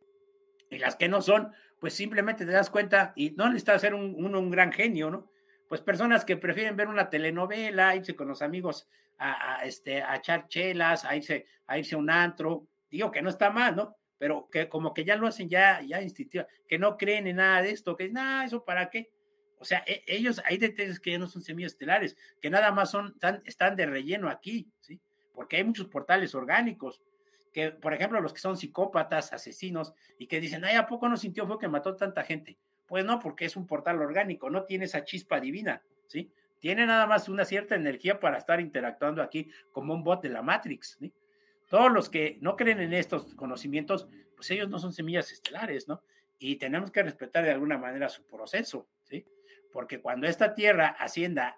Y 0.69 0.79
las 0.79 0.95
que 0.95 1.07
no 1.07 1.21
son, 1.21 1.51
pues 1.79 1.93
simplemente 1.93 2.45
te 2.45 2.51
das 2.51 2.69
cuenta 2.69 3.13
y 3.15 3.31
no 3.31 3.47
necesitas 3.47 3.81
ser 3.81 3.93
un, 3.93 4.35
un, 4.35 4.51
gran 4.51 4.71
genio, 4.71 5.09
¿no? 5.09 5.31
Pues 5.69 5.81
personas 5.81 6.25
que 6.25 6.37
prefieren 6.37 6.75
ver 6.75 6.87
una 6.87 7.09
telenovela, 7.09 7.95
irse 7.95 8.15
con 8.15 8.27
los 8.27 8.41
amigos 8.41 8.87
a, 9.17 9.65
este, 9.65 10.01
a 10.01 10.17
echar 10.17 10.47
chelas, 10.47 11.05
a 11.05 11.15
irse, 11.15 11.45
a 11.65 11.77
irse 11.77 11.95
a 11.95 11.97
un 11.97 12.09
antro, 12.09 12.67
digo 12.89 13.11
que 13.11 13.21
no 13.21 13.29
está 13.29 13.49
mal, 13.49 13.75
¿no? 13.75 13.97
Pero 14.17 14.49
que 14.51 14.67
como 14.69 14.93
que 14.93 15.05
ya 15.05 15.15
lo 15.15 15.27
hacen 15.27 15.49
ya, 15.49 15.81
ya 15.81 16.01
instintivo, 16.01 16.45
que 16.67 16.79
no 16.79 16.97
creen 16.97 17.27
en 17.27 17.37
nada 17.37 17.61
de 17.61 17.71
esto, 17.71 17.95
que 17.95 18.09
nada, 18.09 18.45
eso 18.45 18.63
para 18.63 18.89
qué. 18.89 19.11
O 19.59 19.65
sea, 19.65 19.83
e, 19.87 20.03
ellos 20.07 20.41
ahí 20.45 20.57
detalles 20.57 20.99
que 20.99 21.11
ya 21.11 21.19
no 21.19 21.27
son 21.27 21.41
semillas 21.41 21.73
estelares, 21.73 22.15
que 22.41 22.49
nada 22.49 22.71
más 22.71 22.91
son, 22.91 23.07
están, 23.07 23.41
están 23.45 23.75
de 23.75 23.85
relleno 23.85 24.29
aquí, 24.29 24.67
¿sí? 24.81 24.99
Porque 25.33 25.57
hay 25.57 25.63
muchos 25.63 25.87
portales 25.87 26.33
orgánicos, 26.35 27.01
que, 27.53 27.71
por 27.71 27.93
ejemplo, 27.93 28.21
los 28.21 28.33
que 28.33 28.39
son 28.39 28.57
psicópatas, 28.57 29.33
asesinos, 29.33 29.93
y 30.17 30.27
que 30.27 30.39
dicen, 30.39 30.65
ay, 30.65 30.75
¿a 30.75 30.85
poco 30.85 31.09
no 31.09 31.17
sintió 31.17 31.47
fue 31.47 31.57
que 31.57 31.67
mató 31.67 31.95
tanta 31.95 32.23
gente? 32.23 32.57
Pues 32.85 33.03
no, 33.03 33.19
porque 33.19 33.45
es 33.45 33.55
un 33.55 33.67
portal 33.67 34.01
orgánico, 34.01 34.49
no 34.49 34.63
tiene 34.63 34.85
esa 34.85 35.03
chispa 35.03 35.39
divina, 35.39 35.81
¿sí? 36.07 36.31
Tiene 36.59 36.85
nada 36.85 37.05
más 37.05 37.29
una 37.29 37.45
cierta 37.45 37.75
energía 37.75 38.19
para 38.19 38.37
estar 38.37 38.59
interactuando 38.59 39.21
aquí 39.21 39.49
como 39.71 39.93
un 39.93 40.03
bot 40.03 40.21
de 40.21 40.29
la 40.29 40.41
Matrix, 40.41 40.97
¿sí? 40.99 41.11
Todos 41.67 41.91
los 41.91 42.09
que 42.09 42.37
no 42.41 42.55
creen 42.55 42.79
en 42.79 42.93
estos 42.93 43.35
conocimientos, 43.35 44.07
pues 44.35 44.49
ellos 44.51 44.69
no 44.69 44.79
son 44.79 44.93
semillas 44.93 45.31
estelares, 45.31 45.87
¿no? 45.87 46.01
Y 46.39 46.57
tenemos 46.57 46.91
que 46.91 47.03
respetar 47.03 47.43
de 47.43 47.51
alguna 47.51 47.77
manera 47.77 48.09
su 48.09 48.23
proceso, 48.25 48.87
¿sí? 49.03 49.25
Porque 49.71 49.99
cuando 49.99 50.27
esta 50.27 50.53
Tierra 50.53 50.95
ascienda, 50.99 51.57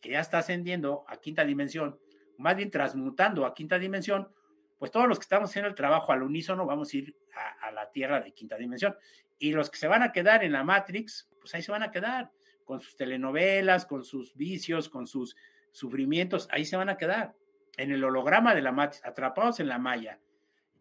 que 0.00 0.10
ya 0.10 0.20
está 0.20 0.38
ascendiendo 0.38 1.04
a 1.08 1.18
quinta 1.18 1.44
dimensión, 1.44 1.98
más 2.38 2.56
bien 2.56 2.70
transmutando 2.70 3.44
a 3.44 3.54
quinta 3.54 3.78
dimensión, 3.78 4.32
pues 4.78 4.90
todos 4.90 5.06
los 5.06 5.18
que 5.18 5.24
estamos 5.24 5.50
haciendo 5.50 5.68
el 5.68 5.74
trabajo 5.74 6.10
al 6.10 6.22
unísono 6.22 6.64
vamos 6.64 6.94
a 6.94 6.96
ir 6.96 7.14
a, 7.60 7.70
la 7.70 7.90
Tierra 7.90 8.20
de 8.20 8.32
quinta 8.32 8.56
dimensión. 8.56 8.96
Y 9.38 9.52
los 9.52 9.68
que 9.68 9.76
se 9.76 9.88
van 9.88 10.02
a 10.02 10.10
quedar 10.10 10.42
en 10.42 10.52
la 10.52 10.64
Matrix, 10.64 11.28
pues 11.38 11.54
ahí 11.54 11.62
se 11.62 11.70
van 11.70 11.82
a 11.82 11.90
quedar, 11.90 12.30
con 12.64 12.80
sus 12.80 12.96
telenovelas, 12.96 13.84
con 13.84 14.04
sus 14.04 14.34
vicios, 14.36 14.88
con 14.88 15.06
sus 15.06 15.36
sufrimientos, 15.72 16.48
ahí 16.50 16.64
se 16.64 16.76
van 16.76 16.88
a 16.88 16.96
quedar, 16.96 17.34
en 17.80 17.92
el 17.92 18.04
holograma 18.04 18.54
de 18.54 18.62
la 18.62 18.72
Matrix, 18.72 19.04
atrapados 19.04 19.60
en 19.60 19.68
la 19.68 19.78
malla. 19.78 20.18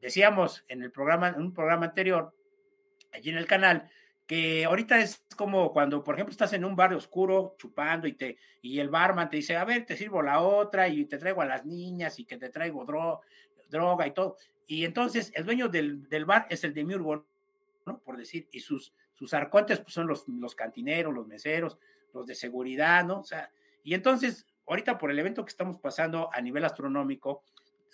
Decíamos 0.01 0.65
en 0.67 0.83
el 0.83 0.91
programa, 0.91 1.29
en 1.29 1.41
un 1.41 1.53
programa 1.53 1.87
anterior, 1.87 2.33
allí 3.13 3.29
en 3.29 3.37
el 3.37 3.47
canal, 3.47 3.89
que 4.27 4.65
ahorita 4.65 4.99
es 4.99 5.25
como 5.35 5.71
cuando, 5.71 6.03
por 6.03 6.15
ejemplo, 6.15 6.31
estás 6.31 6.53
en 6.53 6.65
un 6.65 6.75
barrio 6.75 6.97
oscuro 6.97 7.55
chupando 7.57 8.07
y 8.07 8.13
te 8.13 8.37
y 8.61 8.79
el 8.79 8.89
barman 8.89 9.29
te 9.29 9.37
dice, 9.37 9.55
a 9.55 9.63
ver, 9.63 9.85
te 9.85 9.95
sirvo 9.95 10.21
la 10.21 10.41
otra 10.41 10.87
y 10.87 11.05
te 11.05 11.17
traigo 11.17 11.41
a 11.41 11.45
las 11.45 11.65
niñas 11.65 12.19
y 12.19 12.25
que 12.25 12.37
te 12.37 12.49
traigo 12.49 12.85
droga 13.69 14.05
y 14.07 14.11
todo. 14.11 14.35
Y 14.67 14.85
entonces 14.85 15.31
el 15.33 15.45
dueño 15.45 15.69
del, 15.69 16.07
del 16.09 16.25
bar 16.25 16.47
es 16.49 16.63
el 16.63 16.73
de 16.73 16.83
Murgon, 16.83 17.25
¿no? 17.85 17.99
Por 17.99 18.17
decir, 18.17 18.47
y 18.51 18.59
sus, 18.59 18.93
sus 19.15 19.33
arcontes 19.33 19.79
pues, 19.79 19.93
son 19.93 20.07
los, 20.07 20.27
los 20.27 20.53
cantineros, 20.53 21.13
los 21.13 21.25
meseros, 21.27 21.79
los 22.13 22.27
de 22.27 22.35
seguridad, 22.35 23.05
¿no? 23.05 23.21
O 23.21 23.23
sea, 23.23 23.49
y 23.83 23.93
entonces, 23.93 24.45
ahorita 24.69 24.97
por 24.97 25.11
el 25.11 25.19
evento 25.19 25.43
que 25.43 25.49
estamos 25.49 25.79
pasando 25.79 26.29
a 26.31 26.39
nivel 26.41 26.63
astronómico, 26.63 27.43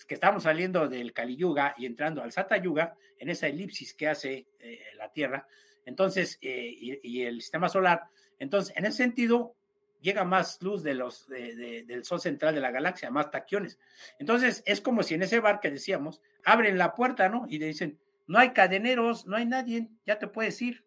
que 0.07 0.14
estamos 0.14 0.43
saliendo 0.43 0.88
del 0.89 1.14
Kali 1.14 1.38
Yuga 1.38 1.73
y 1.77 1.85
entrando 1.85 2.22
al 2.22 2.31
Sata 2.31 2.57
Yuga, 2.57 2.95
en 3.18 3.30
esa 3.30 3.47
elipsis 3.47 3.93
que 3.93 4.10
hace 4.10 4.45
eh, 4.60 4.81
la 4.97 5.10
Tierra, 5.11 5.47
entonces, 5.85 6.38
eh, 6.41 6.99
y, 7.03 7.22
el 7.22 7.41
sistema 7.41 7.69
solar. 7.69 8.03
Entonces, 8.39 8.76
en 8.76 8.85
ese 8.85 8.97
sentido, 8.97 9.56
llega 10.02 10.23
más 10.23 10.61
luz 10.61 10.84
de 10.84 10.95
los, 10.95 11.27
del 11.27 12.03
sol 12.03 12.19
central 12.19 12.56
de 12.56 12.61
la 12.61 12.72
galaxia, 12.72 13.11
más 13.11 13.31
taquiones. 13.31 13.80
Entonces, 14.19 14.64
es 14.65 14.81
como 14.81 15.03
si 15.03 15.14
en 15.14 15.23
ese 15.23 15.39
bar 15.39 15.60
que 15.60 15.72
decíamos, 15.72 16.22
abren 16.43 16.77
la 16.77 16.93
puerta, 16.93 17.30
¿no? 17.30 17.45
Y 17.47 17.60
le 17.60 17.68
dicen, 17.68 17.99
no 18.27 18.39
hay 18.39 18.52
cadeneros, 18.52 19.26
no 19.27 19.38
hay 19.38 19.45
nadie, 19.45 19.89
ya 20.06 20.19
te 20.19 20.27
puedes 20.27 20.60
ir. 20.61 20.84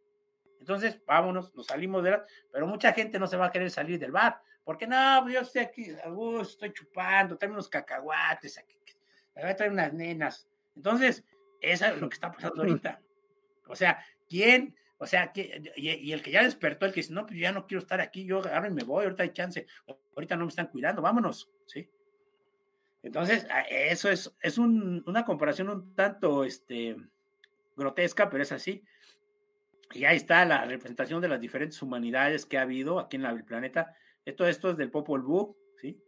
Entonces, 0.59 1.01
vámonos, 1.07 1.55
nos 1.55 1.67
salimos 1.67 2.03
de 2.03 2.11
la... 2.11 2.27
Pero 2.53 2.67
mucha 2.67 2.93
gente 2.93 3.19
no 3.19 3.29
se 3.29 3.37
va 3.37 3.47
a 3.47 3.53
querer 3.53 3.71
salir 3.71 3.99
del 3.99 4.11
bar, 4.11 4.41
porque 4.69 4.87
no, 4.87 5.21
pues, 5.23 5.33
yo 5.33 5.41
estoy 5.41 5.63
aquí, 5.63 5.97
estoy 6.43 6.73
chupando, 6.75 7.39
tengo 7.39 7.55
unos 7.55 7.71
cacahuates, 7.71 8.59
aquí, 8.59 8.77
me 9.35 9.41
voy 9.41 9.51
a 9.53 9.57
traer 9.57 9.73
unas 9.73 9.95
nenas. 9.95 10.47
Entonces, 10.77 11.25
eso 11.63 11.87
es 11.87 11.99
lo 11.99 12.07
que 12.07 12.13
está 12.13 12.31
pasando 12.31 12.61
ahorita. 12.61 13.01
O 13.67 13.75
sea, 13.75 14.05
¿quién 14.29 14.77
o 14.99 15.07
sea, 15.07 15.33
que, 15.33 15.73
y, 15.75 16.13
el 16.13 16.21
que 16.21 16.33
ya 16.33 16.45
despertó, 16.45 16.85
el 16.85 16.93
que 16.93 17.01
dice, 17.01 17.15
no, 17.15 17.25
pues 17.25 17.41
ya 17.41 17.51
no 17.51 17.67
quiero 17.67 17.81
estar 17.81 18.03
aquí, 18.03 18.27
yo 18.27 18.43
ahora 18.45 18.69
me 18.69 18.85
voy, 18.85 19.05
ahorita 19.05 19.23
hay 19.23 19.31
chance, 19.31 19.67
ahorita 20.15 20.37
no 20.37 20.45
me 20.45 20.51
están 20.51 20.67
cuidando, 20.67 21.01
vámonos, 21.01 21.51
¿sí? 21.65 21.89
Entonces, 23.03 23.47
eso 23.71 24.11
es, 24.11 24.37
es 24.43 24.59
una 24.59 25.25
comparación 25.25 25.71
un 25.71 25.95
tanto 25.95 26.45
este, 26.45 26.95
grotesca, 27.75 28.29
pero 28.29 28.43
es 28.43 28.53
así. 28.53 28.85
Y 29.95 30.05
ahí 30.05 30.19
está 30.19 30.45
la 30.45 30.67
representación 30.67 31.23
de 31.23 31.29
las 31.29 31.41
diferentes 31.41 31.81
humanidades 31.81 32.45
que 32.45 32.59
ha 32.59 32.63
habido 32.63 32.99
aquí 32.99 33.17
en 33.17 33.25
el 33.25 33.45
planeta. 33.45 33.97
Esto, 34.29 34.47
esto 34.47 34.71
es 34.71 34.77
del 34.77 34.91
Popol 34.91 35.23
Vuh, 35.23 35.57
¿sí? 35.81 35.99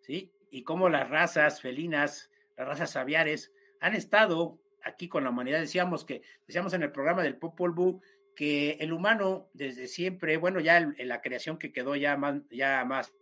¿sí? 0.00 0.32
Y 0.50 0.64
cómo 0.64 0.88
las 0.88 1.08
razas 1.08 1.60
felinas, 1.60 2.28
las 2.56 2.66
razas 2.66 2.96
aviares, 2.96 3.52
han 3.78 3.94
estado 3.94 4.58
aquí 4.82 5.08
con 5.08 5.22
la 5.22 5.30
humanidad. 5.30 5.60
Decíamos 5.60 6.04
que, 6.04 6.22
decíamos 6.48 6.72
en 6.72 6.82
el 6.82 6.90
programa 6.90 7.22
del 7.22 7.36
Popol 7.36 7.70
Vuh, 7.70 8.00
que 8.34 8.72
el 8.80 8.92
humano 8.92 9.48
desde 9.52 9.86
siempre, 9.86 10.38
bueno, 10.38 10.58
ya 10.58 10.78
en 10.78 11.06
la 11.06 11.20
creación 11.20 11.56
que 11.56 11.70
quedó 11.70 11.94
ya 11.94 12.16
más, 12.16 12.42
más, 12.84 13.14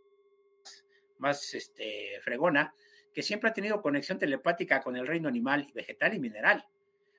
más 1.19 1.53
este, 1.53 2.19
fregona, 2.23 2.75
que 3.13 3.23
siempre 3.23 3.51
ha 3.51 3.53
tenido 3.53 3.83
conexión 3.83 4.19
telepática 4.19 4.81
con 4.81 4.97
el 4.97 5.07
reino 5.07 5.29
animal, 5.29 5.71
vegetal 5.75 6.15
y 6.15 6.19
mineral. 6.19 6.65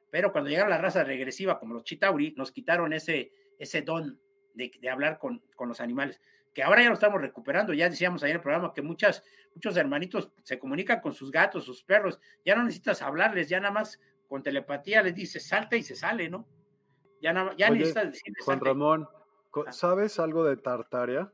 Pero 0.09 0.31
cuando 0.31 0.49
llegaron 0.49 0.71
las 0.71 0.81
razas 0.81 1.05
regresivas 1.05 1.59
como 1.59 1.75
los 1.75 1.83
Chitauri, 1.83 2.33
nos 2.35 2.51
quitaron 2.51 2.93
ese, 2.93 3.31
ese 3.59 3.83
don 3.83 4.19
de, 4.55 4.89
hablar 4.89 5.19
con, 5.19 5.43
con, 5.55 5.69
los 5.69 5.79
animales, 5.81 6.19
que 6.57 6.63
ahora 6.63 6.81
ya 6.81 6.87
lo 6.87 6.95
estamos 6.95 7.21
recuperando. 7.21 7.71
Ya 7.71 7.87
decíamos 7.87 8.23
ahí 8.23 8.31
en 8.31 8.37
el 8.37 8.41
programa 8.41 8.73
que 8.73 8.81
muchas, 8.81 9.23
muchos 9.53 9.77
hermanitos 9.77 10.31
se 10.41 10.57
comunican 10.57 11.01
con 11.01 11.13
sus 11.13 11.29
gatos, 11.29 11.65
sus 11.65 11.83
perros. 11.83 12.19
Ya 12.43 12.55
no 12.55 12.63
necesitas 12.63 13.03
hablarles, 13.03 13.47
ya 13.47 13.59
nada 13.59 13.71
más 13.71 14.01
con 14.27 14.41
telepatía 14.41 15.03
les 15.03 15.13
dices 15.13 15.47
salta 15.47 15.75
y 15.75 15.83
se 15.83 15.95
sale, 15.95 16.31
¿no? 16.31 16.47
Ya, 17.21 17.31
no, 17.31 17.55
ya 17.55 17.69
Oye, 17.69 17.93
Juan 18.43 18.59
Ramón, 18.59 19.07
ah. 19.67 19.71
¿sabes 19.71 20.17
algo 20.17 20.43
de 20.45 20.57
Tartaria? 20.57 21.31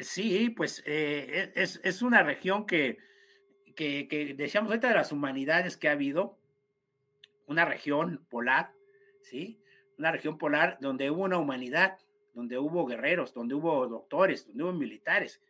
Sí, 0.00 0.50
pues 0.50 0.82
eh, 0.84 1.52
es, 1.54 1.80
es, 1.84 2.02
una 2.02 2.24
región 2.24 2.66
que, 2.66 2.98
que, 3.76 4.08
que, 4.08 4.34
decíamos 4.34 4.70
ahorita 4.70 4.88
de 4.88 4.94
las 4.94 5.12
humanidades 5.12 5.76
que 5.76 5.88
ha 5.88 5.92
habido, 5.92 6.36
una 7.46 7.64
región 7.64 8.26
polar, 8.28 8.72
¿sí? 9.20 9.62
Una 9.98 10.10
región 10.10 10.36
polar 10.36 10.78
donde 10.80 11.12
hubo 11.12 11.22
una 11.22 11.38
humanidad, 11.38 11.96
donde 12.32 12.58
hubo 12.58 12.86
guerreros, 12.86 13.34
donde 13.34 13.54
hubo 13.54 13.86
doctores, 13.86 14.46
donde 14.46 14.64
hubo 14.64 14.72
militares, 14.72 15.40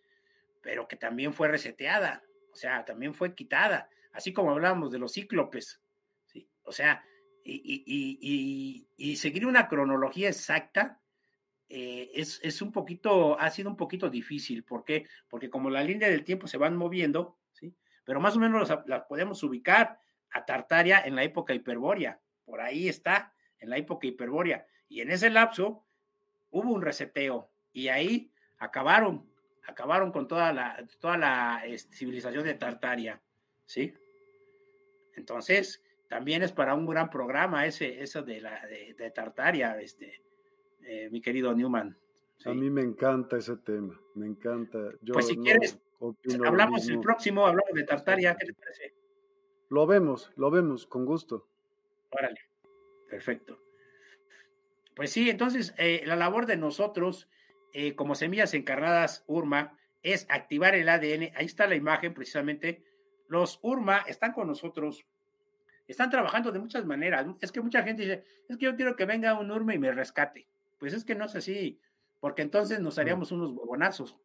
pero 0.61 0.89
que 0.89 0.97
también 0.97 1.33
fue 1.33 1.49
reseteada, 1.49 2.23
o 2.53 2.57
sea, 2.57 2.85
también 2.85 3.15
fue 3.15 3.35
quitada, 3.35 3.89
así 4.13 4.33
como 4.33 4.51
hablábamos 4.51 4.91
de 4.93 4.99
los 4.99 5.13
cíclopes, 5.13 5.81
¿sí? 6.27 6.49
O 6.65 6.73
sea, 6.73 7.05
y, 7.45 7.85
y, 7.87 8.87
y, 8.97 9.17
seguir 9.17 9.47
una 9.47 9.69
cronología 9.69 10.29
exacta, 10.29 11.01
eh, 11.69 12.11
es, 12.15 12.41
es, 12.43 12.63
un 12.63 12.71
poquito, 12.71 13.39
ha 13.41 13.51
sido 13.51 13.71
un 13.71 13.77
poquito 13.77 14.09
difícil. 14.11 14.63
¿Por 14.63 14.85
qué? 14.85 15.07
Porque 15.29 15.51
como 15.51 15.71
la 15.71 15.83
línea 15.83 16.09
del 16.09 16.25
tiempo 16.25 16.47
se 16.47 16.59
van 16.59 16.77
moviendo, 16.77 17.39
¿sí? 17.53 17.75
Pero 18.05 18.21
más 18.21 18.37
o 18.37 18.41
menos 18.41 18.73
las, 18.87 19.05
podemos 19.05 19.43
ubicar 19.43 19.99
a 20.31 20.45
Tartaria 20.45 21.03
en 21.05 21.17
la 21.17 21.25
época 21.25 21.55
hiperbórea. 21.55 22.21
Por 22.45 22.61
ahí 22.61 22.89
está, 22.89 23.35
en 23.59 23.71
la 23.71 23.79
época 23.79 24.07
hiperbórea. 24.07 24.67
Y 24.89 25.01
en 25.01 25.11
ese 25.11 25.31
lapso 25.31 25.87
hubo 26.53 26.73
un 26.73 26.83
reseteo 26.83 27.51
y 27.73 27.89
ahí 27.89 28.31
acabaron, 28.59 29.27
acabaron 29.67 30.13
con 30.13 30.29
toda 30.29 30.53
la, 30.53 30.87
toda 31.01 31.17
la 31.17 31.63
este, 31.67 31.97
civilización 31.97 32.45
de 32.45 32.55
Tartaria, 32.55 33.21
¿sí? 33.67 33.93
Entonces, 35.15 35.83
también 36.09 36.43
es 36.43 36.53
para 36.53 36.75
un 36.75 36.87
gran 36.87 37.11
programa 37.11 37.67
ese, 37.67 38.03
eso 38.03 38.23
de, 38.23 38.41
la, 38.41 38.67
de 38.67 39.11
Tartaria, 39.11 39.81
este, 39.81 40.23
eh, 40.85 41.09
mi 41.11 41.21
querido 41.21 41.55
Newman. 41.55 41.97
A 42.45 42.55
mí 42.55 42.71
me 42.71 42.83
encanta 42.83 43.37
ese 43.37 43.57
tema, 43.59 44.01
me 44.15 44.27
encanta. 44.27 44.79
Yo 45.01 45.15
pues 45.15 45.29
si 45.29 45.37
quieres, 45.37 45.79
hablamos 46.45 46.89
el 46.89 47.01
próximo, 47.01 47.47
hablamos 47.47 47.73
de 47.73 47.85
Tartaria, 47.85 48.37
¿qué 48.37 48.47
te 48.47 48.55
parece? 48.55 48.95
Lo 49.69 49.87
vemos, 49.87 50.33
lo 50.37 50.51
vemos, 50.51 50.87
con 50.87 51.07
gusto. 51.07 51.47
Órale, 52.11 52.41
perfecto. 53.09 53.59
Pues 54.95 55.11
sí, 55.11 55.31
entonces 55.31 55.75
eh, 55.79 56.03
la 56.07 56.17
labor 56.17 56.47
de 56.47 56.57
nosotros, 56.57 57.29
eh, 57.73 57.95
como 57.95 58.15
semillas 58.15 58.55
encarnadas 58.55 59.25
URMA, 59.27 59.77
es 60.03 60.27
activar 60.29 60.75
el 60.75 60.89
ADN. 60.89 61.33
Ahí 61.35 61.47
está 61.47 61.67
la 61.67 61.77
imagen 61.77 62.15
precisamente. 62.15 62.85
Los 63.29 63.59
URMA 63.63 64.05
están 64.07 64.33
con 64.33 64.47
nosotros, 64.49 65.07
están 65.87 66.11
trabajando 66.11 66.53
de 66.53 66.59
muchas 66.59 66.85
maneras. 66.85 67.27
Es 67.41 67.53
que 67.53 67.61
mucha 67.61 67.83
gente 67.83 68.03
dice, 68.03 68.25
es 68.49 68.57
que 68.57 68.67
yo 68.67 68.77
quiero 68.77 68.97
que 68.97 69.07
venga 69.07 69.39
un 69.39 69.51
URMA 69.51 69.75
y 69.75 69.79
me 69.79 69.93
rescate. 69.93 70.49
Pues 70.79 70.93
es 70.93 71.05
que 71.05 71.15
no 71.15 71.27
es 71.27 71.35
así, 71.37 71.81
porque 72.21 72.43
entonces 72.43 72.81
nos 72.81 72.99
haríamos 72.99 73.33
unos 73.33 73.53
huevonazos. 73.53 74.19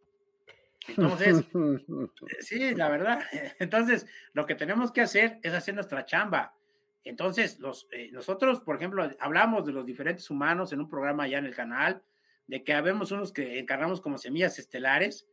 Entonces, 0.88 1.46
sí, 2.40 2.76
la 2.76 2.90
verdad. 2.90 3.22
Entonces, 3.60 4.08
lo 4.34 4.46
que 4.46 4.56
tenemos 4.56 4.92
que 4.92 5.02
hacer 5.02 5.40
es 5.44 5.54
hacer 5.54 5.76
nuestra 5.76 6.06
chamba. 6.06 6.57
Entonces, 7.10 7.58
eh, 7.92 8.10
nosotros, 8.12 8.60
por 8.62 8.76
ejemplo, 8.76 9.10
hablamos 9.20 9.66
de 9.66 9.72
los 9.72 9.86
diferentes 9.86 10.30
humanos 10.30 10.74
en 10.74 10.82
un 10.82 10.90
programa 10.90 11.24
allá 11.24 11.38
en 11.38 11.46
el 11.46 11.56
canal, 11.56 12.02
de 12.48 12.64
que 12.64 12.74
habemos 12.74 13.12
unos 13.12 13.32
que 13.32 13.60
encarnamos 13.60 14.02
como 14.02 14.18
semillas 14.18 14.60
estelares 14.60 15.28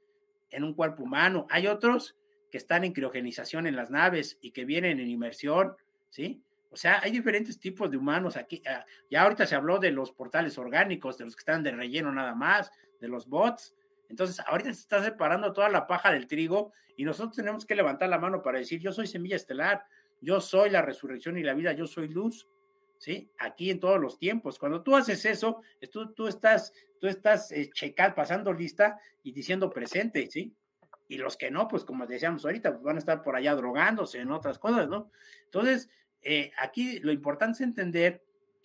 en 0.51 0.65
un 0.65 0.75
cuerpo 0.75 1.03
humano. 1.03 1.47
Hay 1.51 1.67
otros 1.67 2.17
que 2.51 2.59
están 2.59 2.85
en 2.85 2.93
criogenización 2.93 3.67
en 3.67 3.77
las 3.77 3.91
naves 3.91 4.39
y 4.41 4.53
que 4.53 4.65
vienen 4.65 5.01
en 5.01 5.09
inmersión, 5.09 5.75
¿sí? 6.11 6.43
O 6.71 6.77
sea, 6.77 7.01
hay 7.03 7.13
diferentes 7.13 7.59
tipos 7.59 7.91
de 7.91 7.97
humanos 7.97 8.37
aquí. 8.37 8.63
Ah, 8.67 8.85
ya 9.11 9.23
ahorita 9.23 9.47
se 9.47 9.55
habló 9.55 9.79
de 9.79 9.91
los 9.91 10.13
portales 10.13 10.59
orgánicos, 10.59 11.19
de 11.19 11.25
los 11.25 11.37
que 11.37 11.41
están 11.41 11.63
de 11.63 11.73
relleno 11.73 12.13
nada 12.13 12.35
más, 12.35 12.71
de 13.01 13.09
los 13.09 13.29
bots. 13.29 13.75
Entonces, 14.09 14.41
ahorita 14.47 14.73
se 14.73 14.81
está 14.81 15.03
separando 15.03 15.53
toda 15.53 15.69
la 15.69 15.87
paja 15.87 16.13
del 16.13 16.27
trigo 16.27 16.73
y 16.97 17.05
nosotros 17.05 17.37
tenemos 17.37 17.65
que 17.65 17.75
levantar 17.75 18.09
la 18.09 18.19
mano 18.19 18.43
para 18.43 18.59
decir, 18.59 18.81
yo 18.81 18.93
soy 18.93 19.07
semilla 19.07 19.37
estelar, 19.37 19.85
yo 20.25 20.41
soy 20.41 20.71
la 20.71 20.83
resurrección 20.83 21.39
y 21.39 21.43
la 21.43 21.55
vida, 21.55 21.73
yo 21.73 21.87
soy 21.87 22.09
luz, 22.09 22.49
¿sí? 22.99 23.31
Aquí 23.39 23.71
en 23.71 23.81
todos 23.81 24.01
los 24.01 24.19
tiempos. 24.19 24.59
Cuando 24.59 24.83
tú 24.83 24.97
haces 24.97 25.25
eso, 25.25 25.63
tú, 25.93 26.13
tú 26.13 26.27
estás, 26.27 26.73
tú 26.99 27.07
estás 27.07 27.53
eh, 27.53 27.71
pasando 28.17 28.53
lista 28.53 28.99
y 29.23 29.33
diciendo 29.33 29.71
presente, 29.71 30.29
¿sí? 30.31 30.55
Y 31.09 31.19
los 31.19 31.37
que 31.37 31.51
no, 31.51 31.69
pues 31.69 31.85
como 31.85 32.07
decíamos 32.07 32.45
ahorita, 32.45 32.73
pues 32.73 32.83
van 32.83 32.97
a 32.97 32.99
estar 32.99 33.23
por 33.23 33.37
allá 33.37 33.55
drogándose 33.55 34.19
en 34.21 34.33
otras 34.33 34.59
cosas, 34.59 34.89
¿no? 34.89 35.11
Entonces, 35.45 35.91
eh, 36.23 36.51
aquí 36.57 36.99
lo 37.01 37.13
importante 37.13 37.57
es 37.57 37.61
entender 37.61 38.25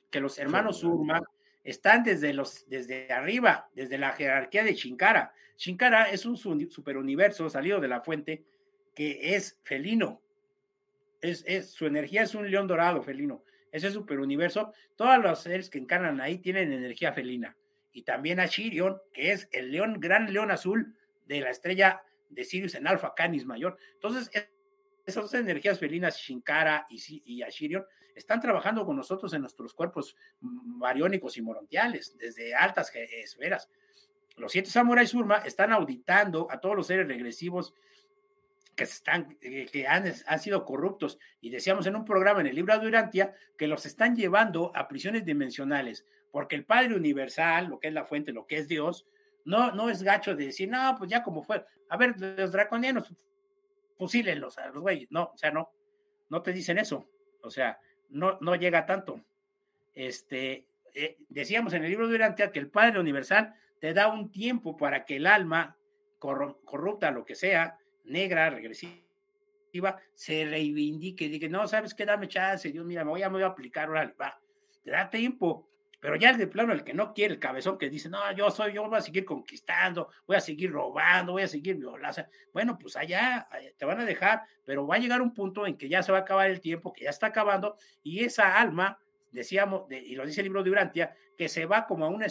que 0.09 0.21
los 0.21 0.39
hermanos 0.39 0.83
Urma 0.83 1.21
están 1.63 2.03
desde, 2.03 2.33
los, 2.33 2.67
desde 2.67 3.11
arriba, 3.11 3.69
desde 3.75 3.97
la 3.97 4.13
jerarquía 4.13 4.63
de 4.63 4.73
Shinkara. 4.73 5.33
Shinkara 5.57 6.05
es 6.05 6.25
un 6.25 6.37
superuniverso 6.37 7.49
salido 7.49 7.81
de 7.81 7.89
la 7.89 8.01
fuente 8.01 8.45
que 8.95 9.35
es 9.35 9.57
felino. 9.63 10.21
Es, 11.21 11.71
su 11.71 11.85
energía 11.85 12.23
es 12.23 12.35
un 12.35 12.49
león 12.49 12.67
dorado 12.67 13.01
felino. 13.01 13.43
Ese 13.71 13.91
superuniverso, 13.91 14.73
todos 14.95 15.19
los 15.19 15.41
seres 15.41 15.69
que 15.69 15.77
encarnan 15.77 16.21
ahí 16.21 16.39
tienen 16.39 16.71
energía 16.71 17.13
felina. 17.13 17.55
Y 17.91 18.03
también 18.03 18.39
a 18.39 18.45
Shirion, 18.45 18.99
que 19.13 19.31
es 19.31 19.47
el 19.51 19.71
león, 19.71 19.99
gran 19.99 20.31
león 20.31 20.51
azul 20.51 20.95
de 21.25 21.41
la 21.41 21.49
estrella 21.49 22.01
de 22.29 22.43
Sirius 22.43 22.75
en 22.75 22.87
Alpha 22.87 23.13
Canis 23.15 23.45
mayor. 23.45 23.77
Entonces, 23.93 24.29
esas 25.05 25.33
energías 25.33 25.79
felinas, 25.79 26.17
Shinkara 26.17 26.87
y, 26.89 27.21
y 27.25 27.43
están 28.15 28.41
trabajando 28.41 28.85
con 28.85 28.95
nosotros 28.95 29.33
en 29.33 29.41
nuestros 29.41 29.73
cuerpos 29.73 30.15
bariónicos 30.41 31.37
y 31.37 31.41
morontiales, 31.41 32.15
desde 32.17 32.53
altas 32.53 32.91
esferas. 32.93 33.69
Los 34.35 34.51
siete 34.51 34.69
samuráis 34.69 35.09
Surma 35.09 35.37
están 35.39 35.71
auditando 35.71 36.47
a 36.49 36.59
todos 36.59 36.75
los 36.75 36.87
seres 36.87 37.07
regresivos 37.07 37.73
que, 38.79 38.85
están, 38.85 39.37
que 39.39 39.85
han, 39.87 40.05
han, 40.25 40.39
sido 40.39 40.63
corruptos. 40.63 41.19
Y 41.41 41.49
decíamos 41.49 41.85
en 41.85 41.97
un 41.97 42.05
programa 42.05 42.39
en 42.39 42.47
el 42.47 42.55
libro 42.55 42.79
de 42.79 42.87
Urantia 42.87 43.35
que 43.57 43.67
los 43.67 43.85
están 43.85 44.15
llevando 44.15 44.71
a 44.73 44.87
prisiones 44.87 45.25
dimensionales, 45.25 46.05
porque 46.31 46.55
el 46.55 46.63
Padre 46.63 46.95
Universal, 46.95 47.67
lo 47.67 47.79
que 47.79 47.89
es 47.89 47.93
la 47.93 48.05
fuente, 48.05 48.31
lo 48.31 48.47
que 48.47 48.57
es 48.57 48.69
Dios, 48.69 49.05
no, 49.43 49.73
no 49.73 49.89
es 49.89 50.01
gacho 50.01 50.33
de 50.33 50.45
decir, 50.45 50.69
no, 50.69 50.95
pues 50.97 51.09
ya 51.09 51.23
como 51.23 51.43
fue. 51.43 51.65
A 51.89 51.97
ver, 51.97 52.15
los 52.19 52.53
draconianos 52.53 53.13
fusílenlos 53.97 54.57
a 54.57 54.67
los 54.67 54.79
güeyes. 54.79 55.11
No, 55.11 55.31
o 55.33 55.37
sea, 55.37 55.51
no, 55.51 55.69
no 56.29 56.41
te 56.41 56.53
dicen 56.53 56.77
eso. 56.77 57.09
O 57.41 57.49
sea, 57.49 57.79
no, 58.07 58.37
no 58.39 58.55
llega 58.55 58.85
tanto. 58.85 59.19
Este, 59.93 60.67
eh, 60.93 61.17
decíamos 61.27 61.73
en 61.73 61.83
el 61.83 61.89
libro 61.89 62.07
de 62.07 62.15
Urantia 62.15 62.53
que 62.53 62.59
el 62.59 62.69
Padre 62.69 63.01
Universal 63.01 63.53
te 63.81 63.93
da 63.93 64.07
un 64.07 64.31
tiempo 64.31 64.77
para 64.77 65.03
que 65.03 65.17
el 65.17 65.27
alma 65.27 65.75
corrupta, 66.17 67.11
lo 67.11 67.25
que 67.25 67.35
sea, 67.35 67.77
negra, 68.09 68.49
regresiva, 68.49 68.99
se 70.13 70.45
reivindique 70.45 71.25
y 71.25 71.29
diga, 71.29 71.47
no, 71.47 71.67
sabes 71.67 71.93
qué, 71.93 72.05
dame 72.05 72.27
chance, 72.27 72.71
Dios, 72.71 72.85
mira, 72.85 73.03
me 73.03 73.11
voy 73.11 73.23
a, 73.23 73.29
me 73.29 73.35
voy 73.35 73.43
a 73.43 73.47
aplicar, 73.47 73.89
órale, 73.89 74.13
va, 74.19 74.39
te 74.83 74.91
da 74.91 75.09
tiempo. 75.09 75.69
Pero 76.01 76.15
ya 76.15 76.29
el 76.29 76.37
de 76.37 76.47
plano, 76.47 76.71
el 76.71 76.85
que 76.85 76.93
no 76.93 77.13
quiere, 77.13 77.33
el 77.33 77.39
cabezón 77.41 77.77
que 77.77 77.89
dice, 77.89 78.07
no, 78.07 78.19
yo 78.31 78.49
soy, 78.51 78.73
yo 78.73 78.87
voy 78.87 78.97
a 78.97 79.01
seguir 79.01 79.25
conquistando, 79.25 80.09
voy 80.25 80.37
a 80.37 80.39
seguir 80.39 80.71
robando, 80.71 81.33
voy 81.33 81.41
a 81.41 81.47
seguir 81.47 81.75
violando. 81.75 82.23
Bueno, 82.53 82.77
pues 82.79 82.95
allá 82.95 83.49
te 83.77 83.85
van 83.85 83.99
a 83.99 84.05
dejar, 84.05 84.43
pero 84.63 84.87
va 84.87 84.95
a 84.95 84.99
llegar 84.99 85.21
un 85.21 85.33
punto 85.33 85.67
en 85.67 85.77
que 85.77 85.89
ya 85.89 86.01
se 86.01 86.13
va 86.13 86.19
a 86.19 86.21
acabar 86.21 86.49
el 86.49 86.61
tiempo, 86.61 86.93
que 86.93 87.03
ya 87.03 87.09
está 87.09 87.27
acabando, 87.27 87.75
y 88.01 88.23
esa 88.23 88.57
alma, 88.57 88.97
decíamos, 89.31 89.91
y 89.91 90.15
lo 90.15 90.25
dice 90.25 90.39
el 90.39 90.45
libro 90.45 90.63
de 90.63 90.71
Urantia, 90.71 91.15
que 91.37 91.49
se 91.49 91.65
va 91.65 91.85
como 91.85 92.05
a 92.05 92.09
una 92.09 92.27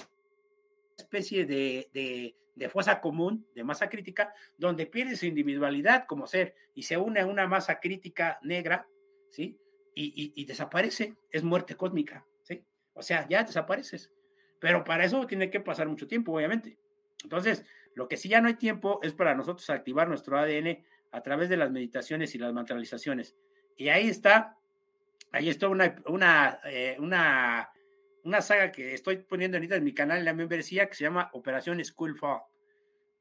especie 0.97 1.45
de, 1.45 1.91
de, 1.93 2.35
de 2.59 2.69
fosa 2.69 3.01
común, 3.01 3.47
de 3.55 3.65
masa 3.65 3.89
crítica, 3.89 4.35
donde 4.57 4.87
pierde 4.87 5.17
su 5.17 5.27
individualidad 5.27 6.07
como 6.07 6.27
ser 6.27 6.55
y 6.75 6.83
se 6.83 6.97
une 6.97 7.21
a 7.21 7.27
una 7.27 7.47
masa 7.47 7.81
crítica 7.81 8.39
negra, 8.43 8.87
¿sí? 9.31 9.59
y, 9.95 10.33
y 10.35 10.45
desaparece, 10.45 11.17
es 11.31 11.43
muerte 11.43 11.75
cósmica. 11.75 12.25
O 12.99 13.03
sea, 13.03 13.27
ya 13.29 13.45
desapareces. 13.45 14.11
Pero 14.59 14.83
para 14.83 15.05
eso 15.05 15.25
tiene 15.27 15.51
que 15.51 15.61
pasar 15.61 15.89
mucho 15.89 16.09
tiempo, 16.09 16.33
obviamente. 16.33 16.77
Entonces, 17.23 17.65
lo 17.95 18.09
que 18.09 18.17
sí 18.17 18.29
ya 18.29 18.41
no 18.41 18.49
hay 18.49 18.55
tiempo 18.55 18.99
es 19.03 19.13
para 19.13 19.37
nosotros 19.37 19.71
activar 19.71 20.09
nuestro 20.09 20.37
ADN 20.37 20.85
a 21.13 21.23
través 21.23 21.49
de 21.49 21.57
las 21.57 21.71
meditaciones 21.71 22.35
y 22.35 22.39
las 22.39 22.53
mantralizaciones. 22.53 23.37
Y 23.77 23.89
ahí 23.89 24.09
está, 24.09 24.57
ahí 25.31 25.49
está 25.49 25.69
una, 25.69 25.95
una, 26.07 26.59
eh, 26.65 26.97
una, 26.99 27.71
una 28.29 28.43
saga 28.43 28.71
que 28.71 28.95
estoy 28.95 29.17
poniendo 29.17 29.57
ahorita 29.57 29.77
en 29.77 29.85
mi 29.85 29.95
canal 29.95 30.19
en 30.19 30.25
la 30.25 30.35
membresía 30.35 30.89
que 30.89 30.95
se 30.95 31.05
llama 31.05 31.31
Operación 31.33 31.83
Schoolfall. 31.85 32.43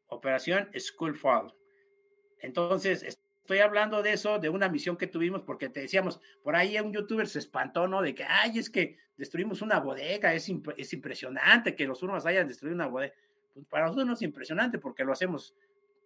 Operación 0.08 0.70
Schoolfall. 0.78 1.54
Entonces, 2.40 3.18
Estoy 3.48 3.60
hablando 3.60 4.04
de 4.04 4.12
eso, 4.12 4.40
de 4.40 4.50
una 4.50 4.68
misión 4.68 4.98
que 4.98 5.08
tuvimos, 5.08 5.42
porque 5.44 5.70
te 5.70 5.80
decíamos, 5.80 6.20
por 6.44 6.58
ahí 6.58 6.78
un 6.82 6.92
youtuber 6.92 7.26
se 7.30 7.40
espantó, 7.40 7.88
¿no? 7.88 8.02
De 8.02 8.14
que, 8.14 8.26
ay, 8.26 8.60
es 8.60 8.70
que 8.70 8.98
destruimos 9.16 9.62
una 9.62 9.80
bodega, 9.80 10.34
es, 10.34 10.52
es 10.76 10.92
impresionante 10.94 11.74
que 11.74 11.88
los 11.88 12.04
urmas 12.04 12.26
hayan 12.26 12.50
destruido 12.50 12.76
una 12.76 12.88
bodega. 12.88 13.14
Pues 13.54 13.66
para 13.68 13.86
nosotros 13.86 14.06
no 14.06 14.14
es 14.16 14.22
impresionante 14.22 14.80
porque 14.80 15.06
lo 15.06 15.14
hacemos 15.14 15.56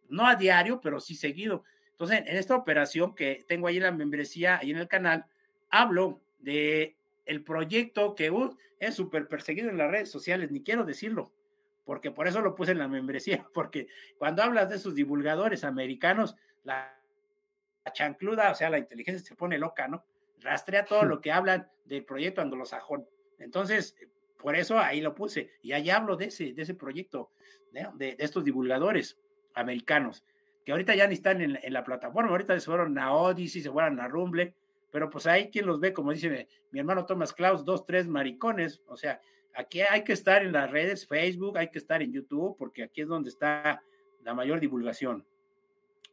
no 0.08 0.28
a 0.28 0.36
diario, 0.36 0.80
pero 0.82 1.00
sí 1.00 1.16
seguido. 1.16 1.64
Entonces, 1.90 2.20
en 2.28 2.38
esta 2.38 2.56
operación 2.56 3.16
que 3.16 3.44
tengo 3.48 3.66
ahí 3.66 3.78
en 3.78 3.84
la 3.84 3.92
membresía, 3.92 4.60
ahí 4.60 4.70
en 4.70 4.78
el 4.78 4.88
canal, 4.88 5.26
hablo 5.72 6.22
de 6.42 6.96
el 7.26 7.44
proyecto 7.44 8.14
que 8.14 8.30
uh, 8.30 8.56
es 8.82 8.96
súper 8.96 9.30
perseguido 9.30 9.70
en 9.70 9.78
las 9.78 9.90
redes 9.90 10.12
sociales, 10.12 10.52
ni 10.52 10.62
quiero 10.62 10.84
decirlo, 10.84 11.32
porque 11.86 12.12
por 12.12 12.28
eso 12.28 12.42
lo 12.42 12.56
puse 12.56 12.74
en 12.74 12.80
la 12.80 12.90
membresía, 12.90 13.48
porque 13.54 13.88
cuando 14.18 14.44
hablas 14.44 14.70
de 14.70 14.76
esos 14.76 14.96
divulgadores 14.96 15.64
americanos, 15.64 16.36
la 16.64 17.02
la 17.86 17.92
chancluda, 17.94 18.52
o 18.52 18.56
sea, 18.56 18.70
la 18.70 18.78
inteligencia 18.78 19.26
se 19.26 19.36
pone 19.36 19.58
loca, 19.58 19.88
¿no? 19.88 20.04
Rastrea 20.40 20.86
todo 20.86 21.04
lo 21.04 21.22
que 21.22 21.32
hablan 21.32 21.70
del 21.86 22.06
proyecto 22.06 22.42
anglosajón. 22.42 23.08
Entonces, 23.40 23.96
por 24.38 24.56
eso 24.56 24.80
ahí 24.80 25.02
lo 25.02 25.16
puse. 25.16 25.52
Y 25.62 25.74
ahí 25.74 25.90
hablo 25.90 26.16
de 26.16 26.26
ese, 26.26 26.54
de 26.54 26.62
ese 26.62 26.74
proyecto, 26.74 27.32
de, 27.72 28.16
estos 28.20 28.44
divulgadores 28.44 29.20
americanos, 29.54 30.24
que 30.66 30.72
ahorita 30.72 30.96
ya 30.96 31.08
ni 31.08 31.16
están 31.16 31.42
en, 31.42 31.74
la 31.74 31.84
plataforma, 31.84 32.32
ahorita 32.32 32.60
se 32.60 32.66
fueron 32.66 32.98
a 33.00 33.14
Odyssey, 33.14 33.62
se 33.62 33.72
fueron 33.72 34.00
a 34.00 34.08
Rumble, 34.08 34.54
pero 34.92 35.10
pues 35.10 35.26
ahí 35.28 35.50
quien 35.50 35.66
los 35.66 35.80
ve, 35.80 35.94
como 35.94 36.12
dice 36.12 36.48
mi, 36.72 36.80
hermano 36.80 37.06
Thomas 37.06 37.34
Klaus, 37.34 37.66
dos, 37.66 37.86
tres 37.86 38.08
maricones, 38.08 38.82
o 38.88 38.98
sea, 38.98 39.22
Aquí 39.54 39.82
hay 39.82 40.04
que 40.04 40.14
estar 40.14 40.44
en 40.44 40.54
las 40.54 40.72
redes, 40.72 41.08
Facebook, 41.08 41.58
hay 41.58 41.70
que 41.70 41.80
estar 41.80 42.02
en 42.02 42.14
YouTube, 42.14 42.56
porque 42.58 42.84
aquí 42.84 43.02
es 43.02 43.08
donde 43.08 43.30
está 43.30 43.84
la 44.24 44.34
mayor 44.34 44.60
divulgación. 44.60 45.26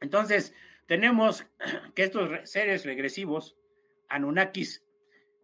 Entonces, 0.00 0.54
tenemos 0.86 1.46
que 1.94 2.04
estos 2.04 2.50
seres 2.50 2.84
regresivos, 2.84 3.56
Anunnakis, 4.08 4.84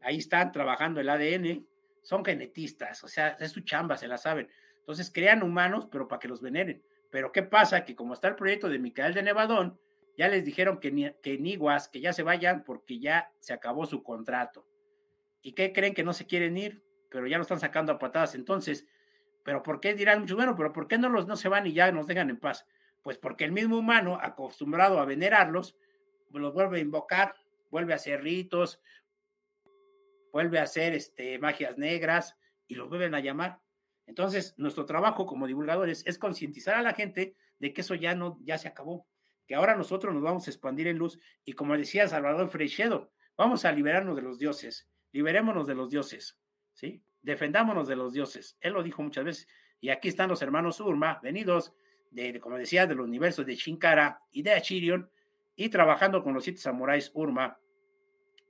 ahí 0.02 0.18
están 0.18 0.50
trabajando 0.52 1.00
el 1.00 1.08
ADN, 1.08 1.66
son 2.02 2.24
genetistas, 2.24 3.02
o 3.04 3.08
sea, 3.08 3.36
es 3.40 3.52
su 3.52 3.60
chamba, 3.60 3.96
se 3.96 4.08
la 4.08 4.18
saben. 4.18 4.50
Entonces, 4.80 5.10
crean 5.12 5.42
humanos, 5.42 5.88
pero 5.90 6.08
para 6.08 6.18
que 6.18 6.28
los 6.28 6.42
veneren. 6.42 6.82
Pero 7.10 7.32
¿qué 7.32 7.42
pasa? 7.42 7.84
Que 7.84 7.94
como 7.94 8.14
está 8.14 8.28
el 8.28 8.34
proyecto 8.34 8.68
de 8.68 8.78
Micael 8.78 9.14
de 9.14 9.22
Nevadón, 9.22 9.78
ya 10.16 10.28
les 10.28 10.44
dijeron 10.44 10.78
que, 10.78 11.16
que 11.22 11.38
Niguas, 11.38 11.88
que 11.88 12.00
ya 12.00 12.12
se 12.12 12.22
vayan 12.22 12.64
porque 12.64 12.98
ya 12.98 13.32
se 13.40 13.52
acabó 13.52 13.86
su 13.86 14.02
contrato. 14.02 14.66
¿Y 15.42 15.52
qué 15.52 15.72
creen 15.72 15.94
que 15.94 16.04
no 16.04 16.12
se 16.12 16.26
quieren 16.26 16.56
ir? 16.56 16.82
Pero 17.10 17.26
ya 17.26 17.36
lo 17.36 17.42
están 17.42 17.60
sacando 17.60 17.92
a 17.92 17.98
patadas. 17.98 18.34
Entonces, 18.34 18.86
¿pero 19.42 19.62
por 19.62 19.80
qué 19.80 19.94
dirán 19.94 20.20
muchos? 20.20 20.36
Bueno, 20.36 20.54
pero 20.56 20.72
¿por 20.72 20.88
qué 20.88 20.98
no 20.98 21.08
los 21.08 21.26
no 21.26 21.36
se 21.36 21.48
van 21.48 21.66
y 21.66 21.72
ya 21.72 21.90
nos 21.92 22.06
dejan 22.06 22.30
en 22.30 22.38
paz? 22.38 22.66
Pues 23.02 23.18
porque 23.18 23.44
el 23.44 23.52
mismo 23.52 23.78
humano, 23.78 24.18
acostumbrado 24.20 24.98
a 25.00 25.04
venerarlos, 25.04 25.76
los 26.30 26.54
vuelve 26.54 26.78
a 26.78 26.82
invocar, 26.82 27.34
vuelve 27.70 27.92
a 27.92 27.96
hacer 27.96 28.22
ritos, 28.22 28.80
vuelve 30.32 30.58
a 30.58 30.62
hacer 30.62 30.94
este, 30.94 31.38
magias 31.38 31.76
negras 31.76 32.36
y 32.66 32.74
los 32.74 32.88
vuelven 32.88 33.14
a 33.14 33.20
llamar. 33.20 33.60
Entonces, 34.06 34.54
nuestro 34.56 34.86
trabajo 34.86 35.26
como 35.26 35.46
divulgadores 35.46 36.06
es 36.06 36.18
concientizar 36.18 36.74
a 36.74 36.82
la 36.82 36.94
gente 36.94 37.36
de 37.58 37.72
que 37.72 37.82
eso 37.82 37.94
ya 37.94 38.14
no, 38.14 38.38
ya 38.42 38.58
se 38.58 38.68
acabó 38.68 39.06
que 39.46 39.54
ahora 39.54 39.76
nosotros 39.76 40.14
nos 40.14 40.22
vamos 40.22 40.46
a 40.46 40.50
expandir 40.50 40.88
en 40.88 40.98
luz 40.98 41.18
y 41.44 41.52
como 41.52 41.76
decía 41.76 42.08
Salvador 42.08 42.48
Freixedo, 42.48 43.10
vamos 43.36 43.64
a 43.64 43.72
liberarnos 43.72 44.16
de 44.16 44.22
los 44.22 44.38
dioses, 44.38 44.88
liberémonos 45.12 45.66
de 45.66 45.74
los 45.74 45.90
dioses, 45.90 46.38
¿sí? 46.72 47.02
Defendámonos 47.22 47.88
de 47.88 47.96
los 47.96 48.12
dioses. 48.12 48.56
Él 48.60 48.74
lo 48.74 48.82
dijo 48.82 49.02
muchas 49.02 49.24
veces. 49.24 49.48
Y 49.80 49.90
aquí 49.90 50.08
están 50.08 50.28
los 50.28 50.42
hermanos 50.42 50.80
Urma, 50.80 51.20
venidos 51.22 51.74
de, 52.10 52.38
como 52.40 52.56
decía, 52.56 52.86
del 52.86 53.00
universo 53.00 53.44
de 53.44 53.54
Shinkara 53.54 54.20
y 54.30 54.42
de 54.42 54.52
Achirion, 54.52 55.10
y 55.56 55.68
trabajando 55.68 56.22
con 56.22 56.34
los 56.34 56.44
siete 56.44 56.60
samuráis 56.60 57.10
Urma. 57.14 57.58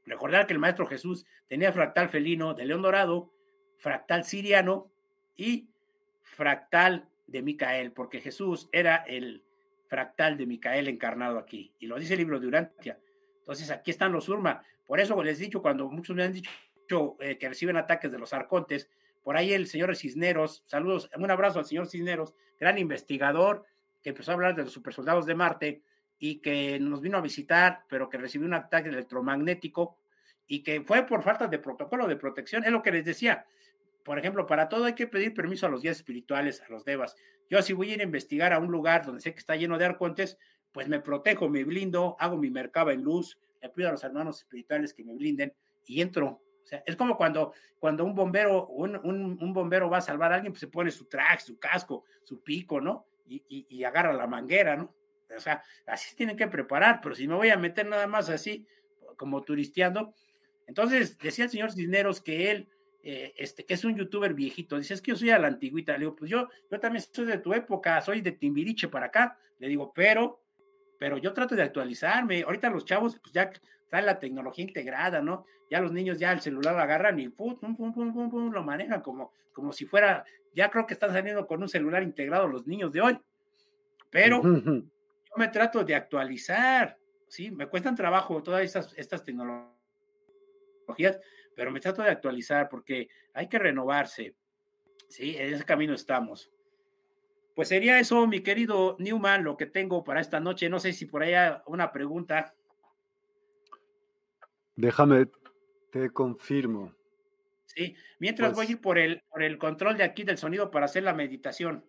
Recordar 0.06 0.46
que 0.46 0.52
el 0.54 0.58
Maestro 0.58 0.86
Jesús 0.86 1.24
tenía 1.48 1.72
fractal 1.72 2.08
felino 2.08 2.54
de 2.54 2.66
león 2.66 2.82
dorado, 2.82 3.32
fractal 3.78 4.24
siriano 4.24 4.90
y 5.36 5.68
fractal 6.22 7.08
de 7.26 7.42
Micael, 7.42 7.92
porque 7.92 8.20
Jesús 8.20 8.68
era 8.72 8.96
el 8.96 9.43
fractal 9.94 10.36
de 10.36 10.44
Micael 10.44 10.88
encarnado 10.88 11.38
aquí. 11.38 11.72
Y 11.78 11.86
lo 11.86 11.96
dice 12.00 12.14
el 12.14 12.18
libro 12.18 12.40
de 12.40 12.48
Urantia. 12.48 12.98
Entonces 13.38 13.70
aquí 13.70 13.92
están 13.92 14.10
los 14.10 14.28
Urma. 14.28 14.60
Por 14.84 14.98
eso 14.98 15.22
les 15.22 15.38
he 15.38 15.44
dicho, 15.44 15.62
cuando 15.62 15.88
muchos 15.88 16.16
me 16.16 16.24
han 16.24 16.32
dicho 16.32 17.16
eh, 17.20 17.38
que 17.38 17.48
reciben 17.48 17.76
ataques 17.76 18.10
de 18.10 18.18
los 18.18 18.32
arcontes, 18.32 18.90
por 19.22 19.36
ahí 19.36 19.52
el 19.52 19.68
señor 19.68 19.94
Cisneros, 19.94 20.64
saludos, 20.66 21.08
un 21.16 21.30
abrazo 21.30 21.60
al 21.60 21.64
señor 21.64 21.86
Cisneros, 21.86 22.34
gran 22.58 22.76
investigador, 22.76 23.64
que 24.02 24.10
empezó 24.10 24.32
a 24.32 24.34
hablar 24.34 24.56
de 24.56 24.64
los 24.64 24.72
supersoldados 24.72 25.26
de 25.26 25.36
Marte 25.36 25.82
y 26.18 26.40
que 26.40 26.80
nos 26.80 27.00
vino 27.00 27.16
a 27.16 27.20
visitar, 27.20 27.84
pero 27.88 28.08
que 28.08 28.18
recibió 28.18 28.48
un 28.48 28.54
ataque 28.54 28.88
electromagnético 28.88 29.96
y 30.48 30.64
que 30.64 30.80
fue 30.80 31.06
por 31.06 31.22
falta 31.22 31.46
de 31.46 31.60
protocolo 31.60 32.08
de 32.08 32.16
protección. 32.16 32.64
Es 32.64 32.72
lo 32.72 32.82
que 32.82 32.90
les 32.90 33.04
decía. 33.04 33.46
Por 34.04 34.18
ejemplo, 34.18 34.46
para 34.46 34.68
todo 34.68 34.84
hay 34.84 34.94
que 34.94 35.06
pedir 35.06 35.32
permiso 35.32 35.66
a 35.66 35.70
los 35.70 35.82
guías 35.82 35.96
espirituales, 35.96 36.62
a 36.62 36.68
los 36.68 36.84
devas. 36.84 37.16
Yo 37.48 37.62
si 37.62 37.72
voy 37.72 37.90
a 37.90 37.94
ir 37.94 38.00
a 38.00 38.04
investigar 38.04 38.52
a 38.52 38.58
un 38.58 38.70
lugar 38.70 39.04
donde 39.04 39.20
sé 39.20 39.32
que 39.32 39.38
está 39.38 39.56
lleno 39.56 39.78
de 39.78 39.86
arcontes, 39.86 40.38
pues 40.72 40.88
me 40.88 41.00
protejo, 41.00 41.48
me 41.48 41.64
blindo, 41.64 42.16
hago 42.18 42.36
mi 42.36 42.50
mercaba 42.50 42.92
en 42.92 43.02
luz, 43.02 43.38
le 43.62 43.70
pido 43.70 43.88
a 43.88 43.92
los 43.92 44.04
hermanos 44.04 44.38
espirituales 44.38 44.92
que 44.92 45.04
me 45.04 45.14
blinden 45.14 45.54
y 45.86 46.02
entro. 46.02 46.42
O 46.62 46.66
sea, 46.66 46.82
es 46.86 46.96
como 46.96 47.16
cuando, 47.16 47.52
cuando 47.78 48.04
un 48.04 48.14
bombero, 48.14 48.66
un, 48.68 48.96
un, 48.96 49.52
bombero 49.52 49.88
va 49.88 49.98
a 49.98 50.02
salvar 50.02 50.32
a 50.32 50.36
alguien, 50.36 50.52
pues 50.52 50.60
se 50.60 50.68
pone 50.68 50.90
su 50.90 51.06
traje, 51.06 51.40
su 51.40 51.58
casco, 51.58 52.04
su 52.24 52.42
pico, 52.42 52.80
¿no? 52.80 53.06
Y, 53.26 53.42
y, 53.48 53.84
agarra 53.84 54.12
la 54.12 54.26
manguera, 54.26 54.76
¿no? 54.76 54.94
O 55.34 55.40
sea, 55.40 55.62
así 55.86 56.14
tienen 56.14 56.36
que 56.36 56.46
preparar, 56.46 57.00
pero 57.02 57.14
si 57.14 57.26
me 57.26 57.34
voy 57.34 57.48
a 57.48 57.56
meter 57.56 57.86
nada 57.86 58.06
más 58.06 58.28
así, 58.28 58.66
como 59.16 59.42
turisteando. 59.42 60.14
Entonces, 60.66 61.18
decía 61.18 61.44
el 61.44 61.50
señor 61.50 61.72
Cisneros 61.72 62.20
que 62.20 62.50
él 62.50 62.68
eh, 63.06 63.34
este, 63.36 63.66
que 63.66 63.74
es 63.74 63.84
un 63.84 63.94
youtuber 63.94 64.32
viejito, 64.32 64.78
dice, 64.78 64.94
es 64.94 65.02
que 65.02 65.10
yo 65.10 65.16
soy 65.18 65.28
a 65.28 65.38
la 65.38 65.48
antigüita, 65.48 65.92
le 65.92 65.98
digo, 66.00 66.16
pues 66.16 66.30
yo, 66.30 66.48
yo 66.70 66.80
también 66.80 67.04
soy 67.12 67.26
de 67.26 67.36
tu 67.36 67.52
época, 67.52 68.00
soy 68.00 68.22
de 68.22 68.32
Timbiriche 68.32 68.88
para 68.88 69.06
acá, 69.06 69.38
le 69.58 69.68
digo, 69.68 69.92
pero, 69.94 70.40
pero 70.98 71.18
yo 71.18 71.34
trato 71.34 71.54
de 71.54 71.62
actualizarme, 71.62 72.42
ahorita 72.42 72.70
los 72.70 72.86
chavos, 72.86 73.18
pues 73.20 73.34
ya 73.34 73.50
traen 73.90 74.06
la 74.06 74.18
tecnología 74.18 74.64
integrada, 74.64 75.20
¿no? 75.20 75.44
Ya 75.70 75.82
los 75.82 75.92
niños 75.92 76.18
ya 76.18 76.32
el 76.32 76.40
celular 76.40 76.74
lo 76.74 76.80
agarran 76.80 77.20
y 77.20 77.28
pum, 77.28 77.58
pum, 77.60 77.76
pum, 77.76 77.92
pum, 77.92 78.30
pum, 78.30 78.50
lo 78.50 78.64
manejan 78.64 79.02
como, 79.02 79.34
como 79.52 79.70
si 79.74 79.84
fuera, 79.84 80.24
ya 80.54 80.70
creo 80.70 80.86
que 80.86 80.94
están 80.94 81.12
saliendo 81.12 81.46
con 81.46 81.60
un 81.60 81.68
celular 81.68 82.02
integrado 82.02 82.48
los 82.48 82.66
niños 82.66 82.90
de 82.90 83.02
hoy, 83.02 83.18
pero 84.08 84.42
yo 84.42 84.82
me 85.36 85.48
trato 85.48 85.84
de 85.84 85.94
actualizar, 85.94 86.96
¿sí? 87.28 87.50
Me 87.50 87.66
cuestan 87.66 87.96
trabajo 87.96 88.42
todas 88.42 88.62
estas, 88.62 88.94
estas 88.96 89.22
tecnologías, 89.22 91.20
pero 91.54 91.70
me 91.70 91.80
trato 91.80 92.02
de 92.02 92.10
actualizar 92.10 92.68
porque 92.68 93.08
hay 93.32 93.48
que 93.48 93.58
renovarse. 93.58 94.34
Sí, 95.08 95.36
en 95.36 95.54
ese 95.54 95.64
camino 95.64 95.94
estamos. 95.94 96.50
Pues 97.54 97.68
sería 97.68 98.00
eso, 98.00 98.26
mi 98.26 98.40
querido 98.40 98.96
Newman, 98.98 99.44
lo 99.44 99.56
que 99.56 99.66
tengo 99.66 100.02
para 100.02 100.20
esta 100.20 100.40
noche. 100.40 100.68
No 100.68 100.80
sé 100.80 100.92
si 100.92 101.06
por 101.06 101.22
ahí 101.22 101.34
hay 101.34 101.56
una 101.66 101.92
pregunta. 101.92 102.54
Déjame, 104.74 105.28
te 105.90 106.10
confirmo. 106.10 106.92
Sí, 107.66 107.94
mientras 108.18 108.54
voy 108.54 108.66
a 108.66 108.70
ir 108.70 108.80
por 108.80 108.98
el, 108.98 109.22
por 109.30 109.42
el 109.42 109.58
control 109.58 109.96
de 109.96 110.04
aquí 110.04 110.24
del 110.24 110.38
sonido 110.38 110.70
para 110.70 110.86
hacer 110.86 111.04
la 111.04 111.14
meditación. 111.14 111.84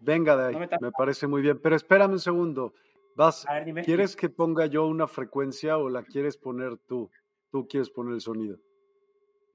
Venga 0.00 0.36
de 0.36 0.56
ahí, 0.56 0.68
me, 0.80 0.92
parece 0.92 1.26
muy 1.26 1.42
bien. 1.42 1.60
Pero 1.60 1.76
espérame 1.76 2.12
un 2.12 2.20
segundo. 2.20 2.74
Vas, 3.14 3.44
¿Quieres 3.84 4.14
que 4.16 4.28
ponga 4.28 4.66
yo 4.66 4.86
una 4.86 5.08
frecuencia 5.08 5.76
o 5.76 5.88
la 5.90 6.02
quieres 6.04 6.36
poner 6.36 6.76
tú? 6.86 7.10
Tú 7.50 7.66
quieres 7.66 7.90
poner 7.90 8.14
el 8.14 8.20
sonido. 8.20 8.58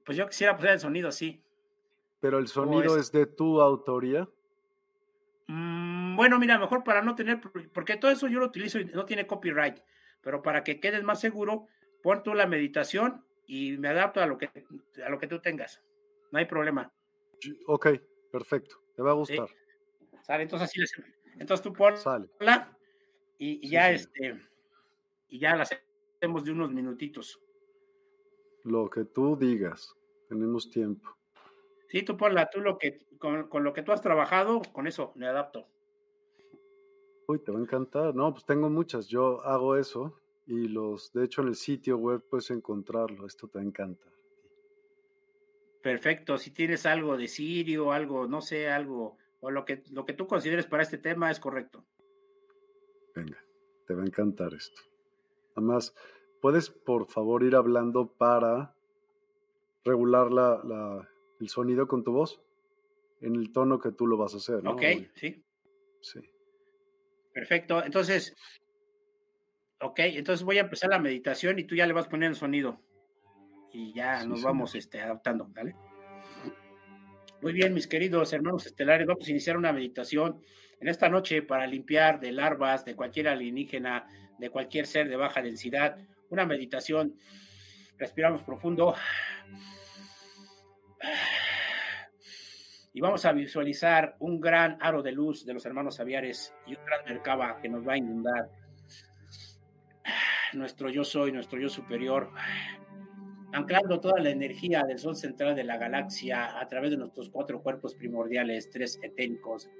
Pues 0.04 0.18
yo 0.18 0.28
quisiera 0.28 0.56
poner 0.56 0.72
el 0.72 0.80
sonido, 0.80 1.10
sí. 1.12 1.42
¿Pero 2.20 2.38
el 2.38 2.48
sonido 2.48 2.96
es? 2.96 3.12
de 3.12 3.26
tu 3.26 3.60
autoría? 3.60 4.28
Mm, 5.46 6.16
bueno, 6.16 6.38
mira, 6.38 6.58
mejor 6.58 6.84
para 6.84 7.02
no 7.02 7.14
tener, 7.14 7.40
porque 7.72 7.96
todo 7.96 8.10
eso 8.10 8.28
yo 8.28 8.40
lo 8.40 8.46
utilizo 8.46 8.78
y 8.78 8.86
no 8.86 9.04
tiene 9.04 9.26
copyright, 9.26 9.78
pero 10.22 10.42
para 10.42 10.64
que 10.64 10.80
quedes 10.80 11.02
más 11.02 11.20
seguro, 11.20 11.66
pon 12.02 12.22
tú 12.22 12.34
la 12.34 12.46
meditación 12.46 13.24
y 13.46 13.76
me 13.76 13.88
adapto 13.88 14.22
a 14.22 14.26
lo 14.26 14.38
que, 14.38 14.50
a 15.04 15.08
lo 15.10 15.18
que 15.18 15.26
tú 15.26 15.40
tengas. 15.40 15.82
No 16.32 16.38
hay 16.38 16.46
problema. 16.46 16.90
Ok, 17.66 17.88
perfecto. 18.32 18.76
Te 18.96 19.02
va 19.02 19.10
a 19.10 19.14
gustar. 19.14 19.48
Sale, 20.22 20.44
entonces 20.44 20.70
así 20.70 21.02
Entonces 21.38 21.62
tú 21.62 21.72
ponla 21.72 22.78
y, 23.38 23.66
y 23.66 23.70
ya 23.70 23.90
este 23.90 24.40
y 25.28 25.38
ya 25.38 25.56
la 25.56 25.64
hacemos 25.64 26.44
de 26.44 26.52
unos 26.52 26.70
minutitos. 26.70 27.43
Lo 28.64 28.88
que 28.88 29.04
tú 29.04 29.36
digas, 29.36 29.94
tenemos 30.28 30.70
tiempo. 30.70 31.16
Sí, 31.88 32.02
tú 32.02 32.16
ponla, 32.16 32.50
tú 32.50 32.60
lo 32.60 32.78
que, 32.78 32.98
con, 33.18 33.48
lo 33.62 33.72
que 33.72 33.82
tú 33.82 33.92
has 33.92 34.00
trabajado, 34.00 34.62
con 34.72 34.86
eso 34.86 35.12
me 35.14 35.26
adapto. 35.26 35.66
Uy, 37.28 37.38
te 37.38 37.52
va 37.52 37.58
a 37.58 37.62
encantar. 37.62 38.14
No, 38.14 38.32
pues 38.32 38.44
tengo 38.44 38.68
muchas. 38.68 39.06
Yo 39.06 39.42
hago 39.42 39.76
eso 39.76 40.18
y 40.46 40.68
los, 40.68 41.12
de 41.12 41.24
hecho, 41.24 41.42
en 41.42 41.48
el 41.48 41.54
sitio 41.54 41.96
web 41.98 42.22
puedes 42.28 42.50
encontrarlo. 42.50 43.26
Esto 43.26 43.48
te 43.48 43.60
encanta. 43.60 44.06
Perfecto. 45.82 46.38
Si 46.38 46.50
tienes 46.50 46.86
algo 46.86 47.16
de 47.16 47.28
Sirio, 47.28 47.92
algo, 47.92 48.26
no 48.26 48.40
sé, 48.40 48.70
algo, 48.70 49.18
o 49.40 49.50
lo 49.50 49.66
que, 49.66 49.82
lo 49.92 50.06
que 50.06 50.14
tú 50.14 50.26
consideres 50.26 50.66
para 50.66 50.82
este 50.82 50.96
tema 50.96 51.30
es 51.30 51.38
correcto. 51.38 51.84
Venga, 53.14 53.38
te 53.86 53.94
va 53.94 54.02
a 54.02 54.06
encantar 54.06 54.54
esto. 54.54 54.80
Además, 55.54 55.94
¿Puedes, 56.44 56.68
por 56.68 57.06
favor, 57.06 57.42
ir 57.42 57.54
hablando 57.54 58.06
para 58.18 58.74
regular 59.82 60.30
la, 60.30 61.08
el 61.40 61.48
sonido 61.48 61.88
con 61.88 62.04
tu 62.04 62.12
voz? 62.12 62.38
En 63.22 63.34
el 63.34 63.50
tono 63.50 63.78
que 63.78 63.92
tú 63.92 64.06
lo 64.06 64.18
vas 64.18 64.34
a 64.34 64.36
hacer. 64.36 64.62
¿no? 64.62 64.72
Ok, 64.72 64.82
sí. 65.14 65.42
Sí. 66.02 66.20
Perfecto. 67.32 67.82
Entonces, 67.82 68.36
ok, 69.80 70.00
entonces 70.00 70.44
voy 70.44 70.58
a 70.58 70.64
empezar 70.64 70.90
la 70.90 70.98
meditación 70.98 71.58
y 71.58 71.64
tú 71.64 71.76
ya 71.76 71.86
le 71.86 71.94
vas 71.94 72.08
poniendo 72.08 72.34
el 72.34 72.38
sonido. 72.38 72.78
Y 73.72 73.94
ya 73.94 74.26
nos 74.26 74.42
vamos 74.42 74.74
este, 74.74 75.00
adaptando, 75.00 75.48
¿vale? 75.48 75.74
Muy 77.40 77.54
bien, 77.54 77.72
mis 77.72 77.86
queridos 77.86 78.34
hermanos 78.34 78.66
estelares, 78.66 79.06
vamos 79.06 79.26
a 79.26 79.30
iniciar 79.30 79.56
una 79.56 79.72
meditación 79.72 80.42
en 80.78 80.88
esta 80.88 81.08
noche 81.08 81.40
para 81.40 81.66
limpiar 81.66 82.20
de 82.20 82.32
larvas, 82.32 82.84
de 82.84 82.94
cualquier 82.94 83.28
alienígena, 83.28 84.06
de 84.38 84.50
cualquier 84.50 84.86
ser 84.86 85.08
de 85.08 85.16
baja 85.16 85.40
densidad, 85.40 85.96
una 86.34 86.46
meditación. 86.46 87.14
Respiramos 87.96 88.42
profundo. 88.42 88.94
Y 92.92 93.00
vamos 93.00 93.24
a 93.24 93.32
visualizar 93.32 94.16
un 94.20 94.40
gran 94.40 94.78
aro 94.80 95.02
de 95.02 95.12
luz 95.12 95.44
de 95.44 95.54
los 95.54 95.64
hermanos 95.66 95.98
Aviares 95.98 96.54
y 96.66 96.76
un 96.76 96.84
gran 96.84 97.04
mercaba 97.04 97.60
que 97.60 97.68
nos 97.68 97.86
va 97.86 97.94
a 97.94 97.96
inundar. 97.96 98.50
Nuestro 100.52 100.88
yo 100.90 101.02
soy, 101.02 101.32
nuestro 101.32 101.58
yo 101.58 101.68
superior. 101.68 102.30
Anclando 103.54 104.00
toda 104.00 104.20
la 104.20 104.30
energía 104.30 104.82
del 104.82 104.98
Sol 104.98 105.14
central 105.14 105.54
de 105.54 105.62
la 105.62 105.76
galaxia 105.76 106.58
a 106.58 106.66
través 106.66 106.90
de 106.90 106.96
nuestros 106.96 107.30
cuatro 107.30 107.62
cuerpos 107.62 107.94
primordiales, 107.94 108.68
tres 108.68 108.98
eténicos, 109.00 109.70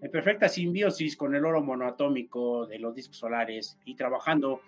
en 0.00 0.10
perfecta 0.10 0.48
simbiosis 0.48 1.16
con 1.16 1.34
el 1.34 1.44
oro 1.44 1.60
monoatómico 1.60 2.64
de 2.66 2.78
los 2.78 2.94
discos 2.94 3.16
solares 3.16 3.76
y 3.84 3.96
trabajando 3.96 4.60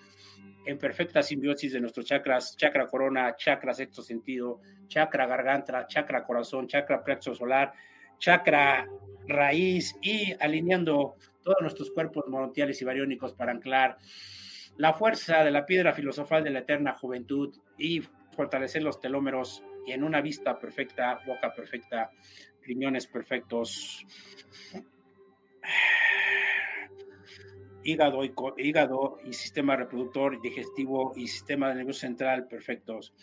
en 0.66 0.78
perfecta 0.78 1.22
simbiosis 1.22 1.72
de 1.72 1.80
nuestros 1.80 2.06
chakras, 2.06 2.56
chakra 2.56 2.88
corona, 2.88 3.36
chakra 3.36 3.72
sexto 3.72 4.02
sentido, 4.02 4.60
chakra 4.88 5.26
garganta, 5.26 5.86
chakra 5.86 6.24
corazón, 6.24 6.66
chakra 6.66 7.05
plexo 7.05 7.36
solar, 7.36 7.72
chakra 8.18 8.88
raíz 9.28 9.97
y 10.02 10.34
alineando 10.40 11.14
todos 11.44 11.59
nuestros 11.60 11.93
cuerpos 11.93 12.24
monotiales 12.26 12.82
y 12.82 12.84
bariónicos 12.84 13.32
para 13.32 13.52
anclar 13.52 13.97
la 14.76 14.93
fuerza 14.93 15.44
de 15.44 15.52
la 15.52 15.64
piedra 15.64 15.93
filosofal 15.93 16.43
de 16.43 16.51
la 16.51 16.59
eterna 16.59 16.94
juventud 16.94 17.55
y 17.78 18.02
fortalecer 18.37 18.83
los 18.83 19.01
telómeros 19.01 19.65
y 19.87 19.93
en 19.93 20.05
una 20.05 20.21
vista 20.21 20.59
perfecta, 20.59 21.21
boca 21.27 21.55
perfecta, 21.55 22.11
riñones 22.63 23.07
perfectos, 23.07 24.05
hígado 27.83 28.25
y, 28.25 28.35
hígado 28.59 29.19
y 29.25 29.33
sistema 29.33 29.77
reproductor, 29.77 30.41
digestivo 30.41 31.13
y 31.17 31.29
sistema 31.29 31.73
nervioso 31.73 32.01
central 32.01 32.47
perfectos. 32.47 33.15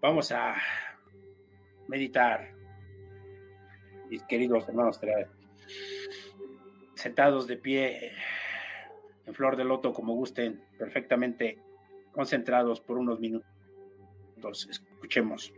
Vamos 0.00 0.30
a 0.32 0.56
meditar, 1.88 2.52
mis 4.10 4.22
queridos 4.24 4.68
hermanos, 4.68 5.00
sentados 6.94 7.46
de 7.46 7.56
pie 7.56 8.12
en 9.26 9.34
flor 9.34 9.56
de 9.56 9.64
loto 9.64 9.92
como 9.92 10.14
gusten, 10.14 10.62
perfectamente 10.78 11.58
concentrados 12.12 12.80
por 12.80 12.98
unos 12.98 13.20
minutos. 13.20 13.53
Escuchemos. 14.52 15.52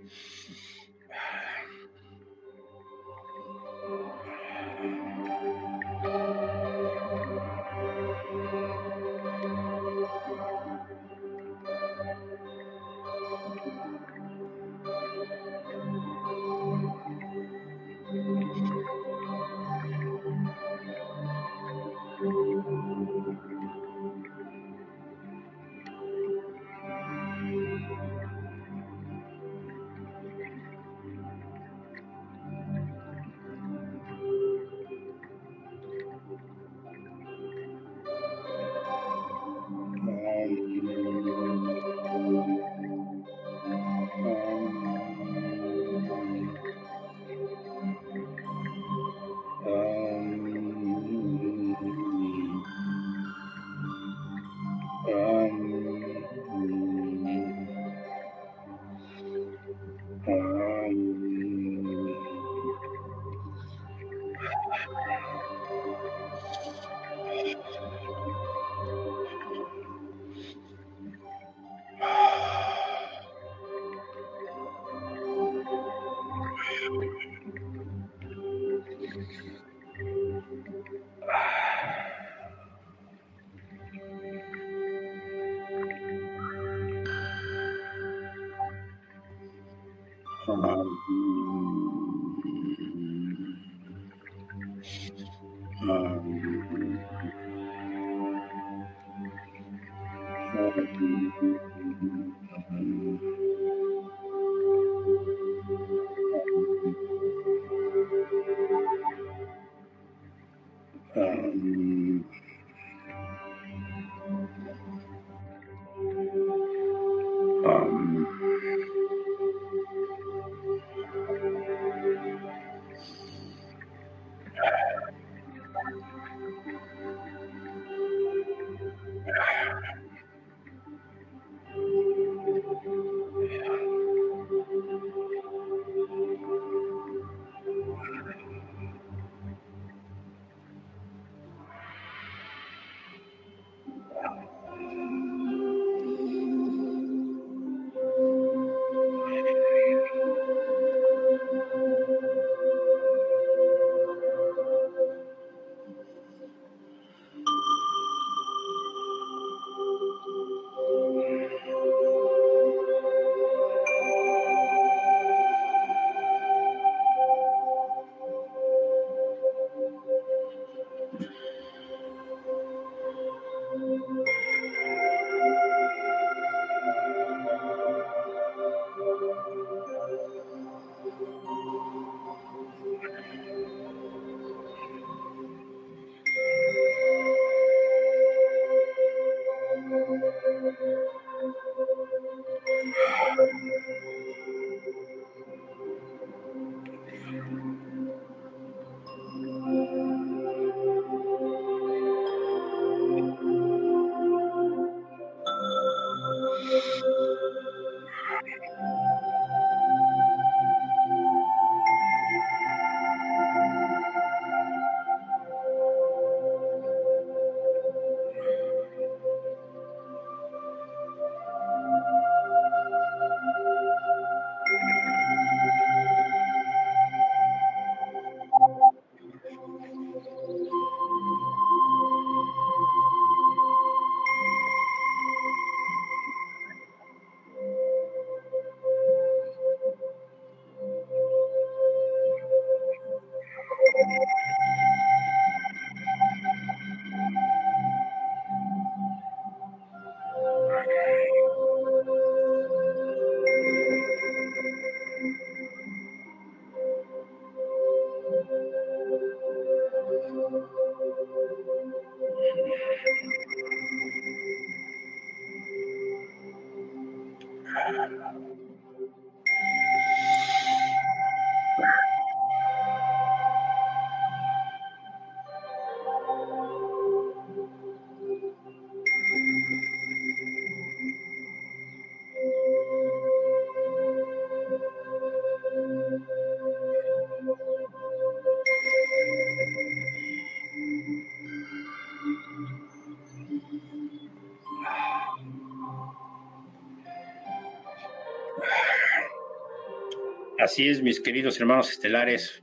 Así 300.66 300.88
es, 300.88 301.00
mis 301.00 301.20
queridos 301.20 301.60
hermanos 301.60 301.92
estelares. 301.92 302.60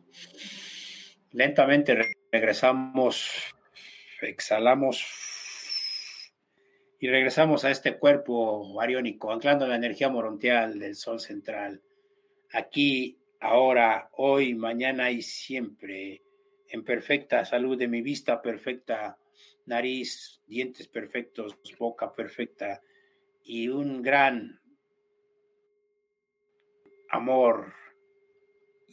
Lentamente 1.31 1.97
regresamos, 2.33 3.55
exhalamos 4.21 5.07
y 6.99 7.07
regresamos 7.07 7.63
a 7.63 7.71
este 7.71 7.97
cuerpo 7.97 8.73
bariónico, 8.73 9.31
anclando 9.31 9.65
la 9.65 9.77
energía 9.77 10.09
morontial 10.09 10.79
del 10.79 10.97
sol 10.97 11.21
central. 11.21 11.81
Aquí, 12.51 13.17
ahora, 13.39 14.09
hoy, 14.17 14.53
mañana 14.53 15.09
y 15.09 15.21
siempre, 15.21 16.21
en 16.67 16.83
perfecta 16.83 17.45
salud 17.45 17.77
de 17.77 17.87
mi 17.87 18.01
vista 18.01 18.41
perfecta, 18.41 19.17
nariz, 19.65 20.41
dientes 20.45 20.89
perfectos, 20.89 21.57
boca 21.79 22.11
perfecta 22.11 22.81
y 23.45 23.69
un 23.69 24.01
gran 24.01 24.59
amor 27.09 27.81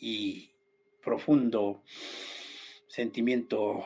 y 0.00 0.50
profundo 1.02 1.82
sentimiento 2.88 3.84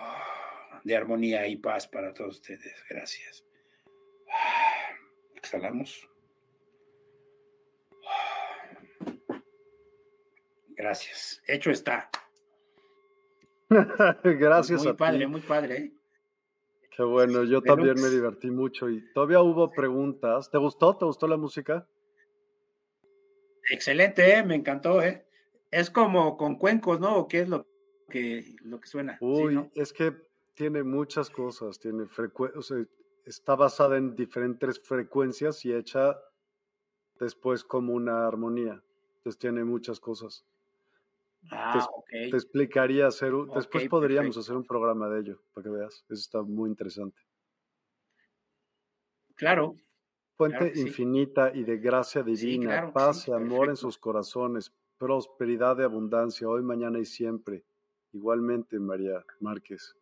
de 0.84 0.96
armonía 0.96 1.46
y 1.46 1.56
paz 1.56 1.86
para 1.88 2.14
todos 2.14 2.36
ustedes. 2.36 2.82
Gracias. 2.88 3.44
Exhalamos. 5.34 6.08
Gracias. 10.76 11.42
Hecho 11.46 11.70
está. 11.70 12.10
Gracias 14.24 14.84
muy 14.84 14.92
padre, 14.94 15.26
muy 15.26 15.40
padre. 15.40 15.76
¿eh? 15.76 15.92
Qué 16.96 17.02
bueno, 17.02 17.44
yo 17.44 17.60
también 17.60 17.94
me 18.00 18.08
divertí 18.08 18.50
mucho 18.50 18.88
y 18.88 19.12
todavía 19.12 19.40
hubo 19.40 19.70
preguntas. 19.70 20.50
¿Te 20.50 20.58
gustó? 20.58 20.96
¿Te 20.96 21.04
gustó 21.04 21.26
la 21.26 21.36
música? 21.36 21.86
Excelente, 23.70 24.34
¿eh? 24.34 24.44
me 24.44 24.54
encantó, 24.54 25.02
¿eh? 25.02 25.26
Es 25.74 25.90
como 25.90 26.36
con 26.36 26.54
cuencos, 26.54 27.00
¿no? 27.00 27.16
¿O 27.16 27.26
qué 27.26 27.40
es 27.40 27.48
lo 27.48 27.66
que, 28.08 28.54
lo 28.62 28.80
que 28.80 28.86
suena? 28.86 29.18
Uy, 29.20 29.68
es 29.74 29.92
que 29.92 30.14
tiene 30.54 30.84
muchas 30.84 31.30
cosas, 31.30 31.80
tiene 31.80 32.04
o 32.04 32.62
sea, 32.62 32.86
está 33.24 33.56
basada 33.56 33.96
en 33.96 34.14
diferentes 34.14 34.78
frecuencias 34.78 35.64
y 35.64 35.74
hecha 35.74 36.16
después 37.18 37.64
como 37.64 37.92
una 37.92 38.24
armonía. 38.24 38.80
Entonces 39.16 39.36
tiene 39.36 39.64
muchas 39.64 39.98
cosas. 39.98 40.46
Ah, 41.50 41.84
te, 42.08 42.30
te 42.30 42.36
explicaría 42.36 43.08
hacer, 43.08 43.32
después 43.52 43.88
podríamos 43.88 44.36
hacer 44.36 44.54
un 44.54 44.64
programa 44.64 45.08
de 45.08 45.22
ello, 45.22 45.42
para 45.54 45.64
que 45.64 45.70
veas. 45.70 46.04
Eso 46.08 46.20
está 46.20 46.42
muy 46.42 46.70
interesante. 46.70 47.20
Claro. 49.34 49.74
Fuente 50.36 50.72
infinita 50.76 51.50
y 51.52 51.64
de 51.64 51.78
gracia 51.78 52.22
divina, 52.22 52.92
paz 52.92 53.26
y 53.26 53.32
amor 53.32 53.70
en 53.70 53.76
sus 53.76 53.98
corazones, 53.98 54.72
prosperidad 54.98 55.78
y 55.78 55.82
abundancia, 55.82 56.48
hoy, 56.48 56.62
mañana 56.62 56.98
y 56.98 57.04
siempre. 57.04 57.64
Igualmente, 58.12 58.78
María 58.78 59.24
Márquez. 59.40 59.96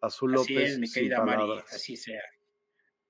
Azul 0.00 0.32
López, 0.32 0.78
mi 0.78 0.90
querida 0.90 1.24
María, 1.24 1.64
así 1.70 1.96
sea. 1.96 2.22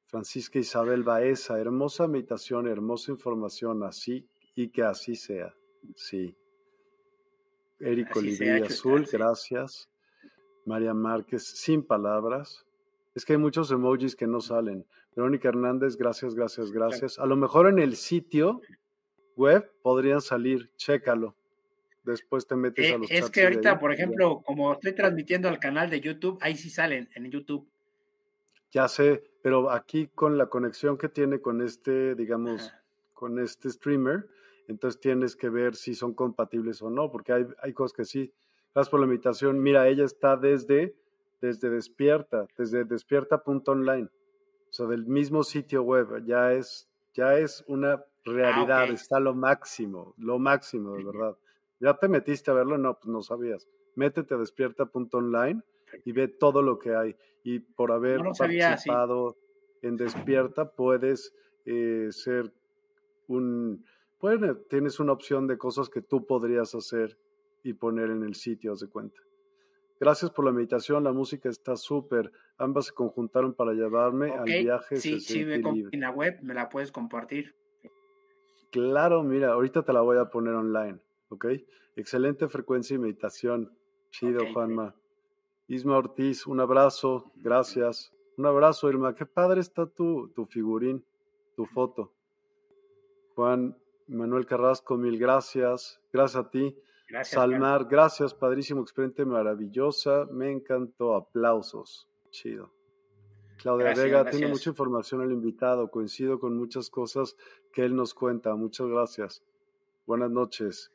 Francisca 0.07 0.59
Isabel 0.59 1.03
Baeza, 1.03 1.59
hermosa 1.59 2.07
meditación, 2.07 2.69
hermosa 2.69 3.11
información, 3.11 3.83
así 3.83 4.27
y 4.55 4.71
que 4.71 4.83
así 4.83 5.17
sea. 5.17 5.55
Sí. 5.95 6.35
Érico 7.81 8.21
Olivia 8.21 8.65
Azul, 8.65 9.07
gracias. 9.11 9.91
María 10.65 10.95
Márquez, 10.95 11.45
sin 11.45 11.83
palabras. 11.85 12.65
Es 13.15 13.25
que 13.25 13.35
hay 13.35 13.39
muchos 13.39 13.71
emojis 13.71 14.17
que 14.17 14.27
no 14.27 14.41
salen. 14.41 14.87
Verónica 15.15 15.49
Hernández, 15.49 15.97
gracias, 15.97 16.35
gracias, 16.35 16.71
gracias. 16.71 17.19
A 17.19 17.27
lo 17.27 17.37
mejor 17.37 17.69
en 17.69 17.79
el 17.79 17.97
sitio 17.97 18.61
web 19.37 19.71
podrían 19.83 20.21
salir, 20.21 20.71
chécalo. 20.77 21.37
Después 22.03 22.47
te 22.47 22.57
metes 22.57 22.93
a 22.93 22.95
eh, 22.95 22.99
los 22.99 23.11
Es 23.11 23.31
que 23.31 23.43
ahorita, 23.43 23.79
por 23.79 23.93
ejemplo, 23.93 24.43
como 24.45 24.73
estoy 24.73 24.95
transmitiendo 24.95 25.49
al 25.49 25.59
canal 25.59 25.91
de 25.91 26.01
YouTube, 26.01 26.39
ahí 26.41 26.57
sí 26.57 26.71
salen 26.71 27.09
en 27.15 27.31
YouTube. 27.31 27.69
Ya 28.71 28.89
sé, 28.89 29.25
pero 29.43 29.71
aquí 29.71 30.09
con 30.15 30.39
la 30.39 30.47
conexión 30.47 30.99
que 30.99 31.09
tiene 31.09 31.41
con 31.41 31.63
este, 31.63 32.15
digamos, 32.15 32.73
con 33.13 33.39
este 33.39 33.71
streamer, 33.71 34.29
entonces 34.69 35.01
tienes 35.01 35.37
que 35.37 35.49
ver 35.49 35.75
si 35.75 35.95
son 35.95 36.15
compatibles 36.15 36.83
o 36.83 36.91
no, 36.91 37.11
porque 37.11 37.33
hay, 37.33 37.47
hay 37.63 37.73
cosas 37.73 37.97
que 37.97 38.05
sí. 38.05 38.33
Gracias 38.75 38.91
por 38.91 39.01
la 39.01 39.07
invitación. 39.07 39.63
Mira, 39.63 39.89
ella 39.89 40.05
está 40.05 40.37
desde, 40.37 40.95
desde 41.41 41.71
Despierta, 41.71 42.47
desde 42.59 42.85
despierta.online, 42.85 44.09
o 44.09 44.73
sea, 44.73 44.87
del 44.87 45.07
mismo 45.07 45.43
sitio 45.43 45.83
web. 45.83 46.25
Ya 46.27 46.53
es, 46.53 46.89
ya 47.15 47.39
es 47.39 47.65
una 47.69 48.05
ah, 48.27 48.33
realidad, 48.33 48.91
está 48.91 49.21
lo 49.21 49.35
máximo, 49.35 50.15
lo 50.19 50.39
máximo, 50.39 50.97
de 50.97 51.05
verdad. 51.05 51.37
¿Ya 51.81 51.95
te 51.95 52.09
metiste 52.09 52.51
a 52.51 52.55
verlo? 52.55 52.79
No, 52.79 52.95
pues 52.95 53.07
no 53.07 53.23
sabías. 53.23 53.69
Métete 53.95 54.35
a 54.35 54.39
despierta.online 54.39 55.63
y 56.05 56.13
ve 56.13 56.29
todo 56.29 56.63
lo 56.63 56.79
que 56.79 56.95
hay. 56.95 57.17
Y 57.43 57.61
por 57.61 57.93
haber 57.93 58.21
participado 58.37 59.37
en 59.83 59.97
Despierta, 59.97 60.71
puedes 60.73 61.35
eh, 61.65 62.09
ser 62.11 62.53
un 63.29 63.85
bueno, 64.21 64.57
tienes 64.57 64.99
una 64.99 65.13
opción 65.13 65.47
de 65.47 65.59
cosas 65.59 65.89
que 65.89 66.01
tú 66.01 66.27
podrías 66.27 66.75
hacer 66.75 67.19
y 67.63 67.75
poner 67.75 68.11
en 68.11 68.23
el 68.23 68.35
sitio, 68.35 68.73
haz 68.73 68.81
de 68.81 68.89
cuenta. 68.89 69.21
Gracias 70.01 70.31
por 70.31 70.45
la 70.45 70.53
meditación, 70.53 71.05
la 71.05 71.13
música 71.13 71.49
está 71.49 71.77
súper. 71.77 72.33
Ambas 72.59 72.87
se 72.87 72.93
conjuntaron 72.93 73.55
para 73.55 73.73
llevarme 73.73 74.33
al 74.33 74.45
viaje. 74.45 74.97
Sí, 74.97 75.21
sí, 75.21 75.45
me 75.45 75.57
en 75.57 76.01
la 76.01 76.11
web, 76.11 76.39
me 76.43 76.55
la 76.55 76.69
puedes 76.69 76.93
compartir. 76.93 77.55
Claro, 78.77 79.23
mira, 79.23 79.53
ahorita 79.55 79.85
te 79.85 79.93
la 79.95 80.03
voy 80.03 80.19
a 80.19 80.27
poner 80.27 80.53
online, 80.53 81.01
¿ok? 81.31 81.47
Excelente 81.97 82.47
frecuencia 82.47 82.95
y 82.95 82.99
meditación. 82.99 83.75
Chido, 84.11 84.41
Juanma. 84.53 84.95
Isma 85.67 85.97
Ortiz, 85.97 86.47
un 86.47 86.61
abrazo, 86.61 87.33
gracias. 87.37 88.13
Un 88.37 88.45
abrazo, 88.45 88.91
Irma. 88.91 89.15
Qué 89.15 89.25
padre 89.25 89.63
está 89.63 89.87
tu, 89.87 90.29
tu 90.35 90.45
figurín, 90.45 91.03
tu 91.57 91.65
foto. 91.65 92.13
Juan 93.35 93.79
Manuel 94.09 94.45
Carrasco, 94.45 94.99
mil 94.99 95.19
gracias. 95.19 95.99
Gracias 96.13 96.45
a 96.45 96.51
ti. 96.51 96.77
Gracias, 97.09 97.41
Salmar, 97.41 97.87
gracias, 97.87 98.35
padrísimo, 98.35 98.83
experiencia 98.83 99.25
maravillosa. 99.25 100.27
Me 100.31 100.53
encantó. 100.53 101.15
Aplausos. 101.15 102.11
Chido. 102.29 102.76
Claudia 103.61 103.95
Vega, 103.95 104.31
tiene 104.31 104.49
mucha 104.49 104.71
información 104.71 105.21
al 105.21 105.33
invitado. 105.33 105.91
Coincido 105.91 106.39
con 106.39 106.57
muchas 106.57 106.91
cosas 106.91 107.37
que 107.73 107.85
él 107.85 107.97
nos 107.97 108.15
cuenta. 108.15 108.55
Muchas 108.55 108.87
gracias. 108.87 109.43
Buenas 110.07 110.31
noches. 110.31 110.93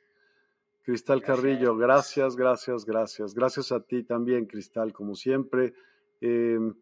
Cristal 0.84 1.22
Carrillo, 1.22 1.76
gracias, 1.78 2.36
gracias, 2.36 2.86
gracias. 2.86 3.36
Gracias 3.36 3.72
a 3.72 3.82
ti 3.82 4.04
también, 4.04 4.46
Cristal, 4.46 4.94
como 4.94 5.16
siempre. 5.16 5.74
Em, 6.22 6.74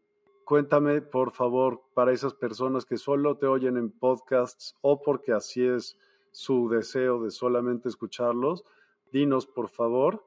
cuéntame, 0.46 1.02
por 1.02 1.32
favor, 1.32 1.82
para 1.94 2.14
esas 2.14 2.34
personas 2.34 2.86
que 2.86 2.98
solo 2.98 3.36
te 3.38 3.46
oyen 3.46 3.76
en 3.78 3.92
podcasts 3.92 4.76
o 4.82 5.02
porque 5.02 5.34
así 5.34 5.66
es 5.66 5.98
su 6.32 6.70
deseo 6.70 7.24
de 7.24 7.32
solamente 7.32 7.90
escucharlos, 7.90 8.64
dinos 9.12 9.46
por 9.46 9.70
favor 9.70 10.24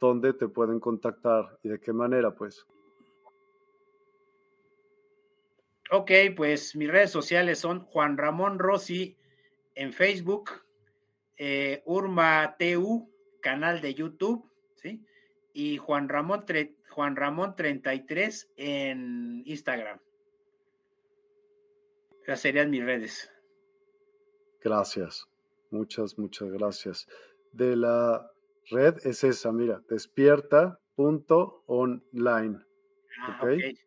dónde 0.00 0.32
te 0.34 0.48
pueden 0.48 0.80
contactar 0.80 1.58
y 1.62 1.68
de 1.68 1.80
qué 1.80 1.92
manera, 1.92 2.34
pues. 2.34 2.66
Ok, 5.90 6.10
pues 6.36 6.74
mis 6.74 6.90
redes 6.90 7.10
sociales 7.10 7.60
son 7.60 7.80
Juan 7.80 8.18
Ramón 8.18 8.58
Rossi 8.58 9.16
en 9.74 9.92
Facebook, 9.92 10.50
eh, 11.36 11.82
Urma 11.84 12.56
TU, 12.58 13.08
canal 13.40 13.80
de 13.80 13.94
YouTube, 13.94 14.50
¿sí? 14.74 15.04
Y 15.52 15.76
Juan 15.76 16.08
Ramón, 16.08 16.44
Juan 16.90 17.14
Ramón 17.14 17.54
33 17.54 18.50
en 18.56 19.42
Instagram. 19.44 20.00
Esas 22.24 22.40
serían 22.40 22.70
mis 22.70 22.84
redes. 22.84 23.30
Gracias, 24.60 25.28
muchas, 25.70 26.18
muchas 26.18 26.50
gracias. 26.50 27.06
De 27.52 27.76
la 27.76 28.28
red 28.70 28.96
es 29.04 29.22
esa, 29.22 29.52
mira, 29.52 29.80
despierta.online. 29.88 32.58
Ah, 33.20 33.38
okay. 33.40 33.78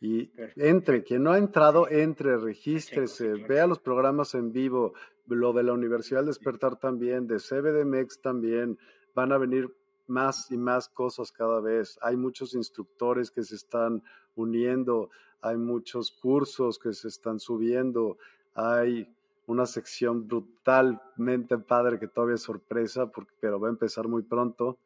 Y 0.00 0.30
entre, 0.56 1.02
quien 1.02 1.24
no 1.24 1.32
ha 1.32 1.38
entrado, 1.38 1.88
entre, 1.88 2.36
regístrese, 2.36 3.34
vea 3.34 3.66
los 3.66 3.80
programas 3.80 4.34
en 4.34 4.52
vivo, 4.52 4.94
lo 5.26 5.52
de 5.52 5.64
la 5.64 5.72
Universidad 5.72 6.20
del 6.20 6.28
Despertar 6.28 6.76
también, 6.76 7.26
de 7.26 7.38
CBDMEX 7.38 8.20
también, 8.20 8.78
van 9.14 9.32
a 9.32 9.38
venir 9.38 9.74
más 10.06 10.50
y 10.50 10.56
más 10.56 10.88
cosas 10.88 11.32
cada 11.32 11.60
vez. 11.60 11.98
Hay 12.00 12.16
muchos 12.16 12.54
instructores 12.54 13.30
que 13.30 13.42
se 13.42 13.56
están 13.56 14.02
uniendo, 14.36 15.10
hay 15.40 15.56
muchos 15.56 16.12
cursos 16.12 16.78
que 16.78 16.92
se 16.92 17.08
están 17.08 17.40
subiendo, 17.40 18.18
hay 18.54 19.12
una 19.46 19.66
sección 19.66 20.28
brutalmente 20.28 21.58
padre 21.58 21.98
que 21.98 22.06
todavía 22.06 22.36
es 22.36 22.42
sorpresa, 22.42 23.06
porque, 23.06 23.32
pero 23.40 23.58
va 23.58 23.68
a 23.68 23.70
empezar 23.70 24.06
muy 24.06 24.22
pronto. 24.22 24.78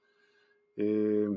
Eh, 0.76 1.28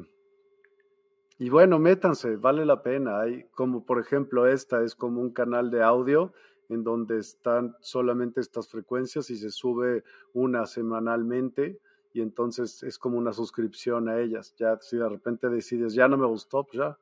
y 1.37 1.49
bueno, 1.49 1.79
métanse, 1.79 2.37
vale 2.37 2.65
la 2.65 2.81
pena. 2.81 3.19
Hay 3.19 3.43
como 3.51 3.85
por 3.85 3.99
ejemplo 3.99 4.47
esta 4.47 4.83
es 4.83 4.95
como 4.95 5.21
un 5.21 5.31
canal 5.31 5.69
de 5.69 5.83
audio 5.83 6.33
en 6.69 6.83
donde 6.83 7.19
están 7.19 7.75
solamente 7.81 8.39
estas 8.39 8.69
frecuencias 8.69 9.29
y 9.29 9.37
se 9.37 9.49
sube 9.49 10.03
una 10.33 10.65
semanalmente 10.65 11.79
y 12.13 12.21
entonces 12.21 12.81
es 12.83 12.97
como 12.97 13.17
una 13.17 13.33
suscripción 13.33 14.07
a 14.07 14.19
ellas. 14.19 14.55
Ya 14.57 14.77
si 14.79 14.97
de 14.97 15.09
repente 15.09 15.49
decides, 15.49 15.93
ya 15.93 16.07
no 16.07 16.17
me 16.17 16.25
gustó, 16.25 16.63
pues 16.63 16.77
ya. 16.77 16.97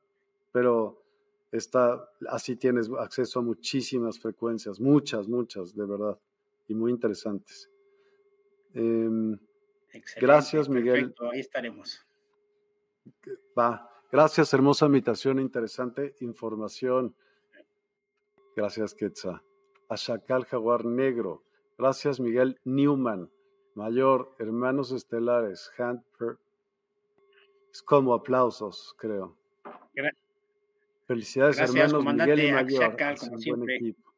Pero 0.51 1.03
está, 1.51 2.09
así 2.27 2.55
tienes 2.55 2.89
acceso 2.99 3.39
a 3.39 3.43
muchísimas 3.43 4.19
frecuencias, 4.19 4.79
muchas, 4.79 5.27
muchas, 5.27 5.75
de 5.75 5.85
verdad, 5.85 6.19
y 6.67 6.73
muy 6.73 6.91
interesantes. 6.91 7.69
Em, 8.73 9.37
gracias, 10.19 10.67
Miguel. 10.67 10.93
Perfecto, 10.93 11.29
ahí 11.29 11.39
estaremos. 11.39 12.03
Va. 13.57 13.92
Gracias, 14.13 14.53
hermosa 14.53 14.85
invitación, 14.85 15.39
interesante 15.39 16.15
información. 16.19 17.15
Gracias, 18.55 18.93
Quetzal. 18.93 19.41
Chacal 19.95 20.45
Jaguar 20.45 20.85
Negro. 20.85 21.43
Gracias, 21.79 22.19
Miguel 22.19 22.59
Newman. 22.63 23.31
Mayor, 23.73 24.35
hermanos 24.37 24.91
estelares, 24.91 25.71
Hand 25.79 26.03
Es 27.71 27.81
como 27.81 28.13
aplausos, 28.13 28.93
creo. 28.99 29.35
Felicidades, 31.07 31.57
hermanos 31.57 32.05
Miguel 32.05 32.39
y 32.39 32.51
Mayor. 32.51 32.95
como 33.19 33.37
siempre. 33.39 33.75
equipo. 33.77 34.13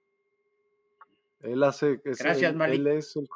Él 1.40 1.64
hace. 1.64 2.02
gracias, 2.04 2.54
él, 2.54 2.88
es 2.88 3.16
el, 3.16 3.30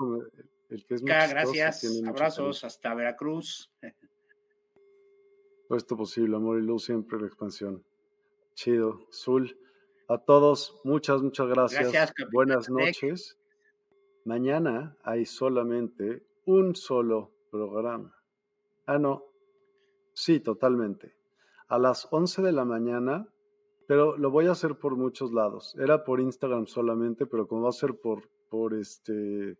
el, 0.72 0.86
que 0.86 0.95
es 0.95 1.02
muy 1.03 1.10
Gracias, 1.10 1.86
abrazos 2.06 2.65
hasta 2.65 2.94
Veracruz. 2.95 3.72
esto 5.76 5.96
posible, 5.96 6.36
amor 6.36 6.60
y 6.60 6.64
luz, 6.64 6.86
siempre 6.86 7.20
la 7.20 7.28
expansión. 7.28 7.84
Chido, 8.56 9.08
Zul. 9.12 9.58
A 10.08 10.18
todos, 10.18 10.82
muchas, 10.84 11.22
muchas 11.22 11.48
gracias. 11.48 12.14
Buenas 12.32 12.70
noches. 12.70 13.38
Mañana 14.26 14.98
hay 15.04 15.26
solamente 15.26 16.24
un 16.46 16.76
solo 16.76 17.32
programa. 17.52 18.16
Ah, 18.86 18.98
no. 18.98 19.24
Sí, 20.14 20.40
totalmente. 20.40 21.16
A 21.68 21.78
las 21.78 22.08
11 22.12 22.41
de 22.41 22.52
la 22.52 22.66
mañana, 22.66 23.28
pero 23.88 24.18
lo 24.18 24.32
voy 24.32 24.48
a 24.48 24.52
hacer 24.52 24.76
por 24.80 24.96
muchos 24.98 25.32
lados. 25.32 25.76
Era 25.80 26.04
por 26.04 26.20
Instagram 26.20 26.66
solamente, 26.66 27.26
pero 27.28 27.48
como 27.48 27.64
va 27.64 27.70
a 27.70 27.74
ser 27.74 28.00
por, 28.00 28.30
por 28.50 28.74
este, 28.74 29.58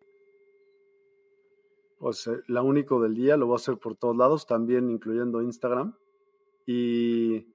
pues 1.99 2.30
la 2.47 2.61
único 2.61 3.01
del 3.01 3.13
día, 3.13 3.38
lo 3.38 3.45
voy 3.47 3.55
a 3.55 3.57
hacer 3.57 3.77
por 3.77 3.95
todos 3.95 4.15
lados, 4.15 4.47
también 4.47 4.89
incluyendo 4.89 5.41
Instagram. 5.41 5.95
Y 6.65 7.45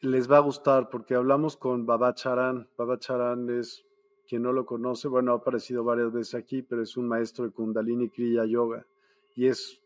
les 0.00 0.30
va 0.30 0.36
a 0.36 0.40
gustar 0.40 0.88
porque 0.88 1.16
hablamos 1.16 1.56
con 1.56 1.84
Baba 1.84 2.14
Charan. 2.14 2.68
Baba 2.78 2.98
Charan 2.98 3.50
es, 3.50 3.84
quien 4.28 4.42
no 4.42 4.52
lo 4.52 4.64
conoce, 4.64 5.08
bueno, 5.08 5.32
ha 5.32 5.36
aparecido 5.36 5.82
varias 5.82 6.12
veces 6.12 6.34
aquí, 6.36 6.62
pero 6.62 6.82
es 6.82 6.96
un 6.96 7.08
maestro 7.08 7.44
de 7.44 7.50
Kundalini 7.50 8.08
Kriya 8.08 8.44
Yoga. 8.44 8.86
Y 9.34 9.46
es, 9.46 9.80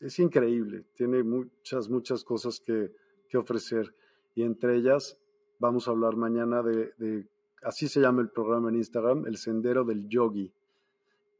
es 0.00 0.18
increíble, 0.18 0.84
tiene 0.94 1.22
muchas, 1.22 1.90
muchas 1.90 2.24
cosas 2.24 2.58
que, 2.58 2.90
que 3.28 3.36
ofrecer. 3.36 3.94
Y 4.34 4.44
entre 4.44 4.76
ellas, 4.76 5.18
vamos 5.58 5.88
a 5.88 5.90
hablar 5.90 6.16
mañana 6.16 6.62
de, 6.62 6.92
de, 6.96 7.26
así 7.62 7.86
se 7.86 8.00
llama 8.00 8.22
el 8.22 8.30
programa 8.30 8.70
en 8.70 8.76
Instagram, 8.76 9.26
el 9.26 9.36
sendero 9.36 9.84
del 9.84 10.08
yogi. 10.08 10.50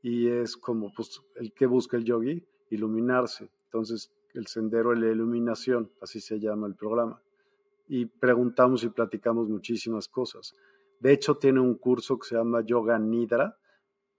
Y 0.02 0.28
es 0.28 0.56
como, 0.56 0.93
pues, 0.94 1.20
el 1.36 1.52
que 1.52 1.66
busca 1.66 1.97
el 1.97 2.05
yogi, 2.05 2.47
iluminarse. 2.70 3.51
Entonces, 3.64 4.12
el 4.35 4.47
sendero 4.47 4.90
de 4.90 4.97
la 4.97 5.10
iluminación, 5.10 5.90
así 6.01 6.20
se 6.20 6.39
llama 6.39 6.66
el 6.66 6.74
programa. 6.74 7.20
Y 7.89 8.06
preguntamos 8.06 8.85
y 8.85 8.89
platicamos 8.89 9.48
muchísimas 9.48 10.09
cosas. 10.09 10.55
De 11.01 11.12
hecho, 11.12 11.36
tiene 11.36 11.60
un 11.60 11.74
curso 11.77 12.18
que 12.18 12.28
se 12.28 12.36
llama 12.36 12.64
Yoga 12.64 12.98
Nidra. 12.98 13.56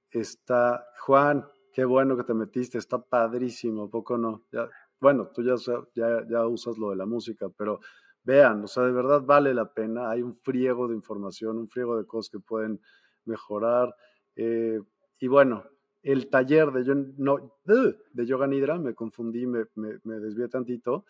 Está, 0.09 0.85
Juan, 0.99 1.45
qué 1.71 1.85
bueno 1.85 2.17
que 2.17 2.23
te 2.23 2.33
metiste, 2.33 2.77
está 2.77 3.01
padrísimo, 3.01 3.89
poco 3.89 4.17
no? 4.17 4.43
Ya, 4.51 4.69
bueno, 4.99 5.29
tú 5.33 5.41
ya, 5.41 5.55
ya, 5.95 6.27
ya 6.29 6.45
usas 6.47 6.77
lo 6.77 6.89
de 6.89 6.97
la 6.97 7.05
música, 7.05 7.47
pero 7.49 7.79
vean, 8.23 8.63
o 8.63 8.67
sea, 8.67 8.83
de 8.83 8.91
verdad 8.91 9.21
vale 9.21 9.53
la 9.53 9.71
pena. 9.73 10.09
Hay 10.09 10.21
un 10.21 10.35
friego 10.35 10.87
de 10.87 10.95
información, 10.95 11.57
un 11.57 11.69
friego 11.69 11.97
de 11.97 12.05
cosas 12.05 12.29
que 12.29 12.39
pueden 12.39 12.81
mejorar. 13.25 13.95
Eh, 14.35 14.79
y 15.21 15.27
bueno, 15.27 15.63
el 16.01 16.29
taller 16.29 16.71
de, 16.71 17.13
no, 17.17 17.53
de 17.63 18.25
yoga 18.25 18.47
nidra, 18.47 18.79
me 18.79 18.95
confundí, 18.95 19.45
me, 19.45 19.65
me, 19.75 20.19
desvié 20.19 20.47
tantito. 20.47 21.05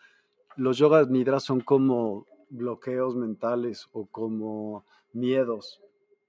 Los 0.56 0.76
yoga 0.76 1.02
nidra 1.04 1.40
son 1.40 1.62
como 1.62 2.26
bloqueos 2.50 3.16
mentales 3.16 3.88
o 3.92 4.04
como 4.04 4.84
miedos. 5.14 5.80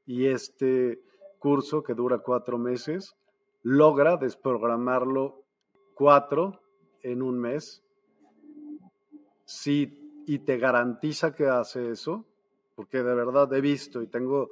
Y 0.05 0.27
este 0.27 1.01
curso 1.39 1.83
que 1.83 1.93
dura 1.93 2.19
cuatro 2.19 2.57
meses 2.57 3.17
logra 3.63 4.15
desprogramarlo 4.15 5.43
cuatro 5.93 6.61
en 7.01 7.21
un 7.21 7.37
mes. 7.37 7.83
Sí, 9.43 10.23
y 10.25 10.39
te 10.39 10.57
garantiza 10.57 11.35
que 11.35 11.47
hace 11.47 11.91
eso, 11.91 12.25
porque 12.75 13.03
de 13.03 13.13
verdad 13.13 13.53
he 13.53 13.59
visto 13.59 14.01
y 14.01 14.07
tengo, 14.07 14.51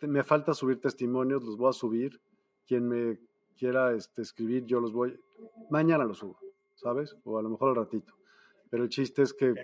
me 0.00 0.22
falta 0.22 0.54
subir 0.54 0.80
testimonios, 0.80 1.44
los 1.44 1.58
voy 1.58 1.68
a 1.68 1.74
subir. 1.74 2.18
Quien 2.66 2.88
me 2.88 3.18
quiera 3.56 3.92
este, 3.92 4.22
escribir, 4.22 4.64
yo 4.64 4.80
los 4.80 4.92
voy, 4.92 5.18
mañana 5.70 6.04
los 6.04 6.18
subo, 6.18 6.38
¿sabes? 6.74 7.16
O 7.24 7.38
a 7.38 7.42
lo 7.42 7.50
mejor 7.50 7.70
al 7.70 7.76
ratito. 7.76 8.14
Pero 8.70 8.84
el 8.84 8.88
chiste 8.88 9.22
es 9.22 9.34
que 9.34 9.54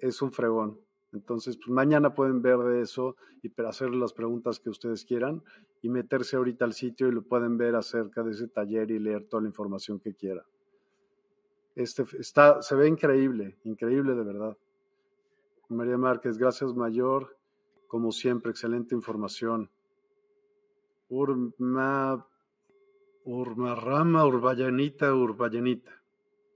es 0.00 0.22
un 0.22 0.32
fregón. 0.32 0.80
Entonces, 1.12 1.56
pues 1.56 1.70
mañana 1.70 2.14
pueden 2.14 2.40
ver 2.40 2.58
de 2.58 2.82
eso 2.82 3.16
y 3.42 3.52
hacer 3.62 3.90
las 3.90 4.12
preguntas 4.12 4.60
que 4.60 4.70
ustedes 4.70 5.04
quieran 5.04 5.42
y 5.82 5.88
meterse 5.88 6.36
ahorita 6.36 6.64
al 6.64 6.72
sitio 6.72 7.08
y 7.08 7.12
lo 7.12 7.22
pueden 7.22 7.56
ver 7.56 7.74
acerca 7.74 8.22
de 8.22 8.32
ese 8.32 8.48
taller 8.48 8.90
y 8.90 8.98
leer 8.98 9.26
toda 9.26 9.42
la 9.42 9.48
información 9.48 9.98
que 9.98 10.14
quieran. 10.14 10.44
Este 11.74 12.04
está, 12.18 12.62
se 12.62 12.74
ve 12.74 12.88
increíble, 12.88 13.56
increíble 13.64 14.14
de 14.14 14.22
verdad. 14.22 14.56
María 15.68 15.96
Márquez, 15.96 16.36
gracias 16.36 16.74
mayor, 16.74 17.36
como 17.86 18.12
siempre, 18.12 18.50
excelente 18.50 18.94
información. 18.94 19.70
Urma 21.10 22.26
Urmarrama, 23.24 24.26
Urbayanita, 24.26 25.14
Urbayanita. 25.14 25.92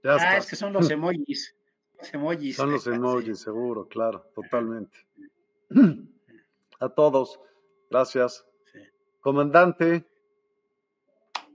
Ya 0.03 0.15
ah, 0.19 0.37
es 0.37 0.49
que 0.49 0.55
son 0.55 0.73
los 0.73 0.89
emojis. 0.89 1.55
Los 1.97 2.13
emojis. 2.13 2.55
Son 2.55 2.71
los 2.71 2.87
emojis, 2.87 3.39
seguro, 3.39 3.87
claro, 3.87 4.29
totalmente. 4.33 4.97
A 6.79 6.89
todos, 6.89 7.39
gracias. 7.89 8.45
Comandante. 9.21 10.05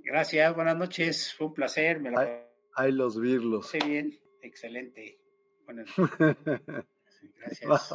Gracias, 0.02 0.54
buenas 0.56 0.76
noches, 0.76 1.34
fue 1.34 1.48
un 1.48 1.54
placer. 1.54 2.00
Me 2.00 2.12
hay, 2.74 2.92
los 2.92 3.20
virlos. 3.20 3.68
Sí, 3.68 3.78
bien, 3.84 4.18
excelente. 4.40 5.20
Buenas 5.66 5.86
noches. 5.98 6.16
Gracias. 7.36 7.94